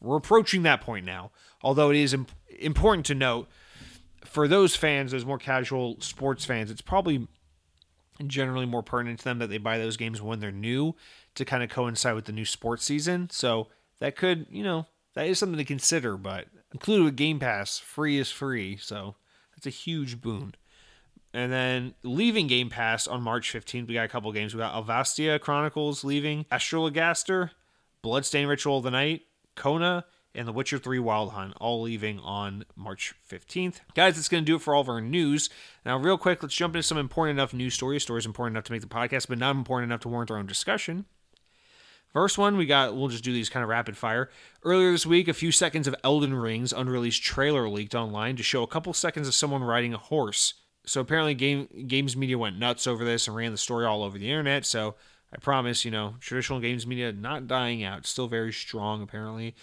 we're 0.00 0.16
approaching 0.16 0.62
that 0.62 0.80
point 0.80 1.06
now. 1.06 1.30
Although 1.62 1.90
it 1.90 1.96
is 1.96 2.14
imp- 2.14 2.32
important 2.58 3.06
to 3.06 3.14
note 3.14 3.48
for 4.24 4.48
those 4.48 4.74
fans, 4.74 5.12
those 5.12 5.24
more 5.24 5.38
casual 5.38 6.00
sports 6.00 6.44
fans, 6.44 6.70
it's 6.70 6.80
probably 6.80 7.28
generally 8.26 8.66
more 8.66 8.82
pertinent 8.82 9.18
to 9.20 9.24
them 9.24 9.38
that 9.38 9.48
they 9.48 9.58
buy 9.58 9.78
those 9.78 9.96
games 9.96 10.20
when 10.20 10.40
they're 10.40 10.52
new 10.52 10.94
to 11.34 11.44
kind 11.44 11.62
of 11.62 11.70
coincide 11.70 12.14
with 12.14 12.26
the 12.26 12.32
new 12.32 12.44
sports 12.44 12.84
season. 12.84 13.28
So 13.30 13.68
that 13.98 14.16
could, 14.16 14.46
you 14.50 14.62
know, 14.62 14.86
that 15.14 15.26
is 15.26 15.38
something 15.38 15.58
to 15.58 15.64
consider. 15.64 16.16
But 16.16 16.46
included 16.72 17.04
with 17.04 17.16
Game 17.16 17.38
Pass, 17.38 17.78
free 17.78 18.18
is 18.18 18.30
free. 18.30 18.76
So 18.76 19.16
that's 19.54 19.66
a 19.66 19.70
huge 19.70 20.20
boon. 20.20 20.54
And 21.34 21.50
then 21.50 21.94
leaving 22.02 22.46
Game 22.46 22.68
Pass 22.68 23.06
on 23.06 23.22
March 23.22 23.52
15th, 23.52 23.88
we 23.88 23.94
got 23.94 24.04
a 24.04 24.08
couple 24.08 24.30
games. 24.32 24.54
We 24.54 24.58
got 24.58 24.74
Alvastia 24.74 25.40
Chronicles 25.40 26.04
leaving, 26.04 26.44
Astrologaster, 26.52 27.50
Bloodstained 28.02 28.48
Ritual 28.48 28.78
of 28.78 28.84
the 28.84 28.90
Night, 28.90 29.22
Kona, 29.54 30.04
and 30.34 30.46
The 30.46 30.52
Witcher 30.52 30.78
3 30.78 30.98
Wild 30.98 31.32
Hunt, 31.32 31.54
all 31.58 31.82
leaving 31.82 32.18
on 32.18 32.64
March 32.76 33.14
15th. 33.30 33.80
Guys, 33.94 34.16
that's 34.16 34.28
going 34.28 34.44
to 34.44 34.46
do 34.46 34.56
it 34.56 34.62
for 34.62 34.74
all 34.74 34.82
of 34.82 34.88
our 34.88 35.00
news. 35.00 35.48
Now, 35.84 35.98
real 35.98 36.18
quick, 36.18 36.42
let's 36.42 36.54
jump 36.54 36.74
into 36.74 36.82
some 36.82 36.98
important 36.98 37.38
enough 37.38 37.54
news 37.54 37.74
stories. 37.74 38.02
Stories 38.02 38.26
important 38.26 38.54
enough 38.56 38.64
to 38.64 38.72
make 38.72 38.80
the 38.82 38.86
podcast, 38.86 39.28
but 39.28 39.38
not 39.38 39.56
important 39.56 39.90
enough 39.90 40.00
to 40.00 40.08
warrant 40.08 40.30
our 40.30 40.38
own 40.38 40.46
discussion. 40.46 41.06
First 42.12 42.36
one, 42.36 42.58
we 42.58 42.66
got, 42.66 42.94
we'll 42.94 43.08
just 43.08 43.24
do 43.24 43.32
these 43.32 43.48
kind 43.48 43.62
of 43.62 43.70
rapid 43.70 43.96
fire. 43.96 44.28
Earlier 44.64 44.92
this 44.92 45.06
week, 45.06 45.28
a 45.28 45.32
few 45.32 45.50
seconds 45.50 45.86
of 45.86 45.94
Elden 46.04 46.34
Ring's 46.34 46.72
unreleased 46.72 47.22
trailer 47.22 47.68
leaked 47.70 47.94
online 47.94 48.36
to 48.36 48.42
show 48.42 48.62
a 48.62 48.66
couple 48.66 48.92
seconds 48.92 49.28
of 49.28 49.34
someone 49.34 49.64
riding 49.64 49.94
a 49.94 49.98
horse 49.98 50.54
so 50.84 51.00
apparently 51.00 51.34
game 51.34 51.68
games 51.86 52.16
media 52.16 52.38
went 52.38 52.58
nuts 52.58 52.86
over 52.86 53.04
this 53.04 53.26
and 53.26 53.36
ran 53.36 53.52
the 53.52 53.58
story 53.58 53.86
all 53.86 54.02
over 54.02 54.18
the 54.18 54.28
internet. 54.28 54.64
So 54.66 54.94
i 55.32 55.38
promise 55.38 55.84
you 55.84 55.90
know 55.90 56.16
traditional 56.20 56.60
games 56.60 56.86
media 56.86 57.12
not 57.12 57.46
dying 57.46 57.84
out. 57.84 58.06
Still 58.06 58.28
very 58.28 58.52
strong 58.52 59.02
apparently. 59.02 59.54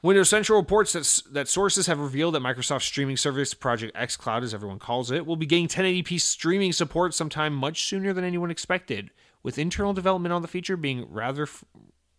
Windows 0.00 0.28
central 0.28 0.60
reports 0.60 0.92
that, 0.92 1.32
that 1.32 1.48
sources 1.48 1.88
have 1.88 1.98
revealed 1.98 2.32
that 2.34 2.42
microsoft's 2.42 2.84
streaming 2.84 3.16
service 3.16 3.52
project 3.52 3.96
xcloud 3.96 4.42
as 4.42 4.54
everyone 4.54 4.78
calls 4.78 5.10
it 5.10 5.26
will 5.26 5.34
be 5.34 5.46
getting 5.46 5.66
1080p 5.66 6.20
streaming 6.20 6.72
support 6.72 7.14
sometime 7.14 7.52
much 7.52 7.84
sooner 7.84 8.12
than 8.12 8.22
anyone 8.22 8.50
expected 8.50 9.10
with 9.42 9.58
internal 9.58 9.92
development 9.92 10.32
on 10.32 10.42
the 10.42 10.48
feature 10.48 10.76
being 10.76 11.06
rather 11.10 11.48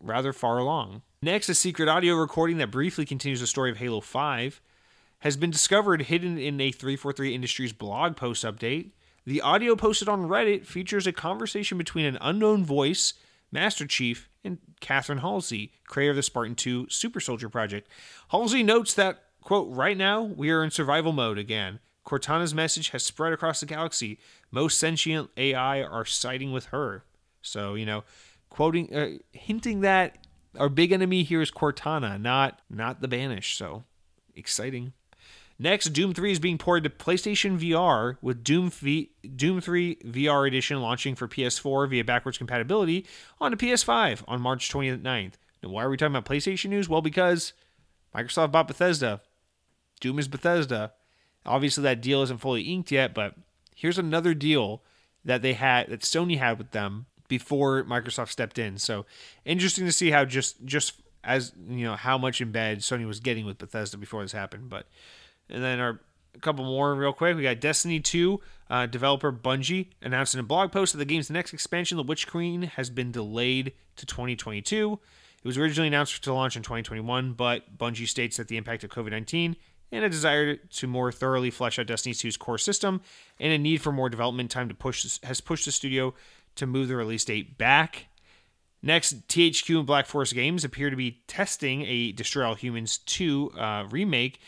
rather 0.01 0.33
far 0.33 0.57
along. 0.57 1.01
Next 1.21 1.49
a 1.49 1.53
secret 1.53 1.89
audio 1.89 2.15
recording 2.15 2.57
that 2.57 2.71
briefly 2.71 3.05
continues 3.05 3.41
the 3.41 3.47
story 3.47 3.69
of 3.69 3.77
halo 3.77 4.01
5 4.01 4.61
has 5.19 5.37
been 5.37 5.51
discovered 5.51 6.03
hidden 6.03 6.37
in 6.37 6.59
a 6.61 6.71
343 6.71 7.33
Industries 7.35 7.73
blog 7.73 8.15
post 8.15 8.43
update. 8.43 8.91
The 9.25 9.41
audio 9.41 9.75
posted 9.75 10.09
on 10.09 10.27
Reddit 10.27 10.65
features 10.65 11.05
a 11.05 11.11
conversation 11.11 11.77
between 11.77 12.05
an 12.05 12.17
unknown 12.21 12.65
voice, 12.65 13.13
Master 13.51 13.85
Chief, 13.85 14.29
and 14.43 14.57
Catherine 14.79 15.19
Halsey, 15.19 15.73
creator 15.87 16.11
of 16.11 16.15
the 16.15 16.23
Spartan 16.23 16.55
2 16.55 16.87
Super 16.89 17.19
Soldier 17.19 17.49
project. 17.49 17.89
Halsey 18.29 18.63
notes 18.63 18.93
that, 18.93 19.23
quote, 19.41 19.67
right 19.69 19.97
now 19.97 20.21
we 20.21 20.49
are 20.49 20.63
in 20.63 20.71
survival 20.71 21.11
mode 21.11 21.37
again. 21.37 21.79
Cortana's 22.05 22.55
message 22.55 22.89
has 22.89 23.03
spread 23.03 23.33
across 23.33 23.59
the 23.59 23.65
galaxy. 23.65 24.19
Most 24.51 24.79
sentient 24.79 25.29
AI 25.37 25.83
are 25.83 26.05
siding 26.05 26.51
with 26.51 26.67
her. 26.67 27.03
So, 27.41 27.75
you 27.75 27.85
know, 27.85 28.03
quoting, 28.49 28.95
uh, 28.95 29.09
hinting 29.31 29.81
that 29.81 30.17
our 30.57 30.69
big 30.69 30.91
enemy 30.91 31.23
here 31.23 31.41
is 31.41 31.51
Cortana, 31.51 32.19
not 32.19 32.61
not 32.69 33.01
the 33.01 33.07
Banished. 33.07 33.57
So, 33.57 33.83
exciting. 34.35 34.93
Next, 35.61 35.89
Doom 35.89 36.13
3 36.13 36.31
is 36.31 36.39
being 36.39 36.57
ported 36.57 36.89
to 36.89 37.03
PlayStation 37.05 37.59
VR 37.59 38.17
with 38.21 38.45
Doom, 38.45 38.69
v- 38.69 39.11
Doom 39.35 39.59
3 39.59 39.95
VR 39.97 40.47
Edition 40.47 40.81
launching 40.81 41.15
for 41.15 41.27
PS4 41.27 41.89
via 41.89 42.03
backwards 42.05 42.37
compatibility 42.37 43.05
on 43.41 43.51
the 43.51 43.57
PS5 43.57 44.23
on 44.25 44.39
March 44.39 44.71
29th. 44.71 45.33
Now, 45.61 45.69
why 45.69 45.83
are 45.83 45.89
we 45.89 45.97
talking 45.97 46.15
about 46.15 46.23
PlayStation 46.23 46.69
news? 46.69 46.87
Well, 46.87 47.01
because 47.01 47.51
Microsoft 48.15 48.53
bought 48.53 48.69
Bethesda. 48.69 49.19
Doom 49.99 50.17
is 50.17 50.29
Bethesda. 50.29 50.93
Obviously, 51.45 51.83
that 51.83 52.01
deal 52.01 52.21
isn't 52.23 52.39
fully 52.39 52.61
inked 52.61 52.91
yet, 52.91 53.13
but 53.13 53.35
here's 53.75 53.97
another 53.97 54.33
deal 54.33 54.81
that 55.25 55.41
they 55.41 55.53
had 55.53 55.89
that 55.89 56.01
Sony 56.01 56.37
had 56.37 56.57
with 56.57 56.71
them 56.71 57.05
before 57.27 57.83
Microsoft 57.83 58.29
stepped 58.29 58.57
in. 58.57 58.77
So 58.77 59.05
interesting 59.43 59.85
to 59.85 59.91
see 59.91 60.11
how 60.11 60.23
just 60.23 60.63
just 60.65 61.01
as 61.23 61.51
you 61.67 61.83
know 61.83 61.95
how 61.95 62.17
much 62.17 62.39
in 62.39 62.51
bed 62.51 62.79
Sony 62.79 63.05
was 63.05 63.19
getting 63.19 63.45
with 63.45 63.57
Bethesda 63.57 63.97
before 63.97 64.21
this 64.21 64.31
happened, 64.31 64.69
but 64.69 64.87
and 65.49 65.63
then 65.63 65.79
our 65.79 65.99
a 66.35 66.39
couple 66.39 66.63
more 66.63 66.95
real 66.95 67.13
quick. 67.13 67.35
We 67.35 67.43
got 67.43 67.59
Destiny 67.59 67.99
2 67.99 68.39
uh, 68.69 68.85
developer 68.85 69.31
Bungie 69.31 69.87
announced 70.01 70.33
in 70.33 70.39
a 70.39 70.43
blog 70.43 70.71
post 70.71 70.93
that 70.93 70.99
the 70.99 71.05
game's 71.05 71.29
next 71.29 71.53
expansion, 71.53 71.97
The 71.97 72.03
Witch 72.03 72.27
Queen, 72.27 72.63
has 72.63 72.89
been 72.89 73.11
delayed 73.11 73.73
to 73.97 74.05
2022. 74.05 74.99
It 75.37 75.47
was 75.47 75.57
originally 75.57 75.87
announced 75.87 76.23
to 76.23 76.33
launch 76.33 76.55
in 76.55 76.63
2021, 76.63 77.33
but 77.33 77.77
Bungie 77.77 78.07
states 78.07 78.37
that 78.37 78.47
the 78.47 78.57
impact 78.57 78.83
of 78.83 78.89
COVID 78.89 79.11
19 79.11 79.55
and 79.91 80.05
a 80.05 80.09
desire 80.09 80.55
to 80.55 80.87
more 80.87 81.11
thoroughly 81.11 81.49
flesh 81.49 81.79
out 81.79 81.87
Destiny 81.87 82.13
2's 82.13 82.37
core 82.37 82.57
system 82.57 83.01
and 83.39 83.51
a 83.51 83.57
need 83.57 83.81
for 83.81 83.91
more 83.91 84.09
development 84.09 84.51
time 84.51 84.69
to 84.69 84.75
push 84.75 85.03
this, 85.03 85.19
has 85.23 85.41
pushed 85.41 85.65
the 85.65 85.71
studio 85.71 86.13
to 86.55 86.67
move 86.67 86.87
the 86.87 86.95
release 86.95 87.25
date 87.25 87.57
back. 87.57 88.07
Next, 88.81 89.27
THQ 89.27 89.79
and 89.79 89.85
Black 89.85 90.05
Forest 90.05 90.33
Games 90.33 90.63
appear 90.63 90.89
to 90.89 90.95
be 90.95 91.21
testing 91.27 91.83
a 91.85 92.13
Destroy 92.13 92.45
All 92.45 92.55
Humans 92.55 92.99
2 92.99 93.51
uh, 93.57 93.87
remake 93.89 94.39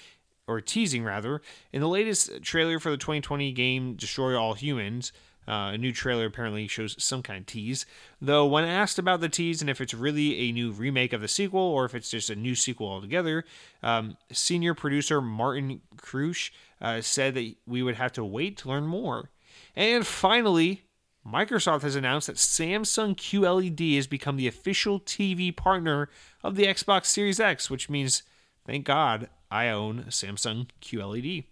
or 0.48 0.62
teasing 0.62 1.04
rather, 1.04 1.42
in 1.72 1.82
the 1.82 1.88
latest 1.88 2.42
trailer 2.42 2.80
for 2.80 2.92
the 2.92 2.98
2020 2.98 3.52
game 3.52 3.96
Destroy 3.96 4.40
All 4.40 4.54
Humans. 4.54 5.12
Uh, 5.48 5.72
a 5.74 5.78
new 5.78 5.92
trailer 5.92 6.28
apparently 6.28 6.68
shows 6.68 6.96
some 7.04 7.24
kind 7.24 7.40
of 7.40 7.46
tease. 7.46 7.86
Though, 8.22 8.46
when 8.46 8.64
asked 8.64 9.00
about 9.00 9.22
the 9.22 9.30
tease 9.30 9.60
and 9.60 9.70
if 9.70 9.82
it's 9.82 9.94
really 9.94 10.50
a 10.50 10.52
new 10.52 10.72
remake 10.72 11.14
of 11.14 11.22
the 11.22 11.28
sequel 11.28 11.62
or 11.62 11.84
if 11.84 11.96
it's 11.96 12.12
just 12.12 12.30
a 12.30 12.36
new 12.36 12.54
sequel 12.54 12.88
altogether, 12.88 13.44
um, 13.82 14.18
senior 14.32 14.76
producer 14.76 15.20
Martin 15.20 15.82
Krusch 15.98 16.52
uh, 16.80 17.02
said 17.02 17.34
that 17.34 17.56
we 17.66 17.82
would 17.82 17.96
have 17.96 18.14
to 18.14 18.24
wait 18.24 18.58
to 18.58 18.70
learn 18.70 18.86
more. 18.86 19.32
And 19.76 20.06
finally, 20.06 20.84
Microsoft 21.26 21.82
has 21.84 21.96
announced 21.96 22.28
that 22.28 22.38
Samsung 22.38 23.16
QLED 23.16 23.96
has 23.96 24.08
become 24.08 24.38
the 24.38 24.48
official 24.48 25.00
TV 25.00 25.56
partner 25.56 26.10
of 26.44 26.56
the 26.56 26.66
Xbox 26.66 27.06
Series 27.06 27.40
X, 27.40 27.70
which 27.70 27.90
means, 27.90 28.24
thank 28.66 28.86
God, 28.86 29.30
I 29.52 29.70
own 29.70 30.06
Samsung 30.10 30.68
QLED. 30.82 31.46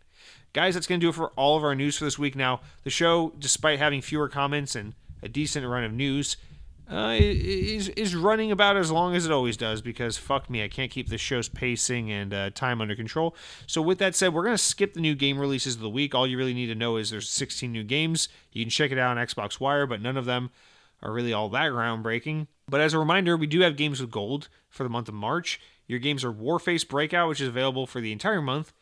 Guys, 0.53 0.73
that's 0.73 0.87
going 0.87 0.99
to 0.99 1.05
do 1.05 1.09
it 1.09 1.15
for 1.15 1.29
all 1.35 1.57
of 1.57 1.63
our 1.63 1.75
news 1.75 1.97
for 1.97 2.05
this 2.05 2.17
week. 2.17 2.35
Now, 2.35 2.61
the 2.83 2.89
show, 2.89 3.33
despite 3.37 3.77
having 3.77 4.01
fewer 4.01 4.27
comments 4.27 4.75
and 4.75 4.95
a 5.21 5.27
decent 5.27 5.67
run 5.67 5.83
of 5.83 5.93
news, 5.93 6.37
uh, 6.91 7.15
is 7.19 7.89
is 7.89 8.15
running 8.15 8.51
about 8.51 8.75
as 8.75 8.89
long 8.89 9.15
as 9.15 9.23
it 9.23 9.31
always 9.31 9.55
does 9.55 9.79
because 9.79 10.17
fuck 10.17 10.49
me, 10.49 10.63
I 10.63 10.67
can't 10.67 10.89
keep 10.89 11.07
the 11.09 11.19
show's 11.19 11.47
pacing 11.47 12.11
and 12.11 12.33
uh, 12.33 12.49
time 12.49 12.81
under 12.81 12.95
control. 12.95 13.35
So 13.67 13.79
with 13.79 13.99
that 13.99 14.15
said, 14.15 14.33
we're 14.33 14.43
gonna 14.43 14.57
skip 14.57 14.95
the 14.95 14.99
new 14.99 15.13
game 15.13 15.37
releases 15.37 15.75
of 15.75 15.81
the 15.81 15.89
week. 15.89 16.15
All 16.15 16.25
you 16.25 16.35
really 16.35 16.55
need 16.55 16.65
to 16.67 16.75
know 16.75 16.97
is 16.97 17.11
there's 17.11 17.29
16 17.29 17.71
new 17.71 17.83
games. 17.83 18.27
You 18.51 18.63
can 18.63 18.71
check 18.71 18.91
it 18.91 18.97
out 18.97 19.15
on 19.15 19.23
Xbox 19.23 19.59
Wire, 19.59 19.85
but 19.85 20.01
none 20.01 20.17
of 20.17 20.25
them 20.25 20.49
are 21.03 21.13
really 21.13 21.31
all 21.31 21.49
that 21.49 21.71
groundbreaking. 21.71 22.47
But 22.67 22.81
as 22.81 22.95
a 22.95 22.99
reminder, 22.99 23.37
we 23.37 23.47
do 23.47 23.61
have 23.61 23.77
games 23.77 24.01
with 24.01 24.09
gold 24.09 24.49
for 24.67 24.83
the 24.83 24.89
month 24.89 25.07
of 25.07 25.13
March. 25.13 25.61
Your 25.89 25.99
games 25.99 26.23
are 26.23 26.31
Warface 26.31 26.87
Breakout, 26.87 27.27
which 27.27 27.41
is 27.41 27.47
available 27.47 27.87
for 27.87 27.99
the 27.99 28.11
entire 28.11 28.43
month. 28.43 28.73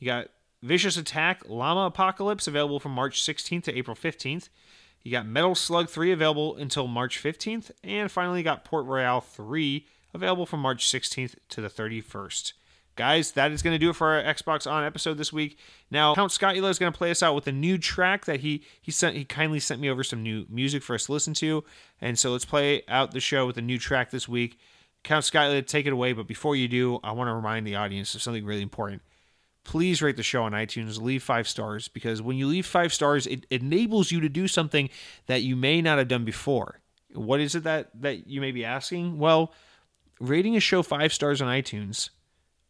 You 0.00 0.06
got 0.06 0.30
Vicious 0.62 0.96
Attack 0.96 1.48
Llama 1.48 1.86
Apocalypse 1.86 2.48
available 2.48 2.80
from 2.80 2.90
March 2.90 3.22
16th 3.22 3.62
to 3.62 3.78
April 3.78 3.96
15th. 3.96 4.48
You 5.04 5.12
got 5.12 5.26
Metal 5.26 5.54
Slug 5.54 5.88
3 5.88 6.10
available 6.10 6.56
until 6.56 6.88
March 6.88 7.22
15th. 7.22 7.70
And 7.84 8.10
finally, 8.10 8.40
you 8.40 8.44
got 8.44 8.64
Port 8.64 8.84
Royale 8.84 9.20
3 9.20 9.86
available 10.12 10.44
from 10.44 10.58
March 10.58 10.84
16th 10.84 11.36
to 11.50 11.60
the 11.60 11.70
31st. 11.70 12.54
Guys, 12.96 13.30
that 13.32 13.52
is 13.52 13.62
going 13.62 13.74
to 13.74 13.78
do 13.78 13.90
it 13.90 13.96
for 13.96 14.14
our 14.14 14.34
Xbox 14.34 14.68
On 14.68 14.82
episode 14.82 15.18
this 15.18 15.32
week. 15.32 15.58
Now, 15.88 16.16
Count 16.16 16.32
Scotula 16.32 16.68
is 16.68 16.80
going 16.80 16.92
to 16.92 16.98
play 16.98 17.12
us 17.12 17.22
out 17.22 17.36
with 17.36 17.46
a 17.46 17.52
new 17.52 17.78
track 17.78 18.24
that 18.24 18.40
he 18.40 18.64
he 18.80 18.90
sent. 18.90 19.14
He 19.14 19.24
kindly 19.24 19.60
sent 19.60 19.80
me 19.80 19.88
over 19.88 20.02
some 20.02 20.22
new 20.22 20.46
music 20.48 20.82
for 20.82 20.94
us 20.94 21.06
to 21.06 21.12
listen 21.12 21.34
to, 21.34 21.62
and 22.00 22.18
so 22.18 22.32
let's 22.32 22.46
play 22.46 22.82
out 22.88 23.10
the 23.12 23.20
show 23.20 23.46
with 23.46 23.58
a 23.58 23.62
new 23.62 23.78
track 23.78 24.10
this 24.10 24.26
week. 24.26 24.58
Count 25.06 25.24
Scotula, 25.24 25.62
take 25.62 25.86
it 25.86 25.92
away. 25.92 26.12
But 26.12 26.26
before 26.26 26.54
you 26.54 26.68
do, 26.68 27.00
I 27.02 27.12
want 27.12 27.28
to 27.28 27.34
remind 27.34 27.66
the 27.66 27.76
audience 27.76 28.14
of 28.14 28.22
something 28.22 28.44
really 28.44 28.62
important 28.62 29.02
please 29.66 30.00
rate 30.00 30.16
the 30.16 30.22
show 30.22 30.44
on 30.44 30.52
iTunes. 30.52 31.00
Leave 31.00 31.22
five 31.22 31.48
stars 31.48 31.88
because 31.88 32.22
when 32.22 32.36
you 32.36 32.46
leave 32.46 32.64
five 32.64 32.94
stars, 32.94 33.26
it 33.26 33.44
enables 33.50 34.12
you 34.12 34.20
to 34.20 34.28
do 34.28 34.46
something 34.46 34.88
that 35.26 35.42
you 35.42 35.56
may 35.56 35.82
not 35.82 35.98
have 35.98 36.08
done 36.08 36.24
before. 36.24 36.80
What 37.12 37.40
is 37.40 37.54
it 37.54 37.64
that 37.64 37.90
that 38.00 38.26
you 38.26 38.40
may 38.40 38.52
be 38.52 38.64
asking? 38.64 39.18
Well, 39.18 39.52
rating 40.20 40.56
a 40.56 40.60
show 40.60 40.82
five 40.82 41.12
stars 41.12 41.42
on 41.42 41.48
iTunes 41.48 42.10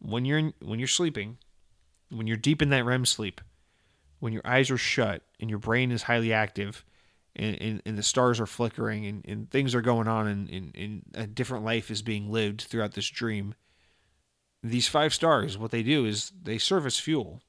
when 0.01 0.25
you're 0.25 0.53
when 0.61 0.79
you're 0.79 0.89
sleeping, 0.89 1.37
when 2.09 2.27
you're 2.27 2.37
deep 2.37 2.63
in 2.63 2.71
that 2.71 2.85
REM 2.85 3.05
sleep, 3.05 3.41
when 4.19 4.33
your 4.33 4.43
eyes 4.45 4.71
are 4.71 4.79
shut 4.79 5.23
and 5.39 5.51
your 5.51 5.59
brain 5.59 5.93
is 5.93 6.05
highly 6.05 6.33
active 6.33 6.85
and, 7.37 7.61
and, 7.61 7.83
and 7.85 7.99
the 7.99 8.03
stars 8.03 8.41
are 8.41 8.47
flickering 8.47 9.07
and, 9.07 9.25
and 9.27 9.51
things 9.51 9.75
are 9.75 9.83
going 9.83 10.09
on 10.09 10.27
and, 10.27 10.49
and, 10.51 10.75
and 10.75 11.03
a 11.15 11.27
different 11.27 11.65
life 11.65 11.91
is 11.91 12.03
being 12.03 12.33
lived 12.33 12.63
throughout 12.63 12.95
this 12.95 13.09
dream. 13.09 13.55
These 14.63 14.89
five 14.89 15.15
stars, 15.15 15.59
what 15.59 15.71
they 15.71 15.83
do 15.83 16.07
is 16.07 16.33
they 16.43 16.59
serve 16.59 16.87
as 16.87 16.99
fuel, 16.99 17.43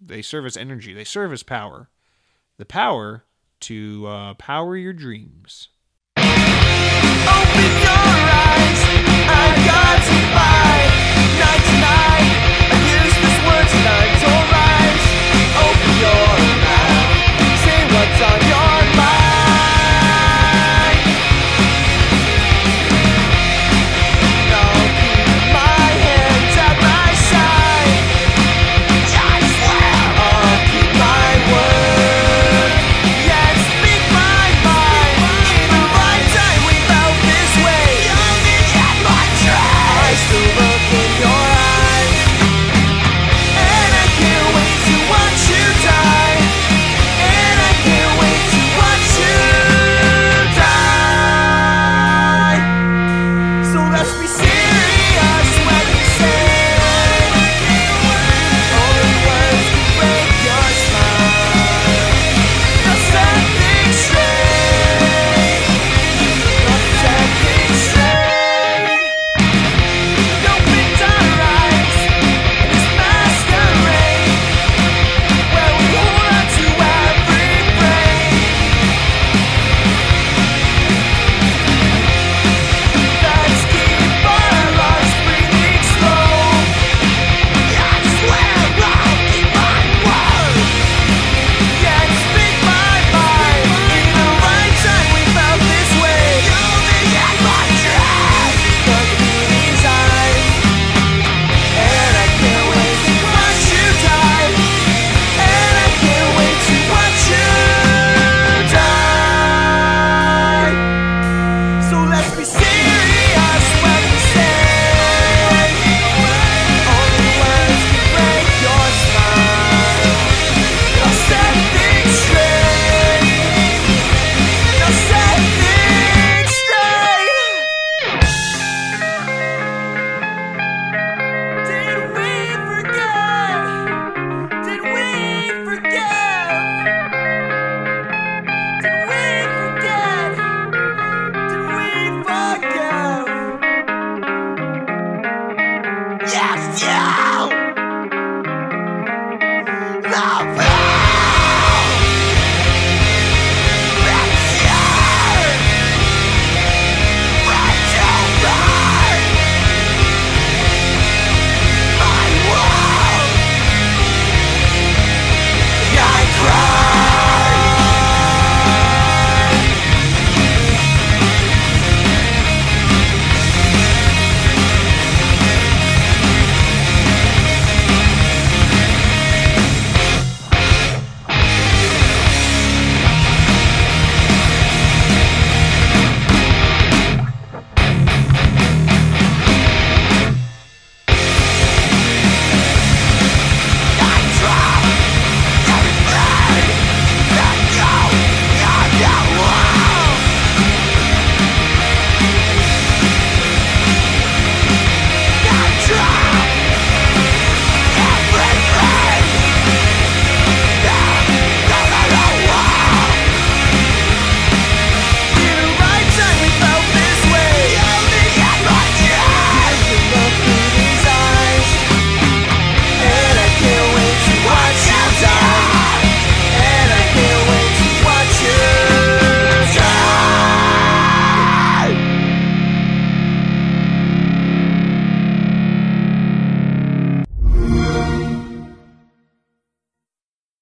they 0.00 0.22
serve 0.22 0.46
as 0.46 0.56
energy, 0.56 0.92
they 0.92 1.04
serve 1.04 1.32
as 1.32 1.42
power. 1.42 1.88
The 2.58 2.66
power 2.66 3.24
to 3.60 4.06
uh, 4.06 4.34
power 4.34 4.76
your 4.76 4.92
dreams. 4.92 5.68
What's 17.88 18.20
on 18.22 18.48
your 18.48 18.75